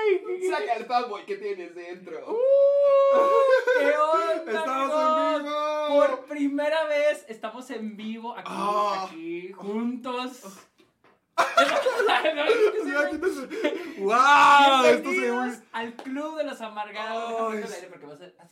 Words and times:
Ay, 0.00 0.48
Saca 0.48 0.74
el 0.74 0.84
fanboy 0.84 1.24
que 1.26 1.36
tienes 1.36 1.74
dentro. 1.74 2.18
¿Qué 3.78 3.96
onda, 3.98 4.34
Estamos 4.52 4.92
amigos? 4.92 5.36
en 5.36 5.42
vivo. 5.44 5.88
Por 6.06 6.24
primera 6.26 6.84
vez 6.86 7.24
estamos 7.28 7.70
en 7.70 7.96
vivo 7.96 8.34
aquí, 8.36 8.50
Ah. 8.52 9.06
aquí, 9.08 9.52
juntos. 9.52 10.42
¡Wow! 13.98 14.84
Esto 14.86 15.10
se 15.10 15.62
al 15.72 15.94
Club 15.94 16.36
de 16.36 16.44
los 16.44 16.60
Amargados. 16.60 17.52
Ay, 17.52 17.58
Déjame 17.58 17.60
prender 17.60 17.66
el 17.66 17.72
aire 17.74 17.86
porque 17.88 18.06
vas 18.06 18.20
a... 18.20 18.24
Ah, 18.38 18.46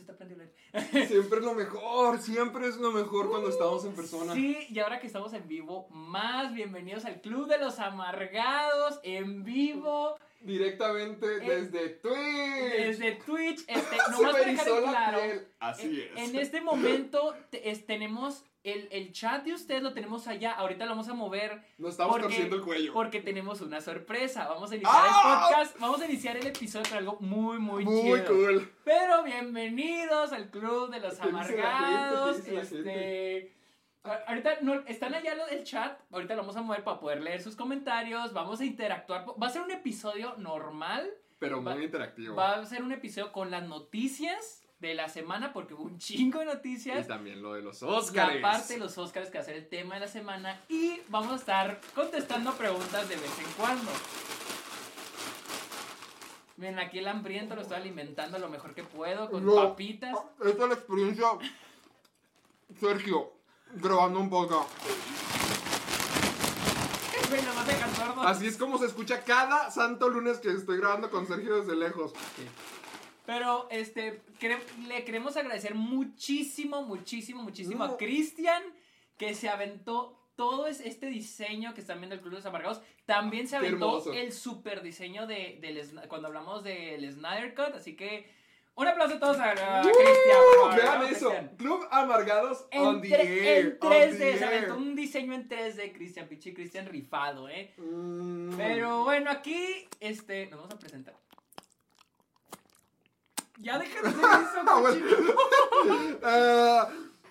sí. 0.92 1.06
Siempre 1.06 1.38
es 1.38 1.44
lo 1.44 1.54
mejor, 1.54 2.18
siempre 2.20 2.68
es 2.68 2.76
lo 2.76 2.90
mejor 2.92 3.30
cuando 3.30 3.48
estamos 3.48 3.84
en 3.84 3.94
persona. 3.94 4.34
Sí, 4.34 4.66
y 4.70 4.78
ahora 4.78 5.00
que 5.00 5.06
estamos 5.06 5.32
en 5.32 5.46
vivo, 5.48 5.88
más 5.90 6.52
bienvenidos 6.54 7.04
al 7.04 7.20
Club 7.20 7.48
de 7.48 7.58
los 7.58 7.78
Amargados 7.78 9.00
en 9.02 9.44
vivo 9.44 10.16
Directamente 10.40 11.26
desde 11.40 11.88
Twitch. 11.90 12.76
desde 12.76 13.12
Twitch. 13.16 13.60
Este, 13.68 13.96
nomás 14.10 14.32
para 14.32 14.44
dejar 14.44 14.68
en 14.68 14.82
la 14.84 14.90
claro, 14.90 15.18
piel. 15.20 15.48
Así 15.60 16.08
en, 16.14 16.18
es. 16.18 16.28
en 16.30 16.36
este 16.38 16.60
momento 16.60 17.34
te- 17.50 17.70
es- 17.70 17.84
tenemos 17.86 18.44
el, 18.64 18.88
el 18.90 19.12
chat 19.12 19.44
de 19.44 19.54
ustedes, 19.54 19.82
lo 19.82 19.94
tenemos 19.94 20.26
allá. 20.28 20.52
Ahorita 20.52 20.84
lo 20.84 20.90
vamos 20.92 21.08
a 21.08 21.14
mover. 21.14 21.62
Nos 21.78 21.92
estamos 21.92 22.12
porque- 22.12 22.24
torciendo 22.28 22.56
el 22.56 22.62
cuello. 22.62 22.92
Porque 22.92 23.20
tenemos 23.20 23.60
una 23.60 23.80
sorpresa. 23.80 24.46
Vamos 24.48 24.70
a 24.72 24.76
iniciar 24.76 24.94
¡Ah! 24.96 25.48
el 25.50 25.56
podcast. 25.58 25.80
Vamos 25.80 26.00
a 26.02 26.06
iniciar 26.06 26.36
el 26.36 26.46
episodio 26.46 26.88
con 26.88 26.98
algo 26.98 27.16
muy, 27.20 27.58
muy, 27.58 27.84
Muy 27.84 28.02
chido. 28.20 28.26
cool. 28.26 28.72
Pero 28.84 29.22
bienvenidos 29.24 30.32
al 30.32 30.50
Club 30.50 30.90
de 30.90 31.00
los. 31.00 31.18
Amargados. 31.20 32.36
¿Qué 32.38 32.42
dice 32.42 32.54
la 32.54 32.62
este. 32.62 33.57
Ahorita 34.04 34.58
no, 34.62 34.74
están 34.86 35.14
allá 35.14 35.34
del 35.46 35.64
chat. 35.64 36.00
Ahorita 36.12 36.34
lo 36.34 36.42
vamos 36.42 36.56
a 36.56 36.62
mover 36.62 36.82
para 36.84 36.98
poder 37.00 37.20
leer 37.22 37.42
sus 37.42 37.56
comentarios. 37.56 38.32
Vamos 38.32 38.60
a 38.60 38.64
interactuar. 38.64 39.26
Va 39.40 39.46
a 39.46 39.50
ser 39.50 39.62
un 39.62 39.70
episodio 39.70 40.34
normal. 40.38 41.10
Pero 41.38 41.62
Va- 41.62 41.74
muy 41.74 41.84
interactivo. 41.84 42.34
Va 42.34 42.54
a 42.54 42.64
ser 42.66 42.82
un 42.82 42.92
episodio 42.92 43.32
con 43.32 43.50
las 43.50 43.64
noticias 43.64 44.62
de 44.78 44.94
la 44.94 45.08
semana. 45.08 45.52
Porque 45.52 45.74
hubo 45.74 45.82
un 45.84 45.98
chingo 45.98 46.38
de 46.38 46.46
Y 46.46 46.48
noticias. 46.48 47.06
también 47.06 47.42
lo 47.42 47.52
de 47.54 47.62
los 47.62 47.82
Y 47.82 47.84
Oscars. 47.84 48.36
aparte 48.38 48.78
los 48.78 48.96
Oscars 48.96 49.30
que 49.30 49.38
va 49.38 49.42
a 49.42 49.46
ser 49.46 49.56
el 49.56 49.68
tema 49.68 49.94
de 49.96 50.00
la 50.02 50.08
semana. 50.08 50.58
Y 50.68 51.00
vamos 51.08 51.32
a 51.32 51.36
estar 51.36 51.80
contestando 51.94 52.52
preguntas 52.54 53.08
de 53.08 53.16
vez 53.16 53.38
en 53.38 53.52
cuando. 53.58 53.90
Miren, 56.56 56.78
aquí 56.80 56.98
el 56.98 57.06
hambriento 57.06 57.54
lo 57.54 57.62
estoy 57.62 57.76
alimentando 57.76 58.38
lo 58.38 58.48
mejor 58.48 58.74
que 58.74 58.82
puedo 58.82 59.30
con 59.30 59.44
No. 59.46 59.54
papitas. 59.54 60.16
Esta 60.44 60.62
es 60.64 60.68
la 60.68 60.74
experiencia. 60.74 61.26
Sergio, 62.80 63.32
grabando 63.74 64.20
un 64.20 64.30
podcast. 64.30 64.68
Me 67.30 67.38
sordo. 67.94 68.22
Así 68.22 68.46
es 68.46 68.56
como 68.56 68.78
se 68.78 68.86
escucha 68.86 69.22
cada 69.24 69.70
santo 69.70 70.08
lunes 70.08 70.38
que 70.38 70.50
estoy 70.50 70.78
grabando 70.78 71.10
con 71.10 71.26
Sergio 71.26 71.60
desde 71.60 71.76
lejos. 71.76 72.12
Pero, 73.26 73.68
este, 73.70 74.22
le 74.86 75.04
queremos 75.04 75.36
agradecer 75.36 75.74
muchísimo, 75.74 76.82
muchísimo, 76.82 77.42
muchísimo 77.42 77.86
No. 77.86 77.92
a 77.92 77.96
Cristian 77.98 78.62
que 79.18 79.34
se 79.34 79.50
aventó 79.50 80.14
todo 80.36 80.66
es- 80.68 80.80
este 80.80 81.06
diseño 81.08 81.74
que 81.74 81.80
están 81.82 81.98
viendo 81.98 82.14
el 82.14 82.20
Club 82.22 82.30
de 82.32 82.36
los 82.38 82.46
Amargados. 82.46 82.80
También 83.04 83.46
se 83.48 83.56
aventó 83.56 84.12
el 84.12 84.32
super 84.32 84.82
diseño 84.82 85.26
de, 85.26 85.58
del 85.60 86.08
cuando 86.08 86.28
hablamos 86.28 86.62
del 86.64 87.10
Snyder 87.12 87.54
Cut. 87.54 87.74
Así 87.74 87.96
que, 87.96 88.30
un 88.78 88.86
aplauso 88.86 89.16
a 89.16 89.18
todos 89.18 89.38
a, 89.38 89.50
a 89.50 89.82
¡Uh! 89.82 89.90
Cristian. 89.90 90.76
Vean 90.76 91.02
eso. 91.12 91.32
Club 91.56 91.84
Amargados 91.90 92.66
En, 92.70 92.86
on 92.86 93.00
the 93.02 93.12
air. 93.12 93.66
en 93.66 93.78
on 93.80 93.92
3D, 93.92 94.18
the 94.18 94.38
se 94.38 94.44
aventó 94.44 94.76
un 94.76 94.94
diseño 94.94 95.34
en 95.34 95.48
3D, 95.48 95.92
Cristian, 95.92 96.28
pinche 96.28 96.54
Cristian 96.54 96.86
rifado, 96.86 97.48
¿eh? 97.48 97.74
Mm. 97.76 98.56
Pero 98.56 99.02
bueno, 99.02 99.30
aquí, 99.32 99.88
este, 99.98 100.46
nos 100.46 100.60
vamos 100.60 100.74
a 100.74 100.78
presentar. 100.78 101.16
Ya 103.60 103.78
deja 103.78 104.00
de 104.00 104.08
hacer 104.08 104.24
eso. 104.24 105.38
Ah, 106.22 106.88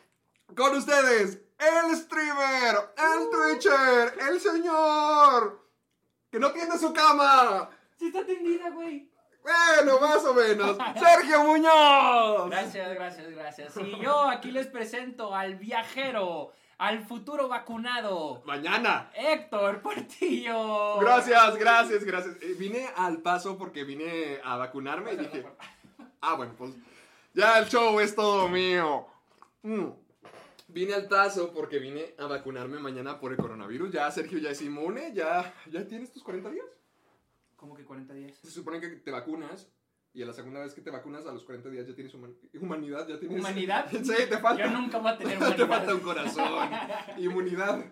con 0.56 0.76
ustedes, 0.76 1.40
el 1.60 1.96
streamer, 1.96 2.76
el 2.98 3.30
twitcher, 3.30 4.14
el 4.30 4.40
señor 4.42 5.66
que 6.30 6.40
no 6.40 6.52
tiene 6.52 6.78
su 6.78 6.92
cama. 6.92 7.70
Sí 7.98 8.08
está 8.08 8.26
tendida, 8.26 8.70
güey. 8.72 9.07
Bueno, 9.48 10.00
más 10.02 10.26
o 10.26 10.34
menos. 10.34 10.78
Sergio 11.00 11.44
Muñoz. 11.44 12.50
Gracias, 12.50 12.94
gracias, 12.94 13.30
gracias. 13.30 13.78
Y 13.78 13.98
yo 14.02 14.30
aquí 14.30 14.52
les 14.52 14.68
presento 14.68 15.34
al 15.34 15.56
viajero, 15.56 16.52
al 16.78 17.06
futuro 17.06 17.48
vacunado, 17.48 18.44
Mañana. 18.46 19.10
Héctor 19.16 19.82
Portillo. 19.82 21.00
Gracias, 21.00 21.56
gracias, 21.56 22.04
gracias. 22.04 22.36
Eh, 22.42 22.56
vine 22.60 22.90
al 22.98 23.22
paso 23.22 23.58
porque 23.58 23.86
vine 23.86 24.42
a 24.44 24.58
vacunarme 24.58 25.14
y 25.14 25.18
dije, 25.18 25.46
ah, 26.20 26.34
bueno, 26.36 26.54
pues 26.58 26.74
ya 27.34 27.60
el 27.60 27.68
show 27.68 28.02
es 28.02 28.14
todo 28.16 28.50
mío. 28.50 29.08
Mm. 29.62 29.92
Vine 30.68 30.94
al 30.94 31.08
paso 31.08 31.54
porque 31.54 31.80
vine 31.80 32.16
a 32.20 32.26
vacunarme 32.26 32.80
mañana 32.80 33.18
por 33.18 33.32
el 33.32 33.38
coronavirus. 33.38 33.92
Ya 33.94 34.12
Sergio 34.12 34.40
ya 34.40 34.50
es 34.50 34.62
inmune, 34.62 35.14
ya, 35.14 35.54
ya 35.72 35.88
tienes 35.88 36.12
tus 36.12 36.22
40 36.24 36.50
días. 36.50 36.66
¿Cómo 37.58 37.76
que 37.76 37.84
40 37.84 38.14
días? 38.14 38.38
Se 38.38 38.50
supone 38.52 38.80
que 38.80 38.88
te 38.88 39.12
vacunas 39.12 39.70
y 40.14 40.24
a 40.24 40.26
la 40.26 40.34
segunda 40.34 40.62
vez 40.62 40.74
que 40.74 40.82
te 40.82 40.90
vacunas 40.90 41.26
a 41.26 41.32
los 41.34 41.44
40 41.44 41.70
días 41.70 41.86
ya 41.88 41.94
tienes 41.94 42.14
human- 42.16 42.36
humanidad, 42.54 43.08
ya 43.08 43.20
tienes... 43.20 43.40
¿Humanidad? 43.40 43.88
sí, 43.92 44.14
te 44.30 44.38
falta. 44.38 44.64
Yo 44.66 44.72
nunca 44.72 44.98
voy 45.00 45.12
a 45.12 45.18
tener 45.18 45.38
te 45.40 45.44
humanidad. 45.44 45.68
falta 45.68 45.94
un 45.94 46.00
corazón. 46.02 46.70
Inmunidad. 47.18 47.84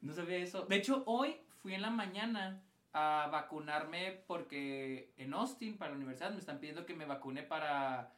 No 0.00 0.12
sabía 0.12 0.38
eso. 0.38 0.66
De 0.66 0.76
hecho, 0.76 1.02
hoy 1.06 1.36
fui 1.62 1.74
en 1.74 1.82
la 1.82 1.90
mañana 1.90 2.62
a 2.92 3.28
vacunarme 3.32 4.22
porque 4.26 5.12
en 5.16 5.32
Austin, 5.34 5.78
para 5.78 5.90
la 5.90 5.96
universidad, 5.96 6.30
me 6.30 6.38
están 6.38 6.58
pidiendo 6.60 6.86
que 6.86 6.94
me 6.94 7.06
vacune 7.06 7.42
para... 7.42 8.14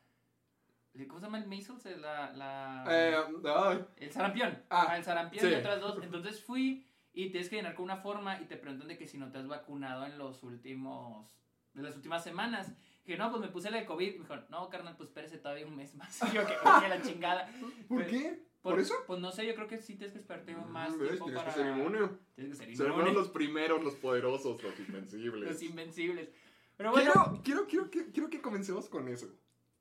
¿Cómo 1.09 1.19
se 1.19 1.27
llama 1.27 1.39
el 1.39 1.47
measles? 1.49 1.85
La, 2.01 2.31
la- 2.33 2.85
Eh. 2.89 3.85
El 3.97 4.13
sarampión. 4.13 4.63
Ah, 4.71 4.87
Ah, 4.91 4.97
el 4.97 5.03
sarampión 5.05 5.45
sí. 5.45 5.51
y 5.51 5.55
otras 5.55 5.81
dos. 5.81 5.99
Entonces 6.03 6.43
fui 6.45 6.87
y 7.15 7.31
tienes 7.31 7.49
que 7.49 7.57
llenar 7.57 7.75
con 7.75 7.85
una 7.85 7.97
forma 7.99 8.41
y 8.41 8.45
te 8.45 8.57
preguntan 8.57 8.89
de 8.89 8.99
que 8.99 9.07
si 9.09 9.17
no 9.17 9.31
te 9.31 9.39
has 9.39 9.47
vacunado 9.47 10.05
en 10.05 10.19
los 10.19 10.43
últimos... 10.43 11.27
De 11.73 11.83
las 11.83 11.97
últimas 11.97 12.23
semanas. 12.23 12.73
Que 13.05 13.17
no, 13.17 13.31
pues 13.31 13.41
me 13.43 13.49
puse 13.49 13.69
la 13.71 13.79
de 13.79 13.85
COVID. 13.87 14.13
Me 14.15 14.19
dijo, 14.21 14.37
no, 14.49 14.69
carnal, 14.71 14.97
pues 14.97 15.09
espérese 15.09 15.39
todavía 15.39 15.67
un 15.67 15.75
mes 15.75 15.95
más. 15.97 16.21
Y 16.31 16.35
yo, 16.35 16.47
que 16.47 16.53
oye, 16.53 16.89
la 16.89 17.03
chingada. 17.03 17.51
¿Por 17.89 17.99
Pero- 18.05 18.11
qué? 18.11 18.43
¿Por, 18.63 18.79
eso? 18.81 18.95
Pues 19.07 19.21
no 19.21 19.31
sé, 19.31 19.47
yo 19.47 19.55
creo 19.55 19.67
que 19.69 19.79
sí 19.79 19.95
tienes 19.97 20.13
que 20.15 20.21
esperarte 20.21 20.55
más 20.57 20.91
Mm, 20.95 20.99
¿ves? 21.01 21.09
tiempo 21.09 21.25
Tienes 21.27 21.43
para... 21.43 21.55
que 21.55 21.61
ser 21.61 21.77
inmune. 21.77 21.99
Tienes 22.35 22.59
que 22.59 22.65
ser 22.67 22.77
Seremos 22.77 23.01
inmune. 23.01 23.13
los 23.15 23.29
primeros, 23.29 23.83
los 23.85 23.95
poderosos, 23.97 24.63
los 24.63 24.79
invencibles. 24.81 25.51
Los 25.51 25.63
invencibles. 25.63 26.31
Pero 26.77 26.91
bueno, 26.93 27.13
Quiero, 27.13 27.43
quiero, 27.43 27.67
quiero, 27.67 27.91
que- 27.91 28.11
quiero 28.13 28.31
que 28.31 28.41
comencemos 28.41 28.89
con 28.89 29.09
eso. 29.09 29.29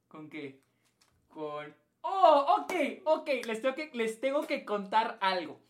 ¿con 0.09 0.29
qué? 0.29 0.61
Con... 1.29 1.73
Oh, 2.01 2.57
ok, 2.59 2.73
ok, 3.05 3.29
les 3.45 3.61
tengo, 3.61 3.73
que, 3.75 3.89
les 3.93 4.19
tengo 4.19 4.45
que 4.45 4.65
contar 4.65 5.17
algo. 5.21 5.61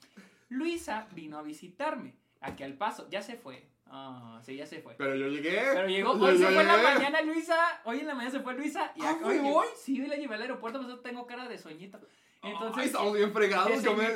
Luisa 0.54 1.08
vino 1.14 1.38
a 1.38 1.42
visitarme 1.42 2.16
aquí 2.42 2.64
al 2.64 2.74
paso, 2.74 3.08
ya 3.10 3.22
se 3.22 3.36
fue. 3.38 3.66
Ah, 3.88 4.40
sí, 4.44 4.56
ya 4.56 4.66
se 4.66 4.82
fue. 4.82 4.96
Pero 4.96 5.16
yo 5.16 5.28
llegué. 5.28 5.62
Pero 5.74 5.88
llegó, 5.88 6.18
Yo 6.18 6.24
hoy 6.26 6.38
se 6.38 6.46
fue 6.46 6.62
en 6.62 6.68
la 6.68 6.78
mañana 6.78 7.22
Luisa, 7.22 7.56
hoy 7.86 8.00
en 8.00 8.08
la 8.08 8.16
mañana 8.16 8.32
se 8.32 8.40
fue 8.40 8.54
Luisa. 8.56 8.92
Y 8.96 9.02
Ah, 9.02 9.12
acá- 9.12 9.20
¿fue 9.26 9.36
llegó- 9.36 9.56
hoy? 9.58 9.68
Sí, 9.78 10.02
hoy 10.02 10.08
la 10.08 10.16
llevé 10.16 10.36
al 10.36 10.42
aeropuerto, 10.42 10.80
por 10.80 10.90
eso 10.90 11.00
tengo 11.00 11.28
cara 11.28 11.48
de 11.48 11.58
sueñito. 11.58 12.00
Entonces, 12.42 12.78
Ay, 12.82 12.86
estamos 12.88 13.14
bien 13.14 13.32
fregados. 13.32 13.84
Yo, 13.84 13.96
me- 13.96 14.16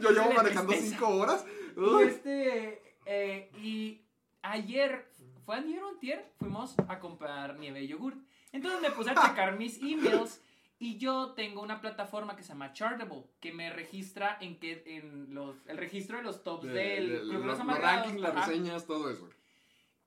yo 0.00 0.10
llevo 0.10 0.32
manejando. 0.32 0.72
5 0.72 1.08
horas. 1.08 1.44
Y 1.76 2.02
este, 2.04 2.82
eh, 3.04 3.50
y 3.62 4.00
ayer, 4.42 5.06
fue 5.44 5.56
ayer 5.56 5.82
o 5.82 5.88
antier, 5.88 6.32
fuimos 6.38 6.74
a 6.88 6.98
comprar 6.98 7.58
nieve 7.58 7.80
de 7.80 7.86
yogurt. 7.88 8.16
Entonces 8.52 8.80
me 8.80 8.90
puse 8.90 9.10
a 9.10 9.14
checar 9.14 9.58
mis 9.58 9.78
emails 9.82 10.40
y 10.78 10.98
yo 10.98 11.32
tengo 11.32 11.62
una 11.62 11.80
plataforma 11.80 12.36
que 12.36 12.42
se 12.42 12.50
llama 12.50 12.72
Chartable, 12.72 13.24
que 13.40 13.52
me 13.52 13.70
registra 13.70 14.36
en 14.40 14.58
que 14.58 14.82
en 14.86 15.34
los 15.34 15.56
el 15.66 15.78
registro 15.78 16.18
de 16.18 16.22
los 16.24 16.42
tops 16.44 16.66
De- 16.66 16.72
del 16.72 17.10
de- 17.10 17.18
Club 17.20 17.40
de 17.40 17.46
los, 17.46 17.58
los 17.58 17.78
rankings, 17.78 18.20
las 18.20 18.34
reseñas, 18.34 18.86
todo 18.86 19.10
eso. 19.10 19.28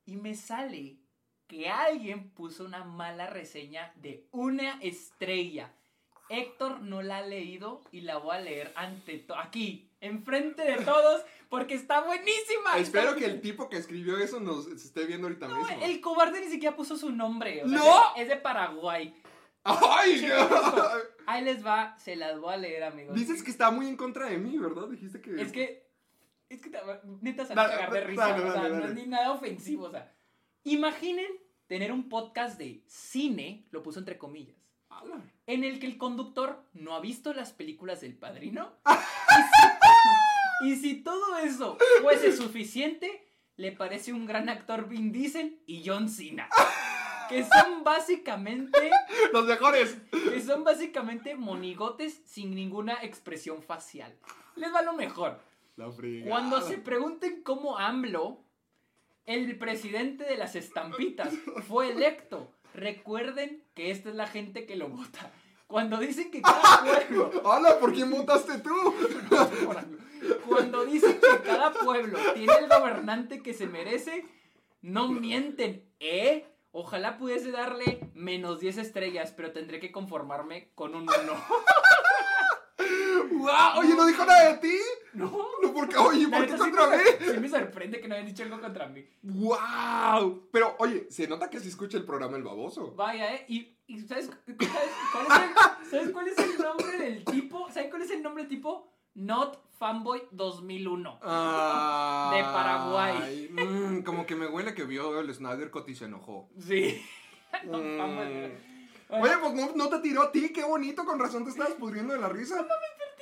Y 0.06 0.16
me 0.16 0.36
sale 0.36 0.98
que 1.48 1.70
alguien 1.70 2.30
puso 2.30 2.64
una 2.66 2.84
mala 2.84 3.28
reseña 3.28 3.92
de 3.96 4.26
una 4.32 4.80
estrella. 4.82 5.72
Héctor 6.30 6.82
no 6.82 7.02
la 7.02 7.18
ha 7.18 7.22
leído 7.26 7.82
y 7.92 8.02
la 8.02 8.18
voy 8.18 8.36
a 8.36 8.40
leer 8.40 8.72
ante 8.76 9.18
to- 9.18 9.36
aquí, 9.36 9.90
enfrente 10.00 10.62
de 10.64 10.78
todos, 10.86 11.24
porque 11.50 11.74
está 11.74 12.02
buenísima. 12.02 12.78
Espero 12.78 13.16
que 13.16 13.26
el 13.26 13.42
tipo 13.42 13.68
que 13.68 13.78
escribió 13.78 14.20
eso 14.20 14.40
nos 14.40 14.68
esté 14.68 15.06
viendo 15.06 15.26
ahorita 15.26 15.48
No, 15.48 15.58
mismo. 15.58 15.84
el 15.84 16.00
cobarde 16.02 16.40
ni 16.42 16.52
siquiera 16.52 16.76
puso 16.76 16.96
su 16.98 17.12
nombre. 17.12 17.64
o 17.64 17.68
sea, 17.68 17.78
¡No! 17.80 18.16
Es 18.16 18.28
de 18.28 18.36
Paraguay. 18.36 19.12
¡Ay! 19.70 20.28
Ahí 21.26 21.44
les 21.44 21.66
va, 21.66 21.96
se 21.98 22.16
las 22.16 22.40
voy 22.40 22.54
a 22.54 22.58
leer, 22.58 22.84
amigos. 22.84 23.16
Dices 23.16 23.44
que 23.44 23.52
está 23.52 23.70
muy 23.70 23.88
en 23.88 23.96
contra 23.96 24.28
de 24.28 24.38
mí, 24.38 24.58
¿verdad? 24.58 24.88
Dijiste 24.88 25.22
que... 25.22 25.42
Es 25.42 25.52
que. 25.52 25.88
Es 26.50 26.62
que 26.62 26.72
neta 27.22 27.46
se 27.46 27.54
va 27.54 27.66
a 27.66 27.70
cagar 27.70 27.92
de 27.92 28.02
risa. 28.02 28.30
dale, 28.30 28.44
o 28.44 28.52
sea, 28.52 28.64
dale, 28.64 28.78
no 28.78 28.86
es 28.86 28.96
ni 28.96 29.06
nada 29.06 29.32
ofensivo. 29.32 29.86
O 29.86 29.92
sea, 29.92 30.12
imaginen 30.64 31.28
tener 31.68 31.92
un 31.92 32.10
podcast 32.10 32.58
de 32.58 32.84
cine, 32.88 33.68
lo 33.70 33.84
puso 33.84 34.00
entre 34.00 34.18
comillas, 34.18 34.58
Ala. 34.90 35.22
en 35.46 35.64
el 35.64 35.80
que 35.80 35.86
el 35.86 36.00
conductor 36.00 36.66
no 36.74 36.96
ha 36.96 37.00
visto 37.00 37.36
las 37.36 37.54
películas 37.54 38.02
del 38.02 38.18
padrino. 38.18 38.74
y, 40.64 40.72
si, 40.72 40.72
y 40.72 40.76
si 40.78 41.04
todo 41.04 41.38
eso 41.38 41.78
fuese 42.02 42.36
suficiente, 42.36 43.28
le 43.56 43.72
parece 43.72 44.14
un 44.14 44.26
gran 44.26 44.50
actor 44.50 44.88
Vin 44.88 45.12
Diesel 45.12 45.62
y 45.68 45.84
John 45.86 46.10
Cena. 46.10 46.50
Que 47.30 47.44
son 47.44 47.84
básicamente. 47.84 48.90
Los 49.34 49.46
mejores. 49.46 49.98
Que 50.12 50.42
son 50.42 50.64
básicamente 50.64 51.36
monigotes 51.36 52.22
sin 52.26 52.56
ninguna 52.56 53.04
expresión 53.04 53.62
facial. 53.62 54.14
Les 54.56 54.74
va 54.74 54.82
lo 54.82 54.94
mejor. 54.94 55.40
La. 55.78 55.90
Cuando 56.28 56.60
se 56.62 56.78
pregunten 56.78 57.42
cómo 57.42 57.78
AMLO, 57.78 58.44
el 59.26 59.58
presidente 59.58 60.26
de 60.26 60.36
las 60.36 60.56
estampitas, 60.56 61.34
fue 61.68 61.92
electo, 61.92 62.52
recuerden 62.74 63.64
que 63.76 63.92
esta 63.92 64.10
es 64.10 64.16
la 64.16 64.28
gente 64.28 64.66
que 64.66 64.76
lo 64.76 64.90
vota. 64.90 65.32
Cuando 65.68 65.98
dicen 65.98 66.32
que 66.32 66.42
cada 66.42 66.82
pueblo, 67.08 67.32
¡Hola! 67.44 67.80
¿Por 67.80 67.94
quién 67.94 68.10
votaste 68.10 68.58
tú? 68.58 68.74
cuando 70.48 70.84
dicen 70.84 71.20
que 71.22 71.44
cada 71.46 71.72
pueblo 71.72 72.18
tiene 72.34 72.54
el 72.56 72.68
gobernante 72.68 73.42
que 73.42 73.54
se 73.54 73.68
merece, 73.68 74.26
no 74.82 75.10
mienten, 75.10 75.86
¿eh? 76.00 76.49
Ojalá 76.72 77.18
pudiese 77.18 77.52
darle 77.52 78.00
menos 78.14 78.60
10 78.60 78.78
estrellas, 78.78 79.34
pero 79.36 79.52
tendré 79.52 79.80
que 79.80 79.92
conformarme 79.92 80.72
con 80.76 80.94
un 80.96 81.04
1. 81.04 81.10
¡Guau! 83.32 83.80
Oye, 83.80 83.96
¿no 83.96 84.06
dijo 84.06 84.26
nada 84.26 84.52
de 84.54 84.58
ti? 84.58 84.78
No. 85.14 85.32
No, 85.62 85.74
porque, 85.74 85.98
oye, 85.98 86.28
¿por 86.28 86.46
qué 86.46 86.52
sí 86.54 86.58
contra 86.58 86.88
me- 86.88 86.98
mí? 86.98 87.04
Sí 87.34 87.40
me 87.40 87.50
sorprende 87.50 88.00
que 88.00 88.08
no 88.08 88.16
hayan 88.16 88.28
dicho 88.28 88.44
algo 88.44 88.60
contra 88.62 88.88
mí. 88.88 89.06
¡Wow! 89.22 90.50
Pero, 90.52 90.76
oye, 90.80 91.08
se 91.10 91.28
nota 91.28 91.50
que 91.50 91.60
sí 91.60 91.70
escucha 91.70 91.98
el 91.98 92.06
programa 92.06 92.38
El 92.38 92.44
Baboso. 92.44 92.94
Vaya, 92.96 93.34
¿eh? 93.36 93.46
¿Y, 93.48 93.78
y 93.88 94.00
sabes, 94.02 94.30
sabes 94.46 94.58
cuál 95.12 95.26
es 95.28 95.44
el, 95.44 95.90
¿sabes 95.90 96.10
cuál 96.12 96.28
es 96.28 96.38
el 96.38 96.58
nombre 96.58 96.98
del 96.98 97.26
tipo? 97.26 97.70
¿Sabes 97.72 97.90
cuál 97.90 98.02
es 98.04 98.12
el 98.12 98.24
nombre 98.24 98.44
del 98.44 98.50
tipo? 98.50 98.94
Not 99.16 99.60
Fanboy 99.80 100.22
2001. 100.32 101.20
Ah, 101.24 102.32
De 102.36 102.44
Paraguay. 102.44 103.50
mm, 103.50 104.04
como 104.04 104.26
que 104.26 104.36
me 104.36 104.46
huele 104.48 104.74
que 104.76 104.84
vio 104.84 105.20
el 105.20 105.34
Snyder 105.34 105.72
Cut 105.72 105.88
y 105.90 105.96
se 105.96 106.06
enojó. 106.06 106.50
Sí. 106.60 107.02
Not 107.66 107.82
Mm. 107.82 109.22
Oye, 109.24 109.34
pues 109.42 109.54
no, 109.56 109.72
no 109.76 109.90
te 109.90 110.00
tiró 110.00 110.22
a 110.22 110.32
ti, 110.32 110.52
qué 110.54 110.64
bonito, 110.64 111.04
con 111.04 111.18
razón 111.18 111.44
te 111.44 111.50
estabas 111.50 111.74
pudriendo 111.74 112.14
de 112.14 112.20
la 112.20 112.30
risa. 112.30 112.58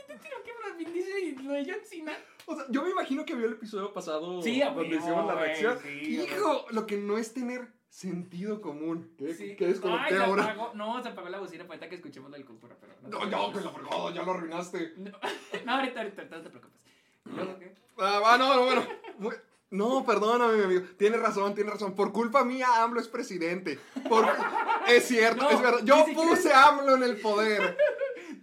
¿Te 0.06 0.18
tiro 0.18 0.36
que 0.44 0.52
Brad 0.52 0.78
Pitt 0.78 0.90
dice 0.90 1.20
y 1.22 1.36
lo 1.36 1.54
de 1.54 1.64
John 1.66 1.80
Cena? 1.86 2.12
O 2.46 2.56
sea, 2.56 2.66
yo 2.70 2.82
me 2.84 2.90
imagino 2.90 3.24
que 3.24 3.34
vio 3.36 3.46
el 3.46 3.54
episodio 3.54 3.94
pasado 3.94 4.42
Sí, 4.42 4.60
donde 4.60 4.96
hicimos 4.98 5.26
la 5.28 5.36
reacción. 5.36 5.80
sí, 5.82 5.90
Hijo, 6.24 6.66
lo 6.72 6.86
que 6.86 6.98
no 6.98 7.18
es 7.18 7.34
tener 7.34 7.72
sentido 7.98 8.62
común. 8.62 9.10
¿Qué, 9.18 9.34
Sí. 9.34 9.56
qué 9.56 9.68
desconecté 9.68 10.14
Ay, 10.14 10.22
ahora? 10.22 10.44
apagó. 10.44 10.72
No, 10.76 11.02
se 11.02 11.10
apagó 11.10 11.30
la 11.30 11.40
bocina 11.40 11.64
para 11.64 11.74
ahorita 11.78 11.90
que 11.90 11.96
escuchemos 11.96 12.30
la 12.30 12.38
del 12.38 12.46
cultura, 12.46 12.76
pero 12.80 12.94
No, 13.02 13.26
no, 13.26 13.52
que 13.52 13.60
lo 13.62 13.72
fregado, 13.72 14.14
ya 14.14 14.22
lo 14.24 14.32
arruinaste. 14.34 14.94
No, 14.98 15.12
no, 15.66 15.72
ahorita, 15.74 16.02
ahorita, 16.02 16.24
no 16.26 16.42
te 16.44 16.50
preocupes. 16.52 16.80
¿Y 17.26 17.30
luego 17.32 17.58
qué? 17.58 17.74
Ah, 17.98 18.36
no, 18.38 18.56
no, 18.56 18.64
bueno. 18.66 18.88
Muy- 19.18 19.36
No, 19.72 20.06
perdóname, 20.06 20.58
mi 20.58 20.64
amigo. 20.64 20.82
Tienes 20.98 21.20
razón, 21.20 21.56
tienes 21.56 21.74
razón. 21.74 21.96
Por 21.96 22.14
culpa 22.14 22.46
mía, 22.46 22.68
AMLO 22.84 23.02
es 23.02 23.08
presidente. 23.08 23.80
Por... 24.08 24.26
Es 24.88 25.06
cierto, 25.08 25.44
No, 25.44 25.50
es 25.50 25.62
verdad. 25.62 25.80
Yo 25.84 26.06
puse 26.14 26.54
AMLO 26.54 26.96
en 26.98 27.04
el 27.04 27.18
poder. 27.20 27.76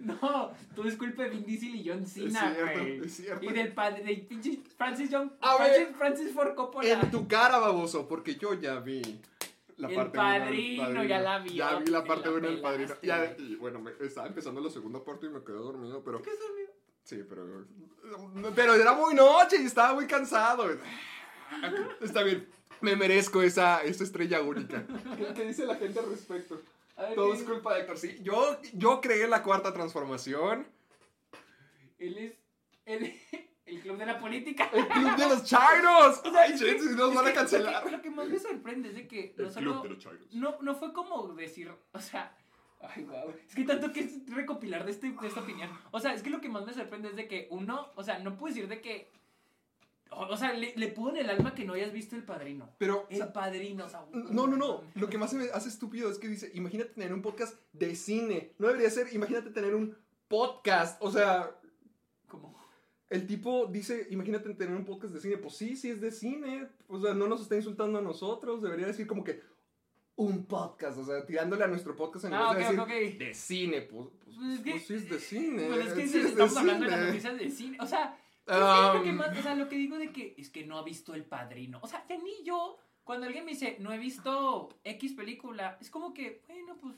No, 0.00 0.52
tú 0.74 0.82
disculpe 0.82 1.26
Vin 1.30 1.46
Diesel 1.46 1.76
y 1.76 1.88
John 1.88 2.04
Cena, 2.06 2.50
Es 2.50 2.54
cierto, 2.56 2.78
güey. 2.80 3.00
es 3.06 3.16
cierto. 3.16 3.44
Y 3.46 3.52
del 3.54 3.72
padre, 3.72 4.14
pinche 4.28 4.60
Francis 4.76 5.08
John, 5.10 5.32
A 5.40 5.56
Francis, 5.56 5.78
ver. 5.86 5.94
Francis 5.94 6.30
Ford 6.34 6.54
Coppola. 6.54 6.86
En 6.90 7.10
tu 7.10 7.26
cara, 7.26 7.58
baboso, 7.58 8.06
porque 8.06 8.34
yo 8.34 8.52
ya 8.52 8.80
vi 8.80 9.00
la 9.76 9.88
El 9.88 9.94
parte 9.94 10.18
uno 10.18 10.28
del 10.28 10.76
Padrino, 10.78 11.04
ya 11.04 11.20
la 11.20 11.38
vio, 11.38 11.52
Ya 11.52 11.78
vi 11.78 11.90
la 11.90 12.02
te 12.02 12.08
parte 12.08 12.28
la 12.28 12.36
1 12.36 12.48
del 12.48 12.60
padrino. 12.60 12.94
Ya, 13.02 13.34
y 13.38 13.56
bueno, 13.56 13.80
me, 13.80 13.92
estaba 14.00 14.26
empezando 14.26 14.60
la 14.60 14.70
segunda 14.70 15.02
parte 15.04 15.26
y 15.26 15.28
me 15.30 15.42
quedé 15.42 15.56
dormido, 15.56 16.02
pero. 16.04 16.22
¿Qué 16.22 16.30
es 16.30 16.40
dormido? 16.40 16.70
Sí, 17.02 17.24
pero. 17.28 17.66
Pero 18.54 18.74
era 18.74 18.92
muy 18.92 19.14
noche 19.14 19.56
y 19.60 19.66
estaba 19.66 19.94
muy 19.94 20.06
cansado. 20.06 20.66
Está 22.00 22.22
bien. 22.22 22.48
Me 22.80 22.96
merezco 22.96 23.42
esa, 23.42 23.82
esa 23.82 24.04
estrella 24.04 24.42
única. 24.42 24.86
¿Qué, 25.34 25.44
dice 25.44 25.64
la 25.64 25.76
gente 25.76 25.98
al 25.98 26.10
respecto? 26.10 26.60
Ver, 26.96 27.14
Todo 27.14 27.32
¿qué 27.32 27.38
es 27.38 27.44
culpa 27.44 27.74
de 27.74 27.80
Héctor. 27.80 27.98
Sí, 27.98 28.18
yo, 28.22 28.60
yo 28.74 29.00
creé 29.00 29.26
la 29.26 29.42
cuarta 29.42 29.72
transformación. 29.72 30.66
Él 31.98 32.18
es 32.18 32.34
el 32.84 33.14
club 33.84 33.98
de 33.98 34.06
la 34.06 34.18
política. 34.18 34.70
El 34.72 34.88
club 34.88 35.16
de 35.16 35.28
los 35.28 35.44
chairos. 35.50 36.22
Ay, 36.36 36.52
Es 36.54 36.60
que- 36.60 36.66
gente, 36.70 36.82
si 36.88 36.94
nos 36.96 37.10
es 37.10 37.14
van 37.14 37.26
a 37.28 37.32
cancelar. 37.32 37.74
Lo 37.84 37.84
que, 37.90 37.96
lo 37.96 38.02
que 38.02 38.10
más 38.10 38.28
me 38.28 38.38
sorprende 38.38 38.88
es 38.88 38.94
de 38.94 39.06
que 39.06 39.34
no 39.38 39.50
solo- 39.50 39.96
chairos. 39.96 40.32
no, 40.32 40.56
no 40.60 40.74
fue 40.74 40.92
como 40.92 41.28
decir, 41.34 41.70
o 41.92 41.98
sea, 42.00 42.36
ay, 42.80 43.04
wow, 43.04 43.30
es 43.48 43.54
que 43.54 43.64
tanto 43.64 43.92
que 43.92 44.00
es 44.00 44.30
recopilar 44.30 44.84
de, 44.84 44.90
este, 44.90 45.10
de 45.12 45.26
esta 45.28 45.40
opinión. 45.40 45.70
O 45.90 46.00
sea, 46.00 46.14
es 46.14 46.22
que 46.22 46.30
lo 46.30 46.40
que 46.40 46.48
más 46.48 46.64
me 46.66 46.72
sorprende 46.74 47.08
es 47.10 47.16
de 47.16 47.28
que 47.28 47.46
uno, 47.50 47.90
o 47.94 48.02
sea, 48.02 48.18
no 48.18 48.36
puedo 48.36 48.54
decir 48.54 48.68
de 48.68 48.80
que, 48.80 49.10
o, 50.10 50.26
o 50.26 50.36
sea, 50.36 50.52
le, 50.52 50.72
le 50.76 50.88
pudo 50.88 51.10
en 51.10 51.16
el 51.18 51.30
alma 51.30 51.54
que 51.54 51.64
no 51.64 51.72
hayas 51.74 51.92
visto 51.92 52.14
El 52.16 52.22
Padrino. 52.24 52.68
Pero, 52.78 53.06
El 53.10 53.28
Padrino, 53.32 53.86
o 53.86 53.88
sea, 53.88 54.04
No, 54.12 54.46
no, 54.46 54.56
no. 54.56 54.82
Lo 54.94 55.08
que 55.08 55.18
más 55.18 55.30
se 55.30 55.36
me 55.36 55.44
hace 55.52 55.68
estúpido 55.68 56.10
es 56.10 56.18
que 56.18 56.28
dice, 56.28 56.50
imagínate 56.54 56.90
tener 56.90 57.12
un 57.12 57.22
podcast 57.22 57.54
de 57.72 57.94
cine. 57.96 58.52
No 58.58 58.68
debería 58.68 58.90
ser, 58.90 59.12
imagínate 59.14 59.50
tener 59.50 59.74
un 59.74 59.96
podcast. 60.28 61.02
O 61.02 61.10
sea, 61.10 61.50
el 63.14 63.26
tipo 63.26 63.66
dice, 63.66 64.06
imagínate 64.10 64.52
tener 64.54 64.74
un 64.76 64.84
podcast 64.84 65.14
de 65.14 65.20
cine. 65.20 65.38
Pues 65.38 65.54
sí, 65.56 65.76
sí 65.76 65.90
es 65.90 66.00
de 66.00 66.10
cine. 66.10 66.68
O 66.88 67.00
sea, 67.00 67.14
no 67.14 67.26
nos 67.28 67.40
está 67.42 67.56
insultando 67.56 67.98
a 67.98 68.02
nosotros. 68.02 68.60
Debería 68.62 68.86
decir 68.86 69.06
como 69.06 69.22
que 69.24 69.40
un 70.16 70.46
podcast. 70.46 70.98
O 70.98 71.04
sea, 71.04 71.24
tirándole 71.24 71.64
a 71.64 71.68
nuestro 71.68 71.96
podcast 71.96 72.24
en 72.26 72.34
Ah, 72.34 72.52
vez 72.54 72.68
de 72.70 72.78
ok, 72.80 72.88
decir 72.88 73.10
ok, 73.10 73.12
ok. 73.14 73.18
de 73.18 73.34
cine. 73.34 73.80
Pues, 73.82 74.08
pues, 74.24 74.36
Pues 74.36 74.48
es 74.54 74.60
que- 74.60 74.70
pues 74.72 74.86
sí 74.86 74.94
es 74.94 75.08
de 75.10 75.18
cine. 75.20 75.66
Pues 75.68 75.86
es 75.86 75.92
que 75.94 76.08
sí 76.08 76.16
es 76.18 76.24
de 76.24 76.28
estamos 76.30 76.56
hablando 76.56 76.84
de 76.84 76.90
las 76.90 77.06
noticias 77.06 77.38
de 77.38 77.50
cine. 77.50 77.78
O 77.80 77.86
sea, 77.86 78.18
es 78.46 78.52
que 78.54 78.98
lo 78.98 79.02
que 79.04 79.10
Um, 79.10 79.16
más- 79.16 79.38
o 79.38 79.42
sea, 79.42 79.54
lo 79.54 79.68
que 79.68 79.76
digo 79.76 79.96
de 79.98 80.12
que 80.12 80.34
es 80.36 80.50
que 80.50 80.64
no 80.66 80.76
ha 80.78 80.82
visto 80.84 81.14
El 81.14 81.24
Padrino. 81.24 81.78
O 81.82 81.86
sea, 81.86 82.04
ya 82.08 82.16
ni 82.18 82.44
yo, 82.44 82.78
cuando 83.04 83.26
alguien 83.26 83.44
me 83.44 83.52
dice, 83.52 83.76
no 83.80 83.92
he 83.92 83.98
visto 83.98 84.68
X 84.84 85.12
película, 85.14 85.78
es 85.80 85.90
como 85.90 86.12
que, 86.14 86.42
bueno, 86.48 86.76
pues, 86.80 86.94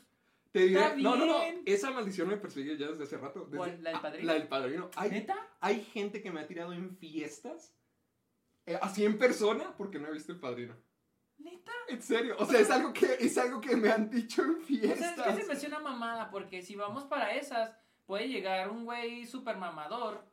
Te 0.57 0.67
diré, 0.69 0.81
Está 0.81 0.97
no, 0.97 1.17
no, 1.17 1.27
no. 1.27 1.41
bien. 1.41 1.63
Esa 1.67 1.91
maldición 1.91 2.29
me 2.29 2.37
persigue 2.39 2.79
ya 2.79 2.89
desde 2.89 3.05
hace 3.05 3.19
rato. 3.19 3.45
desde- 3.45 3.57
¿Cuál? 3.59 3.83
¿La 3.83 3.91
del 3.91 3.97
ah, 3.99 4.03
padrino? 4.03 4.27
La 4.27 4.33
del 4.35 4.49
padrino. 4.49 4.91
Hay, 4.97 5.11
¿neta? 5.11 5.37
hay 5.61 5.83
gente 5.85 6.23
que 6.23 6.31
me 6.31 6.41
ha 6.41 6.47
tirado 6.47 6.73
en 6.73 6.97
fiestas. 6.97 7.75
eh, 8.65 8.79
así 8.81 9.05
en 9.05 9.19
persona 9.19 9.75
porque 9.77 9.99
no 9.99 10.09
he 10.09 10.13
visto 10.13 10.33
el 10.33 10.41
padrino. 10.41 10.75
¿Neta? 11.39 11.71
En 11.89 12.01
serio. 12.01 12.37
O 12.39 12.47
sea, 12.47 12.59
es 12.61 12.71
algo 12.71 12.93
que, 12.95 13.07
es 13.21 13.37
algo 13.37 13.61
que 13.61 13.77
me 13.77 13.91
han 13.91 14.09
dicho 14.09 14.43
en 14.43 14.51
O 14.53 14.55
sea, 14.55 14.61
es 14.61 14.67
fiestas. 14.67 15.27
que 15.37 15.43
se 15.43 15.47
me 15.47 15.53
hace 15.53 15.67
una 15.67 15.81
mamada, 15.81 16.31
porque 16.31 16.63
si 16.63 16.75
vamos 16.75 17.05
para 17.05 17.35
esas, 17.35 17.71
puede 18.07 18.29
llegar 18.29 18.71
un 18.71 18.85
güey 18.87 19.27
super 19.27 19.57
mamador, 19.59 20.25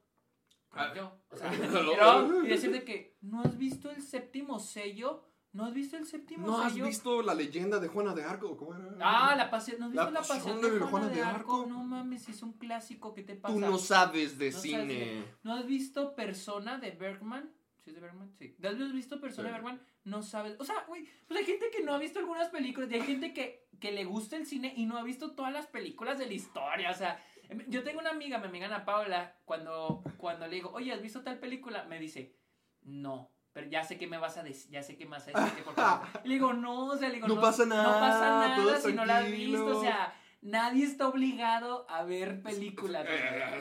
como 0.69 0.83
Ah. 0.85 0.93
yo, 0.95 1.19
o 1.29 1.35
sea, 1.37 1.51
pero, 1.59 2.43
y 2.45 2.47
decir 2.47 2.71
de 2.71 2.83
que, 2.85 3.17
¿no 3.21 3.41
has 3.41 3.57
visto 3.57 3.91
el 3.91 4.01
séptimo 4.01 4.59
sello? 4.59 5.23
¿No 5.53 5.65
has 5.65 5.73
visto 5.73 5.95
el 5.97 6.05
séptimo 6.07 6.47
¿No 6.47 6.57
has 6.61 6.73
sello? 6.73 6.85
visto 6.85 7.21
la 7.21 7.33
leyenda 7.35 7.79
de 7.79 7.87
Juana 7.87 8.13
de 8.15 8.23
Arco? 8.23 8.57
¿Cómo 8.57 8.73
era? 8.73 8.95
Ah, 9.01 9.35
la 9.35 9.49
pasión, 9.51 9.79
¿no 9.79 9.85
has 9.85 9.93
La 9.93 10.05
visto 10.05 10.13
la 10.13 10.19
pasión 10.27 10.37
pasión 10.55 10.61
de 10.61 10.71
de 10.71 10.79
Juana, 10.79 10.89
Juana 10.89 11.07
de 11.09 11.21
Arco? 11.21 11.55
Arco. 11.61 11.65
No 11.69 11.83
mames, 11.83 12.27
es 12.27 12.41
un 12.41 12.53
clásico, 12.53 13.13
¿qué 13.13 13.21
te 13.23 13.35
pasa? 13.35 13.53
Tú 13.53 13.59
no 13.59 13.77
sabes 13.77 14.37
de 14.39 14.47
No 14.47 14.51
sabes 14.51 14.63
cine. 14.63 14.85
de- 14.87 15.35
¿No 15.43 15.53
has 15.53 15.65
visto 15.67 16.15
Persona 16.15 16.79
de 16.79 16.91
Bergman? 16.91 17.51
¿Sí 17.83 17.89
es 17.91 17.95
de 17.95 18.01
Bergman? 18.01 18.31
Sí. 18.39 18.55
¿No 18.59 18.69
has 18.69 18.93
visto 18.93 19.19
Persona 19.21 19.49
Sí. 19.49 19.53
de 19.53 19.61
Bergman? 19.61 19.81
No 20.05 20.23
sabes. 20.23 20.55
O 20.59 20.63
sea, 20.65 20.85
güey, 20.87 21.07
pues 21.27 21.39
hay 21.39 21.45
gente 21.45 21.69
que 21.69 21.83
no 21.83 21.93
ha 21.93 21.97
visto 21.99 22.17
algunas 22.19 22.49
películas 22.49 22.89
y 22.89 22.95
hay 22.95 23.01
gente 23.03 23.33
que, 23.33 23.67
que 23.79 23.91
le 23.91 24.05
gusta 24.05 24.37
el 24.37 24.45
cine 24.47 24.73
y 24.75 24.85
no 24.85 24.97
ha 24.97 25.03
visto 25.03 25.35
todas 25.35 25.53
las 25.53 25.67
películas 25.67 26.17
de 26.17 26.25
la 26.25 26.33
historia. 26.33 26.89
O 26.89 26.95
sea, 26.95 27.21
em, 27.49 27.63
yo 27.69 27.83
tengo 27.83 27.99
una 27.99 28.09
amiga, 28.09 28.39
mi 28.39 28.47
amiga 28.47 28.65
Ana 28.67 28.85
Paula, 28.85 29.37
cuando, 29.45 30.01
cuando 30.17 30.47
le 30.47 30.55
digo, 30.55 30.71
oye, 30.71 30.93
¿has 30.93 31.01
visto 31.01 31.21
tal 31.21 31.37
película? 31.39 31.83
Me 31.83 31.99
dice, 31.99 32.37
no. 32.81 33.29
Pero 33.53 33.67
ya 33.69 33.83
sé 33.83 33.97
que 33.97 34.07
me 34.07 34.17
vas 34.17 34.35
a 34.37 34.43
decir, 34.43 34.71
ya 34.71 34.81
sé 34.83 34.97
que 34.97 35.05
me 35.05 35.11
vas 35.11 35.27
a 35.27 35.31
decir 35.31 35.53
que 35.57 35.61
por 35.63 35.75
qué. 35.75 35.81
Y 36.25 36.27
le 36.29 36.33
digo, 36.35 36.53
no, 36.53 36.87
o 36.87 36.97
sea, 36.97 37.07
le 37.09 37.15
digo, 37.15 37.27
No 37.27 37.39
pasa 37.39 37.65
nada, 37.65 37.83
No 37.83 37.89
pasa 37.99 38.19
nada 38.29 38.55
todo 38.55 38.77
si 38.79 38.93
no 38.93 39.05
la 39.05 39.17
has 39.19 39.31
visto, 39.31 39.77
o 39.77 39.81
sea, 39.81 40.13
nadie 40.41 40.83
está 40.85 41.07
obligado 41.07 41.85
a 41.89 42.03
ver 42.03 42.41
películas. 42.41 43.05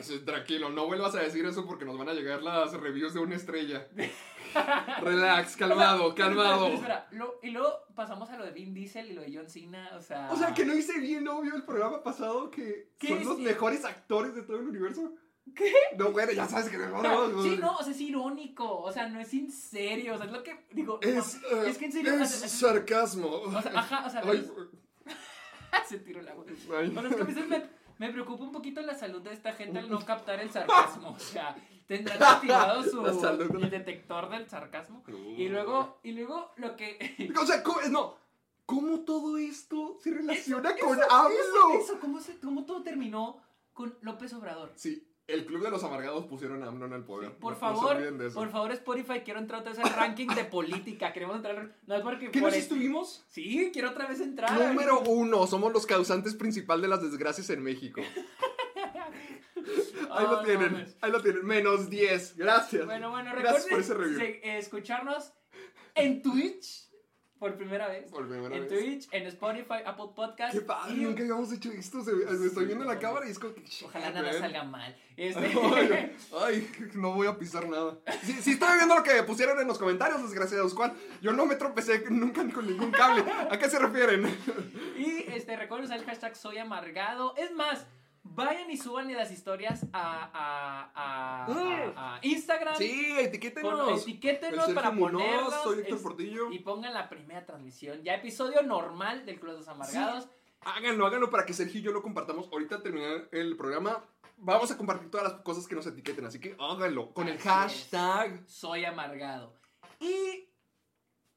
Eh, 0.05 0.19
tranquilo, 0.25 0.69
no 0.69 0.85
vuelvas 0.87 1.15
a 1.15 1.19
decir 1.19 1.45
eso 1.45 1.65
porque 1.65 1.85
nos 1.85 1.97
van 1.97 2.09
a 2.09 2.13
llegar 2.13 2.41
las 2.41 2.73
reviews 2.73 3.13
de 3.13 3.19
una 3.21 3.35
estrella. 3.35 3.87
Relax, 5.01 5.55
calmado, 5.57 6.05
O 6.07 6.15
sea, 6.15 6.25
calmado. 6.25 6.67
espera, 6.67 6.95
espera, 6.95 7.07
lo- 7.11 7.39
y 7.41 7.51
luego 7.51 7.73
pasamos 7.95 8.29
a 8.29 8.37
lo 8.37 8.45
de 8.45 8.51
Vin 8.51 8.73
Diesel 8.73 9.09
y 9.11 9.13
lo 9.13 9.21
de 9.21 9.31
John 9.35 9.49
Cena, 9.49 9.91
o 9.95 10.01
sea... 10.01 10.29
O 10.31 10.35
sea, 10.35 10.53
que 10.53 10.65
no 10.65 10.75
hice 10.75 10.99
bien 10.99 11.27
obvio 11.27 11.55
el 11.55 11.63
programa 11.63 12.03
pasado 12.03 12.51
que 12.51 12.89
¿Qué 12.99 13.07
son 13.09 13.23
los 13.25 13.39
mejores 13.39 13.83
actores 13.85 14.35
de 14.35 14.43
todo 14.43 14.57
el 14.59 14.67
universo. 14.67 15.13
¿Qué? 15.55 15.71
No, 15.97 16.11
bueno, 16.11 16.31
ya 16.31 16.47
sabes 16.47 16.69
que 16.69 16.77
no, 16.77 16.97
O 16.97 17.01
sea, 17.01 17.11
no, 17.13 17.43
sí, 17.43 17.57
no, 17.59 17.75
o 17.75 17.83
sea, 17.83 17.91
es 17.93 18.01
irónico, 18.01 18.79
o 18.79 18.91
sea, 18.91 19.07
no 19.09 19.19
es 19.19 19.33
en 19.33 19.51
serio, 19.51 20.15
o 20.15 20.17
sea, 20.17 20.25
es 20.25 20.31
lo 20.31 20.41
que 20.43 20.65
digo, 20.71 20.99
no, 21.03 21.07
Es, 21.09 21.35
eh, 21.35 21.63
es 21.67 21.77
que 21.77 21.85
en 21.85 21.91
serio, 21.91 22.13
es 22.15 22.43
es- 22.43 22.51
sarcasmo. 22.51 23.27
o 23.29 23.61
sea, 23.61 23.71
ajá, 23.75 24.05
o 24.07 24.09
sea, 24.09 24.21
Ay, 24.25 24.49
se 25.87 25.99
tiró 25.99 26.19
el 26.21 26.27
agua. 26.29 26.45
ay. 26.47 26.53
O 26.87 26.91
sea, 26.93 27.09
es 27.09 27.15
que 27.15 27.21
a 27.21 27.25
veces 27.25 27.47
me, 27.47 27.63
me 27.99 28.11
preocupa 28.11 28.43
un 28.43 28.51
poquito 28.51 28.81
la 28.81 28.95
salud 28.95 29.21
de 29.21 29.33
esta 29.33 29.53
gente 29.53 29.79
al 29.79 29.89
no 29.89 29.99
captar 30.05 30.39
el 30.39 30.51
sarcasmo, 30.51 31.09
o 31.11 31.19
sea, 31.19 31.55
tendrán 31.87 32.21
activado 32.23 32.83
su 32.89 33.05
el 33.57 33.69
detector 33.69 34.29
del 34.29 34.47
sarcasmo 34.49 35.03
y 35.37 35.49
luego 35.49 35.99
y 36.03 36.13
luego 36.13 36.51
lo 36.55 36.75
que 36.75 37.31
O 37.39 37.45
sea, 37.45 37.61
¿cómo, 37.63 37.81
no, 37.89 38.15
¿cómo 38.65 39.01
todo 39.01 39.37
esto 39.37 39.97
se 40.01 40.11
relaciona 40.11 40.69
Eso, 40.71 40.85
con? 40.87 40.97
Eso, 40.99 41.73
eso, 41.81 41.99
¿cómo, 41.99 42.19
se- 42.21 42.39
cómo 42.39 42.65
todo 42.65 42.81
terminó 42.81 43.41
con 43.73 43.97
López 44.01 44.33
Obrador? 44.33 44.71
Sí, 44.75 45.07
el 45.27 45.45
Club 45.45 45.63
de 45.63 45.71
los 45.71 45.83
Amargados 45.83 46.25
pusieron 46.25 46.61
a 46.63 46.67
AMLO 46.67 46.85
en 46.87 46.93
el 46.93 47.03
poder. 47.05 47.31
Por 47.37 47.53
No- 47.53 47.59
favor, 47.59 47.97
por 48.33 48.49
favor, 48.51 48.71
Spotify, 48.73 49.21
quiero 49.23 49.39
entrar 49.39 49.61
otra 49.61 49.71
vez 49.73 49.79
al 49.83 49.93
ranking 49.93 50.27
de 50.27 50.43
política. 50.45 51.13
Queremos 51.13 51.37
entrar. 51.37 51.75
No 51.87 51.95
es 51.95 52.01
porque. 52.01 52.29
¿Qué 52.31 52.39
por 52.39 52.49
nos 52.49 52.55
el- 52.55 52.61
estuvimos? 52.63 53.25
Sí, 53.29 53.69
quiero 53.71 53.91
otra 53.91 54.07
vez 54.07 54.19
entrar. 54.19 54.51
Número 54.51 54.99
uno, 55.01 55.47
somos 55.47 55.71
los 55.71 55.85
causantes 55.85 56.35
principal 56.35 56.81
de 56.81 56.87
las 56.89 57.01
desgracias 57.01 57.49
en 57.51 57.63
México. 57.63 58.01
Ahí 60.11 60.25
Oh, 60.27 60.31
lo 60.31 60.35
no 60.37 60.43
tienen, 60.43 60.95
ahí 61.01 61.11
lo 61.11 61.21
tienen. 61.21 61.45
Menos 61.45 61.89
10. 61.89 62.37
Gracias. 62.37 62.85
Bueno, 62.85 63.09
bueno, 63.09 63.31
Gracias 63.35 63.65
por 63.65 63.79
recuerden 63.79 63.81
ese 63.81 63.93
review. 64.19 64.21
eh, 64.43 64.57
escucharnos 64.59 65.33
en 65.95 66.21
Twitch 66.21 66.89
por 67.43 67.55
primera 67.55 67.89
vez. 67.89 68.09
Por 68.09 68.25
primera 68.29 68.55
en 68.55 68.69
vez. 68.69 68.69
Twitch, 68.69 69.09
en 69.11 69.27
Spotify, 69.27 69.83
Apple 69.85 70.05
Podcast. 70.15 70.53
Qué 70.53 70.61
padre, 70.61 70.93
y- 70.93 71.01
nunca 71.01 71.23
habíamos 71.23 71.51
hecho 71.51 71.69
esto. 71.73 72.01
se- 72.01 72.13
me 72.13 72.47
estoy 72.47 72.65
viendo 72.67 72.85
la 72.85 72.97
cámara 72.97 73.27
y 73.27 73.31
es 73.31 73.37
como 73.39 73.53
que. 73.53 73.63
Ojalá 73.83 74.11
nada 74.11 74.31
salga 74.31 74.63
mal. 74.63 74.95
Este, 75.17 75.39
Ay, 75.75 76.15
ay, 76.41 76.71
no 76.93 77.11
voy 77.15 77.27
a 77.27 77.37
pisar 77.37 77.67
nada. 77.67 77.97
Si, 78.23 78.31
si 78.31 78.51
estoy 78.51 78.77
viendo 78.77 78.95
lo 78.95 79.03
que 79.03 79.21
pusieron 79.23 79.59
en 79.59 79.67
los 79.67 79.77
comentarios, 79.77 80.21
desgraciados, 80.23 80.73
¿cuál? 80.73 80.93
Yo 81.21 81.33
no 81.33 81.45
me 81.45 81.55
tropecé 81.57 82.05
nunca 82.09 82.47
con 82.49 82.65
ningún 82.65 82.91
cable. 82.91 83.25
¿A 83.51 83.57
qué 83.59 83.69
se 83.69 83.77
refieren? 83.77 84.25
y 84.97 85.25
este, 85.33 85.57
recuerden 85.57 85.85
usar 85.87 85.99
el 85.99 86.05
hashtag 86.05 86.37
soy 86.37 86.59
amargado. 86.59 87.35
Es 87.35 87.51
más, 87.51 87.85
vayan 88.23 88.69
y 88.71 88.77
suban 88.77 89.11
las 89.13 89.31
historias 89.31 89.85
a, 89.93 90.29
a, 90.33 90.91
a- 90.95 92.15
a- 92.15 92.19
Instagram. 92.21 92.75
Sí, 92.75 93.09
Con- 93.09 93.25
etiquétenos. 93.25 94.01
etiquétenos 94.01 94.69
para 94.71 94.91
ponerlos. 94.95 95.53
soy 95.63 95.79
Héctor 95.79 96.01
Portillo. 96.01 96.51
Y 96.51 96.59
pongan 96.59 96.93
la 96.93 97.09
primera 97.09 97.45
transmisión. 97.45 98.01
Ya 98.03 98.15
episodio 98.15 98.61
normal 98.63 99.25
del 99.25 99.39
Club 99.39 99.51
de 99.53 99.57
los 99.59 99.67
Amargados. 99.67 100.27
Háganlo, 100.61 101.05
háganlo 101.05 101.29
para 101.29 101.45
que 101.45 101.53
Sergio 101.53 101.81
y 101.81 101.83
yo 101.83 101.91
lo 101.91 102.01
compartamos. 102.01 102.47
Ahorita 102.51 102.81
terminar 102.81 103.27
el 103.33 103.57
programa, 103.57 104.01
vamos 104.37 104.71
a 104.71 104.77
compartir 104.77 105.11
todas 105.11 105.31
las 105.33 105.41
cosas 105.41 105.67
que 105.67 105.75
nos 105.75 105.85
etiqueten. 105.85 106.25
Así 106.25 106.39
que 106.39 106.55
háganlo 106.57 107.13
con 107.13 107.27
el 107.27 107.37
hashtag. 107.39 108.43
Soy 108.47 108.85
amargado. 108.85 109.53
Y 109.99 110.47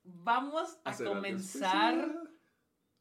vamos 0.05 0.78
a 0.85 0.97
comenzar 0.97 1.95
especial. 1.95 2.31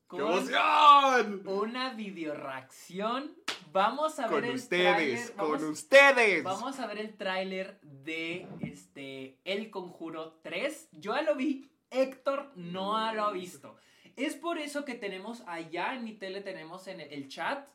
¡Qué 0.10 0.18
con 0.18 0.22
emoción! 0.22 1.42
una 1.48 1.94
videoreacción. 1.94 3.36
Vamos 3.76 4.20
a 4.20 4.28
Con 4.28 4.36
ver 4.40 4.52
el 4.52 4.56
ustedes, 4.56 5.34
tráiler. 5.36 5.60
con 5.60 5.64
ustedes. 5.70 6.44
vamos 6.46 6.80
a 6.80 6.88
ver 6.88 6.98
el 6.98 7.18
tráiler 7.18 7.78
de 7.82 8.48
este 8.62 9.38
El 9.44 9.70
Conjuro 9.70 10.40
3. 10.44 10.92
Yo 10.94 11.14
ya 11.14 11.24
lo 11.24 11.36
vi, 11.36 11.70
Héctor 11.90 12.54
no 12.56 13.14
lo 13.14 13.26
ha 13.26 13.32
visto. 13.34 13.76
Es 14.16 14.36
por 14.36 14.60
eso 14.60 14.86
que 14.86 14.94
tenemos 14.94 15.44
allá 15.46 15.94
en 15.94 16.06
mi 16.06 16.14
tele, 16.14 16.40
tenemos 16.40 16.88
en 16.88 17.02
el, 17.02 17.12
el 17.12 17.28
chat, 17.28 17.68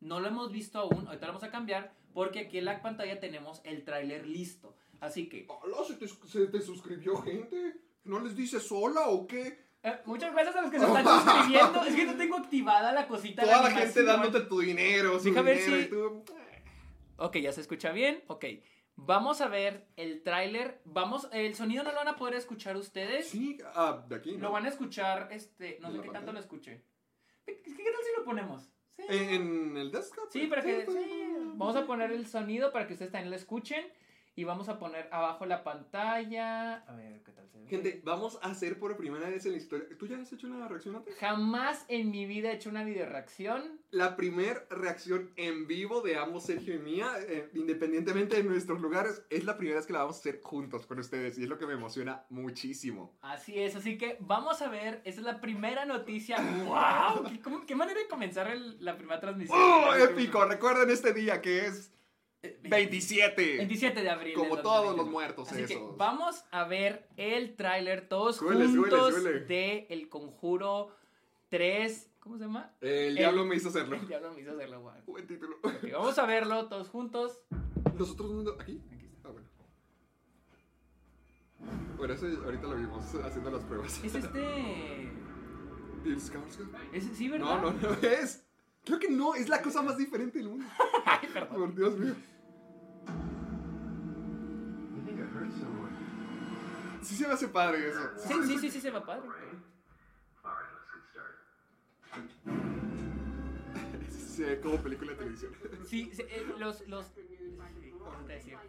no 0.00 0.20
lo 0.20 0.28
hemos 0.28 0.50
visto 0.50 0.78
aún, 0.78 1.06
ahorita 1.06 1.26
lo 1.26 1.32
vamos 1.34 1.44
a 1.44 1.50
cambiar, 1.50 1.92
porque 2.14 2.38
aquí 2.40 2.56
en 2.56 2.64
la 2.64 2.80
pantalla 2.80 3.20
tenemos 3.20 3.60
el 3.64 3.84
tráiler 3.84 4.26
listo. 4.26 4.74
Así 5.00 5.28
que, 5.28 5.44
Hola, 5.50 5.84
¿se 5.86 5.96
te, 5.96 6.08
se 6.08 6.46
te 6.46 6.62
suscribió 6.62 7.18
gente? 7.20 7.76
¿No 8.04 8.20
les 8.20 8.34
dices 8.34 8.72
hola 8.72 9.08
o 9.08 9.26
qué? 9.26 9.61
Eh, 9.82 9.98
muchas 10.06 10.32
gracias 10.32 10.56
a 10.56 10.62
los 10.62 10.70
que 10.70 10.78
se 10.78 10.86
están 10.86 11.04
suscribiendo. 11.04 11.82
es 11.84 11.94
que 11.94 12.04
no 12.04 12.16
tengo 12.16 12.36
activada 12.36 12.92
la 12.92 13.06
cosita. 13.08 13.42
Toda 13.42 13.62
la 13.62 13.70
gente 13.70 13.82
animación. 14.00 14.06
dándote 14.06 14.40
tu 14.46 14.60
dinero, 14.60 15.18
su 15.18 15.24
Deja 15.26 15.42
ver 15.42 15.58
si- 15.58 15.72
y 15.74 15.84
tú... 15.86 16.24
Ok, 17.16 17.36
ya 17.38 17.52
se 17.52 17.60
escucha 17.60 17.92
bien. 17.92 18.22
Ok. 18.26 18.44
Vamos 18.96 19.40
a 19.40 19.48
ver 19.48 19.86
el 19.96 20.22
tráiler. 20.22 20.80
Vamos, 20.84 21.28
el 21.32 21.54
sonido 21.54 21.82
no 21.82 21.90
lo 21.90 21.96
van 21.96 22.08
a 22.08 22.16
poder 22.16 22.34
escuchar 22.34 22.76
ustedes. 22.76 23.28
Sí, 23.28 23.58
ah, 23.74 24.04
de 24.08 24.16
aquí, 24.16 24.32
¿no? 24.32 24.48
Lo 24.48 24.52
van 24.52 24.66
a 24.66 24.68
escuchar, 24.68 25.28
este, 25.32 25.78
no 25.80 25.88
¿En 25.88 25.92
sé 25.92 25.98
la 25.98 26.04
qué 26.04 26.10
tanto 26.10 26.32
lo 26.32 26.38
escuché. 26.40 26.82
¿Qué, 27.46 27.62
qué 27.62 27.72
tal 27.72 28.04
si 28.04 28.18
lo 28.18 28.24
ponemos? 28.24 28.68
Sí. 28.90 29.02
En 29.08 29.76
el 29.76 29.90
desktop. 29.90 30.30
Sí, 30.30 30.46
para 30.46 30.62
que, 30.62 30.84
sí. 30.86 31.34
Vamos 31.54 31.76
a 31.76 31.86
poner 31.86 32.12
el 32.12 32.26
sonido 32.26 32.70
para 32.72 32.86
que 32.86 32.92
ustedes 32.92 33.10
también 33.10 33.30
lo 33.30 33.36
escuchen. 33.36 33.84
Y 34.34 34.44
vamos 34.44 34.70
a 34.70 34.78
poner 34.78 35.10
abajo 35.12 35.44
la 35.44 35.62
pantalla. 35.62 36.76
A 36.86 36.94
ver, 36.94 37.22
¿qué 37.22 37.32
tal 37.32 37.46
se 37.50 37.58
ve? 37.58 37.68
Gente, 37.68 38.00
vamos 38.02 38.38
a 38.40 38.50
hacer 38.50 38.78
por 38.78 38.96
primera 38.96 39.28
vez 39.28 39.44
en 39.44 39.52
la 39.52 39.58
historia. 39.58 39.86
¿Tú 39.98 40.06
ya 40.06 40.18
has 40.18 40.32
hecho 40.32 40.46
una 40.46 40.66
reacción 40.68 40.96
antes? 40.96 41.14
Jamás 41.16 41.84
en 41.88 42.10
mi 42.10 42.24
vida 42.24 42.50
he 42.50 42.54
hecho 42.54 42.70
una 42.70 42.82
videoreacción. 42.82 43.78
La 43.90 44.16
primer 44.16 44.66
reacción 44.70 45.32
en 45.36 45.66
vivo 45.66 46.00
de 46.00 46.16
ambos, 46.16 46.44
Sergio 46.46 46.74
y 46.74 46.78
mía, 46.78 47.12
eh, 47.28 47.50
independientemente 47.52 48.36
de 48.36 48.44
nuestros 48.44 48.80
lugares, 48.80 49.22
es 49.28 49.44
la 49.44 49.58
primera 49.58 49.76
vez 49.76 49.86
que 49.86 49.92
la 49.92 49.98
vamos 49.98 50.16
a 50.16 50.20
hacer 50.20 50.40
juntos 50.42 50.86
con 50.86 50.98
ustedes 50.98 51.36
y 51.38 51.42
es 51.42 51.48
lo 51.50 51.58
que 51.58 51.66
me 51.66 51.74
emociona 51.74 52.24
muchísimo. 52.30 53.14
Así 53.20 53.58
es, 53.58 53.76
así 53.76 53.98
que 53.98 54.16
vamos 54.20 54.62
a 54.62 54.70
ver. 54.70 55.02
Esa 55.04 55.20
es 55.20 55.26
la 55.26 55.42
primera 55.42 55.84
noticia. 55.84 56.38
¡Wow! 56.64 57.24
¿Qué, 57.30 57.38
cómo- 57.42 57.66
qué 57.66 57.74
manera 57.74 58.00
de 58.00 58.08
comenzar 58.08 58.48
el- 58.50 58.82
la 58.82 58.96
primera 58.96 59.20
transmisión? 59.20 59.58
¡Oh, 59.60 59.94
épico! 59.94 60.42
Recuerden 60.46 60.88
este 60.88 61.12
día 61.12 61.42
que 61.42 61.66
es 61.66 61.92
27. 62.42 63.56
27 63.58 64.02
de 64.02 64.10
abril. 64.10 64.34
Como 64.34 64.58
todos 64.58 64.96
2021. 64.96 65.02
los 65.02 65.10
muertos 65.10 65.52
Así 65.52 65.64
que 65.64 65.80
vamos 65.96 66.44
a 66.50 66.64
ver 66.64 67.08
el 67.16 67.54
tráiler 67.54 68.08
todos 68.08 68.40
juntos 68.40 69.22
de 69.46 69.86
El 69.90 70.08
Conjuro 70.08 70.88
3. 71.50 72.10
¿Cómo 72.18 72.38
se 72.38 72.44
llama? 72.44 72.74
El 72.80 73.14
diablo 73.14 73.44
me 73.44 73.56
hizo 73.56 73.68
hacerlo. 73.68 73.96
El 73.96 74.08
diablo 74.08 74.32
me 74.32 74.40
hizo 74.40 74.52
hacerlo. 74.52 74.92
Buen 75.06 75.26
título. 75.26 75.56
Ok, 75.62 75.90
vamos 75.92 76.18
a 76.18 76.26
verlo 76.26 76.66
todos 76.68 76.88
juntos. 76.88 77.40
¿Nosotros 77.96 78.30
dónde? 78.30 78.52
¿Aquí? 78.60 78.82
Aquí 78.92 79.06
está. 79.06 79.28
Ah, 79.28 79.32
bueno. 79.32 79.48
Bueno, 81.96 82.14
eso 82.14 82.26
ahorita 82.44 82.66
lo 82.66 82.76
vimos 82.76 83.14
haciendo 83.24 83.50
las 83.50 83.62
pruebas. 83.64 84.02
Es 84.04 84.14
este. 84.14 85.12
Skarsgård. 86.04 86.76
Es, 86.92 87.04
sí, 87.16 87.28
¿verdad? 87.28 87.62
No, 87.62 87.72
no, 87.72 87.80
no 87.80 88.08
es. 88.08 88.44
Creo 88.84 88.98
que 88.98 89.08
no, 89.08 89.34
es 89.34 89.48
la 89.48 89.62
cosa 89.62 89.80
más 89.82 89.96
diferente 89.96 90.38
del 90.38 90.48
mundo. 90.48 90.66
Ay. 91.06 91.28
Por 91.48 91.74
Dios 91.74 91.96
mío. 91.98 92.14
You 94.94 95.02
think 95.04 95.18
I 95.18 95.22
hurt 95.22 95.52
someone? 95.52 95.92
Sí 97.02 97.16
se 97.16 97.26
me 97.28 97.34
hace 97.34 97.48
padre 97.48 97.88
eso. 97.88 98.10
Sí, 98.18 98.34
sí, 98.46 98.58
sí, 98.58 98.70
sí, 98.70 98.80
se 98.80 98.90
va 98.90 99.04
padre. 99.04 99.28
Ve 104.38 104.60
como 104.62 104.76
película 104.78 105.12
de 105.12 105.16
televisión. 105.18 105.52
Sí, 105.86 106.10
sí, 106.12 106.22
eh, 106.22 106.46
los. 106.58 106.86
los 106.88 107.06
¿Cómo 107.98 108.26
te 108.26 108.32
decía? 108.32 108.60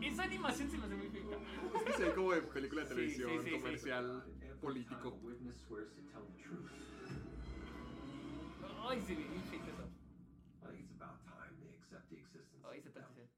Esa 0.00 0.22
animación 0.22 0.70
se 0.70 0.78
me 0.78 0.84
hace 0.86 0.94
muy 0.94 1.08
fea. 1.08 1.22
Es 1.76 1.82
que 1.82 1.92
se 1.92 2.04
ve 2.04 2.14
como 2.14 2.32
de 2.32 2.42
película 2.42 2.82
de 2.82 2.88
Sí, 2.88 2.94
televisión, 2.94 3.30
sí, 3.30 3.38
sí, 3.38 3.50
sí. 3.50 3.60
comercial, 3.60 4.24
político. 4.62 5.18
Ay, 8.88 8.98
eso. 8.98 9.12
I 9.12 9.16
think 9.16 10.80
it's 10.80 10.92
about 10.96 11.18
time 11.24 11.54
they 11.60 11.74
accept 11.76 12.08
the 12.10 12.16
existence. 12.16 12.64
Ay, 12.64 12.80
se 12.80 12.88
the 12.90 13.00
está 13.00 13.00
devil. 13.08 13.28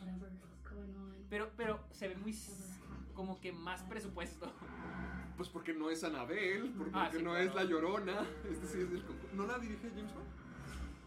whatever 0.00 0.28
is 0.32 0.40
going 0.70 0.94
on. 0.96 1.26
Pero, 1.28 1.50
pero 1.56 1.80
se 1.92 2.08
ve 2.08 2.16
muy 2.16 2.30
s- 2.32 2.78
como 3.14 3.40
que 3.40 3.52
más 3.52 3.82
presupuesto. 3.84 4.52
Pues 5.36 5.48
porque 5.48 5.74
no 5.74 5.90
es 5.90 6.04
Anabel, 6.04 6.72
porque 6.78 6.92
Ah, 6.94 7.08
sí, 7.10 7.18
no 7.22 7.30
claro. 7.30 7.38
es 7.44 7.54
La 7.54 7.64
Llorona. 7.64 8.26
Este 8.50 8.66
sí 8.66 8.78
es 8.80 8.90
del 8.90 9.04
concurso. 9.04 9.34
¿No 9.36 9.46
la 9.46 9.58
dirige 9.58 9.90
James 9.90 10.12
Wan? 10.14 10.24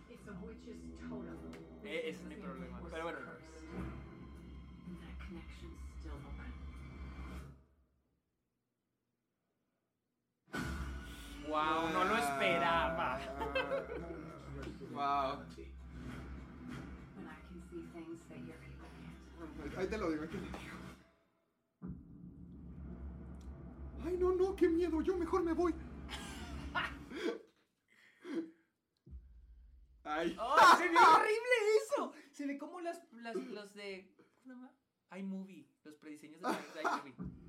It's 0.09 0.27
a 0.27 0.31
witch's 0.45 0.99
totem. 1.09 1.37
Eh, 1.83 2.09
ese 2.09 2.21
es 2.21 2.27
mi 2.27 2.35
problema. 2.35 2.81
Pero 2.91 3.03
bueno. 3.03 3.19
Wow, 11.47 11.89
no 11.93 12.03
lo 12.03 12.17
esperaba. 12.17 13.19
wow. 14.91 15.39
When 17.15 17.25
I 17.25 17.39
can 17.47 17.61
see 17.69 17.83
things 17.93 18.19
that 18.27 18.39
your 18.45 18.57
people 18.59 18.89
can't. 18.99 19.77
Ahí 19.77 19.87
te 19.87 19.97
lo 19.97 20.09
digo, 20.11 20.23
ahí 20.23 20.29
te 20.29 20.37
lo 20.37 20.43
digo. 20.43 20.77
Ay, 24.05 24.17
no, 24.17 24.35
no, 24.35 24.55
qué 24.55 24.69
miedo. 24.69 25.01
Yo 25.01 25.17
mejor 25.17 25.43
me 25.43 25.53
voy. 25.53 25.73
Ay. 30.03 30.37
¡Oh, 30.39 30.77
se 30.77 30.87
ve 30.89 30.95
horrible 30.97 31.55
eso! 31.83 32.13
Se 32.31 32.45
ve 32.45 32.57
como 32.57 32.81
las, 32.81 33.01
las, 33.11 33.35
los 33.35 33.73
de. 33.73 34.13
¿Cómo 34.15 34.29
se 34.41 34.49
llama? 34.49 34.71
iMovie. 35.17 35.69
Los 35.83 35.95
prediseños 35.95 36.41
de 36.41 36.47
iMovie. 36.81 37.46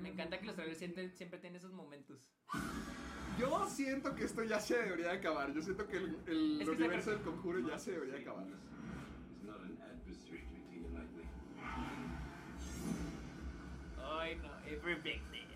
Me 0.00 0.10
encanta 0.10 0.38
que 0.38 0.46
los 0.46 0.54
trailers 0.54 0.78
siempre, 0.78 1.10
siempre 1.10 1.38
tienen 1.38 1.56
esos 1.58 1.72
momentos. 1.72 2.18
Yo 3.38 3.66
siento 3.68 4.14
que 4.14 4.24
esto 4.24 4.42
ya 4.44 4.60
se 4.60 4.76
debería 4.78 5.12
acabar. 5.12 5.52
Yo 5.52 5.60
siento 5.62 5.86
que 5.86 5.96
el, 5.98 6.16
el 6.26 6.52
Es 6.52 6.58
que 6.60 6.64
se 6.64 6.70
universo 6.82 7.10
del 7.10 7.20
conjuro 7.20 7.58
ya 7.68 7.78
se 7.78 7.92
debería 7.92 8.18
acabar. 8.20 8.46
Is 8.46 9.42
not 9.44 9.60
an 9.60 9.78
adversary 9.82 10.42
to 10.42 10.52
be 10.54 10.60
taken 10.60 10.94
lightly. 10.94 11.24
Ay, 14.02 14.36
no. 14.36 14.50
Every 14.66 14.94
victim. 14.94 15.46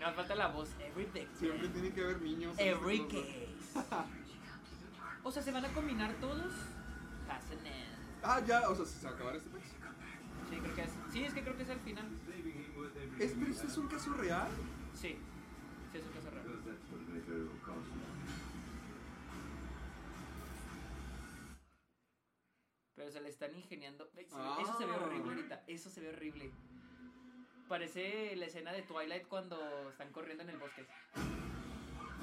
Nos 0.00 0.14
falta 0.14 0.34
la 0.34 0.48
voz. 0.48 0.70
Every 0.80 1.04
Siempre 1.04 1.58
victim. 1.58 1.72
tiene 1.72 1.92
que 1.92 2.02
haber 2.02 2.22
niños. 2.22 2.56
Every 2.58 3.06
case. 3.06 3.48
O 5.22 5.30
sea, 5.30 5.42
¿se 5.42 5.52
van 5.52 5.64
a 5.66 5.68
combinar 5.72 6.14
todos? 6.20 6.52
Ah, 8.22 8.40
ya, 8.46 8.68
o 8.68 8.74
sea, 8.74 8.84
se 8.84 9.06
va 9.06 9.12
a 9.12 9.14
acabar 9.14 9.36
este 9.36 9.50
país. 9.50 9.64
Sí, 10.48 10.56
creo 10.56 10.74
que 10.74 10.82
es. 10.82 10.90
Sí, 11.12 11.24
es 11.24 11.34
que 11.34 11.42
creo 11.42 11.56
que 11.56 11.62
es 11.62 11.68
el 11.68 11.80
final. 11.80 12.08
¿Es, 13.20 13.32
pero 13.38 13.50
este 13.50 13.66
es 13.66 13.76
un 13.76 13.86
caso 13.86 14.14
real? 14.14 14.48
Sí. 14.94 15.18
Sí, 15.92 15.98
es 15.98 16.06
un 16.06 16.12
caso 16.12 16.30
real. 16.30 16.46
Pero 22.96 23.10
se 23.12 23.20
le 23.20 23.28
están 23.28 23.54
ingeniando. 23.54 24.08
Ah. 24.32 24.58
Eso 24.62 24.78
se 24.78 24.86
ve 24.86 24.92
horrible 24.92 25.28
ahorita. 25.28 25.64
Eso 25.66 25.90
se 25.90 26.00
ve 26.00 26.08
horrible. 26.08 26.50
Parece 27.68 28.34
la 28.36 28.46
escena 28.46 28.72
de 28.72 28.82
Twilight 28.82 29.28
cuando 29.28 29.90
están 29.90 30.10
corriendo 30.12 30.42
en 30.42 30.50
el 30.50 30.56
bosque. 30.56 30.86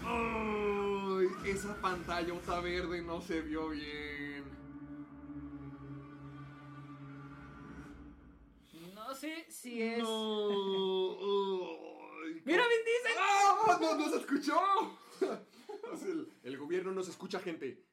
Ay, 0.04 1.28
esa 1.46 1.80
pantallota 1.80 2.60
verde 2.60 3.04
no 3.04 3.22
se 3.22 3.42
vio 3.42 3.70
bien. 3.70 4.27
Sé 9.28 9.46
si 9.52 9.82
es. 9.82 10.00
No. 10.00 11.18
¡Mira, 12.46 12.64
Vin 12.68 12.84
Diesel! 12.86 13.18
¡Ah! 13.20 13.78
¡No, 13.82 13.96
no 13.98 14.10
se 14.10 14.18
escuchó! 14.18 14.60
El, 16.04 16.32
el 16.44 16.58
gobierno 16.58 16.92
no 16.92 17.02
se 17.02 17.12
escucha, 17.12 17.40
gente. 17.40 17.86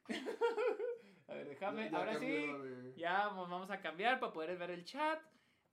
A 1.27 1.33
ver, 1.33 1.47
déjame. 1.49 1.89
Ya 1.89 1.97
Ahora 1.97 2.19
sí. 2.19 2.25
de- 2.25 2.93
Ya 2.97 3.27
vamos 3.29 3.71
a 3.71 3.81
cambiar 3.81 4.19
para 4.19 4.31
poder 4.33 4.57
ver 4.57 4.69
el 4.71 4.83
chat. 4.85 5.19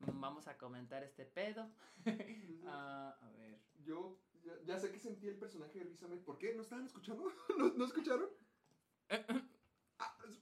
Vamos 0.01 0.47
a 0.49 0.57
comentar 0.57 1.03
este 1.03 1.25
pedo. 1.27 1.71
Ah, 2.67 3.17
a 3.21 3.31
ver. 3.33 3.61
Yo 3.85 4.19
ya, 4.45 4.53
ya 4.65 4.79
sé 4.79 4.91
que 4.93 4.99
sentí 5.01 5.27
el 5.29 5.37
personaje 5.37 5.79
de 5.81 5.85
Rizame. 5.85 6.17
¿Por 6.19 6.39
qué? 6.39 6.55
¿No 6.55 6.63
estaban 6.63 6.87
escuchando? 6.87 7.31
¿No, 7.59 7.69
no 7.75 7.85
escucharon? 7.85 8.29
Ah, 9.99 10.17
es- 10.29 10.41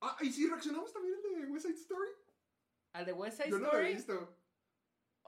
ah, 0.00 0.16
¿y 0.20 0.32
si 0.32 0.48
reaccionamos 0.48 0.92
también 0.92 1.14
el 1.14 1.22
de 1.40 1.46
West 1.46 1.66
Side 1.66 1.78
Story? 1.78 2.10
¿Al 2.92 3.04
de 3.06 3.12
West 3.12 3.36
Side 3.38 3.50
Yo 3.50 3.58
no 3.58 3.72
lo 3.72 3.78
he 3.78 3.92
Story? 3.92 3.94
visto. 3.94 4.36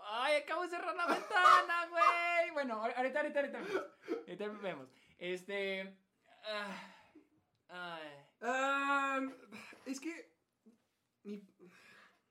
Ay, 0.05 0.43
acabo 0.43 0.63
de 0.63 0.69
cerrar 0.71 0.95
la 0.97 1.07
ventana, 1.07 1.87
güey. 1.91 2.51
Bueno, 2.53 2.83
ahor- 2.83 2.95
ahorita, 2.97 3.21
ahorita, 3.21 3.41
ahorita 3.41 3.59
vemos. 3.61 3.83
Ahorita 4.27 4.49
vemos. 4.49 4.89
Este. 5.19 5.97
ay. 7.69 8.09
Ah, 8.41 9.21
es 9.87 10.01
que... 10.01 10.33
mi- 11.23 11.47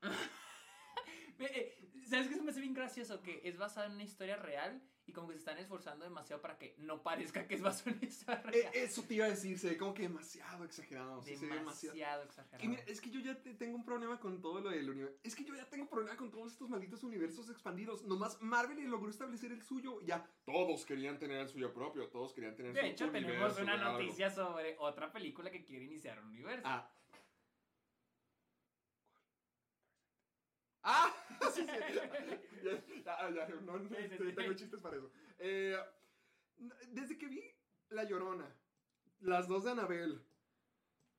eh, 1.38 1.78
¿Sabes 2.08 2.28
qué 2.28 2.34
se 2.34 2.42
me 2.42 2.50
hace 2.50 2.60
bien 2.60 2.74
gracioso? 2.74 3.22
Que 3.22 3.40
es 3.44 3.56
basado 3.56 3.86
en 3.86 3.92
una 3.94 4.02
historia 4.02 4.36
real 4.36 4.82
y 5.04 5.12
como 5.12 5.28
que 5.28 5.34
se 5.34 5.40
están 5.40 5.58
esforzando 5.58 6.04
demasiado 6.04 6.40
para 6.40 6.56
que 6.56 6.76
no 6.78 7.02
parezca 7.02 7.46
que 7.48 7.54
es 7.56 7.60
en 7.86 7.94
una 7.96 8.04
historia 8.04 8.40
eh, 8.40 8.50
real. 8.50 8.70
eso 8.74 9.02
te 9.02 9.14
iba 9.14 9.26
a 9.26 9.30
decir, 9.30 9.58
se 9.58 9.70
ve 9.70 9.76
como 9.76 9.92
que 9.94 10.02
demasiado 10.02 10.64
exagerado. 10.64 11.20
sí, 11.22 11.36
se 11.36 11.46
ve 11.46 11.54
demasiado. 11.56 12.22
exagerado. 12.22 12.64
Y 12.64 12.68
mira, 12.68 12.82
es 12.86 13.00
que 13.00 13.10
yo 13.10 13.20
ya 13.20 13.40
te- 13.42 13.54
tengo 13.54 13.76
un 13.76 13.84
problema 13.84 14.20
con 14.20 14.40
todo 14.40 14.60
lo 14.60 14.70
del 14.70 14.88
universo. 14.88 15.18
Es 15.24 15.34
que 15.34 15.44
yo 15.44 15.54
ya 15.56 15.68
tengo 15.68 15.84
un 15.84 15.90
problema 15.90 16.16
con 16.16 16.30
todos 16.30 16.52
estos 16.52 16.68
malditos 16.70 17.02
universos 17.02 17.50
expandidos. 17.50 18.04
Nomás 18.04 18.40
Marvel 18.40 18.78
logró 18.88 19.10
establecer 19.10 19.50
el 19.52 19.62
suyo. 19.62 20.00
Ya, 20.02 20.24
todos 20.44 20.86
querían 20.86 21.18
tener 21.18 21.38
el 21.38 21.48
suyo 21.48 21.72
propio. 21.72 22.08
Todos 22.08 22.32
querían 22.32 22.54
tener 22.54 22.72
De 22.72 22.80
su 22.80 22.86
hecho, 22.86 23.10
tenemos 23.10 23.58
una 23.58 23.76
de 23.76 23.82
algo. 23.82 23.98
noticia 24.00 24.30
sobre 24.30 24.76
otra 24.78 25.10
película 25.12 25.50
que 25.50 25.64
quiere 25.64 25.84
iniciar 25.84 26.18
un 26.20 26.28
universo. 26.28 26.62
Ah. 26.66 26.88
¡Ah! 30.84 31.14
Sí, 31.50 31.66
sí. 31.66 32.70
Ya, 33.04 33.30
ya, 33.30 33.30
ya, 33.30 33.48
no, 33.62 33.78
no, 33.78 33.88
sí. 33.88 34.32
tengo 34.34 34.54
chistes 34.54 34.80
para 34.80 34.96
eso. 34.96 35.10
Eh, 35.38 35.76
desde 36.88 37.18
que 37.18 37.26
vi 37.26 37.42
La 37.90 38.04
Llorona, 38.04 38.46
las 39.20 39.48
dos 39.48 39.64
de 39.64 39.72
Anabel, 39.72 40.22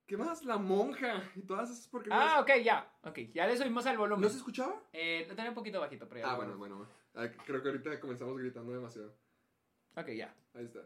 ¿qué 0.05 0.17
más? 0.17 0.45
La 0.45 0.57
Monja 0.57 1.23
y 1.35 1.41
todas 1.41 1.69
esas 1.69 1.87
porquerías. 1.87 2.19
Ah, 2.21 2.39
ok, 2.39 2.51
ya. 2.63 2.89
Ok, 3.03 3.19
ya 3.33 3.45
le 3.47 3.57
subimos 3.57 3.85
al 3.85 3.97
volumen. 3.97 4.21
¿No 4.21 4.29
se 4.29 4.37
escuchaba? 4.37 4.81
Eh, 4.93 5.25
lo 5.27 5.35
tenía 5.35 5.51
un 5.51 5.55
poquito 5.55 5.79
bajito, 5.79 6.07
pero 6.07 6.21
ya. 6.21 6.31
Ah, 6.31 6.35
bueno, 6.35 6.57
bueno. 6.57 6.87
Ah, 7.15 7.27
creo 7.45 7.61
que 7.61 7.69
ahorita 7.69 7.99
comenzamos 7.99 8.37
gritando 8.37 8.71
demasiado. 8.73 9.13
Ok, 9.95 10.09
ya. 10.09 10.33
Ahí 10.53 10.65
está. 10.65 10.79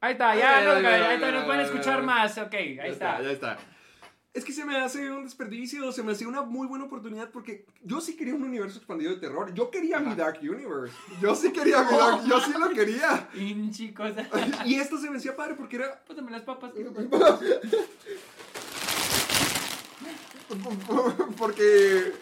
Ahí 0.00 0.12
está, 0.12 0.36
ya, 0.36 0.64
no, 0.64 0.88
ahí 0.88 1.14
está, 1.14 1.32
nos 1.32 1.44
pueden 1.44 1.60
escuchar 1.62 2.02
más. 2.04 2.38
Ok, 2.38 2.54
ahí 2.54 2.76
Ya 2.76 2.86
está. 2.86 3.20
Ya 3.22 3.30
está. 3.32 3.58
Es 4.34 4.44
que 4.44 4.52
se 4.52 4.64
me 4.64 4.76
hace 4.76 5.10
un 5.10 5.24
desperdicio, 5.24 5.90
se 5.90 6.02
me 6.02 6.12
hace 6.12 6.26
una 6.26 6.42
muy 6.42 6.66
buena 6.66 6.84
oportunidad 6.84 7.30
porque 7.30 7.64
yo 7.82 8.00
sí 8.00 8.14
quería 8.14 8.34
un 8.34 8.42
universo 8.42 8.78
expandido 8.78 9.12
de 9.12 9.18
terror. 9.18 9.52
Yo 9.54 9.70
quería 9.70 9.98
mi 9.98 10.14
Dark 10.14 10.38
Universe. 10.42 10.94
Yo 11.20 11.34
sí 11.34 11.50
quería 11.50 11.82
mi 11.82 11.96
Dark, 11.96 12.24
yo 12.26 12.40
sí 12.40 12.52
lo 12.58 12.68
quería. 12.70 13.28
Pinche 13.32 13.94
cosa. 13.94 14.28
Y 14.66 14.74
esto 14.74 14.98
se 14.98 15.10
me 15.10 15.16
hacía 15.16 15.34
padre 15.34 15.54
porque 15.54 15.76
era 15.76 16.04
Pásame 16.06 16.30
las 16.30 16.42
papas. 16.42 16.72
porque 21.36 22.12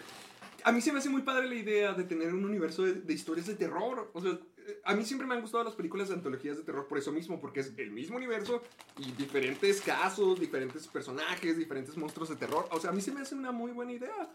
a 0.67 0.71
mí 0.73 0.81
se 0.81 0.91
me 0.91 0.99
hace 0.99 1.07
muy 1.07 1.21
padre 1.21 1.47
la 1.47 1.55
idea 1.55 1.93
de 1.93 2.03
tener 2.03 2.33
un 2.33 2.43
universo 2.43 2.83
de, 2.83 2.95
de 2.95 3.13
historias 3.13 3.47
de 3.47 3.55
terror. 3.55 4.11
O 4.13 4.19
sea, 4.19 4.31
eh, 4.31 4.81
a 4.83 4.95
mí 4.95 5.05
siempre 5.05 5.25
me 5.25 5.33
han 5.33 5.39
gustado 5.39 5.63
las 5.63 5.75
películas 5.75 6.09
de 6.09 6.15
antologías 6.15 6.57
de 6.57 6.63
terror 6.63 6.89
por 6.89 6.97
eso 6.97 7.13
mismo, 7.13 7.39
porque 7.39 7.61
es 7.61 7.71
el 7.77 7.89
mismo 7.91 8.17
universo 8.17 8.61
y 8.97 9.13
diferentes 9.13 9.79
casos, 9.79 10.37
diferentes 10.37 10.85
personajes, 10.89 11.57
diferentes 11.57 11.95
monstruos 11.95 12.27
de 12.27 12.35
terror. 12.35 12.67
O 12.71 12.81
sea, 12.81 12.89
a 12.89 12.93
mí 12.93 12.99
se 12.99 13.13
me 13.13 13.21
hace 13.21 13.33
una 13.33 13.53
muy 13.53 13.71
buena 13.71 13.93
idea. 13.93 14.29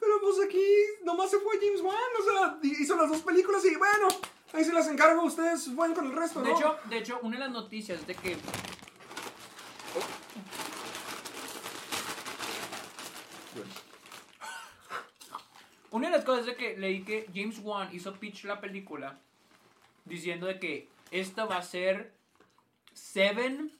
Pero 0.00 0.20
pues 0.20 0.40
aquí 0.44 0.66
nomás 1.04 1.30
se 1.30 1.38
fue 1.38 1.60
James 1.60 1.80
Wan, 1.80 1.94
o 2.18 2.24
sea, 2.24 2.58
hizo 2.64 2.96
las 2.96 3.08
dos 3.08 3.22
películas 3.22 3.64
y 3.66 3.76
bueno, 3.76 4.08
ahí 4.52 4.64
se 4.64 4.72
las 4.72 4.88
encargo, 4.88 5.22
ustedes 5.22 5.72
van 5.76 5.94
con 5.94 6.06
el 6.06 6.12
resto, 6.16 6.40
¿no? 6.40 6.46
De 6.46 6.52
hecho, 6.52 6.76
de 6.88 6.98
hecho, 6.98 7.20
una 7.22 7.36
de 7.36 7.44
las 7.44 7.52
noticias 7.52 8.04
de 8.04 8.16
que 8.16 8.36
Una 15.90 16.08
de 16.08 16.16
las 16.16 16.24
cosas 16.24 16.46
de 16.46 16.56
que 16.56 16.76
leí 16.76 17.02
que 17.02 17.26
James 17.34 17.58
Wan 17.62 17.88
hizo 17.92 18.14
pitch 18.14 18.44
la 18.44 18.60
película 18.60 19.18
diciendo 20.04 20.46
de 20.46 20.58
que 20.58 20.88
esto 21.10 21.48
va 21.48 21.58
a 21.58 21.62
ser 21.62 22.12
Seven, 22.92 23.72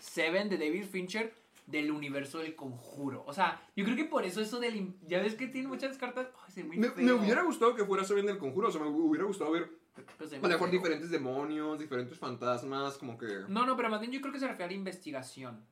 Seven 0.00 0.48
de 0.48 0.58
David 0.58 0.86
Fincher 0.86 1.34
del 1.66 1.90
universo 1.90 2.38
del 2.38 2.54
conjuro. 2.54 3.24
O 3.26 3.32
sea, 3.32 3.60
yo 3.74 3.84
creo 3.84 3.96
que 3.96 4.04
por 4.04 4.24
eso 4.24 4.40
eso 4.40 4.60
del... 4.60 4.94
Ya 5.06 5.20
ves 5.20 5.34
que 5.34 5.48
tiene 5.48 5.68
muchas 5.68 5.98
cartas... 5.98 6.28
Se 6.48 6.62
ve 6.62 6.68
muy 6.68 6.78
me, 6.78 6.88
me 6.90 7.12
hubiera 7.12 7.42
gustado 7.42 7.74
que 7.74 7.84
fuera 7.84 8.04
Seven 8.04 8.26
del 8.26 8.38
Conjuro, 8.38 8.68
o 8.68 8.70
sea, 8.70 8.80
me 8.80 8.88
hubiera 8.88 9.24
gustado 9.24 9.50
ver 9.50 9.68
ve 9.96 10.36
a 10.36 10.40
lo 10.40 10.48
mejor 10.48 10.70
diferentes 10.70 11.10
demonios, 11.10 11.78
diferentes 11.78 12.18
fantasmas, 12.18 12.98
como 12.98 13.16
que... 13.16 13.26
No, 13.48 13.66
no, 13.66 13.76
pero 13.76 13.88
más 13.88 14.00
bien 14.00 14.12
yo 14.12 14.20
creo 14.20 14.32
que 14.32 14.38
se 14.38 14.46
refiere 14.46 14.64
a 14.64 14.68
la 14.68 14.74
investigación. 14.74 15.64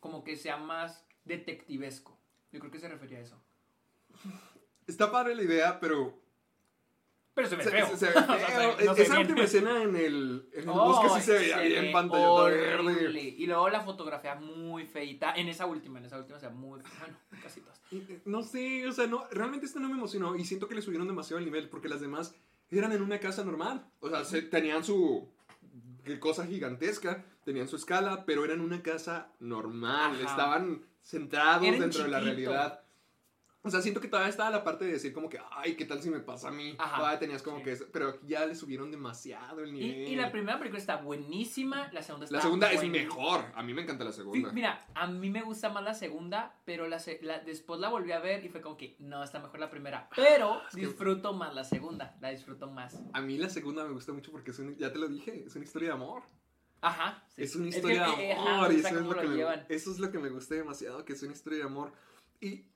Como 0.00 0.22
que 0.24 0.36
sea 0.36 0.56
más 0.56 1.04
detectivesco. 1.24 2.16
Yo 2.52 2.60
creo 2.60 2.70
que 2.70 2.78
se 2.78 2.88
refería 2.88 3.18
a 3.18 3.22
eso. 3.22 3.40
Está 4.86 5.10
padre 5.10 5.34
la 5.34 5.42
idea, 5.42 5.80
pero... 5.80 6.18
Pero 7.34 7.48
se 7.50 7.56
ve 7.56 7.64
se- 7.64 7.70
feo. 7.70 7.86
se- 7.88 7.96
se 7.98 8.06
ve 8.10 8.12
O 8.12 8.22
sea, 8.24 8.36
feo. 8.38 8.78
se- 8.78 8.84
no 8.86 8.94
se 8.94 9.02
Esa 9.02 9.20
última 9.20 9.42
escena 9.42 9.82
en 9.82 9.94
el, 9.96 10.48
en 10.54 10.62
el 10.62 10.68
Oh, 10.70 10.74
bosque 10.86 11.20
sí 11.20 11.26
se 11.26 11.32
veía 11.38 11.58
bien 11.60 11.92
pantallota 11.92 12.44
verde. 12.44 13.34
Y 13.36 13.46
luego 13.46 13.68
la 13.68 13.82
fotografía 13.82 14.36
muy 14.36 14.86
feita. 14.86 15.34
En 15.34 15.48
esa 15.48 15.66
última, 15.66 15.98
en 15.98 16.06
esa 16.06 16.16
última, 16.18 16.38
o 16.38 16.40
sea, 16.40 16.48
muy. 16.50 16.80
Bueno, 16.98 17.18
casi 17.42 17.60
todas. 17.60 17.78
Eh, 17.92 18.20
No 18.24 18.42
sé, 18.42 18.86
o 18.88 18.92
sea, 18.92 19.06
no, 19.06 19.26
realmente 19.30 19.66
esta 19.66 19.80
no 19.80 19.88
me 19.88 19.94
emocionó 19.96 20.34
y 20.34 20.44
siento 20.46 20.66
que 20.66 20.74
le 20.76 20.80
subieron 20.82 21.06
demasiado 21.08 21.38
el 21.38 21.44
nivel 21.44 21.68
porque 21.68 21.88
las 21.90 22.00
demás 22.00 22.34
eran 22.70 22.92
en 22.92 23.02
una 23.02 23.20
casa 23.20 23.44
normal. 23.44 23.86
O 24.00 24.08
sea, 24.08 24.24
se- 24.24 24.40
tenían 24.42 24.82
su 24.82 25.28
cosa 26.20 26.46
gigantesca, 26.46 27.22
tenían 27.44 27.68
su 27.68 27.76
escala, 27.76 28.24
pero 28.24 28.44
eran 28.46 28.60
una 28.62 28.82
casa 28.82 29.30
normal, 29.40 30.12
Ajá. 30.14 30.30
estaban 30.30 30.82
centrados 31.02 31.66
Eran 31.66 31.80
dentro 31.80 32.02
de 32.04 32.08
la 32.08 32.20
realidad. 32.20 32.80
O 33.66 33.70
sea, 33.70 33.80
siento 33.82 34.00
que 34.00 34.06
todavía 34.08 34.30
estaba 34.30 34.48
la 34.50 34.62
parte 34.62 34.84
de 34.84 34.92
decir 34.92 35.12
como 35.12 35.28
que, 35.28 35.38
ay, 35.50 35.74
¿qué 35.74 35.84
tal 35.84 36.00
si 36.00 36.08
me 36.08 36.20
pasa 36.20 36.48
a 36.48 36.50
mí? 36.52 36.76
Ajá, 36.78 36.98
todavía 36.98 37.18
tenías 37.18 37.42
como 37.42 37.58
sí. 37.58 37.64
que... 37.64 37.72
eso, 37.72 37.86
Pero 37.92 38.18
ya 38.22 38.46
le 38.46 38.54
subieron 38.54 38.90
demasiado 38.92 39.60
el 39.60 39.70
Y, 39.70 39.72
nivel. 39.72 40.08
y 40.08 40.14
la 40.16 40.30
primera 40.30 40.56
película 40.58 40.78
está 40.78 40.96
buenísima, 40.96 41.90
la 41.92 42.02
segunda 42.02 42.24
está 42.26 42.36
La 42.36 42.42
segunda 42.42 42.70
es 42.70 42.76
buenísima. 42.80 43.08
mejor. 43.10 43.44
A 43.54 43.62
mí 43.62 43.74
me 43.74 43.82
encanta 43.82 44.04
la 44.04 44.12
segunda. 44.12 44.52
Mira, 44.52 44.86
a 44.94 45.06
mí 45.08 45.30
me 45.30 45.42
gusta 45.42 45.68
más 45.70 45.82
la 45.82 45.94
segunda, 45.94 46.54
pero 46.64 46.86
la, 46.86 47.02
la- 47.22 47.40
después 47.40 47.80
la 47.80 47.88
volví 47.88 48.12
a 48.12 48.20
ver 48.20 48.44
y 48.44 48.48
fue 48.48 48.60
como 48.60 48.76
que 48.76 48.94
no, 49.00 49.22
está 49.24 49.40
mejor 49.40 49.58
la 49.58 49.68
primera. 49.68 50.08
Pero 50.14 50.62
es 50.68 50.74
que- 50.76 50.82
disfruto 50.82 51.32
más 51.32 51.54
la 51.54 51.64
segunda, 51.64 52.16
la 52.20 52.30
disfruto 52.30 52.70
más. 52.70 53.00
A 53.12 53.20
mí 53.20 53.36
la 53.36 53.50
segunda 53.50 53.84
me 53.84 53.92
gusta 53.92 54.12
mucho 54.12 54.30
porque 54.30 54.52
es 54.52 54.58
un, 54.60 54.76
ya 54.76 54.92
te 54.92 54.98
lo 54.98 55.08
dije, 55.08 55.44
es 55.44 55.56
una 55.56 55.64
historia 55.64 55.88
de 55.88 55.94
amor. 55.94 56.22
Ajá. 56.82 57.24
sí. 57.34 57.42
Es 57.42 57.56
una 57.56 57.64
que, 57.70 57.76
historia 57.76 58.06
eh, 58.14 58.16
de 58.26 58.32
ajá, 58.34 58.54
amor. 58.54 58.68
me 58.68 58.74
y 58.74 58.76
gusta 58.76 58.88
eso, 58.90 58.98
es 59.00 59.04
lo 59.06 59.12
lo 59.14 59.20
que 59.20 59.28
me, 59.28 59.74
eso 59.74 59.90
es 59.90 59.98
lo 59.98 60.10
que 60.12 60.18
me 60.20 60.28
gusta 60.28 60.54
demasiado, 60.54 61.04
que 61.04 61.12
es 61.14 61.22
una 61.24 61.32
historia 61.32 61.58
de 61.58 61.64
amor. 61.64 61.92
Y 62.40 62.66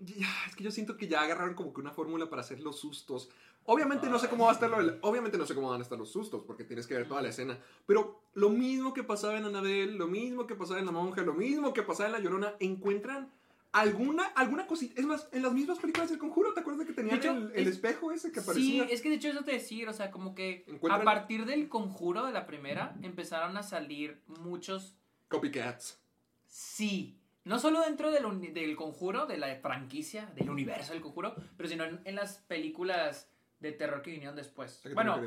es 0.00 0.54
que 0.56 0.64
yo 0.64 0.70
siento 0.70 0.96
que 0.96 1.08
ya 1.08 1.22
agarraron 1.22 1.54
como 1.54 1.72
que 1.72 1.80
una 1.80 1.90
fórmula 1.90 2.28
para 2.30 2.42
hacer 2.42 2.60
los 2.60 2.78
sustos. 2.78 3.28
Obviamente 3.64 4.08
no 4.08 4.18
sé 4.18 4.28
cómo 4.28 4.44
va 4.44 4.50
a 4.50 4.54
estar 4.54 4.70
lo 4.70 4.78
del- 4.78 4.98
obviamente 5.02 5.36
no 5.36 5.44
sé 5.44 5.54
cómo 5.54 5.68
van 5.70 5.80
a 5.80 5.82
estar 5.82 5.98
los 5.98 6.10
sustos 6.10 6.42
porque 6.46 6.64
tienes 6.64 6.86
que 6.86 6.94
ver 6.94 7.06
toda 7.08 7.20
la 7.20 7.28
escena, 7.28 7.58
pero 7.86 8.22
lo 8.34 8.48
mismo 8.48 8.94
que 8.94 9.02
pasaba 9.02 9.36
en 9.36 9.44
Annabelle, 9.44 9.92
lo 9.92 10.06
mismo 10.06 10.46
que 10.46 10.54
pasaba 10.54 10.78
en 10.80 10.86
La 10.86 10.92
Monja, 10.92 11.20
lo 11.22 11.34
mismo 11.34 11.72
que 11.74 11.82
pasaba 11.82 12.06
en 12.08 12.12
La 12.12 12.18
Llorona, 12.20 12.54
encuentran 12.60 13.30
alguna 13.72 14.24
alguna 14.34 14.66
cosita, 14.66 14.98
es 14.98 15.06
más, 15.06 15.28
en 15.32 15.42
las 15.42 15.52
mismas 15.52 15.78
películas 15.78 16.08
del 16.08 16.18
Conjuro, 16.18 16.54
¿te 16.54 16.60
acuerdas 16.60 16.86
que 16.86 16.94
tenían 16.94 17.20
De 17.20 17.26
hecho, 17.26 17.36
el, 17.36 17.52
el 17.54 17.68
es- 17.68 17.74
espejo 17.74 18.10
ese 18.12 18.32
que 18.32 18.40
Sí, 18.40 18.44
aparecía? 18.44 18.84
es 18.84 19.02
que 19.02 19.10
de 19.10 19.16
hecho 19.16 19.28
eso 19.28 19.44
te 19.44 19.52
decir, 19.52 19.86
o 19.88 19.92
sea, 19.92 20.10
como 20.10 20.34
que 20.34 20.64
a 20.88 21.02
partir 21.02 21.44
del 21.44 21.68
conjuro 21.68 22.24
de 22.24 22.32
la 22.32 22.46
primera 22.46 22.96
empezaron 23.02 23.56
a 23.58 23.62
salir 23.62 24.22
muchos 24.40 24.94
Copycats. 25.28 25.98
sí. 26.46 27.18
No 27.48 27.58
solo 27.58 27.80
dentro 27.80 28.10
del, 28.10 28.52
del 28.52 28.76
conjuro, 28.76 29.24
de 29.24 29.38
la 29.38 29.56
franquicia, 29.56 30.26
del 30.34 30.50
universo 30.50 30.92
del 30.92 31.00
conjuro, 31.00 31.34
pero 31.56 31.66
sino 31.66 31.84
en, 31.84 31.98
en 32.04 32.14
las 32.14 32.38
películas 32.40 33.30
de 33.58 33.72
terror 33.72 34.02
que 34.02 34.10
vinieron 34.10 34.36
después. 34.36 34.84
¿A 34.84 34.88
qué 34.90 34.94
Bueno, 34.94 35.18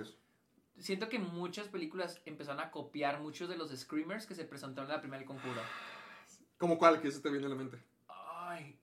siento 0.77 1.09
que 1.09 1.17
muchas 1.17 1.67
películas 1.67 2.21
empezaron 2.25 2.59
a 2.59 2.69
copiar 2.69 3.21
muchos 3.21 3.49
de 3.49 3.57
los 3.57 3.71
screamers 3.75 4.27
que 4.27 4.35
se 4.35 4.45
presentaron 4.45 4.87
en 4.91 4.97
la 4.97 5.01
primera 5.01 5.17
del 5.17 5.27
conjuro. 5.27 5.59
¿Cómo 6.59 6.77
cuál? 6.77 7.01
Que 7.01 7.09
se 7.09 7.21
te 7.21 7.31
viene 7.31 7.47
a 7.47 7.49
la 7.49 7.55
mente. 7.55 7.79
Ay. 8.07 8.77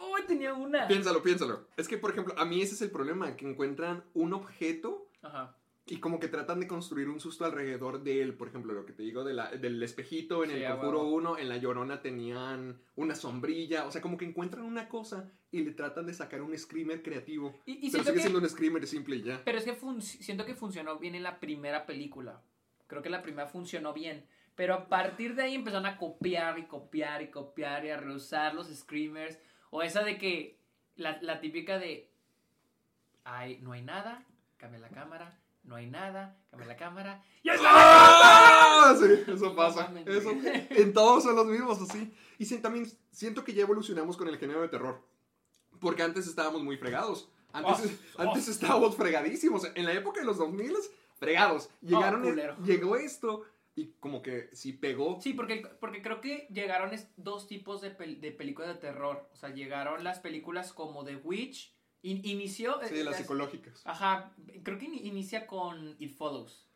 Uy, 0.00 0.22
tenía 0.26 0.54
una. 0.54 0.88
Piénsalo, 0.88 1.22
piénsalo. 1.22 1.68
Es 1.76 1.86
que, 1.86 1.98
por 1.98 2.10
ejemplo, 2.10 2.34
a 2.36 2.44
mí 2.44 2.62
ese 2.62 2.74
es 2.74 2.82
el 2.82 2.90
problema, 2.90 3.36
que 3.36 3.48
encuentran 3.48 4.02
un 4.12 4.32
objeto 4.32 5.08
Ajá. 5.22 5.54
Y 5.88 5.98
como 5.98 6.18
que 6.18 6.26
tratan 6.28 6.58
de 6.58 6.66
construir 6.66 7.08
un 7.08 7.20
susto 7.20 7.44
alrededor 7.44 8.02
de 8.02 8.20
él. 8.20 8.34
Por 8.34 8.48
ejemplo, 8.48 8.72
lo 8.72 8.84
que 8.84 8.92
te 8.92 9.04
digo 9.04 9.22
de 9.22 9.34
la- 9.34 9.50
del 9.52 9.80
espejito 9.82 10.42
en 10.42 10.50
Sí, 10.50 10.56
el 10.56 10.68
Conjuro 10.72 11.02
huevo. 11.04 11.14
1, 11.14 11.38
en 11.38 11.48
La 11.48 11.56
Llorona 11.58 12.02
tenían 12.02 12.80
una 12.96 13.14
sombrilla. 13.14 13.86
O 13.86 13.92
sea, 13.92 14.02
como 14.02 14.16
que 14.16 14.24
encuentran 14.24 14.64
una 14.64 14.88
cosa 14.88 15.30
y 15.52 15.60
le 15.62 15.70
tratan 15.72 16.06
de 16.06 16.12
sacar 16.14 16.42
un 16.42 16.58
screamer 16.58 17.02
creativo. 17.02 17.54
Y, 17.66 17.86
y 17.86 17.90
pero 17.92 18.02
sigue 18.02 18.16
que, 18.16 18.20
siendo 18.22 18.40
un 18.40 18.48
screamer 18.48 18.84
simple 18.86 19.16
y 19.16 19.22
ya. 19.22 19.40
pero 19.44 19.58
es 19.58 19.64
que 19.64 19.76
siento 20.00 20.44
que 20.44 20.54
funcionó 20.56 20.98
bien 20.98 21.14
en 21.14 21.22
la 21.22 21.38
primera 21.38 21.86
película. 21.86 22.42
Creo 22.88 23.00
que 23.02 23.08
la 23.10 23.22
primera 23.22 23.46
funcionó 23.46 23.92
bien. 23.92 24.26
Pero 24.56 24.74
a 24.74 24.88
partir 24.88 25.34
de 25.36 25.42
ahí 25.44 25.54
empezaron 25.54 25.86
a 25.86 25.98
copiar 25.98 26.58
y 26.58 26.64
copiar 26.66 27.22
y 27.22 27.30
copiar 27.30 27.84
y 27.84 27.90
a 27.90 27.96
reusar 27.96 28.54
los 28.54 28.66
screamers. 28.74 29.38
O 29.70 29.82
esa 29.82 30.02
de 30.02 30.18
que 30.18 30.58
la, 30.96 31.20
la 31.22 31.40
típica 31.40 31.78
de 31.78 32.10
ay, 33.24 33.58
no 33.62 33.72
hay 33.72 33.82
nada, 33.82 34.24
cambia 34.56 34.80
la 34.80 34.88
cámara, 34.88 35.38
no 35.66 35.76
hay 35.76 35.86
nada, 35.90 36.38
cambia 36.50 36.66
la 36.68 36.76
cámara. 36.76 37.22
¡Ya 37.44 37.54
está! 37.54 37.68
¡Ah! 37.70 38.96
Sí, 38.98 39.30
eso 39.30 39.54
pasa. 39.54 39.92
Eso, 40.06 40.30
en 40.70 40.92
todos 40.92 41.22
son 41.24 41.36
los 41.36 41.46
mismos 41.46 41.80
así. 41.82 42.12
Y 42.38 42.44
sí, 42.46 42.58
también 42.58 42.90
siento 43.10 43.44
que 43.44 43.52
ya 43.52 43.62
evolucionamos 43.62 44.16
con 44.16 44.28
el 44.28 44.38
género 44.38 44.62
de 44.62 44.68
terror. 44.68 45.02
Porque 45.80 46.02
antes 46.02 46.26
estábamos 46.26 46.62
muy 46.62 46.76
fregados. 46.76 47.28
Antes, 47.52 47.98
Oh, 48.16 48.22
antes 48.22 48.48
oh. 48.48 48.50
estábamos 48.50 48.96
fregadísimos. 48.96 49.66
En 49.74 49.84
la 49.84 49.92
época 49.92 50.20
de 50.20 50.26
los 50.26 50.38
2000 50.38 50.72
fregados. 51.18 51.68
Llegaron, 51.82 52.24
Oh, 52.26 52.62
llegó 52.64 52.96
esto 52.96 53.44
y 53.74 53.88
como 54.00 54.22
que 54.22 54.48
sí 54.52 54.72
pegó. 54.72 55.20
Sí, 55.20 55.34
porque, 55.34 55.62
porque 55.80 56.00
creo 56.02 56.20
que 56.20 56.46
llegaron 56.50 56.92
es- 56.94 57.08
dos 57.16 57.46
tipos 57.46 57.80
de, 57.82 57.96
pel- 57.96 58.20
de 58.20 58.32
películas 58.32 58.68
de 58.74 58.80
terror. 58.80 59.28
O 59.32 59.36
sea, 59.36 59.50
llegaron 59.50 60.02
las 60.04 60.18
películas 60.20 60.72
como 60.72 61.04
The 61.04 61.16
Witch. 61.16 61.75
In- 62.02 62.20
inició. 62.24 62.78
Sí, 62.84 62.94
eh, 62.94 62.96
las 62.98 63.06
las- 63.06 63.16
psicológicas. 63.16 63.82
Ajá, 63.84 64.32
creo 64.62 64.78
que 64.78 64.86
ini- 64.86 65.00
inicia 65.04 65.46
con 65.46 65.96
It 65.98 66.16
Follows. 66.16 66.66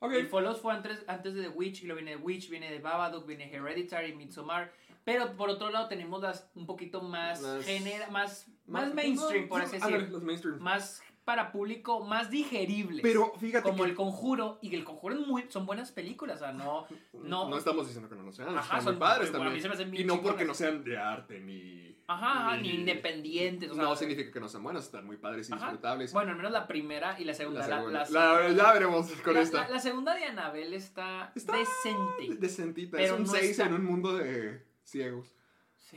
Ok. 0.00 0.12
It 0.14 0.28
Follows 0.28 0.60
fue 0.60 0.74
antes, 0.74 1.04
antes 1.06 1.34
de 1.34 1.42
The 1.42 1.48
Witch, 1.48 1.82
y 1.82 1.86
luego 1.86 2.02
viene 2.02 2.16
The 2.16 2.22
Witch, 2.22 2.48
viene 2.50 2.70
de 2.70 2.80
Babadook, 2.80 3.26
viene 3.26 3.50
Hereditary, 3.52 4.14
Midsommar. 4.14 4.72
Pero 5.04 5.36
por 5.36 5.48
otro 5.50 5.70
lado 5.70 5.86
tenemos 5.88 6.20
las 6.20 6.50
un 6.54 6.66
poquito 6.66 7.00
más, 7.00 7.40
Las- 7.40 7.64
genera, 7.64 8.10
más, 8.10 8.48
más 8.66 8.92
mainstream, 8.92 9.48
por 9.48 9.62
así 9.62 9.76
Ándale, 9.76 9.98
decir. 9.98 10.12
los 10.12 10.22
mainstream. 10.22 10.58
Más 10.60 11.00
para 11.24 11.50
público, 11.52 12.04
más 12.04 12.30
digeribles. 12.30 13.02
Pero 13.02 13.32
fíjate 13.38 13.62
como 13.64 13.82
que 13.84 13.90
El 13.90 13.96
Conjuro, 13.96 14.58
y 14.62 14.74
El 14.74 14.84
Conjuro 14.84 15.14
es 15.14 15.26
muy, 15.26 15.44
son 15.48 15.64
buenas 15.66 15.90
películas, 15.92 16.36
o 16.36 16.38
sea, 16.40 16.52
no... 16.52 16.86
No, 17.14 17.48
no 17.48 17.56
estamos 17.56 17.86
diciendo 17.86 18.08
que 18.08 18.14
no 18.16 18.22
lo 18.22 18.32
sean. 18.32 18.56
Ajá, 18.56 18.80
son 18.80 18.98
padres 18.98 19.30
también. 19.32 19.72
hacen 19.72 19.94
Y 19.94 20.04
no 20.04 20.20
porque 20.20 20.44
no 20.44 20.54
sean 20.54 20.82
de 20.84 20.96
arte 20.98 21.40
ni. 21.40 21.95
Ajá, 22.08 22.48
ajá, 22.48 22.56
ni 22.58 22.70
independientes. 22.70 23.70
O 23.70 23.74
sea, 23.74 23.82
no 23.84 23.96
significa 23.96 24.30
que 24.30 24.38
no 24.40 24.48
sean 24.48 24.62
buenas, 24.62 24.84
están 24.84 25.04
muy 25.06 25.16
padres 25.16 25.48
y 25.50 25.52
Ajá. 25.52 25.64
disfrutables. 25.64 26.12
Bueno, 26.12 26.30
al 26.30 26.36
menos 26.36 26.52
la 26.52 26.66
primera 26.68 27.18
y 27.20 27.24
la 27.24 27.34
segunda. 27.34 27.66
La 27.66 27.76
segunda. 27.76 28.06
la- 28.10 28.40
La- 28.48 28.52
ya 28.52 28.72
veremos 28.72 29.10
con 29.24 29.36
esta. 29.36 29.68
la- 29.68 29.80
segunda 29.80 30.14
de 30.14 30.24
Anabel 30.24 30.72
está, 30.74 31.32
Está 31.34 31.56
decente. 31.56 32.36
Decentita. 32.40 32.96
Pero 32.96 33.14
es 33.14 33.20
un 33.20 33.26
no 33.26 33.32
6 33.32 33.50
está- 33.50 33.66
en 33.66 33.74
un 33.74 33.84
mundo 33.84 34.16
de 34.16 34.62
ciegos. 34.84 35.32
Sí. 35.78 35.96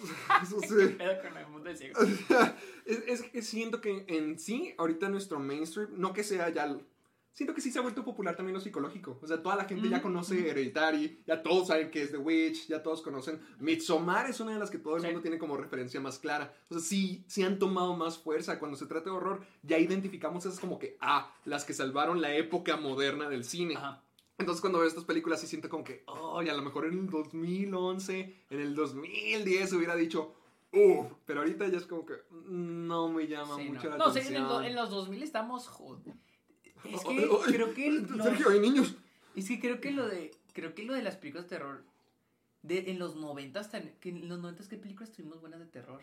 Eso 0.42 0.56
¿Qué 0.60 0.68
sí. 0.68 0.94
pedo 0.98 1.22
con 1.22 1.36
el 1.36 1.46
mundo 1.46 1.68
de 1.70 1.76
ciegos? 1.76 2.02
es, 2.86 2.98
es 3.06 3.22
que 3.22 3.40
siento 3.42 3.80
que 3.80 4.04
en 4.08 4.38
sí, 4.38 4.74
ahorita 4.78 5.08
nuestro 5.08 5.38
mainstream, 5.38 5.88
no 5.96 6.12
que 6.12 6.22
sea 6.22 6.48
ya. 6.50 6.76
Siento 7.32 7.54
que 7.54 7.60
sí 7.60 7.70
se 7.70 7.78
ha 7.78 7.82
vuelto 7.82 8.04
popular 8.04 8.36
también 8.36 8.54
lo 8.54 8.60
psicológico. 8.60 9.18
O 9.22 9.26
sea, 9.26 9.42
toda 9.42 9.56
la 9.56 9.64
gente 9.64 9.88
ya 9.88 10.02
conoce 10.02 10.48
Hereditary, 10.50 11.22
ya 11.26 11.42
todos 11.42 11.68
saben 11.68 11.90
que 11.90 12.02
es 12.02 12.10
The 12.10 12.18
Witch, 12.18 12.66
ya 12.66 12.82
todos 12.82 13.00
conocen. 13.02 13.40
Midsommar 13.60 14.28
es 14.28 14.40
una 14.40 14.52
de 14.52 14.58
las 14.58 14.70
que 14.70 14.78
todo 14.78 14.96
el 14.96 15.02
Sí. 15.02 15.06
mundo 15.06 15.22
tiene 15.22 15.38
como 15.38 15.56
referencia 15.56 16.00
más 16.00 16.18
clara. 16.18 16.52
O 16.68 16.74
sea, 16.74 16.82
sí, 16.82 17.24
sí 17.28 17.42
han 17.42 17.58
tomado 17.58 17.96
más 17.96 18.18
fuerza. 18.18 18.58
Cuando 18.58 18.76
se 18.76 18.86
trata 18.86 19.10
de 19.10 19.16
horror, 19.16 19.40
ya 19.62 19.78
identificamos 19.78 20.44
esas 20.44 20.60
como 20.60 20.78
que, 20.78 20.96
ah, 21.00 21.32
las 21.44 21.64
que 21.64 21.72
salvaron 21.72 22.20
la 22.20 22.34
época 22.34 22.76
moderna 22.76 23.28
del 23.28 23.44
cine. 23.44 23.76
Ajá. 23.76 24.02
Entonces 24.38 24.60
cuando 24.62 24.78
veo 24.78 24.88
estas 24.88 25.04
películas 25.04 25.40
sí 25.40 25.46
siento 25.46 25.68
como 25.68 25.84
que, 25.84 26.02
oh, 26.06 26.42
y 26.42 26.48
a 26.48 26.54
lo 26.54 26.62
mejor 26.62 26.86
en 26.86 26.94
el 26.98 27.06
2011, 27.10 28.44
en 28.50 28.60
el 28.60 28.74
2010 28.74 29.72
hubiera 29.74 29.94
dicho, 29.94 30.34
uff, 30.72 31.12
pero 31.26 31.40
ahorita 31.40 31.68
ya 31.68 31.76
es 31.78 31.86
como 31.86 32.06
que 32.06 32.14
no 32.46 33.08
me 33.08 33.26
llama 33.26 33.56
Sí, 33.56 33.64
mucho 33.68 33.84
no. 33.90 33.98
la 33.98 34.04
No, 34.04 34.10
sí, 34.12 34.18
en, 34.20 34.24
atención. 34.26 34.64
el 34.64 34.70
en 34.70 34.76
los 34.76 34.90
2000 34.90 35.22
estamos 35.22 35.68
jodidos. 35.68 36.16
Es 36.84 37.04
que 37.04 37.28
creo 37.52 37.74
que 37.74 37.90
lo- 37.90 38.24
Sergio, 38.24 38.50
hay 38.50 38.60
niños. 38.60 38.94
es 39.36 39.48
que 39.48 39.60
creo 39.60 39.80
que 39.80 39.90
lo 39.92 40.08
de 40.08 40.30
creo 40.52 40.74
que 40.74 40.84
lo 40.84 40.94
de 40.94 41.02
las 41.02 41.16
películas 41.16 41.44
de 41.48 41.56
terror 41.56 41.84
de 42.62 42.90
en 42.90 42.98
los 42.98 43.16
90 43.16 43.62
que 44.00 44.08
en 44.10 44.28
los 44.28 44.38
90 44.40 44.68
qué 44.68 44.76
películas 44.76 45.12
tuvimos 45.12 45.40
buenas 45.40 45.60
de 45.60 45.66
terror. 45.66 46.02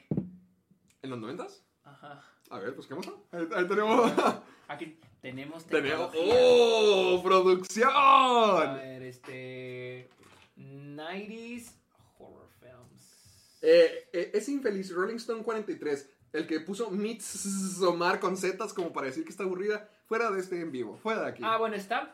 ¿En 1.02 1.10
los 1.10 1.20
90s? 1.20 1.62
Ajá. 1.84 2.24
A 2.50 2.60
ver, 2.60 2.72
busquemos. 2.74 3.08
Ahí, 3.32 3.48
ahí 3.56 3.68
tenemos. 3.68 4.12
Aquí 4.68 4.98
tenemos 5.22 5.66
tenemos. 5.68 6.12
¡Oh! 6.18 7.22
¡Producción! 7.24 7.90
A 7.90 8.74
ver, 8.74 9.04
este 9.04 10.10
90s 10.58 11.72
horror 12.20 12.48
films. 12.60 13.58
Eh, 13.62 14.10
eh, 14.14 14.32
es 14.34 14.50
infeliz, 14.50 14.92
Rolling 14.92 15.16
Stone 15.18 15.44
43. 15.44 16.10
El 16.34 16.48
que 16.48 16.60
puso 16.60 16.90
Midsommar 16.92 18.20
con 18.20 18.36
zetas 18.38 18.74
como 18.74 18.92
para 18.92 19.08
decir 19.08 19.24
que 19.24 19.30
está 19.30 19.44
aburrida. 19.44 19.90
Fuera 20.08 20.32
de 20.32 20.40
este 20.40 20.60
en 20.62 20.72
vivo. 20.72 20.98
Fuera 20.98 21.22
de 21.22 21.28
aquí. 21.28 21.44
Ah, 21.46 21.58
bueno, 21.58 21.76
está 21.76 22.14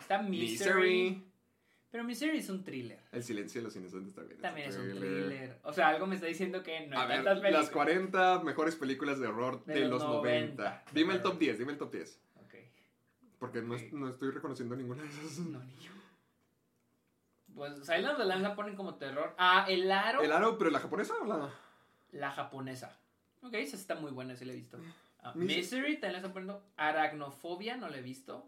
está 0.00 0.20
Misery. 0.22 0.80
Misery. 0.80 1.24
Pero 1.90 2.02
Misery 2.04 2.38
es 2.38 2.48
un 2.48 2.64
thriller. 2.64 2.98
El 3.12 3.22
silencio 3.22 3.60
de 3.60 3.64
los 3.66 3.76
inocentes 3.76 4.14
también. 4.14 4.40
También 4.40 4.68
es 4.68 4.76
un 4.76 4.90
thriller. 4.90 5.58
O 5.62 5.72
sea, 5.72 5.88
algo 5.88 6.06
me 6.06 6.16
está 6.16 6.26
diciendo 6.26 6.62
que 6.62 6.86
no 6.88 6.98
A 6.98 7.02
hay 7.02 7.08
ver, 7.08 7.16
tantas 7.18 7.38
películas. 7.40 7.64
las 7.66 7.70
40 7.70 8.38
mejores 8.40 8.74
películas 8.76 9.20
de 9.20 9.28
horror 9.28 9.64
de, 9.64 9.74
De 9.74 9.80
los 9.82 10.02
los 10.02 10.02
90. 10.02 10.62
90. 10.64 10.84
Dime 10.92 11.14
el 11.14 11.22
top 11.22 11.38
10, 11.38 11.58
dime 11.58 11.72
el 11.72 11.78
top 11.78 11.92
10. 11.92 12.20
Ok. 12.44 12.54
Porque 13.38 13.62
no, 13.62 13.76
no 13.92 14.08
estoy 14.08 14.30
reconociendo 14.32 14.74
ninguna 14.74 15.02
de 15.02 15.08
esas. 15.08 15.38
No, 15.38 15.60
ni 15.62 15.72
yo. 15.84 15.92
Pues 17.54 17.74
Silence 17.86 18.08
of 18.08 18.18
the 18.18 18.24
Lambs 18.24 18.42
la 18.42 18.56
ponen 18.56 18.74
como 18.74 18.96
terror. 18.96 19.32
Ah, 19.38 19.64
El 19.68 19.88
Aro. 19.92 20.22
¿El 20.22 20.32
aro, 20.32 20.58
pero 20.58 20.70
la 20.70 20.80
japonesa 20.80 21.14
o 21.20 21.24
la...? 21.24 21.50
La 22.10 22.32
japonesa. 22.32 22.98
Ok, 23.42 23.54
esa 23.54 23.76
está 23.76 23.94
muy 23.94 24.10
buena, 24.10 24.34
sí 24.34 24.44
la 24.44 24.52
he 24.52 24.56
visto. 24.56 24.78
Ah, 25.24 25.32
Mis- 25.34 25.56
Misery, 25.56 25.94
también 25.94 26.12
la 26.12 26.18
están 26.18 26.32
poniendo. 26.32 26.62
Aracnofobia, 26.76 27.76
no 27.76 27.88
la 27.88 27.96
he 27.98 28.02
visto. 28.02 28.46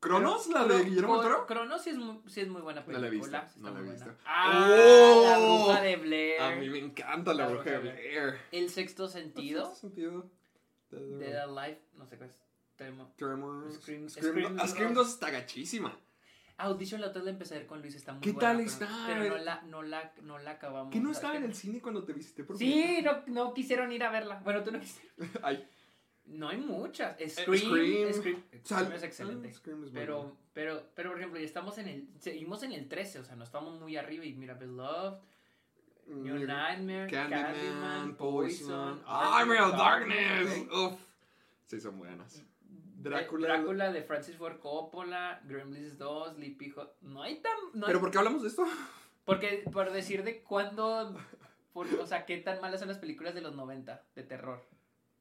¿Cronos? 0.00 0.46
¿La 0.48 0.64
de 0.66 0.84
Guillermo 0.84 1.20
del 1.22 1.30
Toro? 1.32 1.46
Cronos 1.46 1.82
sí 1.82 1.90
es 1.90 1.96
muy, 1.96 2.20
sí 2.28 2.40
es 2.42 2.48
muy 2.48 2.60
buena 2.62 2.80
No 2.82 2.86
película. 2.86 3.00
la 3.00 3.06
he 3.06 3.10
visto, 3.10 3.60
no 3.62 3.70
la 3.72 3.80
he 3.80 3.82
visto. 3.82 4.04
buena. 4.04 4.20
Ah, 4.26 4.68
¡Oh! 4.68 5.22
la 5.24 5.38
bruja 5.38 5.82
de 5.82 5.96
Blair. 5.96 6.40
A 6.42 6.50
mí 6.56 6.68
me 6.68 6.78
encanta 6.78 7.32
la, 7.32 7.44
La 7.44 7.48
bruja 7.54 7.70
de 7.70 7.78
Blair. 7.78 8.38
El 8.52 8.68
sexto 8.70 9.08
sentido. 9.08 9.66
¿Hace 9.70 9.80
sentido? 9.80 10.28
Dead 10.90 11.36
Alive, 11.36 11.80
no 11.96 12.06
sé 12.06 12.18
qué 12.18 12.24
es. 12.26 12.38
Temo- 12.78 13.10
Tremor. 13.16 13.64
Scream- 13.70 14.08
Scream, 14.08 14.32
Scream 14.34 14.56
ah, 14.60 14.68
Scream 14.68 14.94
dos. 14.94 15.06
2 15.06 15.14
está 15.14 15.30
gachísima. 15.30 15.96
Audition 16.58 17.00
la 17.02 17.08
otra 17.08 17.22
la 17.22 17.30
empecé 17.30 17.54
a 17.54 17.58
ver 17.58 17.66
con 17.66 17.82
Luis, 17.82 17.94
está 17.94 18.12
muy 18.12 18.22
¿Qué 18.22 18.32
buena. 18.32 18.48
tal 18.48 18.56
pero- 18.56 18.68
está? 18.70 19.04
Pero 19.06 19.28
no 19.28 19.36
la, 19.44 19.62
no 19.62 19.82
la, 19.82 20.12
no 20.22 20.38
la 20.38 20.50
acabamos. 20.52 20.92
¿Que 20.92 21.00
no 21.00 21.10
estaba 21.12 21.36
en 21.36 21.44
el 21.44 21.54
cine 21.54 21.80
cuando 21.82 22.02
te 22.04 22.12
visité 22.14 22.44
por 22.44 22.56
Sí, 22.56 23.00
no, 23.04 23.22
no 23.26 23.52
quisieron 23.54 23.92
ir 23.92 24.02
a 24.02 24.10
verla. 24.10 24.40
Bueno, 24.42 24.62
tú 24.64 24.72
no 24.72 24.80
quisiste. 24.80 25.06
Ay, 25.42 25.68
No 26.26 26.48
hay 26.48 26.56
muchas. 26.58 27.20
Eh, 27.20 27.28
Scream, 27.28 27.58
Scream. 27.58 28.12
Scream, 28.14 28.42
Scream 28.64 28.92
es 28.92 29.02
excelente. 29.02 29.48
ah, 29.50 29.54
Scream 29.54 29.84
es 29.84 29.90
pero, 29.92 30.16
bueno. 30.18 30.36
pero, 30.54 30.82
pero, 30.94 31.10
por 31.10 31.18
ejemplo, 31.18 31.38
ya 31.38 31.44
estamos 31.46 31.76
en 31.78 31.88
el. 31.88 32.08
Seguimos 32.20 32.62
en 32.62 32.72
el 32.72 32.88
13, 32.88 33.18
o 33.20 33.24
sea, 33.24 33.36
no 33.36 33.44
estamos 33.44 33.78
muy 33.78 33.96
arriba. 33.98 34.24
Y 34.24 34.32
mira, 34.34 34.54
Beloved, 34.54 35.18
New 36.08 36.36
Mm, 36.36 36.46
Nightmare, 36.46 37.10
Candyman, 37.10 37.44
Candyman, 37.52 38.14
Poison, 38.16 38.68
Poison, 38.96 39.02
Army 39.06 39.58
of 39.58 39.72
Darkness. 39.76 40.48
Darkness. 40.48 40.68
Uf. 40.72 41.00
Sí, 41.66 41.80
son 41.80 41.98
buenas. 41.98 42.42
Drácula. 43.10 43.46
Drácula. 43.48 43.48
Drácula 43.48 43.92
de 43.92 44.02
Francis 44.02 44.36
Ford 44.36 44.58
Coppola, 44.58 45.40
Gremlins 45.44 45.96
2, 45.98 46.34
Sleepy 46.36 46.72
Hollow. 46.76 46.92
No 47.02 47.22
hay 47.22 47.36
tan. 47.40 47.52
No 47.74 47.86
hay- 47.86 47.90
¿Pero 47.90 48.00
por 48.00 48.10
qué 48.10 48.18
hablamos 48.18 48.42
de 48.42 48.48
esto? 48.48 48.64
Porque, 49.24 49.64
por 49.72 49.90
decir 49.92 50.22
de 50.24 50.42
cuándo. 50.42 51.16
por- 51.72 51.86
o 51.94 52.06
sea, 52.06 52.24
qué 52.24 52.38
tan 52.38 52.60
malas 52.60 52.80
son 52.80 52.88
las 52.88 52.98
películas 52.98 53.34
de 53.34 53.40
los 53.42 53.54
90 53.54 54.02
de 54.14 54.22
terror. 54.22 54.64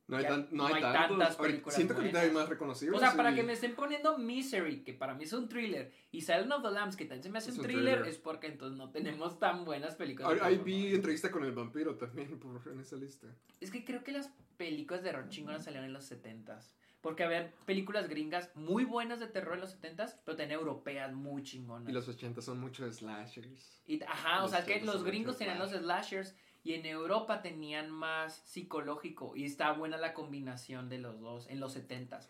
No 0.07 0.17
hay, 0.17 0.25
tan- 0.27 0.47
no 0.51 0.57
no 0.57 0.65
hay 0.67 0.75
hay 0.75 0.81
tantos. 0.83 1.17
tantas 1.17 1.35
películas 1.35 1.73
Siento 1.75 1.95
que 1.95 2.01
ahorita 2.01 2.21
hay 2.21 2.29
más 2.29 2.47
reconocibles. 2.47 2.95
O 2.95 2.99
sea, 2.99 3.15
para 3.15 3.31
y- 3.31 3.35
que 3.35 3.41
me 3.43 3.53
estén 3.53 3.73
poniendo 3.73 4.19
Misery, 4.19 4.83
que 4.83 4.93
para 4.93 5.15
mí 5.15 5.23
es 5.23 5.33
un 5.33 5.49
thriller, 5.49 5.91
y 6.11 6.21
Silent 6.21 6.51
of 6.51 6.61
the 6.61 6.69
Lambs, 6.69 6.95
que 6.95 7.05
también 7.05 7.23
se 7.23 7.29
me 7.31 7.39
hace 7.39 7.49
Es 7.49 7.57
un 7.57 7.63
thriller, 7.63 7.95
thriller. 7.95 8.07
es 8.07 8.19
porque 8.19 8.45
entonces 8.45 8.77
no 8.77 8.91
tenemos 8.91 9.39
tan 9.39 9.65
buenas 9.65 9.95
películas. 9.95 10.39
Ahí, 10.43 10.59
vi 10.59 10.93
entrevista 10.93 11.31
con 11.31 11.43
el 11.43 11.53
vampiro 11.53 11.95
también 11.95 12.39
por, 12.39 12.61
en 12.71 12.79
esa 12.81 12.95
lista. 12.97 13.25
Es 13.59 13.71
que 13.71 13.83
creo 13.83 14.03
que 14.03 14.11
las 14.11 14.29
películas 14.57 15.01
de 15.01 15.09
terror 15.09 15.27
chingonas 15.29 15.63
salieron 15.63 15.87
en 15.87 15.93
los 15.93 16.05
70s. 16.05 16.75
Porque 17.05 17.23
había 17.23 17.51
películas 17.67 18.09
gringas 18.09 18.49
muy 18.55 18.83
buenas 18.83 19.19
de 19.19 19.27
terror 19.27 19.53
en 19.53 19.61
los 19.61 19.79
70s, 19.79 20.15
pero 20.25 20.35
también 20.35 20.59
europeas 20.59 21.13
muy 21.13 21.43
chingonas. 21.43 21.87
Y 21.87 21.91
los 21.91 22.07
80 22.07 22.41
son 22.41 22.59
muchos 22.59 22.95
slashers. 22.95 23.83
Y- 23.85 24.01
ajá, 24.01 24.43
o 24.43 24.47
sea, 24.47 24.65
que 24.65 24.81
80s 24.81 24.85
los 24.85 25.03
gringos 25.03 25.37
tenían 25.37 25.59
los 25.59 25.69
slash. 25.69 25.83
slashers 25.83 26.35
y 26.63 26.73
en 26.73 26.87
Europa 26.87 27.43
tenían 27.43 27.91
más 27.91 28.41
psicológico. 28.47 29.35
Y 29.35 29.45
está 29.45 29.71
buena 29.73 29.97
la 29.97 30.15
combinación 30.15 30.89
de 30.89 30.97
los 30.97 31.19
dos 31.19 31.47
en 31.47 31.59
los 31.59 31.77
70s. 31.77 32.27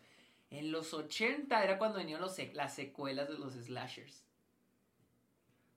En 0.49 0.73
los 0.73 0.93
80 0.93 1.63
era 1.63 1.77
cuando 1.77 1.99
venían 1.99 2.19
los 2.19 2.37
las 2.53 2.75
secuelas 2.75 3.29
de 3.29 3.37
los 3.37 3.53
slashers. 3.53 4.25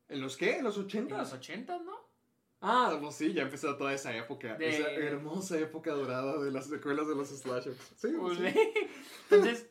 ¿En 0.09 0.21
los 0.21 0.37
qué? 0.37 0.57
¿En 0.57 0.65
los 0.65 0.77
80? 0.77 1.15
En 1.15 1.21
los 1.21 1.33
80, 1.33 1.79
¿no? 1.79 2.08
Ah, 2.61 2.97
pues 3.01 3.15
sí, 3.15 3.33
ya 3.33 3.43
empezó 3.43 3.77
toda 3.77 3.93
esa 3.95 4.15
época. 4.17 4.55
De- 4.57 4.69
Esa 4.69 4.91
hermosa 4.91 5.59
época 5.59 5.93
dorada 5.93 6.43
de 6.43 6.51
las 6.51 6.67
secuelas 6.67 7.07
de 7.07 7.15
los 7.15 7.29
slashers. 7.29 7.77
Sí, 7.97 8.09
Pues, 8.19 8.39
sí. 8.39 8.45
Entonces, 9.31 9.69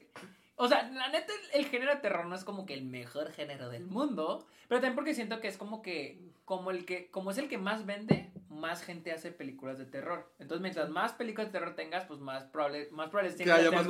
o 0.56 0.68
sea, 0.68 0.90
la 0.90 1.10
neta, 1.10 1.34
el 1.54 1.66
género 1.66 1.94
de 1.94 2.00
terror 2.02 2.26
no 2.26 2.36
es 2.36 2.44
como 2.44 2.66
que 2.66 2.74
el 2.74 2.86
mejor 2.86 3.32
género 3.32 3.70
del 3.70 3.86
mundo, 3.86 4.46
pero 4.68 4.80
también 4.82 4.96
porque 4.96 5.14
siento 5.14 5.40
que 5.42 5.48
es 5.50 5.58
como 5.58 5.82
que, 5.82 6.20
como 6.46 6.72
el 6.72 6.86
que, 6.86 7.12
como 7.12 7.32
es 7.32 7.38
el 7.38 7.50
que 7.50 7.58
más 7.58 7.86
vende, 7.86 8.32
más 8.50 8.82
gente 8.84 9.12
hace 9.12 9.32
películas 9.32 9.78
de 9.78 9.86
terror. 9.86 10.32
Entonces, 10.40 10.62
mientras 10.62 10.90
más 10.90 11.12
películas 11.14 11.52
de 11.52 11.60
terror 11.60 11.76
tengas, 11.76 12.06
pues 12.06 12.20
más 12.22 12.46
probable, 12.46 12.88
más 12.92 13.10
probable 13.10 13.36
Que 13.36 13.52
haya 13.52 13.70
más 13.72 13.86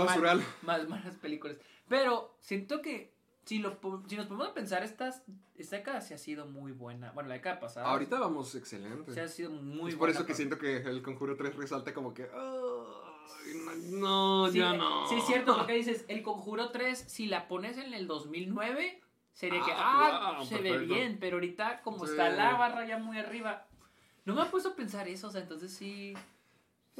malas 0.90 1.16
películas. 1.22 1.58
Pero 1.88 2.36
siento 2.42 2.82
que 2.82 3.14
si 3.48 3.60
lo 3.60 3.78
si 4.08 4.18
nos 4.18 4.26
ponemos 4.28 4.50
a 4.50 4.54
pensar, 4.54 4.84
estas, 4.84 5.24
esta 5.58 5.78
década 5.78 6.02
sí 6.02 6.14
ha 6.14 6.18
sido 6.18 6.46
muy 6.46 6.74
buena. 6.74 7.12
Bueno, 7.14 7.30
la 7.30 7.36
década 7.36 7.60
pasada. 7.60 7.88
Ahorita 7.90 8.20
vamos 8.20 8.54
excelente. 8.56 9.14
sí 9.14 9.20
ha 9.20 9.28
sido 9.28 9.50
muy 9.52 9.90
es 9.92 9.96
por 9.96 10.08
buena. 10.08 10.16
eso 10.20 10.26
que 10.28 10.34
siento 10.36 10.58
que 10.60 10.78
el 10.78 11.02
Conjuro 11.02 11.36
3 11.38 11.56
resalta 11.56 11.94
como 11.94 12.14
que... 12.14 12.24
"Ay, 12.24 13.90
no, 13.92 14.50
Sí, 14.52 14.60
ya 14.60 14.74
no. 14.74 15.08
Sí, 15.08 15.16
es 15.16 15.26
cierto, 15.26 15.56
porque 15.58 15.74
dices, 15.82 16.04
el 16.10 16.22
Conjuro 16.24 16.70
3, 16.72 16.98
si 17.08 17.28
la 17.28 17.48
pones 17.48 17.78
en 17.78 17.94
el 17.94 18.06
2009, 18.08 19.02
sería 19.34 19.62
que, 19.64 19.72
Ah, 19.72 20.20
ah, 20.22 20.38
wow, 20.40 20.46
se 20.46 20.58
ve 20.58 20.78
bien, 20.80 21.18
pero 21.20 21.38
ahorita 21.38 21.82
como 21.84 22.06
Sí. 22.06 22.12
está 22.12 22.30
la 22.30 22.58
barra 22.58 22.86
ya 22.86 22.98
muy 22.98 23.18
arriba, 23.18 23.66
no 24.26 24.36
me 24.36 24.42
ha 24.42 24.52
puesto 24.52 24.70
a 24.70 24.76
pensar 24.76 25.08
eso, 25.08 25.28
o 25.28 25.32
sea, 25.32 25.42
entonces 25.42 25.72
sí... 25.72 26.14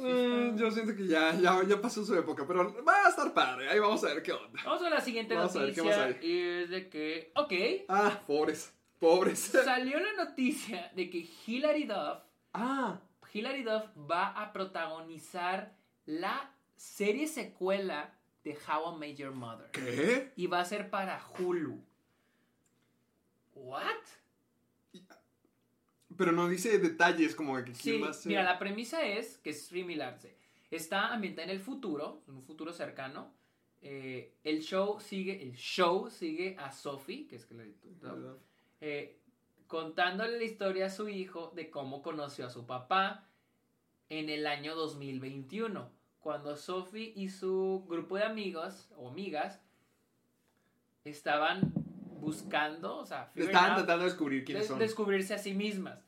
Eh, 0.00 0.52
yo 0.54 0.70
siento 0.70 0.94
que 0.94 1.06
ya, 1.06 1.34
ya, 1.34 1.62
ya 1.64 1.80
pasó 1.80 2.04
su 2.04 2.14
época, 2.14 2.46
pero 2.46 2.72
va 2.84 3.06
a 3.06 3.08
estar 3.08 3.34
padre. 3.34 3.68
Ahí 3.68 3.80
vamos 3.80 4.02
a 4.04 4.14
ver 4.14 4.22
qué 4.22 4.32
onda. 4.32 4.60
Vamos 4.64 4.82
a 4.82 4.90
la 4.90 5.00
siguiente 5.00 5.34
Vamos 5.34 5.56
a 5.56 5.60
ver 5.60 5.74
qué 5.74 5.82
noticia, 5.82 6.08
es 6.08 6.70
de 6.70 6.88
que, 6.88 7.32
ok, 7.34 7.52
Ah, 7.88 8.22
pobres. 8.26 8.72
Pobres. 9.00 9.38
salió 9.64 9.98
la 9.98 10.24
noticia 10.24 10.90
de 10.94 11.10
que 11.10 11.28
Hilary 11.46 11.84
Duff, 11.84 12.18
ah, 12.54 13.00
Hilary 13.32 13.62
Duff 13.62 13.84
va 14.10 14.28
a 14.28 14.52
protagonizar 14.52 15.74
la 16.06 16.52
serie 16.76 17.26
secuela 17.26 18.14
de 18.44 18.56
How 18.66 18.94
I 18.94 18.98
Met 18.98 19.16
Your 19.16 19.32
Mother. 19.32 19.70
¿qué? 19.72 20.32
Y 20.36 20.46
va 20.46 20.60
a 20.60 20.64
ser 20.64 20.90
para 20.90 21.20
Hulu. 21.38 21.78
¿What? 23.54 23.82
Pero 26.18 26.32
no 26.32 26.48
dice 26.48 26.78
detalles 26.78 27.34
como 27.34 27.56
de 27.56 27.64
que 27.64 27.72
quién 27.72 27.96
Sí, 27.96 28.00
va 28.02 28.10
a 28.10 28.12
ser. 28.12 28.28
mira, 28.28 28.42
la 28.42 28.58
premisa 28.58 29.02
es 29.06 29.38
que 29.38 29.50
es 29.50 29.62
similarse. 29.66 30.36
Está 30.70 31.14
ambientada 31.14 31.44
en 31.44 31.50
el 31.50 31.60
futuro, 31.60 32.22
en 32.28 32.34
un 32.34 32.42
futuro 32.42 32.72
cercano. 32.74 33.32
Eh, 33.80 34.34
el 34.42 34.60
show 34.60 34.98
sigue, 35.00 35.40
el 35.42 35.54
show 35.54 36.10
sigue 36.10 36.56
a 36.58 36.72
Sophie, 36.72 37.26
que 37.28 37.36
es 37.36 37.46
que 37.46 37.54
la 37.54 37.64
eh, 38.80 39.20
contándole 39.68 40.36
la 40.38 40.44
historia 40.44 40.86
a 40.86 40.90
su 40.90 41.08
hijo 41.08 41.52
de 41.54 41.70
cómo 41.70 42.02
conoció 42.02 42.46
a 42.46 42.50
su 42.50 42.66
papá 42.66 43.28
en 44.08 44.28
el 44.28 44.46
año 44.46 44.74
2021, 44.74 45.90
cuando 46.18 46.56
Sophie 46.56 47.12
y 47.14 47.28
su 47.28 47.84
grupo 47.88 48.16
de 48.16 48.24
amigos 48.24 48.88
o 48.96 49.08
amigas 49.10 49.60
estaban 51.04 51.72
buscando, 52.20 52.96
o 52.96 53.06
sea, 53.06 53.30
Estaban 53.36 53.76
tratando 53.76 54.04
de 54.04 54.10
descubrir 54.10 54.44
quiénes 54.44 54.64
de- 54.64 54.68
son. 54.68 54.78
descubrirse 54.78 55.34
a 55.34 55.38
sí 55.38 55.54
mismas. 55.54 56.04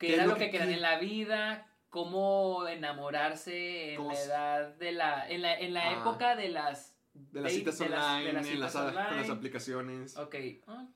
¿Qué 0.00 0.06
¿Qué 0.06 0.12
es 0.14 0.18
era 0.18 0.26
lo 0.26 0.34
que, 0.34 0.46
que 0.46 0.50
querían 0.52 0.70
en 0.70 0.80
la 0.80 0.98
vida? 0.98 1.66
¿Cómo 1.90 2.66
enamorarse 2.66 3.90
en 3.92 3.96
¿Cómo 3.98 4.12
la 4.12 4.18
edad 4.20 4.68
de 4.76 4.92
la... 4.92 5.28
En 5.28 5.42
la, 5.42 5.58
en 5.58 5.74
la 5.74 5.90
Ah. 5.90 6.00
época 6.00 6.36
de 6.36 6.48
las... 6.48 6.96
de 7.12 7.40
las 7.42 7.52
citas 7.52 7.78
de 7.78 7.88
las- 7.90 8.04
online, 8.04 8.26
de 8.26 8.32
las 8.32 8.46
en 8.48 8.60
las, 8.60 8.72
citas 8.72 8.84
con 9.08 9.16
las 9.18 9.30
aplicaciones. 9.30 10.16
Ok. 10.16 10.34
Ah, 10.66 10.86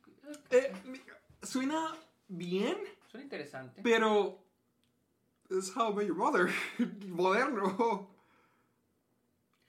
Eh, 0.51 0.73
suena 1.43 1.95
bien, 2.29 2.79
Suena 3.11 3.25
interesante. 3.25 3.83
pero 3.83 4.43
es 5.51 5.77
How 5.77 5.93
I 5.93 5.95
Met 5.97 6.07
Your 6.07 6.17
Mother. 6.17 6.49
Moderno. 7.09 8.14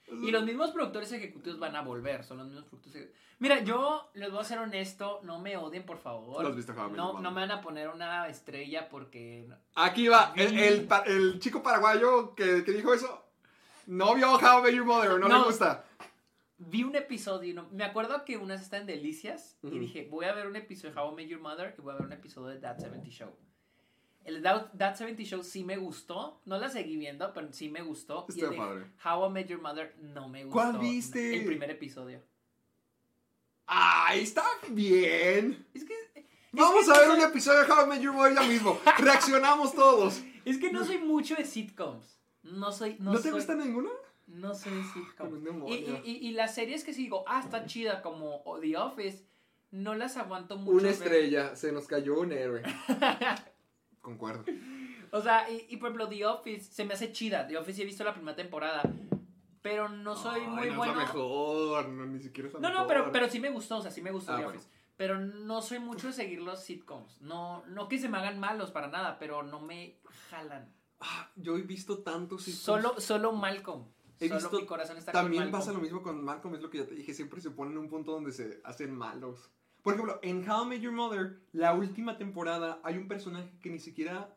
Y 0.07 0.31
los 0.31 0.43
mismos 0.43 0.71
productores 0.71 1.11
ejecutivos 1.11 1.57
van 1.59 1.75
a 1.75 1.81
volver, 1.81 2.23
son 2.23 2.37
los 2.37 2.47
mismos 2.47 2.65
productores 2.65 2.95
ejecutivos. 2.95 3.25
Mira, 3.39 3.61
yo 3.63 4.09
les 4.13 4.29
voy 4.31 4.39
a 4.39 4.43
ser 4.43 4.59
honesto, 4.59 5.19
no 5.23 5.39
me 5.39 5.57
odien, 5.57 5.83
por 5.85 5.97
favor. 5.97 6.41
¿Lo 6.43 6.49
has 6.49 6.55
visto, 6.55 6.73
How 6.73 6.87
I 6.87 6.91
Met 6.91 6.97
Your 6.97 7.21
no, 7.21 7.31
me 7.31 7.41
van 7.41 7.51
a 7.51 7.61
poner 7.61 7.89
una 7.89 8.27
estrella 8.27 8.87
porque... 8.87 9.49
Aquí 9.75 10.07
va, 10.07 10.31
el, 10.35 10.57
el 10.57 10.87
el 11.07 11.39
chico 11.39 11.61
paraguayo 11.63 12.33
que, 12.35 12.63
que 12.63 12.71
dijo 12.71 12.93
eso. 12.93 13.25
No 13.87 14.15
vio 14.15 14.35
How 14.35 14.59
I 14.59 14.61
Met 14.63 14.73
Your 14.75 14.85
Mother, 14.85 15.19
no, 15.19 15.27
No. 15.27 15.39
le 15.39 15.45
gusta. 15.45 15.83
Vi 16.57 16.83
un 16.83 16.95
episodio, 16.95 17.49
y 17.49 17.53
no- 17.53 17.67
me 17.71 17.83
acuerdo 17.83 18.23
que 18.23 18.37
unas 18.37 18.61
están 18.61 18.81
en 18.81 18.87
Delicias 18.87 19.57
y 19.61 19.67
Ujú. 19.67 19.79
dije, 19.79 20.07
voy 20.09 20.25
a 20.25 20.33
ver 20.33 20.47
un 20.47 20.55
episodio 20.55 20.93
de 20.93 21.01
How 21.01 21.11
I 21.11 21.15
Met 21.15 21.27
Your 21.27 21.41
Mother 21.41 21.75
y 21.77 21.81
voy 21.81 21.91
a 21.93 21.97
ver 21.97 22.05
un 22.05 22.13
episodio 22.13 22.47
de 22.47 22.59
That 22.61 22.77
70 22.79 23.09
Show. 23.09 23.35
El 24.25 24.41
That, 24.41 24.71
That 24.77 24.95
70 24.95 25.23
Show 25.23 25.43
sí 25.43 25.63
me 25.63 25.77
gustó, 25.77 26.41
no 26.45 26.57
la 26.57 26.67
seguí 26.67 26.97
viendo, 26.97 27.31
pero 27.33 27.53
sí 27.53 27.69
me 27.69 27.81
gustó. 27.83 28.25
y 28.29 28.33
Está 28.33 28.49
de 28.49 28.57
padre. 28.57 28.85
How 29.05 29.27
I 29.27 29.31
Met 29.31 29.47
Your 29.47 29.61
Mother 29.61 29.95
no 30.01 30.27
me 30.27 30.43
gustó. 30.43 30.59
¿Cuál 30.59 30.79
viste? 30.79 31.35
El 31.38 31.45
primer 31.45 31.69
episodio. 31.69 32.21
¡Ay, 33.67 34.21
está 34.23 34.43
bien! 34.69 35.65
Es 35.73 35.85
que... 35.85 35.93
es 36.15 36.25
Vamos 36.51 36.85
que 36.85 36.91
a 36.91 36.93
no 36.93 36.99
ver 36.99 37.09
soy- 37.09 37.17
un 37.19 37.23
episodio 37.29 37.59
de 37.65 37.71
How 37.71 37.85
I 37.85 37.89
Met 37.89 38.01
Your 38.01 38.13
Mother 38.13 38.33
ya 38.35 38.43
mismo. 38.43 38.79
Reaccionamos 38.99 39.73
todos. 39.73 40.21
Es 40.43 40.57
que 40.57 40.71
no 40.71 40.83
soy 40.85 40.97
mucho 40.99 41.35
de 41.35 41.45
sitcoms. 41.45 42.19
No 42.43 42.71
soy... 42.71 42.97
¿No, 42.99 43.11
No, 43.13 43.17
te 43.17 43.23
soy- 43.29 43.31
gusta 43.31 43.55
ninguna? 43.55 43.89
No 44.27 44.53
soy 44.55 44.73
de 44.73 44.83
sitcoms. 44.85 45.39
Y, 45.67 45.73
y, 45.73 46.01
y, 46.03 46.11
y 46.29 46.31
las 46.31 46.53
series 46.55 46.83
que 46.83 46.93
sí 46.93 47.03
digo, 47.03 47.23
ah, 47.27 47.41
está 47.43 47.65
chida, 47.65 48.01
como 48.01 48.43
The 48.61 48.77
Office, 48.77 49.23
no 49.71 49.93
las 49.95 50.17
aguanto 50.17 50.57
mucho. 50.57 50.77
Una 50.77 50.89
estrella, 50.89 51.55
se 51.55 51.71
nos 51.71 51.85
cayó 51.88 52.19
un 52.19 52.31
héroe. 52.31 52.63
Concuerdo. 54.05 54.45
O 55.11 55.19
sea, 55.19 55.49
y, 55.49 55.65
y 55.69 55.77
por 55.77 55.87
ejemplo, 55.89 56.07
The 56.07 56.25
Office 56.27 56.71
se 56.71 56.85
me 56.85 56.93
hace 56.93 57.11
chida. 57.11 57.47
The 57.47 57.57
Office 57.57 57.81
he 57.81 57.85
visto 57.85 58.03
la 58.03 58.13
primera 58.13 58.35
temporada. 58.35 58.83
Pero 59.63 59.89
no 59.89 60.15
soy 60.15 60.41
Ay, 60.41 60.47
muy 60.47 60.69
no 60.69 60.75
bueno. 60.77 60.91
Es 60.93 60.97
la 60.99 61.03
mejor, 61.05 61.89
no, 61.89 62.05
ni 62.05 62.19
siquiera 62.19 62.47
es 62.49 62.53
la 62.53 62.59
No, 62.59 62.67
no, 62.69 62.73
mejor. 62.81 62.87
pero, 62.87 63.11
pero 63.11 63.29
sí 63.29 63.39
me 63.39 63.49
gustó, 63.49 63.77
o 63.77 63.81
sea, 63.81 63.89
sí 63.89 64.03
me 64.03 64.11
gustó 64.11 64.33
Ah, 64.33 64.37
The 64.37 64.43
bueno. 64.43 64.59
Office. 64.59 64.71
Pero 64.95 65.19
no 65.19 65.61
soy 65.63 65.79
mucho 65.79 66.05
de 66.07 66.13
seguir 66.13 66.39
los 66.41 66.59
sitcoms. 66.63 67.19
No, 67.21 67.65
no 67.65 67.87
que 67.87 67.97
se 67.97 68.07
me 68.07 68.19
hagan 68.19 68.39
malos 68.39 68.69
para 68.69 68.89
nada, 68.89 69.17
pero 69.17 69.41
no 69.41 69.59
me 69.59 69.99
jalan. 70.29 70.71
Ah, 70.99 71.31
yo 71.35 71.57
he 71.57 71.61
visto 71.63 72.03
tantos 72.03 72.43
sitcoms. 72.43 72.61
Solo, 72.63 72.99
solo 73.01 73.31
Malcolm. 73.31 73.85
He 74.19 74.27
solo 74.27 74.39
visto- 74.39 74.59
mi 74.59 74.65
corazón 74.67 74.97
está 74.97 75.11
con 75.13 75.21
También 75.23 75.43
Malcolm. 75.45 75.59
pasa 75.61 75.73
lo 75.73 75.79
mismo 75.79 76.03
con 76.03 76.23
Malcolm, 76.23 76.53
es 76.55 76.61
lo 76.61 76.69
que 76.69 76.77
ya 76.77 76.85
te 76.85 76.93
dije, 76.93 77.13
siempre 77.15 77.41
se 77.41 77.49
ponen 77.49 77.73
en 77.73 77.79
un 77.79 77.89
punto 77.89 78.11
donde 78.11 78.31
se 78.31 78.61
hacen 78.63 78.95
malos. 78.95 79.51
Por 79.85 79.93
ejemplo, 79.93 80.19
en 80.23 80.49
How 80.49 80.65
I 80.65 80.67
Met 80.67 80.81
Your 80.81 80.93
Mother, 80.93 81.37
la 81.53 81.75
última 81.75 82.17
temporada, 82.17 82.79
hay 82.81 82.97
un 82.97 83.07
personaje 83.07 83.51
que 83.61 83.69
ni 83.69 83.77
siquiera 83.77 84.35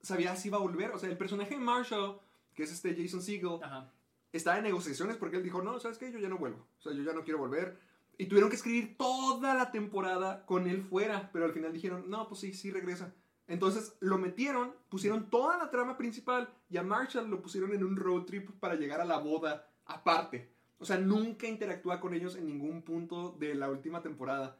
sabía 0.00 0.34
si 0.36 0.48
iba 0.48 0.56
a 0.56 0.62
volver. 0.62 0.90
O 0.92 0.98
sea, 0.98 1.10
el 1.10 1.18
personaje 1.18 1.50
de 1.50 1.60
Marshall, 1.60 2.18
que 2.54 2.62
es 2.62 2.72
este 2.72 2.96
Jason 2.96 3.20
Segel, 3.20 3.58
Ajá. 3.62 3.92
está 4.32 4.56
en 4.56 4.64
negociaciones 4.64 5.18
porque 5.18 5.36
él 5.36 5.42
dijo, 5.42 5.60
no, 5.60 5.78
¿sabes 5.80 5.98
qué? 5.98 6.10
Yo 6.10 6.18
ya 6.18 6.30
no 6.30 6.38
vuelvo. 6.38 6.66
O 6.78 6.82
sea, 6.82 6.94
yo 6.94 7.02
ya 7.02 7.12
no 7.12 7.24
quiero 7.24 7.38
volver. 7.38 7.78
Y 8.16 8.24
tuvieron 8.24 8.48
que 8.48 8.56
escribir 8.56 8.96
toda 8.96 9.52
la 9.52 9.70
temporada 9.70 10.46
con 10.46 10.66
él 10.66 10.82
fuera, 10.82 11.28
pero 11.30 11.44
al 11.44 11.52
final 11.52 11.74
dijeron, 11.74 12.08
no, 12.08 12.26
pues 12.26 12.40
sí, 12.40 12.54
sí 12.54 12.70
regresa. 12.70 13.12
Entonces 13.48 13.98
lo 14.00 14.16
metieron, 14.16 14.72
pusieron 14.88 15.28
toda 15.28 15.58
la 15.58 15.68
trama 15.68 15.98
principal 15.98 16.48
y 16.70 16.78
a 16.78 16.82
Marshall 16.82 17.28
lo 17.28 17.42
pusieron 17.42 17.74
en 17.74 17.84
un 17.84 17.96
road 17.96 18.22
trip 18.22 18.48
para 18.60 18.76
llegar 18.76 19.02
a 19.02 19.04
la 19.04 19.18
boda 19.18 19.68
aparte. 19.84 20.56
O 20.78 20.86
sea, 20.86 20.96
nunca 20.96 21.46
interactúa 21.46 22.00
con 22.00 22.14
ellos 22.14 22.34
en 22.36 22.46
ningún 22.46 22.80
punto 22.80 23.36
de 23.38 23.54
la 23.54 23.68
última 23.68 24.00
temporada, 24.00 24.56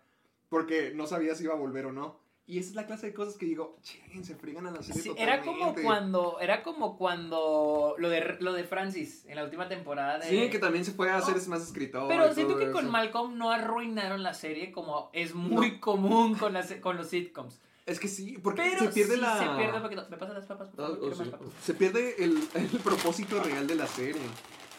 porque 0.49 0.93
no 0.95 1.07
sabía 1.07 1.35
si 1.35 1.45
iba 1.45 1.55
a 1.55 1.57
volver 1.59 1.87
o 1.87 1.93
no. 1.93 2.25
Y 2.49 2.61
esa 2.61 2.69
es 2.71 2.75
la 2.77 2.87
clase 2.87 3.09
de 3.09 3.13
cosas 3.15 3.35
que 3.37 3.45
digo, 3.45 3.77
chen, 3.83 4.25
se 4.25 4.37
frigan 4.37 4.69
a 4.69 4.71
la 4.71 4.81
serie 4.81 5.03
Sí, 5.03 5.11
era 5.19 5.41
como 5.41 5.53
totalmente". 5.59 5.83
cuando 5.83 6.39
era 6.41 6.63
como 6.63 6.97
cuando 6.97 7.97
lo 7.99 8.09
de 8.09 8.37
lo 8.39 8.53
de 8.53 8.63
Francis 8.63 9.25
en 9.27 9.35
la 9.35 9.43
última 9.43 9.69
temporada 9.69 10.21
de- 10.21 10.29
Sí, 10.29 10.49
que 10.49 10.61
también 10.61 10.85
se 10.85 10.93
puede 10.93 11.11
hacer 11.11 11.35
más 11.49 11.63
escritor. 11.63 12.07
pero 12.07 12.33
siento 12.33 12.57
que 12.57 12.71
con 12.71 12.85
eso. 12.85 12.93
Malcolm 12.93 13.37
no 13.37 13.51
arruinaron 13.51 14.23
la 14.23 14.33
serie 14.33 14.71
como 14.71 15.11
es 15.13 15.35
muy 15.35 15.81
común 15.81 16.37
con 16.37 16.53
las 16.53 16.73
con 16.75 16.97
los 16.97 17.09
sitcoms 17.09 17.61
Es 17.85 17.99
que 17.99 18.07
sí, 18.07 18.39
porque 18.41 18.63
pero 18.63 18.85
se 18.85 18.89
pierde 18.93 19.15
sí 19.17 19.21
la... 19.21 19.39
se 19.41 19.59
pierde 19.61 19.77
un 19.79 19.83
poquito 19.83 20.07
me 20.09 20.17
pasan 20.17 20.35
las 20.37 20.47
papas 20.47 20.69
por 20.69 20.81
Ah, 20.85 20.87
favor, 20.87 20.99
oh, 20.99 21.01
quiero 21.01 21.17
sí. 21.17 21.23
más 21.23 21.31
papas. 21.31 21.49
Se 21.65 21.75
pierde 21.75 22.15
el, 22.25 22.49
el 22.55 22.69
propósito 22.79 23.43
real 23.43 23.67
de 23.67 23.75
la 23.75 23.89
serie. 23.89 24.23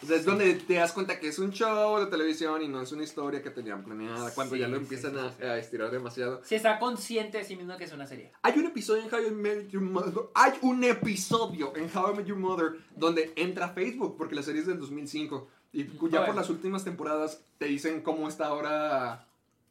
O 0.03 0.05
sea, 0.05 0.17
es 0.17 0.25
donde 0.25 0.53
te 0.53 0.75
das 0.75 0.91
cuenta 0.93 1.19
que 1.19 1.27
es 1.29 1.39
un 1.39 1.51
show 1.51 1.99
de 1.99 2.05
televisión 2.05 2.61
y 2.61 2.67
no 2.67 2.81
es 2.81 2.91
una 2.91 3.03
historia 3.03 3.41
que 3.41 3.49
tenían 3.49 3.83
planeada. 3.83 4.31
Cuando 4.33 4.53
Sí, 4.55 4.61
ya 4.61 4.67
lo 4.67 4.77
sí, 4.77 4.83
empiezan 4.83 5.13
sí, 5.13 5.17
a, 5.19 5.29
sí, 5.29 5.35
sí. 5.39 5.43
a 5.45 5.57
estirar 5.57 5.89
demasiado. 5.91 6.41
si 6.43 6.55
está 6.55 6.77
consciente 6.77 7.39
de 7.39 7.43
sí 7.43 7.55
mismo 7.55 7.75
que 7.77 7.85
es 7.85 7.91
una 7.91 8.05
serie 8.05 8.31
Hay 8.43 8.59
un 8.59 8.65
episodio 8.67 9.03
en 9.03 9.13
How 9.13 9.27
I 9.27 9.31
Met 9.31 9.69
Your 9.69 9.81
Mother. 9.81 10.13
Hay 10.35 10.53
un 10.61 10.83
episodio 10.83 11.73
en 11.75 11.89
How 11.95 12.13
I 12.13 12.17
Met 12.17 12.25
Your 12.27 12.37
Mother 12.37 12.77
donde 12.95 13.33
entra 13.35 13.69
Facebook, 13.69 14.15
porque 14.17 14.35
la 14.35 14.43
serie 14.43 14.61
es 14.61 14.67
del 14.67 14.79
2005. 14.79 15.47
Y 15.73 15.85
ya 16.09 16.25
por 16.25 16.35
las 16.35 16.49
últimas 16.49 16.83
temporadas 16.83 17.41
te 17.57 17.65
dicen 17.65 18.01
cómo 18.01 18.27
está 18.27 18.47
ahora 18.47 19.25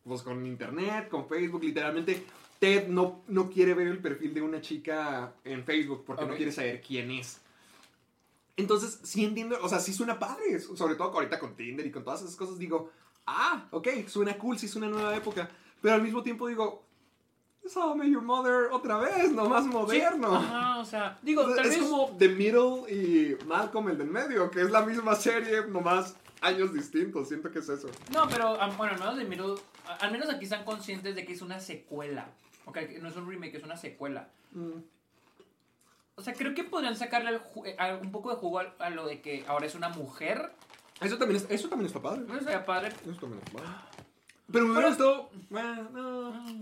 pues, 0.04 0.22
con 0.22 0.44
internet, 0.44 1.08
con 1.08 1.28
Facebook. 1.28 1.62
Literalmente, 1.64 2.24
Ted 2.58 2.88
no, 2.88 3.22
no 3.28 3.48
quiere 3.50 3.74
ver 3.74 3.86
el 3.86 3.98
perfil 3.98 4.34
de 4.34 4.42
una 4.42 4.60
chica 4.60 5.32
en 5.44 5.64
Facebook 5.64 6.04
porque 6.06 6.24
no 6.24 6.30
Ok. 6.32 6.36
quiere 6.36 6.52
saber 6.52 6.80
quién 6.86 7.10
es. 7.12 7.40
Entonces, 8.56 9.00
sí 9.02 9.24
entiendo, 9.24 9.58
o 9.62 9.68
sea, 9.68 9.80
sí 9.80 9.92
suena 9.92 10.18
padre, 10.18 10.58
sobre 10.60 10.94
todo 10.94 11.12
ahorita 11.12 11.38
con 11.38 11.54
Tinder 11.54 11.86
y 11.86 11.90
con 11.90 12.04
todas 12.04 12.22
esas 12.22 12.36
cosas, 12.36 12.58
digo, 12.58 12.90
ah, 13.26 13.66
ok, 13.70 13.88
suena 14.06 14.38
cool, 14.38 14.58
sí 14.58 14.66
es 14.66 14.76
una 14.76 14.88
nueva 14.88 15.14
época, 15.14 15.48
pero 15.82 15.94
al 15.94 16.02
mismo 16.02 16.22
tiempo 16.22 16.48
digo, 16.48 16.86
Met 17.96 18.08
Your 18.08 18.22
Mother 18.22 18.68
otra 18.72 18.96
vez, 18.98 19.32
nomás 19.32 19.66
moderno. 19.66 20.36
Ajá, 20.36 20.78
o 20.78 20.84
sea 20.84 21.18
digo 21.22 21.42
O 21.42 21.46
sea, 21.46 21.56
tal 21.56 21.66
es 21.66 21.72
vez 21.72 21.80
como 21.80 22.16
The 22.16 22.28
Middle 22.28 22.90
y 22.90 23.36
Malcolm 23.44 23.88
el 23.88 23.98
del 23.98 24.08
medio, 24.08 24.50
que 24.50 24.62
es 24.62 24.70
la 24.70 24.82
misma 24.82 25.16
serie, 25.16 25.66
nomás 25.66 26.16
años 26.40 26.72
distintos, 26.72 27.28
siento 27.28 27.50
que 27.50 27.58
es 27.58 27.68
eso. 27.68 27.88
no 28.12 28.28
pero 28.28 28.56
ah, 28.60 28.72
bueno 28.76 28.92
al 28.94 29.00
menos 29.00 29.16
de 29.16 29.24
Middle 29.24 29.54
al 30.00 30.12
menos 30.12 30.30
aquí 30.30 30.44
están 30.44 30.64
conscientes 30.64 31.14
de 31.14 31.24
que 31.24 31.32
es 31.32 31.42
una 31.42 31.58
secuela 31.60 32.28
Ok, 32.66 32.78
no 33.00 33.08
es 33.08 33.16
un 33.16 33.28
remake 33.28 33.56
es 33.56 33.64
una 33.64 33.76
secuela 33.76 34.28
Mm. 34.52 34.80
O 36.16 36.22
sea, 36.22 36.32
creo 36.34 36.54
que 36.54 36.64
podrían 36.64 36.96
sacarle 36.96 37.38
ju- 37.40 37.66
eh, 37.66 37.76
a- 37.78 37.94
un 37.96 38.10
poco 38.10 38.30
de 38.30 38.36
jugo 38.36 38.60
a, 38.60 38.74
a 38.78 38.90
lo 38.90 39.06
de 39.06 39.20
que 39.20 39.44
ahora 39.46 39.66
es 39.66 39.74
una 39.74 39.90
mujer. 39.90 40.52
Eso 41.00 41.18
también, 41.18 41.36
es- 41.42 41.50
eso 41.50 41.68
también 41.68 41.86
está 41.86 42.00
padre. 42.00 42.22
No 42.26 42.36
estaría 42.36 42.64
padre. 42.64 42.88
Eso 42.88 43.20
también 43.20 43.42
está 43.44 43.52
padre. 43.58 43.68
Pero 44.50 44.64
me 44.64 44.72
hubiera 44.72 44.88
gustado, 44.88 45.30
bueno, 45.50 45.88
no. 45.92 46.56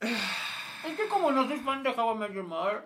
Es 0.86 0.96
que 0.98 1.08
como 1.08 1.32
no 1.32 1.48
soy 1.48 1.58
fan 1.60 1.82
de 1.82 1.90
How 1.90 2.14
I 2.14 2.18
Met 2.18 2.32
Your 2.34 2.44
Mother, 2.44 2.84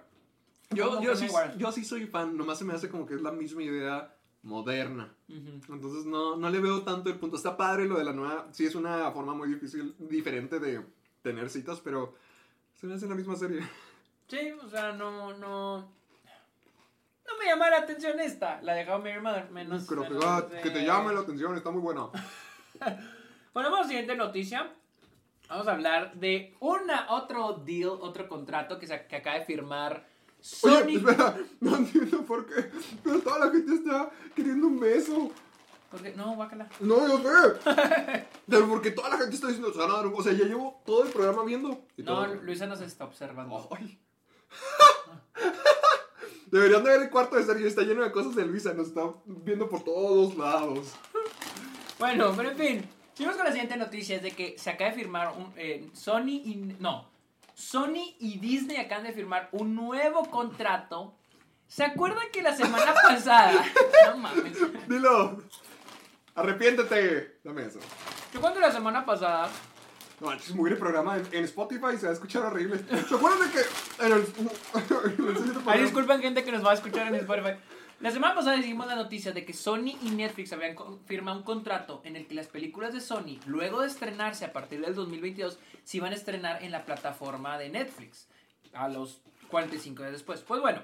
Yo, 0.70 0.88
como 0.90 1.02
yo, 1.02 1.10
que 1.10 1.16
sí, 1.16 1.22
me 1.24 1.28
igual. 1.30 1.58
yo 1.58 1.72
sí 1.72 1.84
soy 1.84 2.06
fan, 2.06 2.36
nomás 2.36 2.58
se 2.58 2.64
me 2.64 2.74
hace 2.74 2.88
como 2.88 3.06
que 3.06 3.14
es 3.14 3.22
la 3.22 3.32
misma 3.32 3.62
idea 3.64 4.14
moderna. 4.44 5.12
Entonces 5.28 6.04
no, 6.06 6.36
no 6.36 6.48
le 6.48 6.60
veo 6.60 6.82
tanto 6.82 7.10
el 7.10 7.18
punto. 7.18 7.36
Está 7.36 7.56
padre 7.56 7.86
lo 7.86 7.98
de 7.98 8.04
la 8.04 8.12
nueva. 8.12 8.46
Sí, 8.52 8.64
es 8.66 8.76
una 8.76 9.10
forma 9.10 9.34
muy 9.34 9.48
difícil, 9.48 9.96
diferente 9.98 10.60
de 10.60 10.80
tener 11.22 11.50
citas, 11.50 11.80
pero 11.82 12.14
se 12.76 12.86
me 12.86 12.94
hace 12.94 13.08
la 13.08 13.16
misma 13.16 13.34
serie. 13.34 13.66
Sí, 14.28 14.52
o 14.62 14.68
sea, 14.68 14.92
no, 14.92 15.32
no. 15.34 15.78
No 15.80 17.36
me 17.38 17.46
llama 17.46 17.70
la 17.70 17.78
atención 17.78 18.18
esta, 18.20 18.60
la 18.62 18.74
de 18.74 18.90
How 18.90 18.98
I 19.06 19.20
Met. 19.20 19.50
Menos. 19.50 19.86
Pero 19.88 20.02
que, 20.02 20.08
menos 20.10 20.24
ah, 20.26 20.42
de- 20.42 20.60
que 20.60 20.70
te 20.70 20.84
llame 20.84 21.12
la 21.12 21.20
atención, 21.20 21.56
está 21.56 21.70
muy 21.70 21.80
buena. 21.82 22.08
Bueno, 23.54 23.70
vamos 23.70 23.80
a 23.80 23.82
la 23.84 23.88
siguiente 23.88 24.14
noticia. 24.14 24.70
Vamos 25.48 25.66
a 25.66 25.72
hablar 25.72 26.14
de 26.14 26.54
una, 26.60 27.10
otro 27.10 27.54
deal, 27.54 27.88
otro 27.88 28.28
contrato 28.28 28.78
que, 28.78 28.86
se, 28.86 29.06
que 29.06 29.16
acaba 29.16 29.38
de 29.38 29.46
firmar 29.46 30.06
Sony. 30.40 30.82
Oye, 30.84 30.96
espera, 30.98 31.34
no 31.60 31.76
entiendo 31.76 32.22
por 32.24 32.46
qué, 32.46 32.70
pero 33.02 33.18
toda 33.20 33.46
la 33.46 33.50
gente 33.50 33.74
está 33.74 34.10
queriendo 34.36 34.68
un 34.68 34.78
beso. 34.78 35.32
Porque, 35.90 36.12
no, 36.12 36.36
guácala. 36.36 36.68
No, 36.80 37.08
yo 37.08 37.18
sé. 37.18 37.58
Pero 38.48 38.68
porque 38.68 38.90
toda 38.90 39.08
la 39.08 39.16
gente 39.16 39.34
está 39.34 39.46
diciendo, 39.48 39.72
o 39.74 40.22
sea, 40.22 40.32
ya 40.34 40.44
llevo 40.44 40.82
todo 40.84 41.02
el 41.04 41.10
programa 41.10 41.42
viendo. 41.44 41.86
y 41.96 42.02
No, 42.02 42.14
todo- 42.26 42.34
Luisa 42.36 42.66
nos 42.66 42.82
está 42.82 43.06
observando. 43.06 43.66
Ay. 43.76 43.98
Deberían 46.50 46.82
de 46.82 46.90
ver 46.90 47.02
el 47.02 47.10
cuarto 47.10 47.36
de 47.36 47.44
Sergio, 47.44 47.66
está 47.66 47.82
lleno 47.82 48.02
de 48.02 48.10
cosas 48.10 48.34
de 48.34 48.46
Luisa, 48.46 48.72
nos 48.72 48.88
está 48.88 49.02
viendo 49.26 49.68
por 49.68 49.84
todos 49.84 50.36
lados. 50.36 50.94
Bueno, 51.98 52.32
pero 52.36 52.50
en 52.50 52.56
fin, 52.56 52.88
seguimos 53.12 53.36
con 53.36 53.44
la 53.44 53.52
siguiente 53.52 53.76
noticia, 53.76 54.16
es 54.16 54.22
de 54.22 54.30
que 54.30 54.56
se 54.58 54.70
acaba 54.70 54.90
de 54.90 54.96
firmar 54.96 55.34
un, 55.36 55.52
eh, 55.56 55.90
Sony 55.92 56.40
y... 56.44 56.76
No, 56.78 57.10
Sony 57.54 58.14
y 58.20 58.38
Disney 58.38 58.76
acaban 58.76 59.04
de 59.04 59.12
firmar 59.12 59.48
un 59.52 59.74
nuevo 59.74 60.24
contrato. 60.30 61.14
¿Se 61.66 61.84
acuerdan 61.84 62.24
que 62.32 62.40
la 62.40 62.56
semana 62.56 62.94
pasada... 63.02 63.64
No 64.06 64.16
mames. 64.16 64.56
Dilo. 64.88 65.42
Arrepiéntete. 66.34 67.40
Dame 67.42 67.66
eso. 67.66 67.80
¿Se 68.30 68.38
acuerdan 68.38 68.54
que 68.60 68.66
la 68.68 68.72
semana 68.72 69.04
pasada... 69.04 69.50
No, 70.20 70.32
es 70.32 70.54
muy 70.54 70.70
el 70.70 70.78
programa 70.78 71.16
en, 71.16 71.26
en 71.32 71.44
Spotify 71.44 71.96
se 71.96 72.06
va 72.06 72.10
a 72.10 72.14
escuchar 72.14 72.44
horrible. 72.44 72.78
¿Se 72.78 72.84
que 72.84 74.04
en 74.04 74.12
el, 74.12 74.26
en 75.18 75.36
el 75.36 75.54
Ay, 75.66 75.82
disculpen 75.82 76.20
gente 76.20 76.44
que 76.44 76.52
nos 76.52 76.64
va 76.64 76.72
a 76.72 76.74
escuchar 76.74 77.08
en 77.08 77.14
Spotify. 77.16 77.56
La 78.00 78.12
semana 78.12 78.34
pasada 78.34 78.56
dijimos 78.56 78.86
la 78.86 78.94
noticia 78.94 79.32
de 79.32 79.44
que 79.44 79.52
Sony 79.52 79.96
y 80.02 80.10
Netflix 80.10 80.52
habían 80.52 80.76
firmado 81.06 81.38
un 81.38 81.42
contrato 81.42 82.00
en 82.04 82.14
el 82.14 82.28
que 82.28 82.34
las 82.34 82.46
películas 82.46 82.94
de 82.94 83.00
Sony, 83.00 83.40
luego 83.46 83.80
de 83.80 83.88
estrenarse 83.88 84.44
a 84.44 84.52
partir 84.52 84.80
del 84.80 84.94
2022, 84.94 85.58
se 85.82 85.96
iban 85.96 86.12
a 86.12 86.14
estrenar 86.14 86.62
en 86.62 86.70
la 86.70 86.84
plataforma 86.84 87.58
de 87.58 87.70
Netflix 87.70 88.28
a 88.72 88.88
los 88.88 89.20
45 89.50 90.02
días 90.02 90.12
después. 90.12 90.42
Pues 90.42 90.60
bueno, 90.60 90.82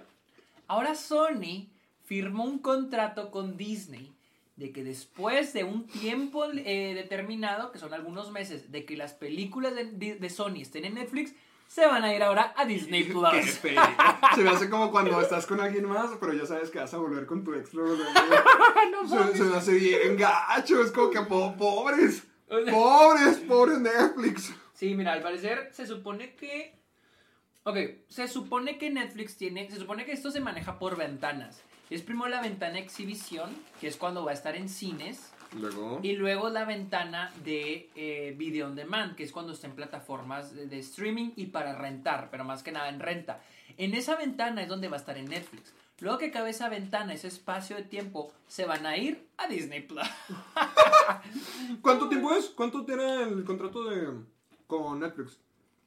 ahora 0.67 0.97
Sony 0.97 1.69
firmó 2.05 2.45
un 2.45 2.59
contrato 2.59 3.31
con 3.31 3.57
Disney 3.57 4.13
de 4.57 4.73
que 4.73 4.85
después 4.85 5.53
de 5.53 5.65
un 5.65 5.87
tiempo 5.87 6.45
eh, 6.53 6.93
determinado, 6.95 7.73
que 7.73 7.79
son 7.79 7.93
algunos 7.93 8.31
meses, 8.31 8.71
de 8.71 8.85
que 8.85 8.97
las 8.97 9.13
películas 9.13 9.75
de, 9.75 9.85
de- 10.17 10.31
Sony 10.31 10.61
estén 10.61 10.85
en 10.85 10.95
Netflix, 10.95 11.35
se 11.67 11.87
van 11.87 12.05
a 12.05 12.15
ir 12.15 12.23
ahora 12.23 12.55
a 12.57 12.65
Disney 12.65 13.03
Plus. 13.13 13.31
Qué. 13.61 13.77
Se 14.37 14.43
me 14.43 14.51
hace 14.51 14.71
como 14.71 14.91
cuando 14.93 15.21
estás 15.21 15.47
con 15.47 15.61
alguien 15.61 15.87
más, 15.87 16.11
pero 16.21 16.33
ya 16.33 16.47
sabes 16.47 16.71
que 16.71 16.79
vas 16.79 16.95
a 16.95 16.99
volver 16.99 17.27
con 17.27 17.43
tu 17.43 17.53
ex. 17.55 17.71
se, 19.09 19.37
se 19.37 19.43
me 19.45 19.57
hace 19.57 19.73
bien 19.75 20.17
gacho. 20.17 20.83
Es 20.83 20.91
como 20.93 21.11
que 21.11 21.21
po- 21.23 21.55
pobres. 21.57 22.23
Pobres, 22.71 23.39
pobres 23.49 23.81
Netflix. 23.81 24.53
Sí, 24.75 24.95
mira, 24.95 25.15
al 25.15 25.23
parecer 25.23 25.71
se 25.73 25.87
supone 25.87 26.35
que. 26.37 26.79
Ok, 27.65 27.77
se 28.09 28.29
supone 28.29 28.77
que 28.79 28.91
Netflix 28.91 29.37
tiene. 29.37 29.69
Se 29.71 29.77
supone 29.79 30.05
que 30.05 30.13
esto 30.13 30.31
se 30.31 30.41
maneja 30.41 30.79
por 30.79 30.97
ventanas. 30.97 31.63
Es 31.91 32.03
primero 32.03 32.29
la 32.29 32.41
ventana 32.41 32.79
exhibición, 32.79 33.51
que 33.81 33.89
es 33.89 33.97
cuando 33.97 34.25
va 34.25 34.31
a 34.31 34.35
estar 34.35 34.57
en 34.57 34.69
cines. 34.69 35.33
Luego. 35.59 36.01
Y 36.03 36.15
luego 36.15 36.49
la 36.49 36.65
ventana 36.65 37.33
de 37.45 37.91
eh, 37.95 38.35
video 38.37 38.67
on 38.67 38.75
demand, 38.75 39.15
que 39.15 39.23
es 39.23 39.31
cuando 39.31 39.53
está 39.53 39.69
en 39.69 39.75
plataformas 39.75 40.55
de, 40.55 40.67
de 40.67 40.79
streaming 40.81 41.31
y 41.37 41.47
para 41.47 41.77
rentar, 41.79 42.29
pero 42.31 42.45
más 42.45 42.63
que 42.63 42.73
nada 42.73 42.89
en 42.89 42.99
renta. 42.99 43.41
En 43.77 43.95
esa 43.95 44.17
ventana 44.17 44.63
es 44.63 44.69
donde 44.69 44.89
va 44.89 44.97
a 44.97 45.01
estar 45.01 45.17
en 45.17 45.27
Netflix. 45.27 45.73
Luego 46.01 46.19
que 46.19 46.27
acabe 46.27 46.51
esa 46.51 46.69
ventana, 46.69 47.15
ese 47.15 47.29
espacio 47.29 47.77
de 47.77 47.85
tiempo, 47.85 48.33
se 48.49 48.67
van 48.67 48.85
a 48.85 48.97
ir 48.97 49.29
a 49.37 49.47
Disney 49.47 49.81
Plus. 49.81 50.07
¿Cuánto 51.83 52.09
tiempo 52.09 52.35
es? 52.35 52.47
¿Cuánto 52.47 52.85
tiene 52.85 53.23
el 53.23 53.45
contrato 53.45 53.85
de 53.85 54.09
con 54.67 55.01
Netflix? 55.01 55.39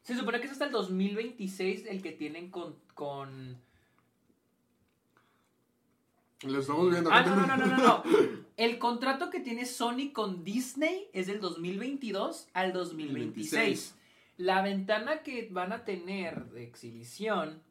Se 0.04 0.16
supone 0.16 0.40
que 0.40 0.46
es 0.46 0.54
hasta 0.54 0.66
el 0.66 0.72
2026 0.72 1.86
el 1.88 2.02
que 2.02 2.14
tienen 2.14 2.50
con. 2.50 2.76
con... 2.94 3.62
Lo 6.44 6.60
estamos 6.60 6.90
viendo. 6.92 7.12
Ah, 7.12 7.24
no, 7.24 7.36
no, 7.36 7.48
no, 7.48 7.58
no, 7.58 7.78
no. 7.78 8.04
El 8.58 8.78
contrato 8.80 9.30
que 9.30 9.40
tiene 9.40 9.66
Sony 9.66 10.12
con 10.14 10.44
Disney 10.44 11.10
es 11.14 11.28
del 11.28 11.40
2022 11.40 12.50
al 12.54 12.74
2026. 12.74 13.54
26. 13.54 13.96
La 14.38 14.62
ventana 14.62 15.24
que 15.24 15.48
van 15.52 15.74
a 15.74 15.84
tener 15.84 16.46
de 16.46 16.64
exhibición 16.64 17.62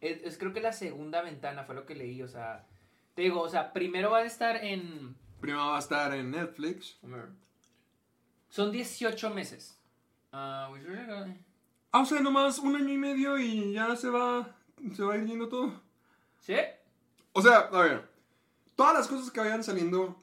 es, 0.00 0.22
es 0.22 0.38
creo 0.38 0.52
que 0.52 0.60
la 0.60 0.72
segunda 0.72 1.22
ventana, 1.22 1.64
fue 1.64 1.74
lo 1.74 1.84
que 1.84 1.94
leí. 1.94 2.22
O 2.22 2.28
sea, 2.28 2.66
te 3.14 3.22
digo, 3.22 3.40
o 3.40 3.48
sea, 3.48 3.72
primero 3.72 4.10
va 4.10 4.18
a 4.18 4.24
estar 4.24 4.64
en. 4.64 5.16
Primero 5.40 5.66
va 5.66 5.76
a 5.76 5.80
estar 5.80 6.14
en 6.14 6.30
Netflix. 6.30 6.98
Son 8.48 8.72
18 8.72 9.30
meses. 9.30 9.78
Ah, 10.32 10.70
Ah, 11.92 12.00
o 12.00 12.04
sea, 12.06 12.20
nomás 12.20 12.58
un 12.58 12.74
año 12.74 12.92
y 12.92 12.98
medio 12.98 13.38
y 13.38 13.72
ya 13.72 13.94
se 13.94 14.08
va, 14.08 14.56
se 14.94 15.02
va 15.04 15.16
ir 15.16 15.26
yendo 15.26 15.48
todo. 15.48 15.80
¿Sí? 16.40 16.56
O 17.32 17.40
sea, 17.40 17.58
a 17.58 17.82
ver, 17.82 18.13
todas 18.76 18.94
las 18.94 19.06
cosas 19.08 19.30
que 19.30 19.40
vayan 19.40 19.62
saliendo 19.64 20.20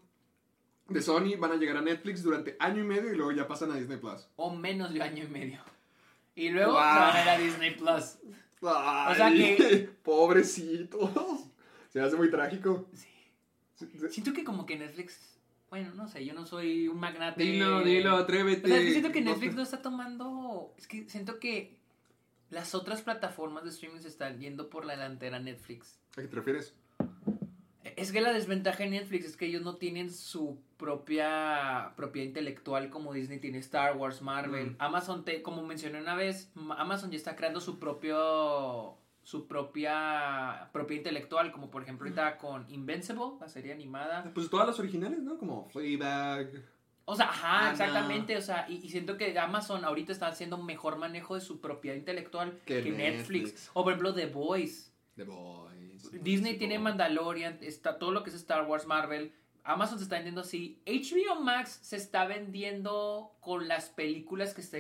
de 0.90 1.02
Sony 1.02 1.38
van 1.40 1.52
a 1.52 1.56
llegar 1.56 1.78
a 1.78 1.82
Netflix 1.82 2.22
durante 2.24 2.56
año 2.60 2.82
y 2.82 2.86
medio 2.88 3.12
y 3.14 3.16
luego 3.16 3.32
ya 3.32 3.48
pasan 3.48 3.72
a 3.72 3.76
Disney 3.76 3.98
Plus. 3.98 4.28
O 4.36 4.54
menos 4.54 4.94
de 4.94 5.02
año 5.02 5.24
y 5.24 5.28
medio. 5.28 5.60
Y 6.36 6.50
luego 6.50 6.72
se 6.74 6.78
van 6.80 7.16
a 7.16 7.22
ir 7.24 7.30
a 7.30 7.38
Disney 7.38 7.76
Plus. 7.76 8.18
Ay, 8.64 9.16
sea 9.16 9.32
que- 9.32 9.90
Pobrecitos. 10.04 11.10
Se 11.90 12.00
hace 12.02 12.16
muy 12.16 12.30
trágico. 12.30 12.88
Sí. 12.94 13.08
Siento 14.10 14.34
que 14.34 14.44
como 14.44 14.66
que 14.66 14.78
Netflix. 14.78 15.38
Bueno, 15.70 15.94
no 15.96 16.08
sé, 16.08 16.26
yo 16.26 16.34
no 16.34 16.46
soy 16.46 16.88
un 16.88 17.00
magnate. 17.00 17.42
Dilo, 17.44 17.82
dilo, 17.82 18.18
atrévete. 18.18 18.66
O 18.66 18.68
sea, 18.68 18.78
es 18.78 18.86
que 18.86 18.92
siento 18.92 19.12
que 19.12 19.22
Netflix 19.22 19.56
no 19.56 19.62
está 19.64 19.82
tomando. 19.82 20.74
Es 20.78 20.86
que 20.88 21.08
siento 21.10 21.40
que 21.40 21.78
las 22.50 22.76
otras 22.76 23.02
plataformas 23.02 23.64
de 23.64 23.70
streaming 23.70 24.00
se 24.02 24.10
están 24.10 24.38
yendo 24.40 24.70
por 24.70 24.86
la 24.86 24.94
delantera 24.94 25.40
Netflix. 25.40 25.98
¿A 26.18 26.22
qué 26.22 26.28
te 26.28 26.36
refieres? 26.36 26.74
Es 27.96 28.12
que 28.12 28.22
la 28.22 28.32
desventaja 28.32 28.84
de 28.84 28.90
Netflix 28.92 29.26
es 29.26 29.38
que 29.38 29.46
ellos 29.48 29.64
no 29.64 29.76
tienen 29.78 30.12
su 30.12 30.60
propia 30.78 31.94
propiedad 31.96 32.28
intelectual 32.28 32.90
como 32.90 33.14
Disney 33.14 33.40
tiene 33.40 33.58
Star 33.60 33.98
Wars, 33.98 34.22
Marvel. 34.22 34.72
Mm. 34.72 34.76
Amazon, 34.80 35.26
te, 35.26 35.42
como 35.42 35.64
mencioné 35.64 36.00
una 36.00 36.16
vez, 36.16 36.52
Ma- 36.54 36.76
Amazon 36.80 37.10
ya 37.12 37.18
está 37.18 37.36
creando 37.36 37.60
su 37.60 37.80
propio 37.80 38.98
su 39.24 39.48
propia 39.48 40.70
propiedad 40.74 41.00
intelectual, 41.02 41.52
como 41.52 41.70
por 41.70 41.84
ejemplo 41.84 42.06
ahorita 42.08 42.38
con 42.38 42.66
Invincible, 42.72 43.34
la 43.40 43.48
serie 43.50 43.72
animada. 43.72 44.32
Pues 44.34 44.50
todas 44.50 44.66
las 44.68 44.80
originales, 44.80 45.20
¿no? 45.22 45.38
Como 45.38 45.66
Fleabag. 45.70 46.50
O 47.06 47.16
sea, 47.16 47.30
ajá, 47.30 47.60
Ana. 47.60 47.72
exactamente, 47.72 48.38
o 48.38 48.42
sea, 48.42 48.66
y, 48.70 48.76
y 48.78 48.90
siento 48.90 49.18
que 49.18 49.38
Amazon 49.38 49.86
ahorita 49.86 50.12
está 50.12 50.28
haciendo 50.28 50.58
mejor 50.58 50.98
manejo 50.98 51.36
de 51.36 51.42
su 51.42 51.60
propiedad 51.62 51.98
intelectual 51.98 52.60
Que 52.66 52.82
que, 52.84 52.92
Netflix. 52.92 53.44
Netflix. 53.44 53.72
O 53.74 53.84
por 53.84 53.94
ejemplo 53.94 54.14
The 54.14 54.28
Voice. 54.28 54.92
The 55.16 55.24
Boys. 55.24 55.71
Disney 56.22 56.58
tiene 56.58 56.80
Mandalorian, 56.80 57.58
está 57.62 57.98
todo 58.00 58.12
lo 58.12 58.24
que 58.24 58.30
es 58.30 58.36
Star 58.36 58.66
Wars, 58.68 58.86
Marvel. 58.88 59.34
Amazon 59.64 60.00
se 60.00 60.06
está 60.06 60.16
vendiendo 60.16 60.42
así. 60.42 60.82
HBO 60.88 61.40
Max 61.40 61.80
se 61.84 61.96
está 61.96 62.26
vendiendo 62.26 63.36
con 63.42 63.68
las 63.68 63.90
películas 63.90 64.54
que 64.56 64.62
está, 64.62 64.80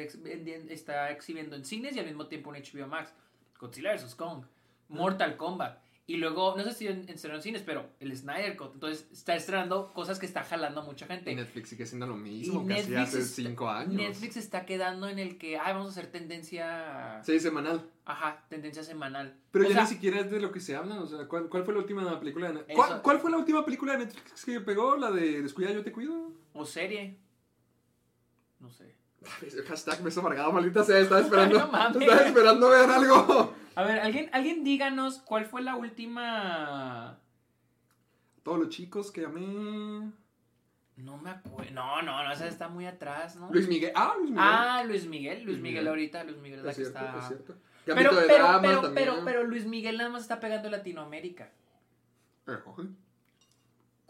exhibiendo 1.12 1.56
en 1.56 1.66
cines 1.66 1.96
y 1.96 2.00
al 2.00 2.06
mismo 2.08 2.28
tiempo 2.28 2.54
en 2.56 2.64
HBO 2.64 2.88
Max. 2.88 3.14
Godzilla 3.60 3.94
vs. 3.94 4.16
Kong, 4.16 4.46
Mortal 4.90 5.38
Kombat. 5.38 5.80
Y 6.08 6.18
luego, 6.18 6.56
no 6.58 6.64
sé 6.64 6.74
si 6.74 6.88
en, 6.88 7.06
en 7.08 7.42
cines, 7.42 7.62
pero 7.62 7.86
el 8.00 8.18
Snyder 8.18 8.58
Cut. 8.58 8.74
Entonces 8.74 9.08
está 9.14 9.36
estrenando 9.36 9.94
cosas 9.94 10.20
que 10.20 10.26
está 10.26 10.44
jalando 10.44 10.82
a 10.82 10.84
mucha 10.84 11.06
gente. 11.06 11.32
Y 11.32 11.36
Netflix 11.36 11.70
sigue 11.70 11.86
siendo 11.86 12.08
lo 12.08 12.18
Y 12.18 12.22
mismo 12.22 12.66
que 12.68 12.74
hacía 12.74 13.04
hace 13.04 13.20
está- 13.20 13.36
cinco 13.44 13.70
años. 13.70 13.94
Netflix 13.94 14.36
está 14.36 14.66
quedando 14.66 15.08
en 15.08 15.20
el 15.20 15.38
que, 15.38 15.58
ay, 15.58 15.74
vamos 15.74 15.90
a 15.90 15.92
hacer 15.92 16.12
tendencia. 16.12 17.22
Sí, 17.24 17.40
semanal. 17.40 17.88
Ajá, 18.12 18.43
tendencia 18.49 18.84
semanal. 18.84 19.34
Pero 19.51 19.66
O 19.66 19.68
ya 19.70 19.74
sea, 19.76 19.84
ni 19.84 19.89
siquiera 19.89 20.20
es 20.20 20.30
de 20.30 20.41
lo 20.41 20.51
que 20.51 20.59
se 20.59 20.76
habla. 20.76 20.99
O 21.01 21.07
sea, 21.07 21.28
¿cuál, 21.28 21.47
cuál 21.47 21.64
fue 21.64 21.74
la 21.74 21.80
última 21.80 22.20
película 22.20 22.47
de 22.47 22.53
Netflix? 22.55 22.76
¿Cuál, 22.76 23.01
cuál 23.01 23.20
fue 23.20 23.32
la 23.32 23.38
última 23.38 23.64
película 23.64 23.93
de 23.93 23.99
Netflix 24.05 24.43
que 24.43 24.59
pegó? 24.59 24.97
¿La 24.97 25.12
de 25.12 25.41
Descuida, 25.41 25.72
yo 25.72 25.82
te 25.84 25.93
cuido? 25.93 26.34
O 26.53 26.66
serie. 26.66 27.18
No 28.59 28.70
sé. 28.70 28.95
Hashtag 29.68 30.03
beso 30.03 30.20
amargado, 30.20 30.51
maldita 30.51 30.84
sea. 30.84 30.99
Estaba 30.99 31.22
esperando. 31.22 31.57
No 31.59 31.68
mames. 31.68 32.01
estaba 32.01 32.22
esperando 32.22 32.70
ver 32.70 32.89
algo. 32.89 33.55
A 33.76 33.84
ver, 33.84 33.99
alguien, 33.99 34.30
alguien 34.34 34.64
díganos 34.66 35.20
cuál 35.20 35.45
fue 35.45 35.62
la 35.62 35.76
última. 35.76 37.18
Todos 38.43 38.59
los 38.59 38.70
chicos 38.70 39.12
que 39.12 39.26
amé. 39.26 40.12
No 40.97 41.18
me 41.18 41.30
acuerdo. 41.30 41.72
No, 41.72 42.01
no, 42.01 42.24
no, 42.24 42.32
esa 42.32 42.47
está 42.47 42.68
muy 42.68 42.86
atrás, 42.86 43.36
¿no? 43.36 43.49
Luis 43.51 43.68
Miguel. 43.68 43.91
Ah, 43.95 44.14
Luis 44.18 44.30
Miguel. 44.32 44.43
Ah, 44.45 44.84
Luis 44.86 45.05
Miguel. 45.07 45.43
Luis 45.43 45.59
Miguel 45.59 45.88
ahorita. 45.88 46.24
Luis 46.26 46.38
Miguel 46.38 46.59
es 46.59 46.66
la 46.66 46.72
que 46.72 46.76
cierto, 46.76 46.99
está. 46.99 47.20
es 47.20 47.28
cierto. 47.28 47.57
Pero, 47.86 48.16
de 48.16 48.28
pero, 48.28 48.28
pero, 48.28 48.82
también. 48.82 48.94
pero, 48.94 49.16
pero 49.26 49.44
Luis 49.44 49.66
Miguel 49.66 49.98
nada 49.98 50.10
más 50.10 50.24
está 50.24 50.40
pegando 50.40 50.70
Latinoamérica. 50.70 51.50
Ojo. 52.48 52.86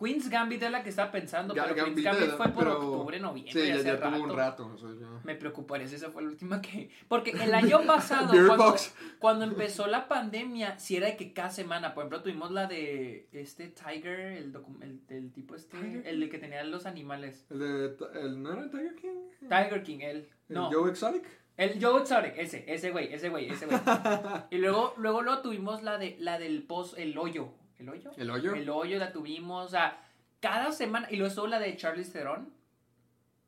Queen's 0.01 0.29
Gambit 0.29 0.63
es 0.63 0.71
la 0.71 0.81
que 0.81 0.89
estaba 0.89 1.11
pensando, 1.11 1.53
pero 1.53 1.75
Queen's 1.75 2.01
Gambit 2.01 2.31
fue 2.31 2.47
por 2.49 2.67
octubre, 2.67 3.19
noviembre, 3.19 3.53
Sí, 3.53 3.67
ya, 3.67 3.81
ya 3.83 3.99
tuvo 3.99 4.23
un 4.23 4.35
rato. 4.35 4.75
ya. 4.99 5.07
Me 5.23 5.35
preocuparía 5.35 5.87
si 5.87 5.93
esa 5.93 6.09
fue 6.09 6.23
la 6.23 6.29
última 6.29 6.59
que... 6.59 6.89
Porque 7.07 7.29
el 7.29 7.53
año 7.53 7.81
pasado, 7.85 8.33
cuando, 8.47 8.75
cuando 9.19 9.45
empezó 9.45 9.85
la 9.85 10.07
pandemia, 10.07 10.79
si 10.79 10.97
era 10.97 11.05
de 11.05 11.17
que 11.17 11.33
cada 11.33 11.51
semana, 11.51 11.93
por 11.93 12.01
ejemplo, 12.01 12.23
tuvimos 12.23 12.49
la 12.49 12.65
de 12.65 13.27
este 13.31 13.67
Tiger, 13.67 14.19
el, 14.19 14.55
el, 14.81 15.01
el 15.07 15.31
tipo 15.31 15.53
este, 15.53 15.77
Tiger 15.77 16.07
el 16.07 16.19
de 16.19 16.29
que 16.29 16.39
tenía 16.39 16.63
los 16.63 16.87
animales. 16.87 17.45
El 17.51 17.59
de. 17.59 17.95
El, 18.19 18.41
¿No 18.41 18.53
era 18.53 18.63
el 18.63 18.71
Tiger 18.71 18.95
King? 18.95 19.29
Tiger 19.41 19.83
King, 19.83 19.99
él. 20.01 20.29
¿El 20.49 20.55
No, 20.55 20.71
Joe 20.71 20.89
Exotic? 20.89 21.25
El 21.61 21.83
Joe 21.83 22.01
Exotic, 22.01 22.33
ese, 22.37 22.65
ese 22.67 22.89
güey, 22.89 23.13
ese 23.13 23.29
güey, 23.29 23.47
ese 23.47 23.67
güey. 23.67 23.79
y 24.49 24.57
luego, 24.57 24.95
luego, 24.97 25.21
luego 25.21 25.41
tuvimos 25.41 25.83
la 25.83 25.99
de 25.99 26.17
la 26.19 26.39
del 26.39 26.63
post, 26.63 26.97
el 26.97 27.15
hoyo. 27.15 27.49
¿El 27.77 27.87
hoyo? 27.89 28.11
¿El 28.17 28.31
hoyo? 28.31 28.55
El 28.55 28.69
hoyo 28.69 28.97
la 28.97 29.11
tuvimos, 29.11 29.67
o 29.67 29.69
sea, 29.69 30.03
cada 30.39 30.71
semana. 30.71 31.07
Y 31.11 31.17
luego 31.17 31.29
estuvo 31.29 31.45
la 31.45 31.59
de 31.59 31.77
Charlize 31.77 32.11
Theron. 32.11 32.51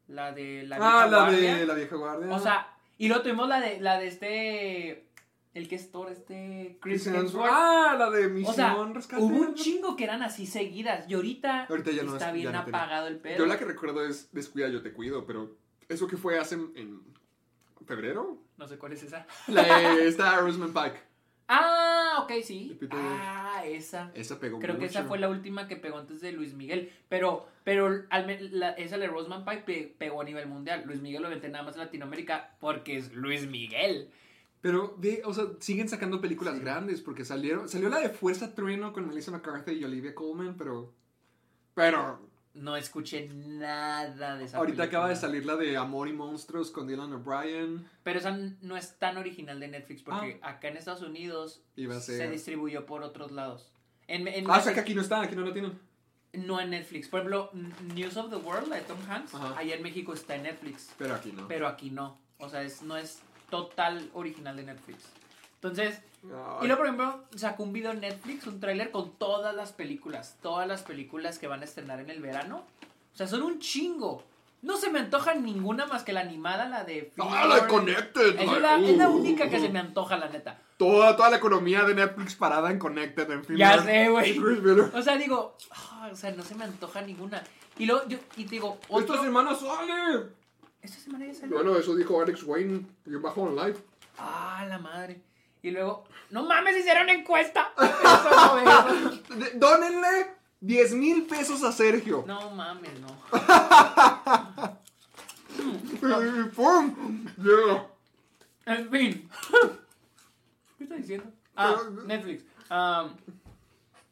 La 0.08 0.32
de 0.32 0.64
la 0.68 0.76
ah, 0.76 0.80
vieja 0.80 1.08
la 1.08 1.18
guardia. 1.18 1.56
de 1.56 1.66
la 1.66 1.74
vieja 1.74 1.96
guardia. 1.96 2.36
O 2.36 2.40
sea, 2.40 2.68
y 3.00 3.08
luego 3.08 3.24
tuvimos 3.24 3.50
la 3.50 3.60
de 3.60 3.80
la 3.80 3.98
de 4.00 4.08
este. 4.08 5.08
El 5.56 5.68
que 5.68 5.76
es 5.76 5.92
Thor, 5.92 6.12
este. 6.12 6.78
Chris 6.82 7.08
Hemsworth. 7.08 7.50
Ah, 7.52 7.96
la 7.98 8.12
de 8.12 8.28
o 8.28 8.30
Misión 8.30 8.56
sea, 8.56 8.76
Rescate. 8.94 9.24
hubo 9.24 9.38
un 9.38 9.56
chingo 9.56 9.96
que 9.96 10.04
eran 10.04 10.22
así 10.22 10.46
seguidas. 10.46 11.10
Y 11.10 11.16
ahorita, 11.16 11.66
Ahorita 11.66 11.92
ya 11.92 12.04
no 12.04 12.14
está 12.14 12.28
es- 12.28 12.34
bien 12.34 12.46
ya 12.46 12.52
no 12.52 12.64
tiene. 12.64 12.78
apagado 12.78 13.08
el 13.08 13.18
pedo. 13.18 13.38
Yo 13.40 13.46
la 13.48 13.58
que 13.58 13.66
recuerdo 13.66 14.06
es 14.06 14.32
Descuida, 14.32 14.68
yo 14.70 14.82
te 14.84 14.92
cuido, 14.92 15.26
pero 15.26 15.56
eso 15.90 16.08
que 16.08 16.18
fue 16.18 16.38
hace 16.40 16.56
en 16.56 17.02
febrero. 17.86 18.38
No 18.58 18.68
sé 18.68 18.78
cuál 18.78 18.94
es 18.94 19.04
esa. 19.04 19.26
La 19.48 19.64
de 19.96 20.08
esta 20.08 20.38
Rosamund 20.40 20.74
Pike. 20.74 21.00
Ah, 21.48 22.20
ok, 22.24 22.32
sí. 22.44 22.78
De 22.80 22.88
Ah, 22.92 23.64
esa. 23.66 24.12
Esa 24.16 24.40
pegó 24.40 24.60
Creo 24.60 24.80
que 24.80 24.86
esa 24.86 25.04
fue 25.04 25.20
la 25.20 25.28
última 25.30 25.68
que 25.68 25.76
pegó 25.76 25.98
antes 25.98 26.22
de 26.22 26.32
Luis 26.32 26.54
Miguel. 26.54 26.92
Pero, 27.10 27.48
pero 27.64 28.06
al 28.10 28.50
la- 28.60 28.72
esa 28.72 28.98
de 28.98 29.08
Roseman 29.08 29.44
Pike 29.46 29.62
pe- 29.64 29.96
pegó 29.98 30.22
a 30.22 30.24
nivel 30.24 30.48
mundial. 30.48 30.84
Luis 30.86 31.02
Miguel 31.02 31.22
lo 31.22 31.30
vende 31.30 31.50
nada 31.50 31.66
más 31.66 31.76
en 31.76 31.82
Latinoamérica 31.82 32.56
porque 32.60 32.98
es 32.98 33.14
Luis 33.14 33.46
Miguel. 33.48 34.10
Pero, 34.62 34.96
ve, 34.98 35.22
o 35.26 35.34
sea, 35.34 35.44
siguen 35.60 35.90
sacando 35.90 36.22
películas 36.22 36.58
grandes 36.62 37.02
porque 37.02 37.26
salieron. 37.26 37.68
Salió 37.68 37.90
la 37.90 38.00
de 38.00 38.10
Fuerza 38.10 38.56
Trueno 38.56 38.94
con 38.94 39.06
Melissa 39.08 39.32
McCarthy 39.32 39.74
y 39.74 39.84
Olivia 39.84 40.16
Colman, 40.16 40.56
pero. 40.58 40.94
Pero. 41.74 42.22
No 42.54 42.76
escuché 42.78 43.28
nada 43.34 44.38
de 44.38 44.46
esa 44.46 44.58
ahorita 44.58 44.84
acaba 44.84 45.10
de 45.10 45.16
salir 45.16 45.44
la 45.46 45.56
de 45.56 45.76
Amor 45.76 46.08
y 46.08 46.14
Monstruos 46.14 46.70
con 46.70 46.88
Dylan 46.88 47.12
O'Brien. 47.14 47.88
Pero 48.04 48.20
esa 48.20 48.38
no 48.62 48.78
es 48.78 48.98
tan 49.00 49.18
original 49.18 49.60
de 49.60 49.68
Netflix 49.70 50.04
porque 50.04 50.40
acá 50.44 50.68
en 50.68 50.78
Estados 50.78 51.02
Unidos 51.02 51.64
Iba 51.76 51.96
a 51.98 52.00
se 52.00 52.30
distribuyó 52.30 52.86
por 52.86 53.02
otros 53.02 53.32
lados. 53.32 53.72
En, 54.08 54.28
en- 54.28 54.50
Ah, 54.50 54.60
o 54.60 54.62
sea 54.62 54.74
que 54.74 54.82
aquí 54.82 54.94
no 54.94 55.02
está, 55.02 55.22
aquí 55.22 55.36
no 55.36 55.42
la 55.44 55.54
tienen. 55.54 55.80
No 56.34 56.60
en 56.60 56.70
Netflix. 56.72 57.08
Por 57.08 57.22
ejemplo, 57.22 57.50
News 57.96 58.18
of 58.18 58.30
the 58.30 58.36
World, 58.36 58.68
la 58.68 58.76
de 58.78 58.82
Tom 58.84 58.98
Hanks, 59.10 59.34
Ajá. 59.34 59.58
allá 59.58 59.76
en 59.76 59.82
México 59.84 60.14
está 60.14 60.36
en 60.36 60.44
Netflix. 60.44 60.90
Pero 60.98 61.16
aquí 61.16 61.32
no. 61.32 61.48
Pero 61.48 61.68
aquí 61.68 61.90
no. 61.90 62.20
O 62.38 62.50
sea, 62.50 62.62
es, 62.64 62.82
no 62.84 62.98
es 62.98 63.20
total 63.50 64.10
original 64.14 64.56
de 64.58 64.64
Netflix. 64.64 65.04
Entonces, 65.56 66.02
Ay. 66.26 66.60
y 66.64 66.68
luego, 66.68 66.78
por 66.78 66.86
ejemplo, 66.88 67.24
sacó 67.36 67.64
un 67.64 67.74
video 67.74 67.92
en 67.92 68.00
Netflix, 68.02 68.48
un 68.48 68.60
tráiler 68.60 68.92
con 68.92 69.12
todas 69.18 69.54
las 69.56 69.72
películas. 69.74 70.38
Todas 70.42 70.68
las 70.68 70.82
películas 70.84 71.38
que 71.40 71.48
van 71.48 71.62
a 71.62 71.66
estrenar 71.66 72.00
en 72.00 72.10
el 72.10 72.22
verano. 72.22 72.66
O 73.14 73.18
sea, 73.18 73.28
son 73.28 73.42
un 73.44 73.60
chingo. 73.60 74.24
No 74.62 74.78
se 74.78 74.90
me 74.90 75.00
antoja 75.00 75.34
ninguna 75.36 75.86
más 75.88 76.04
que 76.04 76.14
la 76.14 76.22
animada, 76.22 76.70
la 76.70 76.86
de... 76.86 77.12
Ah, 77.20 77.46
la 77.48 77.56
de. 77.62 77.68
Connected. 77.68 78.40
Es 78.40 78.62
la, 78.62 78.80
es 78.80 78.98
la 78.98 79.10
Uh. 79.10 79.18
única 79.18 79.50
que 79.50 79.60
se 79.60 79.68
me 79.68 79.80
antoja, 79.80 80.16
la 80.16 80.30
neta. 80.30 80.58
Toda, 80.78 81.16
toda 81.18 81.30
la 81.30 81.36
economía 81.38 81.84
de 81.84 81.94
Netflix 81.96 82.36
parada 82.36 82.72
en 82.72 82.80
Connected, 82.80 83.30
en 83.30 83.44
fin. 83.44 83.58
Ya 83.58 83.84
sé, 83.84 84.08
güey. 84.10 84.40
O 84.94 85.02
sea, 85.02 85.18
digo, 85.18 85.58
ah, 85.72 86.10
o 86.12 86.16
sea, 86.16 86.32
no 86.32 86.44
se 86.44 86.56
me 86.56 86.64
antoja 86.64 87.02
ninguna. 87.02 87.44
Y 87.78 87.86
luego, 87.86 88.08
yo, 88.08 88.18
y 88.38 88.46
te 88.46 88.52
digo, 88.52 88.80
otro... 88.88 89.16
Esta 89.16 89.26
semana 89.26 89.54
sale. 89.54 90.28
Esta 90.82 90.98
semana 90.98 91.26
ya 91.26 91.34
salió. 91.34 91.56
Bueno, 91.58 91.78
eso 91.78 91.94
dijo 91.96 92.22
Alex 92.22 92.44
Wayne. 92.44 92.86
Yo 93.06 93.20
bajo 93.20 93.46
en 93.50 93.56
live. 93.58 93.78
Ah, 94.18 94.66
la 94.70 94.80
madre. 94.80 95.22
Y 95.64 95.72
luego, 95.72 96.04
no 96.30 96.44
mames, 96.44 96.78
hicieron 96.78 97.10
encuesta. 97.10 97.74
Dónenle 99.56 100.36
10 100.60 100.94
mil 100.96 101.26
pesos 101.26 101.64
a 101.64 101.72
Sergio. 101.72 102.26
No 102.28 102.52
mames, 102.52 102.92
no. 103.00 103.08
¡Pum! 106.54 107.26
Llega. 107.38 107.88
En 108.66 108.92
fin. 108.92 109.30
¿Qué 110.78 110.84
está 110.84 110.96
diciendo? 110.96 111.32
Ah, 111.56 111.78
Netflix. 112.06 112.44
Am, 112.68 113.16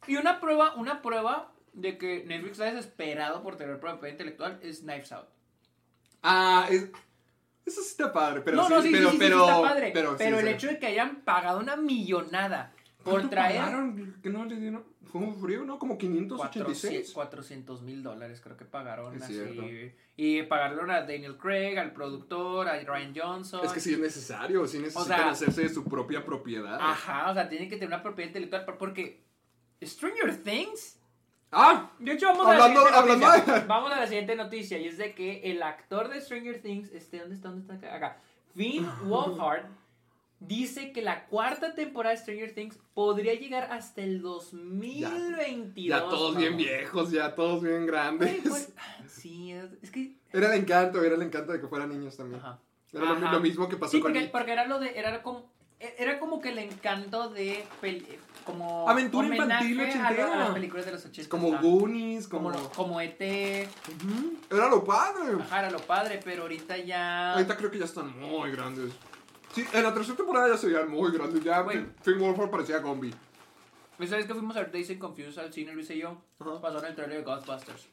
y 0.06 0.16
una 0.16 0.40
prueba, 0.40 0.74
una 0.76 1.02
prueba 1.02 1.52
de 1.74 1.98
que 1.98 2.24
Netflix 2.24 2.52
está 2.52 2.72
desesperado 2.72 3.42
por 3.42 3.56
tener 3.56 3.78
propiedad 3.78 4.12
intelectual 4.12 4.58
es 4.62 4.80
Knives 4.80 5.12
Out. 5.12 5.28
Ah, 6.22 6.66
es, 6.70 6.88
eso 7.66 7.80
sí 7.82 7.88
está 7.90 8.12
padre. 8.12 8.40
Pero 8.42 8.56
no, 8.56 8.66
sí, 8.66 8.72
no, 8.74 8.82
sí, 8.82 8.88
sí, 8.88 8.94
pero, 8.94 9.10
sí, 9.10 9.16
pero, 9.18 9.40
está 9.48 9.62
padre. 9.62 9.90
Pero, 9.92 10.38
el 10.38 10.48
hecho 10.48 10.66
de 10.68 10.78
que 10.78 10.86
hayan 10.86 11.16
pagado 11.22 11.60
una 11.60 11.76
millonada 11.76 12.72
por 13.04 13.14
¿Cuánto 13.14 13.30
traer 13.30 13.58
pagaron? 13.60 14.16
Que 14.22 14.30
no 14.30 14.44
le 14.44 14.56
dieron. 14.56 14.84
Fue 15.10 15.20
un 15.20 15.34
frío, 15.36 15.62
¿no? 15.64 15.78
Como 15.78 15.98
586. 15.98 17.12
400 17.12 17.82
mil 17.82 18.02
dólares 18.02 18.40
creo 18.42 18.56
que 18.56 18.64
pagaron 18.64 19.14
Es 19.14 19.22
así. 19.24 19.34
cierto. 19.34 19.62
Y 20.16 20.42
pagaron 20.44 20.90
a 20.90 21.02
Daniel 21.02 21.36
Craig, 21.36 21.76
al 21.78 21.92
productor, 21.92 22.66
a 22.68 22.78
Ryan 22.80 23.12
Johnson. 23.14 23.60
Es 23.64 23.72
que 23.72 23.80
sí 23.80 23.92
es 23.92 23.98
necesario, 23.98 24.66
sí 24.66 24.78
necesitan 24.78 25.06
sea- 25.18 25.30
hacerse 25.30 25.62
de 25.62 25.68
su 25.68 25.84
propia 25.84 26.24
propiedad. 26.24 26.78
Ajá, 26.80 27.30
o 27.30 27.34
sea, 27.34 27.46
tienen 27.48 27.68
que 27.68 27.74
tener 27.76 27.88
una 27.88 28.02
propiedad 28.02 28.28
intelectual 28.28 28.64
por- 28.64 28.78
porque 28.78 29.22
Stranger 29.82 30.42
Things 30.42 30.98
Ah, 31.52 31.90
De 31.98 32.12
hecho, 32.12 32.26
vamos 32.28 32.46
Hablando- 32.46 32.80
a 32.86 32.90
la 32.90 33.02
siguiente 33.02 33.26
noticia. 33.26 33.64
Vamos 33.68 33.92
a 33.92 34.00
la 34.00 34.06
siguiente 34.06 34.36
noticia. 34.36 34.78
Y 34.78 34.86
es 34.86 34.96
de 34.98 35.14
que 35.14 35.50
el 35.50 35.62
actor 35.62 36.08
de 36.08 36.20
Stranger 36.20 36.60
Things, 36.62 36.90
este, 36.92 37.18
¿dónde 37.20 37.34
está? 37.34 37.48
¿Dónde 37.50 37.62
está? 37.74 37.74
Acá. 37.88 37.94
Acá. 37.96 38.16
Finn 38.54 38.88
Wolfhard 39.04 39.66
dice 40.40 40.92
que 40.92 41.02
la 41.02 41.26
cuarta 41.26 41.74
temporada 41.74 42.14
de 42.14 42.20
Stranger 42.20 42.54
Things 42.54 42.78
podría 42.94 43.34
llegar 43.34 43.68
hasta 43.70 44.02
el 44.02 44.20
2022. 44.22 46.00
ya 46.00 46.00
todos 46.08 46.36
bien 46.36 46.56
viejos, 46.56 47.10
ya 47.10 47.34
todos 47.34 47.62
bien 47.62 47.86
grandes. 47.86 48.40
pues, 48.48 48.72
sí, 49.08 49.52
es, 49.52 49.90
que. 49.90 50.14
Era 50.32 50.54
el 50.54 50.60
encanto, 50.60 51.02
era 51.04 51.14
el 51.14 51.22
encanto 51.22 51.52
de 51.52 51.60
que 51.60 51.66
fueran 51.68 51.90
niños 51.90 52.16
también. 52.16 52.40
Ajá. 52.40 52.58
Era 52.92 53.04
lo, 53.06 53.12
Ajá. 53.12 53.32
lo 53.32 53.40
mismo 53.40 53.68
que 53.68 53.76
pasó 53.76 53.92
Sí, 53.92 54.00
con 54.00 54.12
porque, 54.12 54.24
It. 54.26 54.32
porque 54.32 54.52
era 54.52 54.66
lo 54.66 54.78
de. 54.78 54.98
Era 54.98 55.22
como, 55.22 55.50
era 55.78 56.18
como 56.18 56.40
que 56.40 56.50
el 56.50 56.58
encanto 56.58 57.28
de. 57.30 57.64
Como 58.44 58.88
Aventura 58.88 59.26
infantil 59.28 59.80
a, 59.80 59.82
lo- 59.84 59.88
a 59.88 59.88
ochentera. 59.88 60.36
las 60.36 60.50
películas 60.50 60.86
de 60.86 60.92
los 60.92 61.04
80. 61.04 61.28
Como 61.28 61.58
Goonies, 61.60 62.28
como... 62.28 62.52
como, 62.52 62.68
como 62.70 63.00
ET. 63.00 63.20
Ujú, 63.20 64.36
Era 64.50 64.68
lo 64.68 64.84
padre. 64.84 65.34
Ajá, 65.40 65.60
era 65.60 65.70
lo 65.70 65.80
padre, 65.80 66.20
pero 66.24 66.42
ahorita 66.42 66.76
ya. 66.78 67.32
Ahorita 67.34 67.56
creo 67.56 67.70
que 67.70 67.78
ya 67.78 67.84
están 67.86 68.18
muy 68.18 68.50
grandes. 68.50 68.92
Sí, 69.54 69.64
en 69.72 69.82
la 69.82 69.92
tercera 69.92 70.16
temporada 70.16 70.48
ya 70.48 70.56
se 70.56 70.66
veían 70.68 70.90
muy 70.90 71.12
grandes. 71.12 71.42
Ya 71.44 71.60
Güey. 71.60 71.84
Finn 72.02 72.18
Wolfhard 72.18 72.50
parecía 72.50 72.78
Gombi. 72.78 73.12
Esa 73.98 74.16
vez 74.16 74.26
que 74.26 74.32
fuimos 74.34 74.56
a 74.56 74.60
ver 74.60 74.72
Days 74.72 74.90
and 74.90 74.98
Confused 74.98 75.38
al 75.38 75.52
cine, 75.52 75.72
Luis 75.74 75.88
y 75.90 75.98
yo, 75.98 76.16
Ajá. 76.40 76.60
pasaron 76.60 76.86
el 76.86 76.94
trailer 76.94 77.18
de 77.18 77.24
Ghostbusters. 77.24 77.86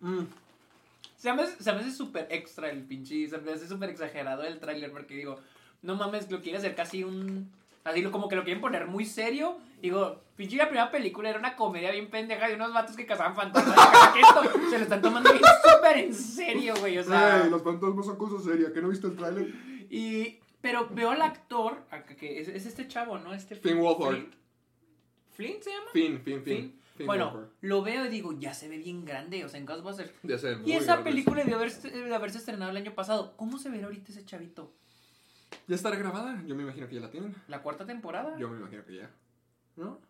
Mm. 0.00 0.22
Se 1.16 1.32
me, 1.32 1.42
hace- 1.42 1.62
se 1.62 1.72
me 1.72 1.80
hace 1.80 1.90
súper 1.90 2.28
extra 2.30 2.70
el 2.70 2.84
pinche, 2.84 3.28
se 3.28 3.38
me 3.38 3.52
hace 3.52 3.66
súper 3.66 3.90
exagerado 3.90 4.44
el 4.44 4.60
trailer 4.60 4.92
porque 4.92 5.14
digo, 5.16 5.38
no 5.82 5.96
mames, 5.96 6.30
lo 6.30 6.40
quiere 6.40 6.58
hacer 6.58 6.74
casi 6.76 7.02
un... 7.02 7.50
Así 7.90 8.02
como 8.04 8.28
que 8.28 8.36
lo 8.36 8.44
quieren 8.44 8.60
poner 8.60 8.86
muy 8.86 9.04
serio. 9.04 9.58
Digo, 9.80 10.22
pinche 10.36 10.56
la 10.56 10.66
primera 10.66 10.90
película 10.90 11.30
era 11.30 11.38
una 11.38 11.56
comedia 11.56 11.90
bien 11.90 12.10
pendeja 12.10 12.48
de 12.48 12.54
unos 12.54 12.72
vatos 12.72 12.96
que 12.96 13.06
cazaban 13.06 13.34
fantasmas. 13.34 13.76
Y 13.76 13.80
acá 13.80 14.12
que 14.12 14.20
esto 14.20 14.70
se 14.70 14.78
lo 14.78 14.82
están 14.84 15.02
tomando 15.02 15.32
bien 15.32 15.44
súper 15.62 15.98
en 15.98 16.14
serio, 16.14 16.74
güey. 16.80 16.98
O 16.98 17.04
sea, 17.04 17.44
Ey, 17.44 17.50
los 17.50 17.62
fantasmas 17.62 18.06
son 18.06 18.16
cosas 18.16 18.44
serias. 18.44 18.72
¿Que 18.72 18.82
no 18.82 18.88
viste 18.88 19.06
el 19.06 19.16
tráiler? 19.16 19.52
y... 19.90 20.40
Pero 20.60 20.88
veo 20.90 21.10
al 21.10 21.22
actor, 21.22 21.84
que 22.18 22.40
es, 22.40 22.48
es 22.48 22.66
este 22.66 22.88
chavo, 22.88 23.16
¿no? 23.16 23.32
Este 23.32 23.54
Finn 23.54 23.78
Wolfhard. 23.78 24.16
Flint. 24.16 24.34
¿Flint 25.30 25.62
se 25.62 25.70
llama? 25.70 25.86
Fin, 25.92 26.20
fin, 26.20 26.42
fin. 26.42 26.56
Finn. 26.56 26.80
Finn 26.96 27.06
bueno, 27.06 27.26
Wolfhard. 27.30 27.50
lo 27.60 27.82
veo 27.82 28.06
y 28.06 28.08
digo, 28.08 28.32
ya 28.32 28.52
se 28.52 28.68
ve 28.68 28.76
bien 28.78 29.04
grande, 29.04 29.44
o 29.44 29.48
sea, 29.48 29.60
en 29.60 29.66
Ghostbusters. 29.66 30.10
Ya 30.24 30.36
sé, 30.36 30.54
Y 30.54 30.56
muy 30.56 30.72
esa 30.72 31.04
película 31.04 31.42
debió 31.42 31.58
haberse, 31.58 31.90
de 31.90 32.12
haberse 32.12 32.38
estrenado 32.38 32.72
el 32.72 32.76
año 32.76 32.92
pasado. 32.92 33.36
¿Cómo 33.36 33.56
se 33.58 33.70
verá 33.70 33.86
ahorita 33.86 34.10
ese 34.10 34.24
chavito? 34.24 34.72
¿Ya 35.68 35.74
estará 35.76 35.96
grabada? 35.96 36.42
Yo 36.46 36.54
me 36.54 36.62
imagino 36.64 36.88
que 36.88 36.94
ya 36.96 37.00
la 37.02 37.10
tienen. 37.10 37.34
¿La 37.46 37.62
cuarta 37.62 37.84
temporada? 37.86 38.36
Yo 38.38 38.48
me 38.48 38.56
imagino 38.58 38.84
que 38.84 38.96
ya. 38.96 39.10
¿No? 39.76 40.00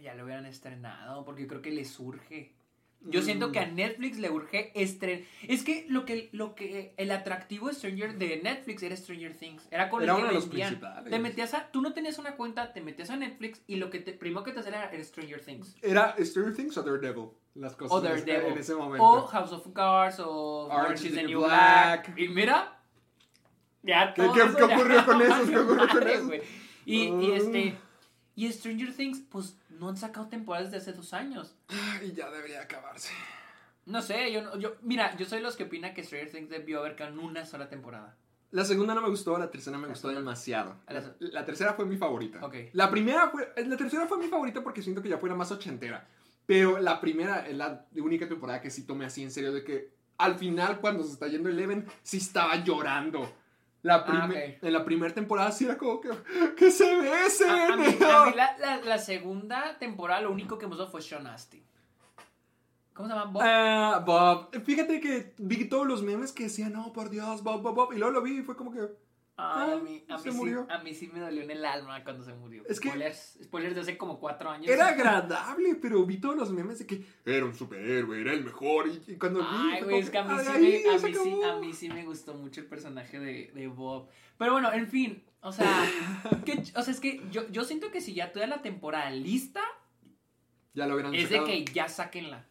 Ya 0.00 0.14
lo 0.14 0.24
hubieran 0.24 0.46
estrenado, 0.46 1.24
porque 1.24 1.46
creo 1.46 1.62
que 1.62 1.70
le 1.70 1.84
surge. 1.84 2.54
Yo 3.04 3.20
siento 3.20 3.48
Mm. 3.48 3.52
que 3.52 3.58
a 3.58 3.66
Netflix 3.66 4.18
le 4.18 4.30
urge 4.30 4.70
estrenar. 4.80 5.24
Es 5.48 5.64
que 5.64 5.86
lo 5.88 6.04
que 6.04 6.28
lo 6.32 6.54
que 6.54 6.94
el 6.96 7.10
atractivo 7.10 7.66
de 7.68 7.74
Stranger 7.74 8.16
de 8.16 8.40
Netflix 8.42 8.82
era 8.84 8.96
Stranger 8.96 9.36
Things. 9.36 9.66
Era 9.72 9.90
con 9.90 10.02
Era 10.04 10.12
el 10.12 10.16
que 10.18 10.22
uno 10.22 10.28
de 10.28 10.34
los 10.36 10.46
principales. 10.48 11.10
Te 11.10 11.18
metías 11.18 11.52
a 11.54 11.70
tú 11.72 11.82
no 11.82 11.92
tenías 11.92 12.18
una 12.18 12.36
cuenta, 12.36 12.72
te 12.72 12.80
metías 12.80 13.10
a 13.10 13.16
Netflix 13.16 13.60
y 13.66 13.76
lo 13.76 13.90
que 13.90 13.98
te 13.98 14.12
primero 14.12 14.44
que 14.44 14.52
te 14.52 14.60
hacía 14.60 14.88
era 14.88 15.04
Stranger 15.04 15.40
Things. 15.44 15.76
¿Era 15.82 16.14
Stranger 16.20 16.54
Things 16.54 16.76
o 16.78 16.82
Daredevil? 16.84 17.30
Las 17.56 17.74
cosas 17.74 17.92
O 17.92 18.00
Daredevil. 18.00 18.52
en 18.52 18.58
ese 18.58 18.74
momento. 18.76 19.04
O 19.04 19.26
House 19.26 19.52
of 19.52 19.66
Cards 19.74 20.20
o 20.20 20.68
Orange 20.68 21.08
is 21.08 21.14
the 21.14 21.22
New 21.24 21.40
New 21.40 21.46
Black. 21.48 22.06
Black. 22.06 22.18
Y 22.18 22.28
mira. 22.28 22.78
Ya 23.82 24.14
¿Qué- 24.14 24.22
todo 24.22 24.32
qué- 24.34 24.40
eso 24.42 24.54
qué 24.56 24.68
ya 24.68 24.76
ocurrió 24.76 25.04
con 25.06 25.22
eso? 25.22 25.50
¿Qué 25.50 25.58
ocurrió 25.58 25.88
con 25.88 25.98
madre, 25.98 26.14
eso? 26.14 26.26
güey. 26.26 26.42
Y, 26.86 27.02
y 27.04 27.32
Ah. 27.32 27.36
este. 27.36 27.78
Y 28.34 28.50
Stranger 28.52 28.94
Things, 28.94 29.20
pues 29.30 29.56
no 29.68 29.88
han 29.88 29.96
sacado 29.96 30.28
temporadas 30.28 30.70
desde 30.70 30.90
hace 30.90 30.96
dos 30.96 31.12
años. 31.12 31.54
Y 32.02 32.12
ya 32.12 32.30
debería 32.30 32.62
acabarse. 32.62 33.12
No 33.84 34.00
sé, 34.00 34.32
yo, 34.32 34.42
no- 34.42 34.56
yo 34.58 34.76
mira, 34.82 35.16
yo 35.16 35.26
soy 35.26 35.40
los 35.40 35.56
que 35.56 35.64
opina 35.64 35.92
que 35.92 36.02
Stranger 36.04 36.30
Things 36.30 36.48
debió 36.50 36.80
haber 36.80 36.96
en 37.02 37.18
una 37.18 37.44
sola 37.44 37.68
temporada. 37.68 38.16
La 38.52 38.64
segunda 38.64 38.94
no 38.94 39.00
me 39.02 39.08
gustó, 39.08 39.36
la 39.38 39.50
tercera 39.50 39.76
me 39.78 39.84
La 39.84 39.88
gustó 39.88 40.08
demasiado. 40.08 40.76
La, 40.88 41.02
la- 41.18 41.44
tercera 41.44 41.72
fue 41.74 41.84
mi 41.86 41.96
favorita. 41.96 42.38
Ok. 42.44 42.54
La 42.74 42.90
primera 42.90 43.28
fue, 43.30 43.52
la 43.56 43.76
tercera 43.76 44.06
fue 44.06 44.18
mi 44.18 44.28
favorita 44.28 44.62
porque 44.62 44.82
siento 44.82 45.02
que 45.02 45.08
ya 45.08 45.18
fue 45.18 45.28
la 45.28 45.34
más 45.34 45.50
ochentera. 45.52 46.06
Pero 46.46 46.78
la 46.78 47.00
primera 47.00 47.46
es 47.48 47.56
la 47.56 47.86
única 47.96 48.28
temporada 48.28 48.60
que 48.60 48.70
sí 48.70 48.84
tomé 48.86 49.06
así 49.06 49.22
en 49.22 49.30
serio 49.30 49.52
de 49.52 49.64
que 49.64 49.90
al 50.18 50.34
final 50.36 50.80
cuando 50.80 51.02
se 51.02 51.12
está 51.12 51.26
yendo 51.28 51.48
Eleven 51.48 51.86
sí 52.02 52.18
estaba 52.18 52.56
llorando. 52.62 53.32
La 53.82 53.96
Ah. 54.06 54.28
En 54.32 54.72
la 54.72 54.84
primera 54.84 55.12
temporada 55.12 55.50
sí 55.50 55.64
era 55.64 55.76
como 55.76 56.00
que, 56.00 56.10
que 56.56 56.70
se 56.70 56.96
besen. 57.00 57.50
A, 57.50 57.72
a 57.72 57.76
mí, 57.76 57.84
a 57.86 58.24
mí 58.26 58.32
la, 58.36 58.56
la- 58.58 58.80
la 58.80 58.98
segunda 58.98 59.76
temporada 59.78 60.20
lo 60.20 60.30
único 60.30 60.56
que 60.58 60.66
me 60.68 60.74
usó 60.74 60.88
fue 60.88 61.02
Sean 61.02 61.26
Astin. 61.26 61.62
¿Cómo 62.94 63.08
se 63.08 63.14
llama? 63.14 63.30
Bob? 63.32 63.42
Ah, 63.44 64.02
Bob. 64.06 64.50
Fíjate 64.64 65.00
que 65.00 65.34
vi 65.38 65.64
todos 65.64 65.86
los 65.86 66.02
memes 66.02 66.30
que 66.32 66.44
decían, 66.44 66.74
no, 66.74 66.92
por 66.92 67.10
Dios, 67.10 67.42
Bob, 67.42 67.62
Bob, 67.62 67.74
Bob. 67.74 67.92
Y 67.92 67.96
luego 67.98 68.12
lo 68.12 68.22
vi 68.22 68.38
y 68.38 68.42
fue 68.42 68.54
como 68.54 68.70
que, 68.72 68.80
Ay, 69.36 69.72
a 69.72 69.76
mí, 69.76 70.04
a, 70.08 70.18
se 70.18 70.28
mí 70.28 70.32
sí, 70.32 70.38
murió. 70.38 70.66
a 70.70 70.78
mí 70.82 70.94
sí 70.94 71.08
me 71.12 71.18
dolió 71.18 71.42
en 71.42 71.50
el 71.50 71.64
alma 71.64 72.04
cuando 72.04 72.22
se 72.22 72.34
murió. 72.34 72.62
Es 72.68 72.78
que- 72.78 72.88
spoilers, 72.90 73.38
spoilers 73.42 73.74
de 73.74 73.80
hace 73.80 73.96
como 73.98 74.20
cuatro 74.20 74.50
años. 74.50 74.68
Era 74.68 74.88
agradable, 74.88 75.74
pero 75.76 76.04
vi 76.04 76.18
todos 76.18 76.36
los 76.36 76.50
memes 76.52 76.78
de 76.80 76.86
que 76.86 77.04
era 77.24 77.44
un 77.46 77.54
superhéroe, 77.54 78.20
era 78.20 78.32
el 78.34 78.44
mejor. 78.44 78.88
Y, 79.06 79.16
cuando 79.16 79.40
vi. 79.40 79.46
Ay, 79.48 79.82
güey, 79.82 79.98
es 80.00 80.10
que 80.10 80.18
a 80.18 80.24
mí, 80.24 80.34
"Ay, 80.38 80.44
sí 80.44 80.82
me, 80.86 80.90
a, 80.94 80.98
se 80.98 81.08
mí 81.08 81.14
sí, 81.14 81.20
acabó". 81.20 81.44
a 81.46 81.60
mí 81.60 81.72
sí 81.72 81.88
me 81.88 82.04
gustó 82.04 82.34
mucho 82.34 82.60
el 82.60 82.66
personaje 82.66 83.18
de, 83.18 83.50
de 83.54 83.66
Bob. 83.68 84.08
Pero 84.38 84.52
bueno, 84.52 84.70
en 84.72 84.86
fin, 84.86 85.24
o 85.40 85.50
sea, 85.50 85.66
que- 86.44 86.62
o 86.76 86.82
sea 86.82 86.92
es 86.92 87.00
que 87.00 87.22
yo, 87.30 87.48
yo 87.50 87.64
siento 87.64 87.90
que 87.90 88.00
si 88.00 88.12
ya 88.14 88.32
toda 88.32 88.46
la 88.46 88.60
temporada 88.62 89.10
lista, 89.10 89.62
Ya 90.74 90.86
lo 90.86 90.98
es 91.12 91.30
de 91.30 91.42
que 91.44 91.64
ya 91.64 91.88
sáquenla. 91.88 92.46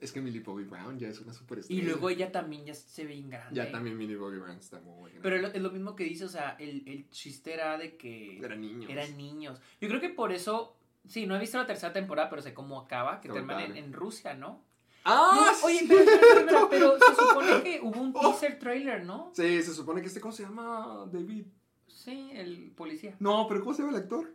Es 0.00 0.12
que 0.12 0.20
Millie 0.20 0.40
Bobby 0.40 0.64
Brown 0.64 0.98
ya 0.98 1.08
es 1.08 1.20
una 1.20 1.32
superestrella. 1.32 1.80
Y 1.80 1.84
luego 1.84 2.08
ella 2.10 2.30
también 2.32 2.64
ya 2.64 2.74
se 2.74 3.04
ve 3.04 3.14
bien 3.14 3.30
grande. 3.30 3.54
Ya 3.54 3.70
también 3.70 3.96
Millie 3.96 4.16
Bobby 4.16 4.38
Brown 4.38 4.56
está 4.58 4.80
muy 4.80 4.94
buena. 4.98 5.20
Pero 5.22 5.36
es 5.36 5.42
lo, 5.42 5.48
es 5.48 5.60
lo 5.62 5.70
mismo 5.70 5.94
que 5.96 6.04
dice, 6.04 6.24
o 6.24 6.28
sea, 6.28 6.56
el, 6.58 6.82
el 6.86 7.08
chiste 7.10 7.52
era 7.54 7.76
de 7.78 7.96
que 7.96 8.38
Eran 8.38 8.60
niños. 8.60 8.90
eran 8.90 9.16
niños. 9.16 9.60
Yo 9.80 9.88
creo 9.88 10.00
que 10.00 10.08
por 10.10 10.32
eso, 10.32 10.76
sí, 11.06 11.26
no 11.26 11.36
he 11.36 11.40
visto 11.40 11.58
la 11.58 11.66
tercera 11.66 11.92
temporada, 11.92 12.28
pero 12.30 12.42
sé 12.42 12.54
cómo 12.54 12.80
acaba, 12.80 13.20
que 13.20 13.28
termina 13.28 13.64
en, 13.64 13.92
Rusia, 13.92 14.34
¿no? 14.34 14.62
¡Ah! 15.04 15.52
No, 15.60 15.66
oye, 15.66 15.80
sí, 15.80 15.88
pero, 15.88 16.68
pero 16.70 16.96
se 16.98 17.14
supone 17.14 17.62
que 17.62 17.80
hubo 17.82 18.00
un 18.00 18.12
Oh. 18.16 18.30
teaser 18.30 18.58
trailer, 18.58 19.04
¿no? 19.04 19.32
Sí, 19.34 19.62
se 19.62 19.74
supone 19.74 20.00
que 20.00 20.06
este, 20.06 20.20
¿cómo 20.20 20.32
se 20.32 20.44
llama? 20.44 21.08
David. 21.12 21.46
Sí, 21.88 22.30
el 22.34 22.70
policía. 22.76 23.16
No, 23.20 23.46
pero 23.48 23.60
¿cómo 23.60 23.74
se 23.74 23.82
llama 23.82 23.96
el 23.96 24.02
actor? 24.02 24.34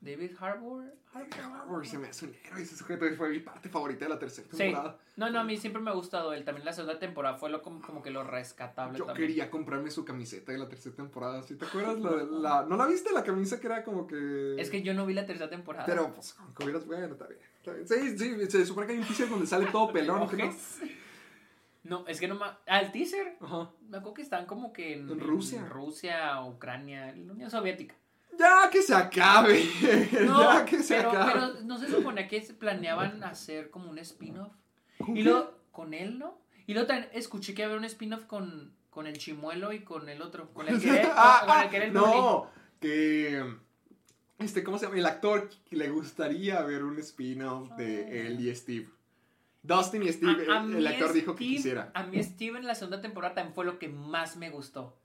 David 0.00 0.30
Harbour. 0.40 0.84
Harbour, 1.12 1.86
se 1.86 1.98
me 1.98 2.08
hace 2.08 2.24
un 2.26 2.34
héroe. 2.44 2.62
Ese 2.62 2.74
sujeto 2.76 3.04
fue 3.16 3.28
mi 3.28 3.40
parte 3.40 3.68
favorita 3.68 4.06
de 4.06 4.08
la 4.08 4.18
tercera 4.18 4.48
Sí. 4.50 4.56
temporada. 4.56 4.96
No, 5.16 5.28
no, 5.28 5.40
a 5.40 5.44
mí 5.44 5.56
siempre 5.58 5.82
me 5.82 5.90
ha 5.90 5.92
gustado 5.92 6.32
él. 6.32 6.42
También 6.44 6.64
la 6.64 6.72
segunda 6.72 6.98
temporada 6.98 7.36
fue 7.36 7.50
lo, 7.50 7.60
como, 7.60 7.82
como 7.82 8.02
que 8.02 8.10
lo 8.10 8.24
rescatable 8.24 8.98
Yo 8.98 9.04
también. 9.04 9.28
quería 9.28 9.50
comprarme 9.50 9.90
su 9.90 10.04
camiseta 10.04 10.52
de 10.52 10.58
la 10.58 10.68
tercera 10.68 10.96
temporada. 10.96 11.42
¿Sí 11.42 11.56
te 11.56 11.66
acuerdas? 11.66 11.98
La, 12.00 12.10
la- 12.22 12.66
¿No 12.66 12.76
la 12.76 12.86
viste? 12.86 13.12
La 13.12 13.22
camisa 13.24 13.60
que 13.60 13.66
era 13.66 13.84
como 13.84 14.06
que. 14.06 14.56
Es 14.58 14.70
que 14.70 14.82
yo 14.82 14.94
no 14.94 15.04
vi 15.04 15.12
la 15.12 15.26
tercera 15.26 15.50
temporada. 15.50 15.84
Pero, 15.84 16.14
pues, 16.14 16.34
aunque 16.38 16.64
hubieras, 16.64 16.86
bueno, 16.86 17.06
está 17.12 17.26
bien. 17.26 17.40
está 17.58 17.72
bien. 17.74 17.86
Sí, 17.86 18.18
sí, 18.18 18.50
se 18.50 18.64
supone 18.64 18.86
que 18.86 18.94
hay 18.94 18.98
un 19.00 19.04
teaser 19.06 19.28
donde 19.28 19.46
sale 19.46 19.66
todo 19.66 19.92
pelón. 19.92 20.20
¿no? 20.20 20.50
No, 21.82 22.06
es 22.06 22.20
que 22.20 22.28
no 22.28 22.34
me... 22.34 22.44
Ah, 22.66 22.80
el 22.80 22.92
teaser. 22.92 23.36
Ajá. 23.40 23.70
Me 23.88 23.96
acuerdo 23.96 24.14
que 24.14 24.22
están 24.22 24.46
como 24.46 24.72
que 24.72 24.94
en, 24.94 25.08
En 25.08 25.18
Rusia. 25.20 25.64
Rusia, 25.66 26.42
Ucrania, 26.44 27.14
la 27.16 27.32
Unión 27.32 27.50
Soviética. 27.50 27.94
Ya 28.38 28.70
que 28.70 28.82
se 28.82 28.94
acabe. 28.94 29.64
No, 30.24 30.42
ya 30.42 30.64
que 30.64 30.82
se 30.82 30.96
pero, 30.96 31.10
acabe. 31.10 31.32
pero 31.32 31.60
no 31.64 31.78
se 31.78 31.88
supone 31.88 32.26
que 32.28 32.40
planeaban 32.58 33.22
hacer 33.24 33.70
como 33.70 33.90
un 33.90 33.98
spin-off. 33.98 34.52
¿Con 34.98 35.16
Y 35.16 35.22
luego, 35.22 35.52
con 35.72 35.94
él, 35.94 36.18
¿no? 36.18 36.38
Y 36.66 36.74
luego 36.74 36.86
también 36.88 37.10
escuché 37.12 37.54
que 37.54 37.64
había 37.64 37.76
un 37.76 37.84
spin-off 37.84 38.24
con, 38.24 38.72
con 38.90 39.06
el 39.06 39.18
chimuelo 39.18 39.72
y 39.72 39.80
con 39.80 40.08
el 40.08 40.22
otro. 40.22 40.52
Con 40.52 40.68
el 40.68 40.80
que 40.80 40.90
era, 40.90 41.12
Ah, 41.16 41.40
con 41.46 41.50
ah, 41.50 41.62
el, 41.64 41.70
que 41.70 41.76
era 41.76 41.86
el 41.86 41.92
no, 41.92 42.50
que 42.80 43.44
este, 44.38 44.64
¿cómo 44.64 44.78
se 44.78 44.86
llama? 44.86 44.98
El 44.98 45.06
actor 45.06 45.50
que 45.68 45.76
le 45.76 45.90
gustaría 45.90 46.62
ver 46.62 46.82
un 46.82 46.98
spin-off 46.98 47.70
de 47.76 48.26
él 48.26 48.40
y 48.40 48.54
Steve. 48.54 48.88
Dustin 49.62 50.02
y 50.02 50.12
Steve, 50.12 50.46
A- 50.50 50.62
a 50.62 50.64
el, 50.64 50.86
actor 50.86 51.12
dijo 51.12 51.34
que 51.34 51.44
quisiera. 51.44 51.90
A 51.94 52.04
mí 52.04 52.22
Steve 52.22 52.58
en 52.58 52.66
la 52.66 52.74
segunda 52.74 53.02
temporada 53.02 53.34
también 53.34 53.54
fue 53.54 53.66
lo 53.66 53.78
que 53.78 53.88
más 53.88 54.36
me 54.36 54.48
gustó. 54.48 54.96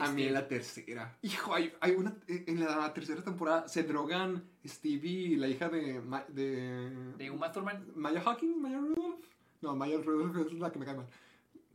A 0.00 0.06
mí 0.08 0.12
Steve. 0.22 0.28
en 0.28 0.34
la 0.34 0.48
tercera. 0.48 1.18
Hijo, 1.22 1.54
hay, 1.54 1.72
hay 1.80 1.92
una 1.92 2.14
en 2.28 2.60
la 2.60 2.92
tercera 2.94 3.22
temporada 3.22 3.68
se 3.68 3.82
drogan 3.84 4.42
Steve 4.66 5.06
y 5.08 5.36
la 5.36 5.48
hija 5.48 5.68
de 5.68 6.00
de, 6.28 6.90
De 7.18 7.30
Uma 7.30 7.52
Thurman. 7.52 7.86
Maya 7.96 8.22
Hawkins, 8.24 8.56
Maya 8.56 8.78
Rudolph. 8.78 9.24
No, 9.62 9.76
Maya 9.76 9.98
Rudolph 9.98 10.46
es 10.52 10.58
la 10.58 10.70
que 10.72 10.78
me 10.78 10.84
cae 10.86 10.94
mal. 10.96 11.06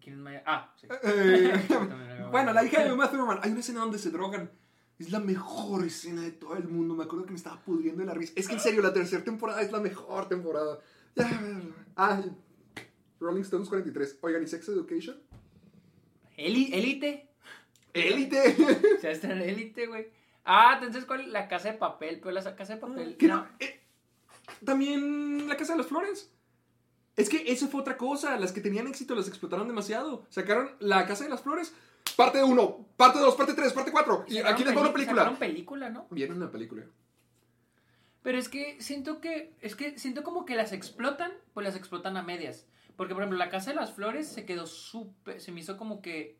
¿Quién 0.01 0.15
es 0.15 0.21
Maya? 0.21 0.43
Ah, 0.45 0.73
sí. 0.80 0.88
Eh, 1.03 1.65
También 1.67 2.32
bueno, 2.32 2.51
la 2.53 2.63
hija 2.63 2.84
de 2.84 2.91
Uma 2.91 3.09
Thurman. 3.09 3.39
Hay 3.43 3.51
una 3.51 3.59
escena 3.61 3.80
donde 3.82 3.97
se 3.99 4.09
drogan. 4.11 4.49
Es 4.97 5.11
la 5.11 5.19
mejor 5.19 5.84
escena 5.86 6.21
de 6.21 6.32
todo 6.32 6.55
el 6.55 6.67
mundo. 6.69 6.95
Me 6.95 7.03
acuerdo 7.03 7.26
que 7.26 7.32
me 7.32 7.38
estaba 7.38 7.59
pudriendo 7.61 7.99
de 8.01 8.07
la 8.07 8.13
risa. 8.13 8.34
Es 8.36 8.47
que 8.47 8.53
en 8.53 8.59
serio, 8.61 8.82
la 8.82 8.93
tercera 8.93 9.23
temporada 9.23 9.61
es 9.61 9.71
la 9.71 9.80
mejor 9.82 10.28
temporada. 10.30 10.80
Ah, 11.97 12.21
Rolling 13.19 13.41
Stones 13.41 13.67
43. 13.69 14.19
Oigan, 14.21 14.43
¿y 14.43 14.47
Sex 14.47 14.67
Education? 14.69 15.17
Eli- 16.38 16.73
Élite. 17.96 18.56
Se 18.56 19.08
va 19.08 19.10
a 19.10 19.12
estrenar 19.12 19.41
Élite, 19.41 19.88
güey. 19.88 20.08
Ah, 20.43 20.74
entonces, 20.76 21.06
¿cuál? 21.06 21.32
La 21.32 21.48
casa 21.48 21.72
de 21.72 21.78
papel. 21.78 22.20
Pero 22.20 22.32
la 22.32 22.56
casa 22.56 22.76
de 22.76 22.80
papel. 22.80 23.18
¿Qué 23.18 23.28
no. 23.28 23.48
Eh, 23.60 23.82
también 24.64 25.48
La 25.48 25.58
Casa 25.58 25.74
de 25.74 25.80
las 25.80 25.88
Flores. 25.88 26.32
Es 27.16 27.30
que 27.30 27.52
eso 27.52 27.68
fue 27.68 27.82
otra 27.82 27.98
cosa. 27.98 28.38
Las 28.38 28.52
que 28.52 28.62
tenían 28.62 28.88
éxito 28.88 29.16
las 29.16 29.28
explotaron 29.28 29.68
demasiado. 29.68 30.26
Sacaron 30.30 30.72
La 30.80 31.06
Casa 31.08 31.24
de 31.24 31.30
las 31.30 31.41
Flores. 31.41 31.74
Parte 32.16 32.43
1, 32.43 32.88
parte 32.96 33.20
2, 33.20 33.36
parte 33.36 33.54
3, 33.54 33.74
parte 33.74 33.91
4. 33.91 34.26
Y 34.28 34.38
aquí 34.38 34.64
les 34.64 34.76
va 34.76 34.82
una 34.82 34.93
película. 34.93 35.24
Sacaron 35.24 35.39
película, 35.39 35.89
¿no? 35.89 36.08
Viene 36.12 36.36
una 36.36 36.52
película. 36.52 36.86
Pero 38.22 38.38
es 38.38 38.48
que 38.48 38.82
siento 38.82 39.22
que, 39.22 39.54
es 39.62 39.76
que 39.76 39.98
siento 40.00 40.24
como 40.24 40.46
que 40.46 40.56
las 40.56 40.72
explotan, 40.72 41.32
pues 41.54 41.66
las 41.66 41.76
explotan 41.76 42.16
a 42.18 42.24
medias. 42.24 42.68
Porque, 42.96 43.14
por 43.14 43.24
ejemplo, 43.24 43.38
la 43.38 43.50
Casa 43.50 43.72
de 43.72 43.76
las 43.76 43.93
Flores 43.93 44.28
se 44.28 44.46
quedó 44.46 44.66
súper, 44.66 45.41
se 45.41 45.52
me 45.52 45.60
hizo 45.60 45.78
como 45.78 46.02
que... 46.02 46.38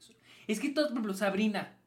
Es 0.47 0.59
que 0.59 0.69
todo, 0.69 0.85
por 0.85 0.93
ejemplo, 0.93 1.13
Sabrina. 1.13 1.77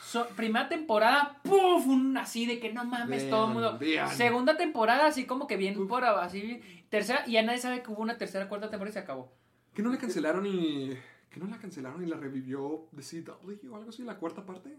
So- 0.00 0.26
primera 0.36 0.68
temporada, 0.68 1.40
¡puf! 1.42 1.86
Un 1.86 2.16
así 2.16 2.46
de 2.46 2.60
que 2.60 2.72
no 2.72 2.84
mames, 2.84 3.28
todo 3.30 3.46
el 3.48 3.52
mundo. 3.54 3.78
Segunda 4.14 4.56
temporada, 4.56 5.06
así 5.06 5.26
como 5.26 5.46
que 5.46 5.56
bien 5.56 5.86
por 5.88 6.04
así. 6.04 6.60
Tercera, 6.88 7.24
y 7.26 7.32
ya 7.32 7.42
nadie 7.42 7.58
sabe 7.58 7.82
que 7.82 7.90
hubo 7.90 8.02
una 8.02 8.18
tercera, 8.18 8.48
cuarta 8.48 8.70
temporada 8.70 8.90
y 8.90 8.92
se 8.92 8.98
acabó. 9.00 9.32
Que 9.72 9.82
no 9.82 9.90
la 9.90 9.98
cancelaron 9.98 10.46
y. 10.46 10.96
Que 11.30 11.40
no 11.40 11.46
la 11.46 11.58
cancelaron 11.58 12.04
y 12.04 12.06
la 12.06 12.16
revivió 12.16 12.86
de 12.92 13.02
CW 13.02 13.72
o 13.72 13.76
algo 13.76 13.90
así, 13.90 14.04
la 14.04 14.16
cuarta 14.16 14.46
parte. 14.46 14.78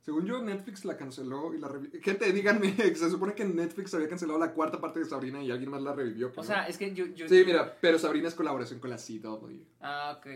Según 0.00 0.24
yo, 0.24 0.42
Netflix 0.42 0.86
la 0.86 0.96
canceló 0.96 1.52
y 1.52 1.58
la 1.58 1.68
revivió. 1.68 2.00
Gente, 2.02 2.32
díganme, 2.32 2.74
se 2.76 3.10
supone 3.10 3.34
que 3.34 3.44
Netflix 3.44 3.92
había 3.92 4.08
cancelado 4.08 4.38
la 4.38 4.52
cuarta 4.52 4.80
parte 4.80 5.00
de 5.00 5.04
Sabrina 5.04 5.42
y 5.42 5.50
alguien 5.50 5.70
más 5.70 5.82
la 5.82 5.92
revivió. 5.92 6.28
O 6.28 6.36
no. 6.36 6.42
sea, 6.42 6.66
es 6.66 6.78
que 6.78 6.94
yo... 6.94 7.04
yo 7.06 7.28
Sí, 7.28 7.42
mira, 7.44 7.76
pero 7.82 7.98
Sabrina 7.98 8.28
es 8.28 8.34
colaboración 8.34 8.80
con 8.80 8.88
la 8.88 8.96
CW. 8.96 9.58
Ah, 9.80 10.16
ok. 10.16 10.26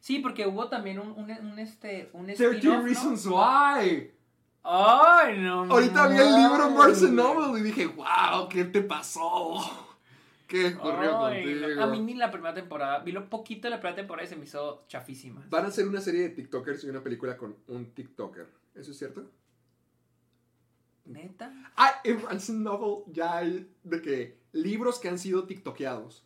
Sí, 0.00 0.18
porque 0.18 0.46
hubo 0.46 0.68
también 0.68 0.98
un, 0.98 1.08
un, 1.12 1.30
un, 1.30 1.58
este, 1.58 2.10
un 2.14 2.26
13 2.26 2.56
spin-off, 2.56 2.76
¿no? 2.78 2.82
Reasons 2.82 3.26
Why. 3.26 4.12
Ay, 4.62 5.38
no 5.38 5.64
Ahorita 5.64 6.08
vi 6.08 6.18
el 6.18 6.34
libro 6.34 6.74
Barnes. 6.74 7.02
Noble 7.10 7.60
y 7.60 7.62
dije, 7.62 7.86
wow, 7.86 8.48
¿qué 8.48 8.64
te 8.64 8.82
pasó? 8.82 9.56
¿Qué 10.46 10.74
ocurrió 10.74 11.24
Ay, 11.24 11.44
contigo? 11.44 11.82
A 11.82 11.86
mí 11.86 12.00
ni 12.00 12.14
la 12.14 12.30
primera 12.30 12.54
temporada. 12.54 12.98
Vi 13.00 13.12
lo 13.12 13.28
poquito 13.30 13.68
de 13.68 13.70
la 13.70 13.80
primera 13.80 13.96
temporada 13.96 14.26
y 14.26 14.28
se 14.28 14.36
me 14.36 14.44
hizo 14.44 14.84
chafísima. 14.88 15.46
Van 15.48 15.64
a 15.64 15.68
hacer 15.68 15.86
una 15.86 16.00
serie 16.00 16.22
de 16.22 16.30
TikTokers 16.30 16.84
y 16.84 16.88
una 16.88 17.02
película 17.02 17.36
con 17.36 17.56
un 17.68 17.94
TikToker. 17.94 18.48
¿Eso 18.74 18.90
es 18.90 18.98
cierto? 18.98 19.30
¿Neta? 21.04 21.52
Ah, 21.76 22.00
en 22.04 22.22
Barnes 22.22 22.50
Noble 22.50 23.04
ya 23.12 23.38
hay 23.38 23.70
de 23.84 24.02
que 24.02 24.38
libros 24.52 24.98
que 24.98 25.08
han 25.08 25.18
sido 25.18 25.44
TikTokeados. 25.44 26.24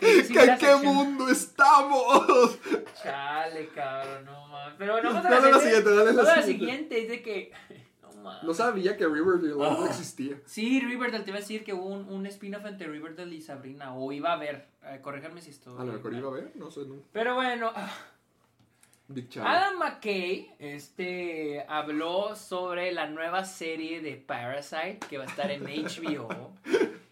¿En 0.00 0.34
la 0.46 0.56
qué 0.58 0.66
sección. 0.66 0.84
mundo 0.84 1.28
estamos? 1.28 2.58
Chale, 3.02 3.68
cabrón, 3.74 4.24
no 4.24 4.46
mames. 4.48 4.74
Pero 4.78 5.02
no, 5.02 5.22
Dale 5.22 5.50
la 5.50 5.58
siguiente, 5.60 5.90
dale 5.94 6.12
la 6.12 6.22
la 6.22 6.42
siguiente. 6.42 6.52
siguiente. 6.52 7.02
Es 7.02 7.08
de 7.08 7.22
que. 7.22 7.52
No 8.12 8.22
mames. 8.24 8.42
No 8.42 8.52
sabía 8.54 8.96
que 8.98 9.06
Riverdale 9.06 9.54
no 9.54 9.64
Ah. 9.64 9.86
existía. 9.88 10.36
Sí, 10.44 10.80
Riverdale, 10.80 11.24
te 11.24 11.30
iba 11.30 11.38
a 11.38 11.40
decir 11.40 11.64
que 11.64 11.72
hubo 11.72 11.86
un, 11.86 12.06
un 12.08 12.26
spin-off 12.26 12.66
entre 12.66 12.86
Riverdale 12.88 13.34
y 13.34 13.40
Sabrina. 13.40 13.94
O 13.94 14.12
iba 14.12 14.30
a 14.30 14.34
haber. 14.34 14.66
Eh, 14.84 15.00
si 15.40 15.50
estoy. 15.50 15.74
A 15.78 15.84
lo 15.84 15.92
mejor 15.94 16.12
iba 16.14 16.28
a 16.28 16.32
ver, 16.32 16.52
no 16.56 16.70
sé. 16.70 16.80
No. 16.86 16.96
Pero 17.12 17.34
bueno. 17.34 17.72
ah. 17.74 17.90
Adam 19.44 19.78
McKay 19.78 20.54
este, 20.60 21.64
habló 21.68 22.36
sobre 22.36 22.92
la 22.92 23.08
nueva 23.08 23.44
serie 23.44 24.00
de 24.00 24.14
Parasite 24.14 25.00
que 25.08 25.18
va 25.18 25.24
a 25.24 25.26
estar 25.26 25.50
en 25.50 25.64
HBO. 25.64 26.28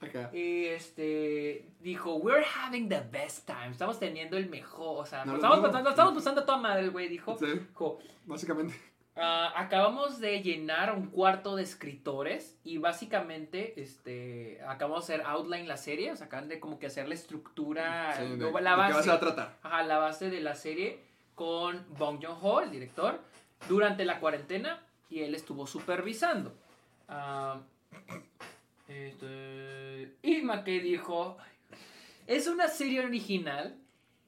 Acá. 0.09 0.31
Y 0.37 0.67
este 0.67 1.65
dijo, 1.81 2.17
we're 2.17 2.45
having 2.63 2.89
the 2.89 3.01
best 3.11 3.47
time. 3.47 3.71
Estamos 3.71 3.99
teniendo 3.99 4.37
el 4.37 4.49
mejor. 4.49 5.03
O 5.03 5.07
sea, 5.07 5.25
No, 5.25 5.33
nos 5.33 5.37
estamos, 5.37 5.59
pasando, 5.61 5.85
no. 5.85 5.91
estamos 5.91 6.15
pasando 6.15 6.45
toda 6.45 6.59
madre, 6.59 6.83
el 6.83 6.91
güey. 6.91 7.09
Dijo, 7.09 7.37
Sí, 7.39 7.47
dijo, 7.47 7.99
básicamente. 8.27 8.75
"Ah, 9.17 9.53
acabamos 9.57 10.21
de 10.21 10.43
llenar 10.43 10.93
un 10.95 11.07
cuarto 11.07 11.57
de 11.57 11.63
escritores. 11.65 12.57
Y 12.65 12.79
básicamente, 12.79 13.81
este, 13.81 14.61
acabamos 14.67 15.07
de 15.07 15.15
hacer 15.15 15.27
outline 15.27 15.67
la 15.67 15.77
serie. 15.77 16.13
O 16.13 16.17
sea, 16.17 16.27
acaban 16.27 16.49
de 16.49 16.61
como 16.61 16.79
que 16.79 16.87
hacer 16.87 17.09
la 17.09 17.15
estructura. 17.15 18.15
Sí, 18.17 18.23
de- 18.23 18.37
lo- 18.37 18.53
¿de 18.53 18.61
la 18.63 18.77
base. 18.77 19.03
se 19.03 19.09
va 19.09 19.15
a 19.17 19.21
tratar? 19.21 19.57
Ajá, 19.63 19.83
la 19.83 19.99
base 19.99 20.31
de 20.31 20.41
la 20.41 20.55
serie 20.55 21.01
con 21.35 21.85
Bong 21.99 22.23
Joon-ho, 22.25 22.61
el 22.61 22.71
director, 22.71 23.21
durante 23.69 24.05
la 24.05 24.21
cuarentena 24.21 24.83
y 25.11 25.21
él 25.23 25.35
estuvo 25.35 25.67
supervisando. 25.67 26.53
Ah, 27.09 27.61
este, 28.89 30.15
y 30.23 30.43
McKay 30.43 30.81
dijo, 30.81 31.37
es 32.27 32.47
una 32.47 32.69
serie 32.69 33.01
original, 33.05 33.77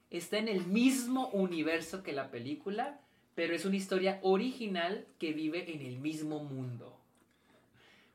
está 0.09 0.37
en 0.37 0.47
el 0.47 0.65
mismo 0.67 1.27
universo 1.29 2.03
que 2.03 2.13
la 2.13 2.31
película, 2.31 2.99
pero 3.35 3.55
es 3.55 3.65
una 3.65 3.75
historia 3.77 4.19
original 4.21 5.05
que 5.19 5.33
vive 5.33 5.73
en 5.73 5.81
el 5.81 5.97
mismo 5.99 6.43
mundo. 6.43 6.97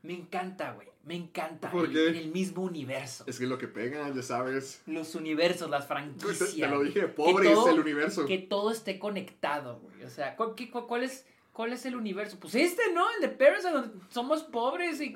Me 0.03 0.13
encanta, 0.13 0.71
güey, 0.73 0.87
me 1.03 1.15
encanta. 1.15 1.69
¿Por 1.71 1.91
qué? 1.91 2.09
En 2.09 2.15
el 2.15 2.27
mismo 2.31 2.63
universo. 2.63 3.25
Es 3.27 3.37
que 3.39 3.43
es 3.45 3.49
lo 3.49 3.57
que 3.57 3.67
pega, 3.67 4.09
ya 4.13 4.21
sabes. 4.21 4.81
Los 4.85 5.15
universos, 5.15 5.69
las 5.69 5.87
franquicias. 5.87 6.55
te 6.55 6.67
lo 6.67 6.81
dije, 6.83 7.01
Que 7.01 7.07
pobre 7.07 7.49
todo- 7.49 7.67
es 7.67 7.73
el 7.73 7.79
universo. 7.79 8.25
Que 8.25 8.37
todo 8.37 8.71
esté 8.71 8.99
conectado, 8.99 9.79
güey. 9.79 10.03
O 10.03 10.09
sea, 10.09 10.35
¿cuál, 10.35 10.53
qué- 10.55 10.69
cuál- 10.69 10.85
cuál 10.87 11.03
es, 11.03 11.25
¿cuál 11.51 11.73
es 11.73 11.85
el 11.85 11.95
universo? 11.95 12.37
Pues 12.39 12.55
este, 12.55 12.93
¿no? 12.93 13.05
El 13.15 13.21
de 13.21 13.71
donde 13.71 13.99
somos 14.09 14.43
pobres 14.43 15.01
y 15.01 15.13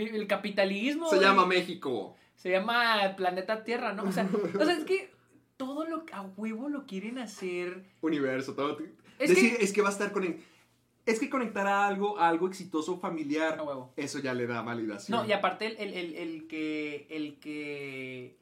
el 0.00 0.26
capitalismo. 0.26 1.08
Se 1.10 1.20
llama 1.20 1.46
México. 1.46 2.16
Se 2.36 2.50
llama 2.50 3.14
Planeta 3.16 3.64
Tierra, 3.64 3.92
¿no? 3.92 4.04
O 4.04 4.12
sea, 4.12 4.28
o 4.58 4.64
sea, 4.64 4.74
es 4.74 4.84
que 4.84 5.10
todo 5.56 5.84
lo 5.86 6.04
a 6.12 6.22
huevo 6.36 6.68
lo 6.68 6.86
quieren 6.86 7.18
hacer. 7.18 7.82
Universo, 8.00 8.54
todo. 8.54 8.78
Es 9.18 9.30
Decir, 9.30 9.56
que- 9.56 9.64
es 9.64 9.72
que 9.72 9.82
va 9.82 9.88
a 9.88 9.92
estar 9.92 10.12
con. 10.12 10.36
Es 11.06 11.18
que 11.18 11.30
conectar 11.30 11.66
a 11.66 11.86
algo, 11.88 12.18
a 12.18 12.28
algo 12.28 12.46
exitoso 12.48 12.98
familiar, 12.98 13.58
A 13.58 13.62
huevo. 13.62 13.92
eso 13.96 14.18
ya 14.18 14.34
le 14.34 14.46
da 14.46 14.60
validación. 14.60 15.18
No, 15.18 15.26
y 15.26 15.32
aparte 15.32 15.66
el, 15.66 15.76
el, 15.78 15.94
el, 15.94 16.14
el 16.14 16.46
que. 16.46 17.06
El 17.10 17.38
que. 17.40 18.36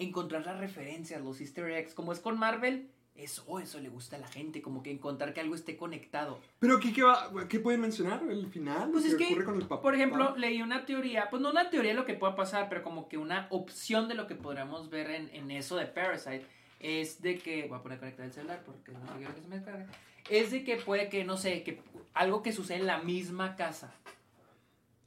Encontrar 0.00 0.44
las 0.44 0.58
referencias, 0.58 1.22
los 1.22 1.40
easter 1.40 1.70
eggs. 1.70 1.94
Como 1.94 2.12
es 2.12 2.18
con 2.18 2.36
Marvel, 2.36 2.88
eso, 3.14 3.58
eso 3.60 3.78
le 3.80 3.88
gusta 3.88 4.16
a 4.16 4.18
la 4.18 4.28
gente. 4.28 4.60
Como 4.62 4.82
que 4.82 4.90
encontrar 4.90 5.32
que 5.32 5.40
algo 5.40 5.54
esté 5.54 5.76
conectado. 5.76 6.40
Pero 6.58 6.80
¿qué, 6.80 6.92
qué, 6.92 7.02
va- 7.02 7.30
qué 7.48 7.60
pueden 7.60 7.80
mencionar? 7.80 8.22
¿El 8.28 8.46
final? 8.48 8.90
Pues 8.90 9.04
¿Qué 9.04 9.10
es 9.10 9.16
que, 9.16 9.24
ocurre 9.26 9.44
con 9.44 9.54
el 9.56 9.62
papá? 9.66 9.82
por 9.82 9.94
ejemplo, 9.94 10.36
leí 10.36 10.62
una 10.62 10.84
teoría, 10.84 11.28
pues 11.30 11.40
no 11.42 11.50
una 11.50 11.70
teoría 11.70 11.92
de 11.92 11.96
lo 11.96 12.04
que 12.04 12.14
pueda 12.14 12.34
pasar, 12.34 12.68
pero 12.68 12.82
como 12.82 13.08
que 13.08 13.16
una 13.18 13.46
opción 13.50 14.08
de 14.08 14.14
lo 14.14 14.26
que 14.26 14.34
podríamos 14.34 14.90
ver 14.90 15.10
en, 15.10 15.30
en 15.34 15.50
eso 15.50 15.76
de 15.76 15.86
Parasite 15.86 16.46
es 16.80 17.22
de 17.22 17.38
que, 17.38 17.66
voy 17.68 17.78
a 17.78 17.82
poner 17.82 17.98
conectar 17.98 18.26
el 18.26 18.32
celular 18.32 18.62
porque 18.66 18.92
no 18.92 19.00
quiero 19.16 19.34
que 19.34 19.40
se 19.40 19.48
me 19.48 19.56
descargue, 19.56 19.86
es 20.28 20.50
de 20.50 20.64
que 20.64 20.76
puede 20.76 21.08
que, 21.08 21.24
no 21.24 21.36
sé, 21.36 21.62
que 21.62 21.80
algo 22.14 22.42
que 22.42 22.52
sucede 22.52 22.78
en 22.78 22.86
la 22.86 22.98
misma 22.98 23.56
casa. 23.56 23.94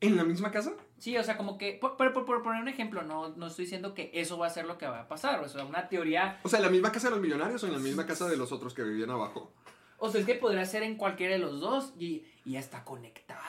¿En 0.02 0.16
la 0.16 0.24
misma 0.24 0.52
casa? 0.52 0.74
Sí, 1.00 1.18
o 1.18 1.24
sea, 1.24 1.38
como 1.38 1.58
que, 1.58 1.74
por, 1.74 1.96
por- 1.98 2.44
poner 2.44 2.62
un 2.62 2.68
ejemplo, 2.68 3.02
no, 3.04 3.30
no 3.30 3.48
estoy 3.48 3.66
diciendo 3.66 3.94
que 3.94 4.12
eso 4.14 4.38
va 4.38 4.48
a 4.48 4.50
ser 4.52 4.66
lo 4.66 4.78
que 4.78 4.88
va 4.88 5.02
a 5.02 5.08
pasar, 5.08 5.40
o 5.44 5.50
sea, 5.50 5.64
una 5.66 5.90
teoría, 5.90 6.40
O 6.44 6.50
sea, 6.50 6.58
¿en 6.60 6.66
la 6.66 6.72
misma 6.72 6.92
casa 6.92 7.08
de 7.08 7.16
los 7.16 7.22
millonarios 7.24 7.64
o 7.64 7.68
en 7.68 7.74
la 7.74 7.80
misma 7.80 8.06
casa 8.06 8.28
de 8.28 8.38
los 8.38 8.52
otros 8.52 8.74
que 8.74 8.84
vivían 8.84 9.10
abajo? 9.12 9.52
o 10.00 10.10
sea, 10.12 10.22
es 10.22 10.28
que 10.28 10.36
podría 10.36 10.64
ser 10.66 10.84
en 10.84 10.96
cualquiera 10.96 11.34
de 11.34 11.40
los 11.40 11.60
dos 11.60 11.94
y, 11.98 12.24
y 12.46 12.52
ya 12.52 12.60
está 12.60 12.84
conectado. 12.84 13.42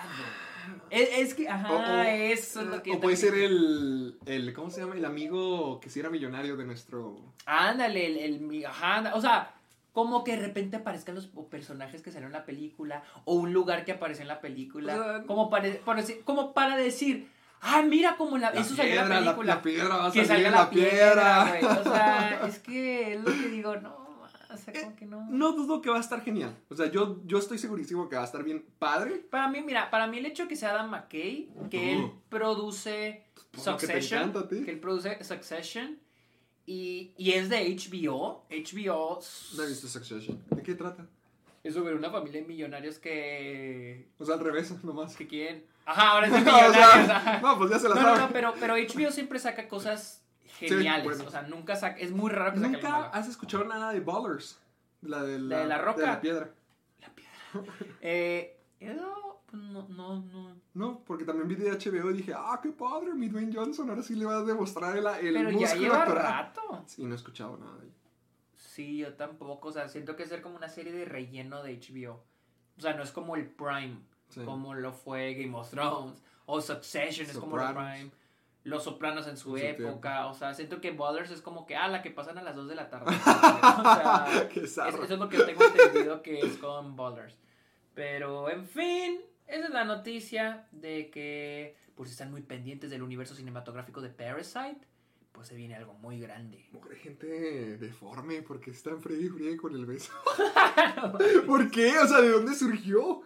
Es, 0.91 1.09
es 1.19 1.35
que, 1.35 1.49
ajá, 1.49 1.73
O- 1.73 1.77
o- 1.99 2.03
eso 2.03 2.61
es 2.63 2.67
lo 2.69 2.83
que... 2.83 2.93
O 2.93 3.01
puede 3.01 3.17
ser 3.17 3.35
el, 3.35 4.19
el. 4.27 4.53
¿Cómo 4.55 4.71
se 4.71 4.81
llama? 4.81 4.95
El 4.95 5.05
amigo 5.05 5.79
que 5.81 5.91
sí 5.91 6.01
era 6.01 6.09
millonario 6.11 6.57
de 6.57 6.65
nuestro. 6.65 7.17
Ándale, 7.47 8.07
el, 8.25 8.41
el 8.51 8.67
ajá, 8.67 9.13
o 9.15 9.21
sea, 9.21 9.55
como 9.99 10.23
que 10.23 10.37
de 10.37 10.43
repente 10.47 10.77
aparezcan 10.77 11.15
los 11.17 11.27
personajes 11.51 12.03
que 12.03 12.11
salieron 12.13 12.33
en 12.33 12.39
la 12.41 12.45
película 12.47 13.03
o 13.25 13.35
un 13.35 13.53
lugar 13.53 13.85
que 13.85 13.91
apareció 13.93 14.23
en 14.23 14.29
la 14.29 14.41
película, 14.41 14.95
O 14.95 15.03
sea, 15.03 15.23
como, 15.25 15.51
para, 15.51 15.65
decir- 15.69 16.23
como 16.25 16.55
para 16.55 16.77
decir, 16.77 17.29
ah, 17.61 17.83
mira 17.83 18.17
como 18.17 18.39
la, 18.39 18.53
La 18.53 18.61
eso 18.61 18.77
salió 18.77 18.93
en 18.93 18.97
la 18.99 19.03
piedra, 19.03 19.21
la- 19.21 19.25
película. 19.27 19.55
La, 19.57 19.63
piedra 19.63 19.97
va 19.97 20.07
a 20.07 20.13
que 20.13 20.25
salir 20.25 20.29
salga 20.29 20.49
en 20.49 20.55
la, 20.55 20.61
la 20.63 20.71
piedra, 20.71 21.59
piedra. 21.59 21.81
O 21.81 21.83
sea, 21.85 22.41
es 22.49 22.59
que 22.61 23.15
es 23.15 23.21
lo 23.25 23.33
que 23.33 23.49
digo, 23.49 23.75
no, 23.77 23.97
o 24.51 24.57
sea, 24.57 24.73
como 24.85 24.95
que 24.97 25.05
no. 25.07 25.27
No 25.29 25.53
dudo 25.53 25.83
que 25.83 25.91
va 25.91 25.97
a 25.97 26.01
estar 26.01 26.23
genial. 26.23 26.55
O 26.71 26.75
sea, 26.77 26.87
yo, 26.91 27.19
yo 27.25 27.39
estoy 27.39 27.59
segurísimo 27.59 28.09
que 28.09 28.15
va 28.17 28.23
a 28.23 28.27
estar 28.27 28.45
bien 28.45 28.65
padre. 28.79 29.17
Para 29.31 29.49
mí, 29.49 29.61
mira, 29.63 29.91
para 29.91 30.07
mí 30.07 30.19
el 30.19 30.27
hecho 30.27 30.45
de 30.45 30.49
que 30.49 30.57
sea 30.57 30.71
Adam 30.71 30.91
McKay, 30.91 31.51
que 31.71 31.93
él 31.95 32.05
Oh. 32.05 32.15
produce 32.29 33.25
que 33.35 33.59
te 33.59 33.61
Succession, 33.61 34.21
encanta 34.21 34.41
a 34.41 34.49
ti. 34.49 34.63
que 34.65 34.71
él 34.71 34.79
produce 34.79 35.23
Succession 35.25 35.99
y, 36.71 37.13
y 37.17 37.33
es 37.33 37.49
de 37.49 37.65
HBO, 37.75 38.45
HBO 38.51 39.19
No 39.57 39.63
he 39.63 39.67
visto 39.69 39.89
Succession. 39.89 40.43
¿De 40.51 40.63
qué 40.63 40.75
trata? 40.75 41.07
es 41.65 41.75
sobre 41.75 41.95
una 41.95 42.11
familia 42.11 42.41
de 42.41 42.47
millonarios 42.47 42.99
que, 42.99 44.07
O 44.19 44.25
sea, 44.25 44.35
al 44.37 44.41
revés, 44.41 44.73
nomás. 44.85 45.17
que 45.17 45.27
quieren... 45.27 45.65
Ajá, 45.85 46.11
ahora 46.11 46.27
es 46.27 46.33
de 46.35 46.39
O 46.39 46.43
millonarios. 46.43 46.75
sea, 47.07 47.41
no, 47.43 47.59
pues 47.59 47.71
ya 47.71 47.79
se 47.79 47.89
la 47.89 47.95
No, 47.97 48.01
no, 48.03 48.09
sabe. 48.09 48.21
no, 48.21 48.33
pero, 48.33 48.55
pero 48.61 48.75
HBO 48.77 49.11
siempre 49.11 49.39
saca 49.39 49.67
cosas 49.69 50.23
geniales. 50.59 51.05
bueno. 51.05 51.25
O 51.27 51.31
sea, 51.31 51.43
nunca 51.43 51.75
saca... 51.77 51.99
Es 51.99 52.11
muy 52.13 52.31
raro 52.31 52.53
que 52.53 52.61
saque 52.61 52.73
Nunca 52.73 52.91
malo. 52.91 53.11
has 53.13 53.29
escuchado 53.29 53.65
nada 53.65 53.93
de 53.93 54.01
Ballers. 54.01 54.59
La 55.03 55.23
de 55.23 55.39
la, 55.39 55.59
¿De 55.61 55.65
la 55.67 55.79
roca? 55.79 56.01
De 56.01 56.07
la 56.07 56.21
piedra. 56.21 56.51
Eh, 58.03 58.57
eso, 58.79 59.38
pues, 59.51 59.63
no, 59.63 59.89
no, 59.89 60.21
no. 60.21 60.57
No, 60.75 61.01
porque 61.05 61.25
también 61.25 61.49
vi 61.49 61.55
de 61.57 61.71
HBO 61.73 62.11
y 62.11 62.15
dije, 62.19 62.33
ah, 62.37 62.59
qué 62.63 62.71
padre, 62.71 63.15
mi 63.15 63.29
Dwayne 63.29 63.53
Johnson, 63.55 63.89
ahora 63.91 64.03
sí 64.03 64.15
le 64.15 64.25
va 64.27 64.37
a 64.39 64.43
demostrar 64.43 64.97
el, 64.97 65.07
el 65.07 65.35
Pero 65.35 65.51
ya 65.59 65.75
lleva 65.75 66.03
actoral". 66.03 66.25
rato. 66.25 66.83
Sí, 66.87 67.05
no 67.05 67.13
he 67.13 67.17
escuchado 67.17 67.57
nada 67.57 67.77
de. 67.79 67.89
Sí, 68.55 68.99
yo 68.99 69.15
tampoco. 69.15 69.69
O 69.69 69.73
sea, 69.73 69.89
siento 69.89 70.15
que 70.17 70.23
es 70.25 70.29
ser 70.29 70.41
como 70.43 70.57
una 70.57 70.69
serie 70.69 70.93
de 70.93 71.05
relleno 71.05 71.63
de 71.63 71.79
HBO. 71.81 72.23
O 72.77 72.81
sea, 72.81 72.95
no 72.95 73.03
es 73.03 73.11
como 73.11 73.35
el 73.37 73.47
Prime, 73.49 73.99
Sí. 74.29 74.45
como 74.45 74.75
lo 74.75 74.93
fue 74.93 75.35
Game 75.35 75.57
of 75.57 75.71
Thrones. 75.71 76.23
O 76.47 76.61
Succession 76.61 77.29
es 77.29 77.37
como 77.39 77.59
el. 77.61 77.67
Prime. 77.75 78.11
Los 78.65 78.85
Sopranos 78.85 79.27
en 79.27 79.37
su 79.39 79.57
En 79.57 79.77
su 79.77 79.83
época. 79.85 80.27
O 80.27 80.35
sea, 80.35 80.53
siento 80.53 80.81
que 80.81 80.91
Ballers 80.91 81.31
es 81.31 81.41
como 81.41 81.65
que, 81.65 81.75
ah, 81.77 81.89
la 81.89 82.03
que 82.03 82.11
pasan 82.11 82.37
a 82.39 82.43
las 82.43 82.55
2 82.55 82.69
de 82.69 82.75
la 82.75 82.91
tarde. 82.91 83.07
o 83.17 83.95
sea, 83.95 84.49
es- 84.55 84.79
eso 84.79 85.03
es 85.05 85.11
lo 85.19 85.29
que 85.29 85.39
tengo 85.39 85.65
entendido 85.65 86.21
que 86.23 86.41
es 86.41 86.59
con 86.59 86.95
Ballers. 86.95 87.35
Pero, 87.95 88.49
en 88.51 88.67
fin, 88.67 89.21
esa 89.49 89.67
es 89.67 89.71
la 89.73 89.85
noticia 89.85 90.67
de 90.73 91.11
que, 91.11 91.77
pues, 91.95 92.11
están 92.11 92.31
muy 92.31 92.43
pendientes 92.43 92.91
del 92.91 93.03
universo 93.03 93.35
cinematográfico 93.35 94.01
de 94.01 94.11
Parasite. 94.11 94.79
Pues 95.33 95.47
se 95.49 95.55
viene 95.55 95.77
algo 95.77 95.95
muy 95.95 96.19
grande. 96.19 96.67
Mujer, 96.73 96.97
gente 96.97 97.77
deforme, 97.79 98.43
porque 98.43 98.71
está 98.73 98.91
en 98.91 99.01
Freddy 99.01 99.29
Friegue 99.29 99.57
con 99.57 99.75
el 99.75 99.87
beso. 99.87 100.13
¿Por 101.47 101.71
qué? 101.71 101.99
O 101.99 102.07
sea, 102.07 102.21
¿de 102.21 102.31
dónde 102.31 102.55
surgió? 102.55 103.23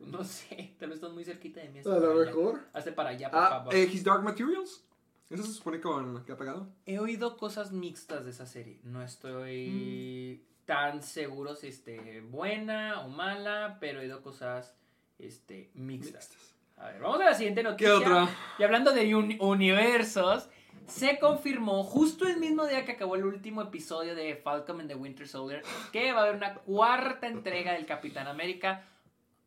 No 0.00 0.22
sé, 0.24 0.74
tal 0.78 0.88
vez 0.90 0.96
están 0.96 1.14
muy 1.14 1.24
cerquita 1.24 1.60
de 1.60 1.68
mí. 1.70 1.80
A 1.80 1.88
lo 1.88 2.12
allá. 2.20 2.26
mejor. 2.26 2.60
Hazte 2.72 2.92
para 2.92 3.10
allá, 3.10 3.30
por 3.30 3.40
Ah, 3.40 3.48
favor. 3.48 3.74
eh, 3.74 3.84
His 3.84 4.04
Dark 4.04 4.22
Materials. 4.22 4.84
¿Eso 5.30 5.42
se 5.42 5.52
supone 5.52 5.80
con, 5.80 6.24
que 6.24 6.32
ha 6.32 6.36
pegado? 6.36 6.68
He 6.84 6.98
oído 6.98 7.36
cosas 7.36 7.72
mixtas 7.72 8.24
de 8.24 8.30
esa 8.30 8.44
serie. 8.46 8.80
No 8.82 9.02
estoy 9.02 10.40
Mm. 10.42 10.66
tan 10.66 11.02
seguro 11.02 11.54
si 11.54 11.68
esté 11.68 12.20
buena 12.20 13.00
o 13.00 13.08
mala, 13.08 13.78
pero 13.80 14.00
he 14.00 14.02
oído 14.04 14.20
cosas 14.22 14.74
este, 15.18 15.70
mixtas. 15.74 16.28
Mixtas. 16.30 16.54
A 16.76 16.88
ver, 16.88 17.00
vamos 17.00 17.20
a 17.20 17.24
la 17.26 17.34
siguiente 17.34 17.62
noticia. 17.62 17.94
otra? 17.96 18.28
Y 18.58 18.62
hablando 18.64 18.92
de 18.92 19.14
uni- 19.14 19.38
universos, 19.40 20.48
se 20.86 21.18
confirmó 21.18 21.82
justo 21.84 22.26
el 22.26 22.36
mismo 22.38 22.66
día 22.66 22.84
que 22.84 22.92
acabó 22.92 23.14
el 23.16 23.24
último 23.24 23.62
episodio 23.62 24.14
de 24.14 24.34
Falcon 24.36 24.80
and 24.80 24.88
the 24.90 24.94
Winter 24.96 25.26
Soldier 25.26 25.62
que 25.92 26.12
va 26.12 26.20
a 26.20 26.22
haber 26.24 26.36
una 26.36 26.54
cuarta 26.54 27.26
entrega 27.28 27.72
del 27.72 27.86
Capitán 27.86 28.26
América. 28.26 28.82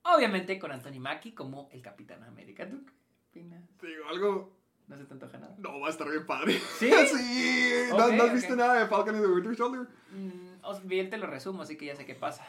Obviamente 0.03 0.57
con 0.57 0.71
Anthony 0.71 0.99
Mackie 0.99 1.33
como 1.33 1.69
el 1.73 1.81
Capitán 1.81 2.23
América. 2.23 2.67
¿Tú 2.67 2.83
qué 2.85 2.93
opinas? 3.29 3.61
Te 3.79 3.87
digo 3.87 4.07
algo. 4.09 4.57
¿No 4.87 4.95
se 4.97 5.03
te 5.03 5.13
antoja 5.13 5.37
nada? 5.37 5.53
No, 5.57 5.81
va 5.81 5.87
a 5.87 5.89
estar 5.89 6.09
bien 6.09 6.25
padre. 6.25 6.53
¿Sí? 6.79 6.89
sí. 7.13 7.73
¿No, 7.89 8.05
Ok, 8.05 8.13
¿no 8.13 8.23
has 8.23 8.33
visto 8.33 8.55
nada 8.55 8.75
de 8.79 8.87
Falcon 8.87 9.15
and 9.15 9.25
the 9.25 9.29
Winter 9.31 9.53
Soldier? 9.55 9.85
Mm, 10.11 10.63
os- 10.63 10.87
bien 10.87 11.09
te 11.09 11.17
lo 11.17 11.27
resumo, 11.27 11.63
así 11.63 11.75
que 11.77 11.87
ya 11.87 11.95
sé 11.97 12.05
qué 12.05 12.15
pasa. 12.15 12.47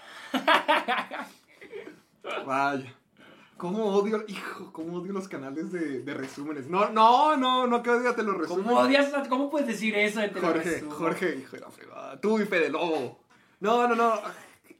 Vaya. 2.47 2.95
¿Cómo 3.59 3.87
odio, 3.87 4.25
hijo, 4.29 4.73
cómo 4.73 4.99
odio 4.99 5.13
los 5.13 5.29
canales 5.29 5.73
de, 5.73 6.01
de 6.03 6.15
resúmenes? 6.15 6.69
No, 6.69 6.89
no, 6.91 7.37
no, 7.37 7.67
no 7.67 7.83
que 7.83 7.91
odio 7.91 8.15
te 8.15 8.23
los 8.23 8.37
resúmenes. 8.39 8.67
¿Cómo 8.71 8.81
odias? 8.81 9.13
¿Cómo 9.29 9.51
puedes 9.51 9.67
decir 9.69 9.95
eso 9.97 10.21
de 10.21 10.31
Jorge? 10.31 10.81
Jorge, 10.89 11.37
hijo 11.37 11.57
de 11.57 11.61
la 11.61 11.71
fregada. 11.71 12.21
Tú 12.21 12.39
y 12.41 12.45
Fede 12.45 12.71
Lobo. 12.71 13.21
No, 13.61 13.89
no, 13.89 13.95
no. 13.97 14.15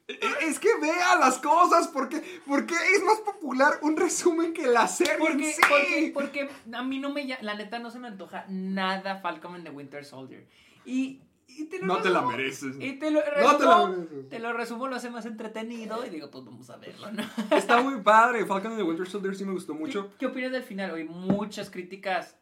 E- 0.07 0.19
Es 0.43 0.59
que 0.59 0.69
vea 0.81 1.17
las 1.17 1.39
cosas 1.39 1.89
porque, 1.89 2.41
porque 2.47 2.75
es 2.95 3.03
más 3.05 3.19
popular 3.21 3.79
un 3.83 3.97
resumen 3.97 4.53
que 4.55 4.67
la 4.67 4.87
serie 4.89 5.17
Porque, 5.19 5.53
sí. 5.53 5.61
porque, 5.69 6.11
porque 6.15 6.51
a 6.73 6.83
mí 6.83 6.99
no 6.99 7.11
me 7.11 7.27
la 7.43 7.55
neta 7.55 7.79
no 7.81 7.91
se 7.91 7.99
me 7.99 8.09
antoja 8.09 8.45
nada 8.49 9.17
Falcon 9.21 9.57
and 9.57 9.65
the 9.65 9.71
Winter 9.71 10.05
Soldier. 10.05 10.47
Y, 10.87 11.21
y 11.49 11.65
te 11.65 11.79
lo 11.81 11.87
No 11.87 12.03
te 12.03 12.11
la 12.11 12.23
mereces. 12.23 12.77
Y 12.79 12.93
te 12.99 13.11
lo 13.11 13.21
No 13.21 13.31
resumo, 13.31 13.59
te 13.59 13.65
la 13.65 13.87
mereces. 13.87 14.29
te 14.29 14.39
lo 14.39 14.53
resumo, 14.53 14.89
lo 14.89 14.97
hace 14.97 15.11
más 15.11 15.27
entretenido 15.27 16.05
y 16.07 16.11
digo, 16.11 16.31
pues 16.31 16.45
vamos 16.45 16.71
a 16.71 16.77
verlo, 16.77 17.11
¿no? 17.11 17.23
Está 17.57 17.83
muy 17.83 18.01
padre. 18.03 18.45
Falcon 18.47 18.73
and 18.73 18.81
the 18.81 18.85
Winter 18.87 19.09
Soldier 19.09 19.35
sí 19.35 19.45
me 19.45 19.53
gustó 19.53 19.75
mucho. 19.75 20.11
¿Qué, 20.11 20.17
qué 20.19 20.27
opinas 20.27 20.53
del 20.53 20.63
final? 20.63 20.91
Oí 20.93 21.05
muchas 21.05 21.71
críticas 21.71 22.37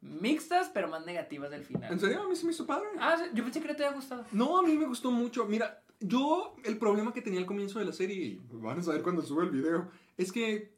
mixtas, 0.00 0.70
pero 0.74 0.88
más 0.88 1.06
negativas 1.06 1.50
del 1.50 1.64
final. 1.64 1.92
¿En 1.92 2.00
serio? 2.00 2.22
A 2.22 2.28
mí 2.28 2.34
sí 2.36 2.44
me 2.44 2.52
hizo 2.52 2.66
padre. 2.66 2.88
Ah, 2.98 3.16
sí, 3.18 3.24
yo 3.34 3.44
pensé 3.44 3.60
que 3.60 3.68
no 3.68 3.76
te 3.76 3.84
había 3.84 3.96
gustado. 3.96 4.24
No, 4.32 4.58
a 4.58 4.62
mí 4.62 4.76
me 4.76 4.86
gustó 4.86 5.10
mucho. 5.12 5.44
Mira, 5.46 5.82
yo 6.00 6.56
el 6.64 6.76
problema 6.78 7.12
que 7.12 7.22
tenía 7.22 7.38
al 7.40 7.46
comienzo 7.46 7.78
de 7.78 7.84
la 7.84 7.92
serie, 7.92 8.16
y 8.16 8.40
van 8.52 8.78
a 8.80 8.82
saber 8.82 9.02
cuando 9.02 9.22
sube 9.22 9.44
el 9.44 9.50
video, 9.50 9.88
es 10.16 10.32
que 10.32 10.74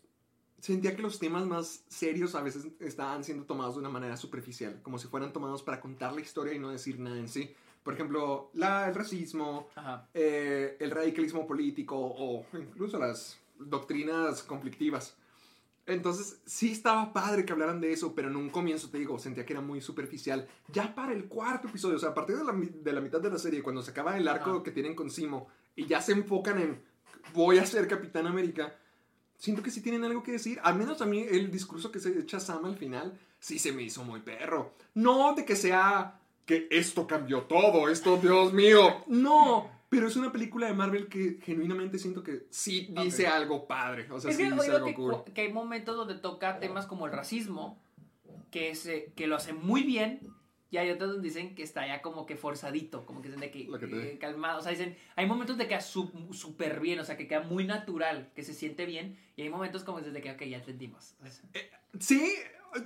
sentía 0.65 0.97
que 0.97 1.03
los 1.03 1.19
temas 1.19 1.45
más 1.45 1.85
serios 1.89 2.35
a 2.35 2.41
veces 2.41 2.67
estaban 2.81 3.23
siendo 3.23 3.45
tomados 3.45 3.75
de 3.75 3.81
una 3.81 3.91
manera 3.91 4.17
superficial, 4.17 4.81
como 4.83 4.99
si 4.99 5.09
fueran 5.09 5.31
tomados 5.31 5.63
para 5.63 5.79
contar 5.79 6.15
la 6.15 6.23
historia 6.23 6.55
y 6.55 6.59
no 6.59 6.71
decir 6.71 6.99
nada 6.99 7.19
en 7.19 7.29
sí. 7.29 7.55
Por 7.83 7.93
ejemplo, 7.93 8.51
la, 8.55 8.89
el 8.89 8.95
racismo, 8.95 9.69
eh, 10.15 10.79
el 10.81 10.91
radicalismo 10.91 11.47
político 11.47 11.97
o 11.99 12.47
incluso 12.55 12.99
las 12.99 13.39
doctrinas 13.59 14.43
conflictivas. 14.43 15.15
Entonces, 15.85 16.41
sí 16.47 16.73
estaba 16.73 17.13
padre 17.13 17.45
que 17.45 17.53
hablaran 17.53 17.83
de 17.83 17.93
eso, 17.93 18.15
pero 18.15 18.29
en 18.29 18.37
un 18.37 18.49
comienzo, 18.49 18.89
te 18.89 18.99
digo, 18.99 19.19
sentía 19.19 19.45
que 19.45 19.53
era 19.53 19.61
muy 19.61 19.83
superficial. 19.83 20.49
Ya 20.73 20.95
para 20.95 21.13
el 21.13 21.27
cuarto 21.27 21.69
episodio, 21.69 21.97
o 21.97 22.01
sea, 22.01 22.09
a 22.09 22.15
partir 22.15 22.39
de 22.39 22.45
la, 22.45 22.55
de 22.55 22.93
la 22.95 23.03
mitad 23.03 23.21
de 23.21 23.29
la 23.29 23.39
serie, 23.39 23.63
cuando 23.63 23.83
se 23.83 23.91
acaba 23.91 24.17
el 24.17 24.27
arco 24.27 24.51
Ajá. 24.51 24.63
que 24.63 24.71
tienen 24.71 24.95
con 24.95 25.11
Simo 25.11 25.49
y 25.77 25.85
ya 25.85 26.01
se 26.01 26.13
enfocan 26.13 26.59
en 26.59 26.95
voy 27.35 27.59
a 27.59 27.67
ser 27.67 27.87
Capitán 27.87 28.27
América, 28.27 28.75
siento 29.45 29.63
que 29.63 29.71
sí 29.71 29.83
tienen 29.83 30.05
algo 30.05 30.23
que 30.23 30.33
decir. 30.33 30.59
Al 30.63 30.75
menos 30.77 31.03
a 31.03 31.07
mí 31.07 31.21
el 31.21 31.51
discurso 31.51 31.93
que 31.93 32.01
se 32.01 32.19
echa 32.19 32.41
Sam 32.41 32.65
al 32.65 32.77
final, 32.77 33.19
sí 33.39 33.59
se 33.59 33.73
me 33.73 33.83
hizo 33.83 34.03
muy 34.03 34.21
perro. 34.21 34.73
No 34.95 35.35
de 35.35 35.45
que 35.45 35.55
sea 35.55 36.19
que 36.47 36.67
esto 36.71 37.07
cambió 37.07 37.43
todo, 37.43 37.91
esto, 37.91 38.17
Dios 38.17 38.55
mío. 38.55 39.05
No, 39.07 39.69
pero 39.91 40.09
es 40.09 40.17
una 40.17 40.33
película 40.33 40.67
de 40.67 40.73
Marvel 40.73 41.09
que 41.09 41.39
genuinamente 41.43 41.99
siento 41.99 42.23
que 42.23 42.47
sí 42.49 42.89
dice 43.03 43.27
algo 43.27 43.67
padre. 43.67 44.11
O 44.11 44.19
sea, 44.19 44.31
Es 44.31 44.39
sí 44.39 44.45
dice 44.45 44.71
algo 44.71 44.87
que, 44.87 44.95
cool. 44.95 45.25
que 45.35 45.43
hay 45.43 45.53
momentos 45.53 45.95
donde 45.95 46.15
toca 46.15 46.59
temas 46.59 46.87
como 46.87 47.05
el 47.05 47.13
racismo, 47.13 47.79
que, 48.51 48.75
se, 48.75 49.13
que 49.15 49.27
lo 49.27 49.37
hace 49.37 49.53
muy 49.53 49.83
bien, 49.83 50.21
y 50.75 50.79
hay 50.79 50.91
otros 50.91 51.13
donde 51.13 51.29
dicen 51.29 51.55
que 51.55 51.63
está 51.63 51.87
ya 51.87 52.03
como 52.03 52.27
que 52.27 52.37
forzadito, 52.37 53.07
como 53.07 53.23
que 53.23 53.29
dicen 53.29 53.41
de 53.41 53.51
que, 53.51 53.67
que 53.67 54.13
eh, 54.15 54.19
calmado, 54.19 54.59
o 54.59 54.63
sea, 54.63 54.73
dicen, 54.73 54.97
hay 55.17 55.27
momentos 55.27 55.57
de 55.57 55.65
que 55.65 55.69
queda 55.71 55.81
súper 55.81 56.81
bien, 56.81 56.99
o 56.99 57.05
sea, 57.05 57.17
que 57.17 57.27
queda 57.29 57.41
muy 57.43 57.65
natural, 57.65 58.31
que 58.35 58.43
se 58.43 58.53
siente 58.55 58.85
bien, 58.87 59.17
y 59.37 59.43
hay 59.43 59.49
momentos 59.51 59.85
como 59.85 60.01
desde 60.01 60.21
que, 60.21 60.31
ok, 60.33 60.43
ya 60.45 60.59
entendimos. 60.59 61.15
Sí, 62.01 62.35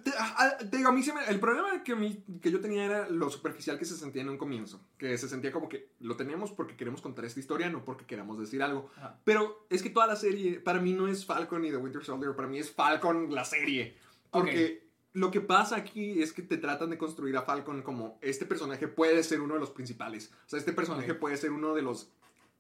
te, 0.05 0.11
a- 0.19 0.59
te 0.59 0.77
digo, 0.77 0.91
a 0.91 0.93
mí 0.93 1.03
se 1.03 1.15
me- 1.15 1.25
el 1.29 1.41
problema 1.41 1.83
que, 1.83 1.93
a 1.93 1.97
mí- 1.97 2.23
que 2.43 2.51
yo 2.51 2.61
tenía 2.61 2.85
era 2.85 3.09
lo 3.09 3.31
superficial 3.31 3.79
que 3.79 3.87
se 3.87 3.97
sentía 3.97 4.21
en 4.21 4.29
un 4.29 4.37
comienzo. 4.37 4.81
Que 4.99 5.17
se 5.17 5.29
sentía 5.29 5.51
como 5.51 5.69
que 5.69 5.89
lo 6.01 6.15
tenemos 6.17 6.53
porque 6.53 6.77
queremos 6.77 7.01
contar 7.01 7.25
esta 7.25 7.41
historia, 7.41 7.71
no 7.71 7.85
porque 7.85 8.05
queramos 8.05 8.39
decir 8.39 8.63
algo. 8.63 8.91
Ajá. 8.97 9.19
Pero 9.25 9.67
es 9.71 9.83
que 9.83 9.89
toda 9.91 10.07
la 10.07 10.17
serie, 10.17 10.61
para 10.61 10.79
mí 10.81 10.93
no 10.93 11.09
es 11.09 11.25
Falcon 11.25 11.63
ni 11.63 11.71
The 11.71 11.79
Winter 11.79 12.05
Soldier, 12.05 12.37
para 12.37 12.49
mí 12.49 12.59
es 12.59 12.71
Falcon 12.71 13.35
la 13.35 13.47
serie. 13.47 13.97
Porque 14.31 14.88
lo 15.19 15.31
que 15.31 15.41
pasa 15.41 15.77
aquí 15.77 16.23
es 16.23 16.33
que 16.33 16.43
te 16.43 16.59
tratan 16.59 16.91
de 16.91 16.99
construir 16.99 17.37
a 17.37 17.43
Falcon 17.43 17.83
como 17.83 18.19
este 18.23 18.47
personaje 18.47 18.87
puede 18.87 19.23
ser 19.25 19.41
uno 19.41 19.55
de 19.55 19.61
los 19.61 19.71
principales. 19.71 20.33
O 20.47 20.49
sea, 20.49 20.59
este 20.59 20.73
personaje 20.73 21.13
puede 21.15 21.37
ser 21.37 21.51
uno 21.51 21.75
de 21.75 21.83
los, 21.83 22.11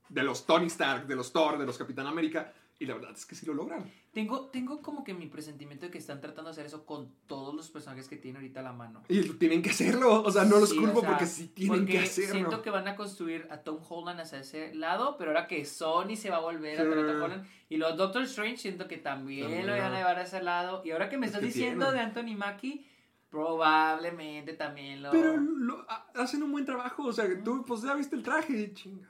de 0.08 0.24
los 0.24 0.44
Tony 0.44 0.66
Stark, 0.66 1.06
de 1.06 1.14
los 1.14 1.32
Thor, 1.32 1.58
de 1.58 1.66
los 1.66 1.78
Capitán 1.78 2.06
América. 2.06 2.52
Y 2.80 2.86
la 2.86 2.94
verdad 2.94 3.10
es 3.12 3.26
que 3.26 3.34
sí 3.34 3.44
lo 3.44 3.54
logran. 3.54 3.90
Tengo, 4.12 4.50
tengo 4.50 4.80
como 4.82 5.02
que 5.02 5.12
mi 5.12 5.26
presentimiento 5.26 5.86
de 5.86 5.90
que 5.90 5.98
están 5.98 6.20
tratando 6.20 6.44
de 6.44 6.52
hacer 6.52 6.66
eso 6.66 6.86
con 6.86 7.12
todos 7.26 7.52
los 7.52 7.68
personajes 7.70 8.08
que 8.08 8.16
tienen 8.16 8.36
ahorita 8.40 8.60
a 8.60 8.62
la 8.62 8.72
mano. 8.72 9.02
Y 9.08 9.20
tienen 9.30 9.62
que 9.62 9.70
hacerlo. 9.70 10.22
O 10.22 10.30
sea, 10.30 10.44
no 10.44 10.60
los 10.60 10.70
Sí, 10.70 10.76
culpo 10.76 10.98
o 10.98 11.00
sea, 11.00 11.10
porque 11.10 11.26
sí 11.26 11.48
tienen 11.48 11.80
porque 11.80 11.92
que 11.94 11.98
hacerlo. 11.98 12.34
Siento 12.34 12.62
que 12.62 12.70
van 12.70 12.86
a 12.86 12.94
construir 12.94 13.48
a 13.50 13.58
Tom 13.62 13.80
Holland 13.88 14.20
hacia 14.20 14.38
ese 14.38 14.72
lado, 14.76 15.16
pero 15.18 15.32
ahora 15.32 15.48
que 15.48 15.64
Sony 15.64 16.14
se 16.14 16.30
va 16.30 16.36
a 16.36 16.40
volver 16.40 16.78
a 16.78 16.82
a 16.82 16.86
Tom 17.12 17.22
Holland. 17.22 17.46
Y 17.68 17.78
los 17.78 17.96
Doctor 17.96 18.22
Strange 18.22 18.58
siento 18.58 18.86
que 18.86 18.98
también, 18.98 19.46
También. 19.46 19.66
lo 19.66 19.72
van 19.76 19.92
a 19.94 19.96
llevar 19.98 20.18
a 20.18 20.22
ese 20.22 20.40
lado. 20.40 20.82
Y 20.84 20.92
ahora 20.92 21.08
que 21.08 21.18
me 21.18 21.26
Es 21.26 21.30
estás 21.32 21.40
que 21.40 21.46
diciendo 21.48 21.86
tienen. 21.90 22.12
de 22.14 22.20
Anthony 22.20 22.36
Mackie, 22.38 22.86
probablemente 23.28 24.52
también 24.54 25.02
lo... 25.02 25.10
Pero 25.10 25.36
lo- 25.36 25.84
ha- 25.90 26.06
hacen 26.14 26.42
un 26.44 26.52
buen 26.52 26.64
trabajo. 26.64 27.04
O 27.06 27.12
sea, 27.12 27.26
tú 27.42 27.64
pues 27.66 27.82
ya 27.82 27.94
viste 27.94 28.14
el 28.16 28.22
traje. 28.22 28.72
Chinga. 28.72 29.08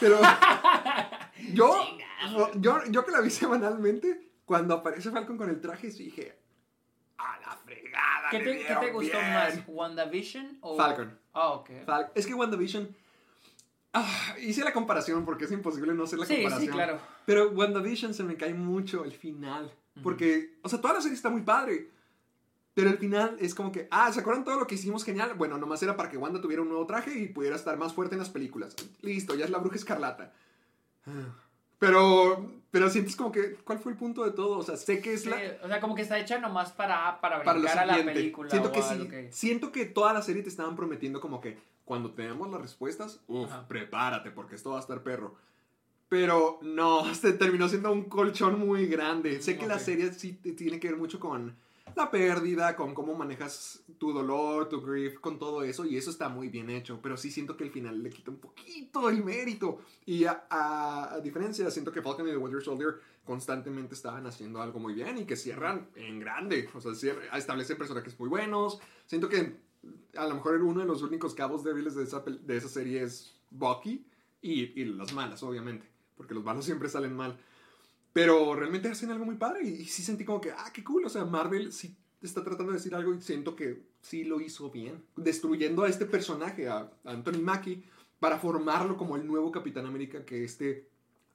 Pero 0.00 0.20
yo, 1.52 1.84
yo, 2.56 2.78
yo 2.90 3.04
que 3.04 3.10
la 3.12 3.20
vi 3.20 3.30
semanalmente, 3.30 4.28
cuando 4.44 4.74
aparece 4.74 5.10
Falcon 5.10 5.36
con 5.36 5.48
el 5.50 5.60
traje, 5.60 5.88
dije, 5.90 6.36
a 7.18 7.38
la 7.40 7.56
fregada. 7.56 8.30
¿Qué 8.30 8.38
te, 8.40 8.58
qué 8.66 8.74
te 8.74 8.90
gustó 8.92 9.18
bien". 9.18 9.32
más? 9.34 9.54
¿WandaVision 9.66 10.58
o...? 10.60 10.76
Falcon. 10.76 11.18
Ah, 11.32 11.48
ok. 11.50 11.70
Fal- 11.86 12.10
es 12.14 12.26
que 12.26 12.34
WandaVision... 12.34 12.88
Ah, 13.96 14.34
hice 14.40 14.64
la 14.64 14.72
comparación 14.72 15.24
porque 15.24 15.44
es 15.44 15.52
imposible 15.52 15.94
no 15.94 16.02
hacer 16.04 16.18
la 16.18 16.26
Sí, 16.26 16.34
sí, 16.34 16.42
comparación. 16.42 16.74
claro. 16.74 17.00
Pero 17.26 17.50
WandaVision 17.50 18.12
se 18.12 18.24
me 18.24 18.36
cae 18.36 18.52
mucho 18.52 19.04
el 19.04 19.12
final. 19.12 19.72
Porque, 20.02 20.56
o 20.62 20.68
sea, 20.68 20.80
toda 20.80 20.94
la 20.94 21.00
serie 21.00 21.14
está 21.14 21.30
muy 21.30 21.42
padre. 21.42 21.90
Pero 22.74 22.90
el 22.90 22.98
final 22.98 23.36
es 23.38 23.54
como 23.54 23.70
que, 23.70 23.86
ah, 23.90 24.12
¿se 24.12 24.20
acuerdan 24.20 24.44
todo 24.44 24.58
lo 24.58 24.66
que 24.66 24.74
hicimos 24.74 25.04
genial? 25.04 25.34
Bueno, 25.34 25.56
nomás 25.58 25.82
era 25.82 25.96
para 25.96 26.08
que 26.10 26.16
Wanda 26.16 26.40
tuviera 26.40 26.60
un 26.62 26.68
nuevo 26.68 26.86
traje 26.86 27.16
y 27.18 27.28
pudiera 27.28 27.54
estar 27.54 27.76
más 27.78 27.92
fuerte 27.94 28.16
en 28.16 28.18
las 28.18 28.30
películas. 28.30 28.74
Listo, 29.00 29.34
ya 29.36 29.44
es 29.44 29.50
la 29.50 29.58
bruja 29.58 29.76
escarlata. 29.76 30.32
Pero, 31.78 32.50
pero 32.70 32.88
sientes 32.88 33.14
como 33.14 33.30
que, 33.30 33.56
¿cuál 33.56 33.78
fue 33.78 33.92
el 33.92 33.98
punto 33.98 34.24
de 34.24 34.30
todo? 34.30 34.58
O 34.58 34.62
sea, 34.62 34.76
sé 34.76 35.00
que 35.02 35.14
es 35.14 35.22
Sí, 35.24 35.28
la... 35.28 35.36
o 35.62 35.68
sea, 35.68 35.80
como 35.80 35.94
que 35.94 36.02
está 36.02 36.18
hecha 36.18 36.38
nomás 36.38 36.72
para, 36.72 37.20
para 37.20 37.42
Para 37.42 37.58
brincar 37.58 37.78
a 37.80 37.84
la 37.84 38.04
película. 38.04 38.48
Siento 38.48 38.72
que 38.72 38.80
sí. 38.80 39.08
que- 39.08 39.32
Siento 39.32 39.70
que 39.72 39.84
toda 39.84 40.12
la 40.14 40.22
serie 40.22 40.42
te 40.42 40.48
estaban 40.48 40.76
prometiendo 40.76 41.20
como 41.20 41.40
que 41.42 41.58
cuando 41.84 42.12
tenemos 42.12 42.50
las 42.50 42.60
respuestas, 42.62 43.20
uff, 43.26 43.52
prepárate 43.68 44.30
porque 44.30 44.54
esto 44.54 44.70
va 44.70 44.78
a 44.78 44.80
estar 44.80 45.02
perro. 45.02 45.34
Pero 46.08 46.58
no, 46.62 47.04
se 47.14 47.34
terminó 47.34 47.68
siendo 47.68 47.92
un 47.92 48.04
colchón 48.04 48.58
muy 48.58 48.86
grande. 48.86 49.42
Sé 49.42 49.58
que 49.58 49.66
la 49.66 49.78
serie 49.78 50.12
sí 50.14 50.32
tiene 50.32 50.80
que 50.80 50.88
ver 50.88 50.96
mucho 50.96 51.20
con 51.20 51.54
la 51.96 52.10
pérdida, 52.10 52.76
con 52.76 52.94
cómo 52.94 53.14
manejas 53.14 53.82
tu 53.98 54.12
dolor, 54.12 54.68
tu 54.68 54.80
grief, 54.80 55.18
con 55.20 55.38
todo 55.38 55.62
eso, 55.62 55.84
y 55.84 55.96
eso 55.96 56.10
está 56.10 56.28
muy 56.28 56.48
bien 56.48 56.70
hecho, 56.70 57.00
pero 57.02 57.16
sí 57.16 57.30
siento 57.30 57.56
que 57.56 57.64
el 57.64 57.70
final 57.70 58.02
le 58.02 58.10
quita 58.10 58.30
un 58.30 58.38
poquito 58.38 59.08
el 59.08 59.24
mérito. 59.24 59.80
Y 60.06 60.24
a, 60.26 61.18
diferencia, 61.22 61.70
siento 61.70 61.92
que 61.92 62.02
Falcon 62.02 62.26
y 62.28 62.30
The 62.30 62.36
Winter 62.36 62.62
Soldier 62.62 63.00
constantemente 63.24 63.94
estaban 63.94 64.26
haciendo 64.26 64.60
algo 64.60 64.78
muy 64.78 64.94
bien 64.94 65.18
y 65.18 65.24
que 65.24 65.36
cierran 65.36 65.88
en 65.94 66.20
grande, 66.20 66.68
o 66.74 66.80
sea, 66.80 66.92
cier- 66.92 67.18
establecen 67.34 67.78
personajes 67.78 68.18
muy 68.18 68.28
buenos. 68.28 68.80
Siento 69.06 69.28
que 69.28 69.56
a 70.16 70.26
lo 70.26 70.34
mejor 70.34 70.62
uno 70.62 70.80
de 70.80 70.86
los 70.86 71.02
únicos 71.02 71.34
cabos 71.34 71.64
débiles 71.64 71.94
de 71.94 72.04
esa, 72.04 72.20
de 72.20 72.56
esa 72.56 72.68
serie 72.68 73.02
es 73.02 73.34
Bucky 73.50 74.06
y, 74.42 74.80
y 74.80 74.84
las 74.84 75.12
malas, 75.12 75.42
obviamente, 75.42 75.86
porque 76.16 76.34
los 76.34 76.44
malos 76.44 76.64
siempre 76.64 76.88
salen 76.88 77.14
mal. 77.16 77.38
Pero 78.14 78.54
realmente 78.54 78.88
hacen 78.88 79.10
algo 79.10 79.26
muy 79.26 79.34
padre 79.34 79.64
y, 79.64 79.82
y 79.82 79.84
sí 79.86 80.02
sentí 80.02 80.24
como 80.24 80.40
que, 80.40 80.52
ah, 80.52 80.70
qué 80.72 80.82
cool. 80.82 81.04
O 81.04 81.10
sea, 81.10 81.24
Marvel 81.24 81.72
sí 81.72 81.96
está 82.22 82.42
tratando 82.42 82.72
de 82.72 82.78
decir 82.78 82.94
algo 82.94 83.12
y 83.12 83.20
siento 83.20 83.54
que 83.54 83.82
sí 84.00 84.24
lo 84.24 84.40
hizo 84.40 84.70
bien. 84.70 85.04
Destruyendo 85.16 85.82
a 85.82 85.88
este 85.88 86.06
personaje, 86.06 86.68
a, 86.68 86.90
a 87.04 87.10
Anthony 87.10 87.42
Mackie, 87.42 87.84
para 88.20 88.38
formarlo 88.38 88.96
como 88.96 89.16
el 89.16 89.26
nuevo 89.26 89.50
Capitán 89.50 89.84
América 89.84 90.24
que 90.24 90.44
este 90.44 90.88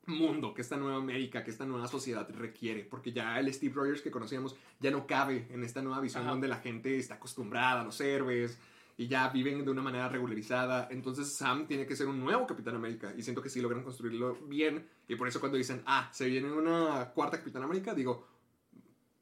mundo, 0.05 0.53
que 0.53 0.61
esta 0.61 0.77
nueva 0.77 0.97
América, 0.97 1.43
que 1.43 1.51
esta 1.51 1.65
nueva 1.65 1.87
sociedad 1.87 2.27
requiere. 2.31 2.85
Porque 2.85 3.11
ya 3.11 3.37
el 3.39 3.53
Steve 3.53 3.75
Rogers 3.75 4.01
que 4.01 4.09
conocíamos 4.09 4.55
ya 4.79 4.89
no 4.89 5.05
cabe 5.05 5.47
en 5.51 5.63
esta 5.63 5.81
nueva 5.81 5.99
visión 5.99 6.23
Ajá. 6.23 6.31
donde 6.31 6.47
la 6.47 6.57
gente 6.57 6.97
está 6.97 7.15
acostumbrada 7.15 7.81
a 7.81 7.83
los 7.83 7.99
héroes 7.99 8.57
y 8.99 9.07
ya 9.07 9.29
viven 9.29 9.63
de 9.63 9.71
una 9.71 9.81
manera 9.81 10.09
regularizada. 10.09 10.89
Entonces 10.91 11.31
Sam 11.33 11.65
tiene 11.67 11.85
que 11.85 11.95
ser 11.95 12.07
un 12.07 12.19
nuevo 12.19 12.45
Capitán 12.45 12.75
América 12.75 13.13
y 13.15 13.23
siento 13.23 13.41
que 13.41 13.47
sí 13.47 13.61
logran 13.61 13.81
construirlo 13.81 14.35
bien. 14.49 14.85
Y 15.07 15.15
por 15.15 15.25
eso 15.25 15.39
cuando 15.39 15.57
dicen, 15.57 15.81
ah, 15.85 16.09
se 16.11 16.27
viene 16.27 16.51
una 16.51 17.09
cuarta 17.15 17.37
Capitán 17.37 17.63
América, 17.63 17.93
digo, 17.93 18.27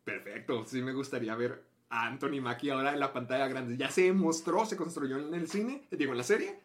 perfecto, 0.04 0.66
sí 0.66 0.82
me 0.82 0.94
gustaría 0.94 1.36
ver 1.36 1.64
a 1.90 2.08
Anthony 2.08 2.42
Mackie 2.42 2.72
ahora 2.72 2.92
en 2.92 3.00
la 3.00 3.14
pantalla 3.14 3.48
grande. 3.48 3.78
Ya 3.78 3.92
se 3.92 4.12
mostró, 4.14 4.66
se 4.66 4.76
construyó 4.76 5.20
en 5.20 5.32
el 5.36 5.48
cine, 5.48 5.88
digo, 5.92 6.12
en 6.12 6.18
la 6.18 6.24
serie. 6.24 6.60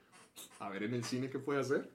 A 0.61 0.71
ver 0.71 0.85
en 0.85 0.95
el 0.95 1.05
cine 1.05 1.29
qué 1.29 1.39
puede 1.39 1.61
hacer. 1.61 1.91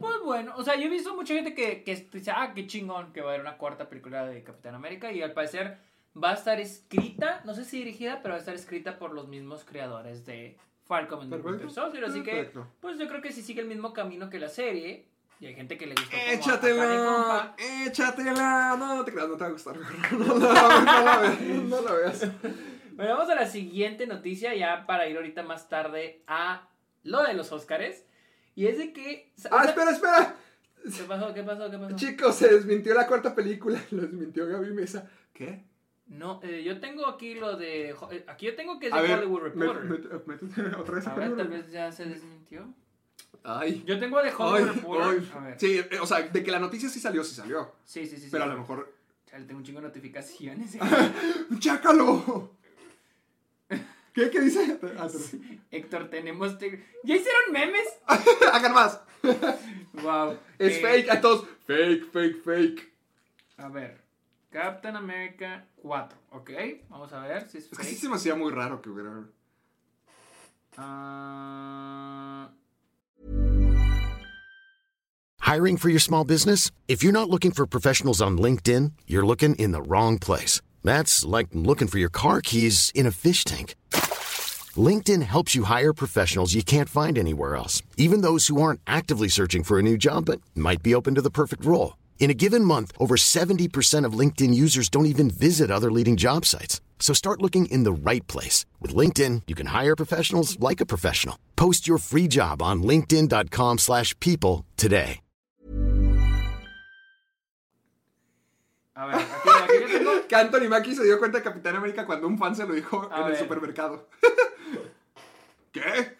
Pues 0.00 0.16
bueno, 0.24 0.54
o 0.56 0.64
sea, 0.64 0.74
yo 0.74 0.86
he 0.86 0.90
visto 0.90 1.14
mucha 1.14 1.34
gente 1.34 1.54
que, 1.54 1.84
que 1.84 2.08
dice, 2.12 2.32
ah, 2.32 2.50
qué 2.52 2.66
chingón 2.66 3.12
que 3.12 3.20
va 3.20 3.30
a 3.30 3.34
haber 3.34 3.46
una 3.46 3.56
cuarta 3.56 3.88
película 3.88 4.26
de 4.26 4.42
Capitán 4.42 4.74
América 4.74 5.12
y 5.12 5.22
al 5.22 5.32
parecer 5.32 5.78
va 6.22 6.30
a 6.30 6.34
estar 6.34 6.60
escrita, 6.60 7.42
no 7.44 7.54
sé 7.54 7.64
si 7.64 7.78
dirigida, 7.78 8.20
pero 8.22 8.32
va 8.32 8.36
a 8.36 8.40
estar 8.40 8.54
escrita 8.54 8.98
por 8.98 9.12
los 9.12 9.28
mismos 9.28 9.64
creadores 9.64 10.24
de 10.26 10.56
Falcon 10.84 11.32
and. 11.32 11.44
Winter 11.44 11.70
Soldier, 11.70 12.04
así 12.04 12.22
que, 12.22 12.30
Perfecto. 12.32 12.66
pues 12.80 12.98
yo 12.98 13.08
creo 13.08 13.20
que 13.22 13.32
si 13.32 13.42
sigue 13.42 13.62
el 13.62 13.68
mismo 13.68 13.92
camino 13.92 14.30
que 14.30 14.38
la 14.38 14.48
serie, 14.48 15.08
y 15.40 15.46
hay 15.46 15.54
gente 15.54 15.76
que 15.76 15.86
le 15.86 15.94
gusta 15.94 16.16
¡Échatela! 16.32 17.56
¡Échatela! 17.86 18.76
No, 18.78 18.96
no 18.96 19.04
te 19.04 19.12
creas, 19.12 19.28
no 19.28 19.36
te 19.36 19.42
va 19.44 19.48
a 19.48 19.52
gustar. 19.52 19.76
No, 20.12 20.38
la- 20.38 20.80
no 20.80 21.04
la 21.04 21.18
veas. 21.20 21.40
No 21.64 21.80
la 21.82 21.92
veas. 21.92 22.26
Bueno, 22.94 23.14
vamos 23.16 23.28
a 23.28 23.34
la 23.34 23.46
siguiente 23.46 24.06
noticia 24.06 24.54
ya 24.54 24.86
para 24.86 25.08
ir 25.08 25.16
ahorita 25.16 25.42
más 25.42 25.68
tarde 25.68 26.22
a 26.28 26.68
lo 27.02 27.24
de 27.24 27.34
los 27.34 27.50
Óscares. 27.50 28.06
Y 28.54 28.66
es 28.68 28.78
de 28.78 28.92
que... 28.92 29.32
¡Ah, 29.50 29.64
espera, 29.64 29.90
espera! 29.90 30.36
¿Qué 30.84 31.02
pasó? 31.02 31.34
¿Qué 31.34 31.42
pasó? 31.42 31.68
¿Qué 31.68 31.76
pasó? 31.76 31.96
Chicos, 31.96 32.36
se 32.36 32.54
desmintió 32.54 32.94
la 32.94 33.08
cuarta 33.08 33.34
película. 33.34 33.80
Lo 33.90 34.02
desmintió 34.02 34.46
Gaby 34.46 34.72
Mesa. 34.74 35.10
¿Qué? 35.32 35.64
No, 36.06 36.40
eh, 36.42 36.62
yo 36.62 36.80
tengo 36.80 37.06
aquí 37.06 37.34
lo 37.34 37.56
de... 37.56 37.90
eh, 37.90 38.24
Aquí 38.28 38.46
yo 38.46 38.54
tengo 38.54 38.78
que 38.78 38.86
es 38.88 38.92
de 38.92 38.98
A 38.98 39.02
ver, 39.02 39.18
Hollywood 39.18 39.54
me- 39.54 39.66
Reporter. 39.66 40.22
métete 40.26 40.76
otra 40.78 40.94
vez. 40.96 41.06
A 41.06 41.14
ver, 41.14 41.36
tal 41.36 41.48
vez 41.48 41.70
ya 41.70 41.90
se 41.90 42.04
desmintió. 42.04 42.66
Ay. 43.42 43.82
Yo 43.86 43.98
tengo 43.98 44.22
de 44.22 44.30
Hollywood 44.30 44.68
Ay, 44.70 44.74
Reporter. 44.76 45.20
ay. 45.20 45.32
A 45.34 45.38
ver. 45.44 45.60
Sí, 45.60 45.78
eh, 45.78 45.98
o 46.00 46.06
sea, 46.06 46.20
de 46.22 46.42
que 46.44 46.50
la 46.50 46.58
noticia 46.60 46.88
sí 46.88 47.00
salió, 47.00 47.24
sí 47.24 47.34
salió. 47.34 47.72
Sí, 47.84 48.06
sí, 48.06 48.16
sí. 48.16 48.22
sí. 48.24 48.28
Pero 48.30 48.44
a 48.44 48.46
lo 48.48 48.58
mejor. 48.58 48.92
Chale, 49.26 49.44
tengo 49.46 49.58
un 49.58 49.64
chingo 49.64 49.80
de 49.80 49.86
notificaciones. 49.88 50.76
¡Chácalo! 51.58 52.52
¿Qué? 54.12 54.30
¿Qué 54.30 54.40
dice? 54.40 54.78
Ah. 54.98 55.08
Héctor, 55.72 56.08
tenemos... 56.08 56.56
te- 56.58 56.84
¿Ya 57.02 57.16
hicieron 57.16 57.50
memes? 57.52 57.88
Hagan 58.52 58.72
más. 58.72 59.00
Wow. 59.94 60.38
Es 60.58 60.80
fake 60.80 61.10
a 61.10 61.20
todos. 61.20 61.48
Fake, 61.66 62.04
fake, 62.12 62.42
fake. 62.44 62.92
A 63.56 63.68
ver. 63.68 64.03
Captain 64.54 64.94
America 64.94 65.64
4, 65.82 66.16
ok. 66.30 66.50
Vamos 66.88 67.12
a 67.12 67.18
ver 67.26 67.48
si 67.50 67.58
es 67.58 67.64
Es 67.72 67.76
que 67.76 67.84
sí 67.84 67.96
se 67.96 68.08
me 68.08 68.14
hacía 68.14 68.36
muy 68.36 68.52
raro 68.52 68.80
que 68.80 68.88
hubiera. 68.88 69.24
Ah, 70.78 72.50
Hiring 75.40 75.76
for 75.76 75.88
your 75.88 76.00
small 76.00 76.24
business? 76.24 76.70
If 76.86 77.02
you're 77.02 77.12
not 77.12 77.28
looking 77.28 77.50
for 77.50 77.66
professionals 77.66 78.22
on 78.22 78.38
LinkedIn, 78.38 78.92
you're 79.08 79.26
looking 79.26 79.56
in 79.56 79.72
the 79.72 79.82
wrong 79.82 80.20
place. 80.20 80.60
That's 80.84 81.24
like 81.24 81.48
looking 81.52 81.88
for 81.88 81.98
your 81.98 82.10
car 82.10 82.40
keys 82.40 82.92
in 82.94 83.06
a 83.06 83.10
fish 83.10 83.44
tank. 83.44 83.74
LinkedIn 84.76 85.22
helps 85.22 85.56
you 85.56 85.64
hire 85.64 85.92
professionals 85.92 86.54
you 86.54 86.62
can't 86.62 86.88
find 86.88 87.18
anywhere 87.18 87.56
else, 87.56 87.82
even 87.96 88.20
those 88.20 88.46
who 88.46 88.62
aren't 88.62 88.80
actively 88.86 89.28
searching 89.28 89.64
for 89.64 89.80
a 89.80 89.82
new 89.82 89.96
job 89.96 90.26
but 90.26 90.40
might 90.54 90.82
be 90.82 90.94
open 90.94 91.16
to 91.16 91.22
the 91.22 91.30
perfect 91.30 91.64
role. 91.64 91.94
In 92.18 92.30
a 92.30 92.34
given 92.34 92.64
month, 92.64 92.90
over 92.98 93.16
70% 93.16 94.06
of 94.06 94.18
LinkedIn 94.18 94.54
users 94.54 94.88
don't 94.88 95.06
even 95.12 95.28
visit 95.28 95.70
other 95.70 95.92
leading 95.92 96.16
job 96.16 96.46
sites. 96.46 96.80
So 96.98 97.12
start 97.12 97.42
looking 97.42 97.66
in 97.66 97.84
the 97.84 97.92
right 97.92 98.26
place. 98.26 98.64
With 98.80 98.94
LinkedIn, 98.94 99.42
you 99.46 99.54
can 99.54 99.66
hire 99.66 99.94
professionals 99.94 100.58
like 100.58 100.80
a 100.80 100.86
professional. 100.86 101.36
Post 101.54 101.86
your 101.86 101.98
free 101.98 102.28
job 102.28 102.62
on 102.62 102.82
linkedin.com/people 102.82 103.76
slash 103.78 104.18
people 104.20 104.64
today. 104.76 105.20
a 108.94 109.06
ver, 109.06 109.16
aquí, 109.16 109.76
aquí 109.76 109.92
tengo... 109.92 110.10
Que 110.28 110.36
Anthony 110.36 110.68
Mackie 110.68 110.94
se 110.94 111.04
dio 111.04 111.18
cuenta 111.18 111.38
de 111.38 111.44
Capitán 111.44 111.76
América 111.76 112.06
cuando 112.06 112.26
un 112.26 112.38
fan 112.38 112.54
se 112.54 112.66
lo 112.66 112.74
dijo 112.74 113.08
A 113.12 113.22
en 113.22 113.26
el 113.28 113.36
supermercado. 113.36 114.08
¿Qué? 115.72 116.16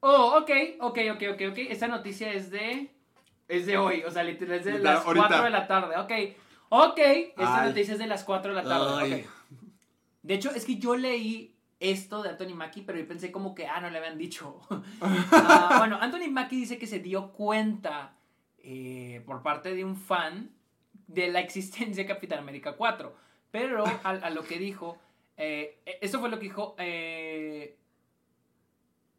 Oh, 0.00 0.38
ok, 0.38 0.50
ok, 0.80 0.98
ok, 1.12 1.22
ok, 1.32 1.42
ok. 1.50 1.58
Esta 1.70 1.88
noticia 1.88 2.32
es 2.32 2.50
de... 2.50 2.90
Es 3.48 3.66
de 3.66 3.78
hoy, 3.78 4.02
o 4.04 4.10
sea, 4.10 4.22
literal 4.24 4.58
es 4.58 4.64
de 4.64 4.78
las 4.78 5.04
ahorita. 5.04 5.26
4 5.28 5.44
de 5.44 5.50
la 5.50 5.66
tarde, 5.66 5.96
ok. 5.98 6.12
Ok, 6.68 6.98
esta 6.98 7.62
Ay. 7.62 7.68
noticia 7.68 7.92
es 7.94 7.98
de 8.00 8.06
las 8.06 8.24
4 8.24 8.54
de 8.54 8.62
la 8.62 8.68
tarde, 8.68 8.94
Ay. 8.98 9.12
ok. 9.24 9.30
De 10.22 10.34
hecho, 10.34 10.50
es 10.50 10.64
que 10.64 10.76
yo 10.78 10.96
leí 10.96 11.54
esto 11.78 12.22
de 12.22 12.30
Anthony 12.30 12.54
Mackie, 12.54 12.82
pero 12.82 12.98
yo 12.98 13.06
pensé 13.06 13.30
como 13.30 13.54
que, 13.54 13.66
ah, 13.68 13.80
no 13.80 13.90
le 13.90 13.98
habían 13.98 14.18
dicho. 14.18 14.58
Ah, 15.30 15.76
bueno, 15.78 15.98
Anthony 16.00 16.28
Mackie 16.30 16.56
dice 16.56 16.78
que 16.78 16.86
se 16.86 16.98
dio 16.98 17.32
cuenta 17.32 18.16
eh, 18.58 19.22
por 19.26 19.42
parte 19.42 19.74
de 19.74 19.84
un 19.84 19.96
fan 19.96 20.50
de 21.06 21.28
la 21.28 21.38
existencia 21.40 22.02
de 22.02 22.06
Capitán 22.08 22.40
América 22.40 22.72
4. 22.72 23.14
Pero 23.52 23.84
a, 23.86 24.10
a 24.10 24.30
lo 24.30 24.42
que 24.42 24.58
dijo, 24.58 24.98
eh, 25.36 25.78
eso 26.00 26.18
fue 26.18 26.28
lo 26.30 26.38
que 26.38 26.44
dijo... 26.44 26.74
eh, 26.78 27.76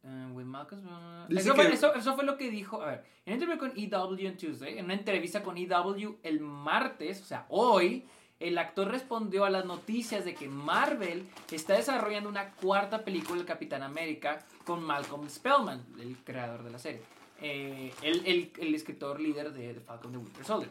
eh, 0.03 0.27
with 0.33 0.45
uh, 0.45 1.25
eso, 1.37 1.55
fue, 1.55 1.67
que- 1.67 1.73
eso- 1.73 1.93
eso 1.95 2.15
fue 2.15 2.23
lo 2.25 2.37
que 2.37 2.49
dijo, 2.49 2.81
a 2.81 2.87
ver, 2.87 3.03
en 3.25 3.33
entrevista 3.33 3.59
con 3.59 3.71
EW 3.77 4.27
en 4.27 4.37
Tuesday, 4.37 4.77
en 4.77 4.85
una 4.85 4.93
entrevista 4.93 5.43
con 5.43 5.57
EW 5.57 6.17
el 6.23 6.39
martes, 6.39 7.21
o 7.21 7.25
sea, 7.25 7.45
hoy, 7.49 8.05
el 8.39 8.57
actor 8.59 8.87
respondió 8.89 9.45
a 9.45 9.49
las 9.49 9.65
noticias 9.65 10.23
de 10.23 10.35
que 10.35 10.47
Marvel 10.47 11.27
está 11.51 11.73
desarrollando 11.73 12.29
una 12.29 12.51
cuarta 12.51 13.03
película 13.03 13.37
del 13.37 13.45
Capitán 13.47 13.81
América 13.83 14.45
con 14.65 14.83
Malcolm 14.83 15.27
Spellman, 15.29 15.83
el 15.99 16.15
creador 16.23 16.63
de 16.63 16.69
la 16.71 16.77
serie, 16.79 17.01
eh, 17.41 17.91
el, 18.03 18.25
el- 18.27 18.51
el 18.59 18.75
escritor 18.75 19.19
líder 19.19 19.51
de 19.53 19.73
The 19.73 19.81
Falcon 19.81 20.11
the 20.11 20.17
Winter 20.19 20.45
Soldier. 20.45 20.69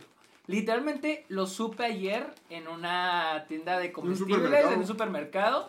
Literalmente 0.49 1.25
lo 1.29 1.47
supe 1.49 1.85
ayer 1.85 2.33
en 2.51 2.69
una 2.69 3.45
tienda 3.49 3.79
de 3.81 3.91
comestibles, 3.93 4.37
supermercado. 4.37 4.73
en 4.73 4.79
un 4.81 4.87
supermercado. 4.87 5.69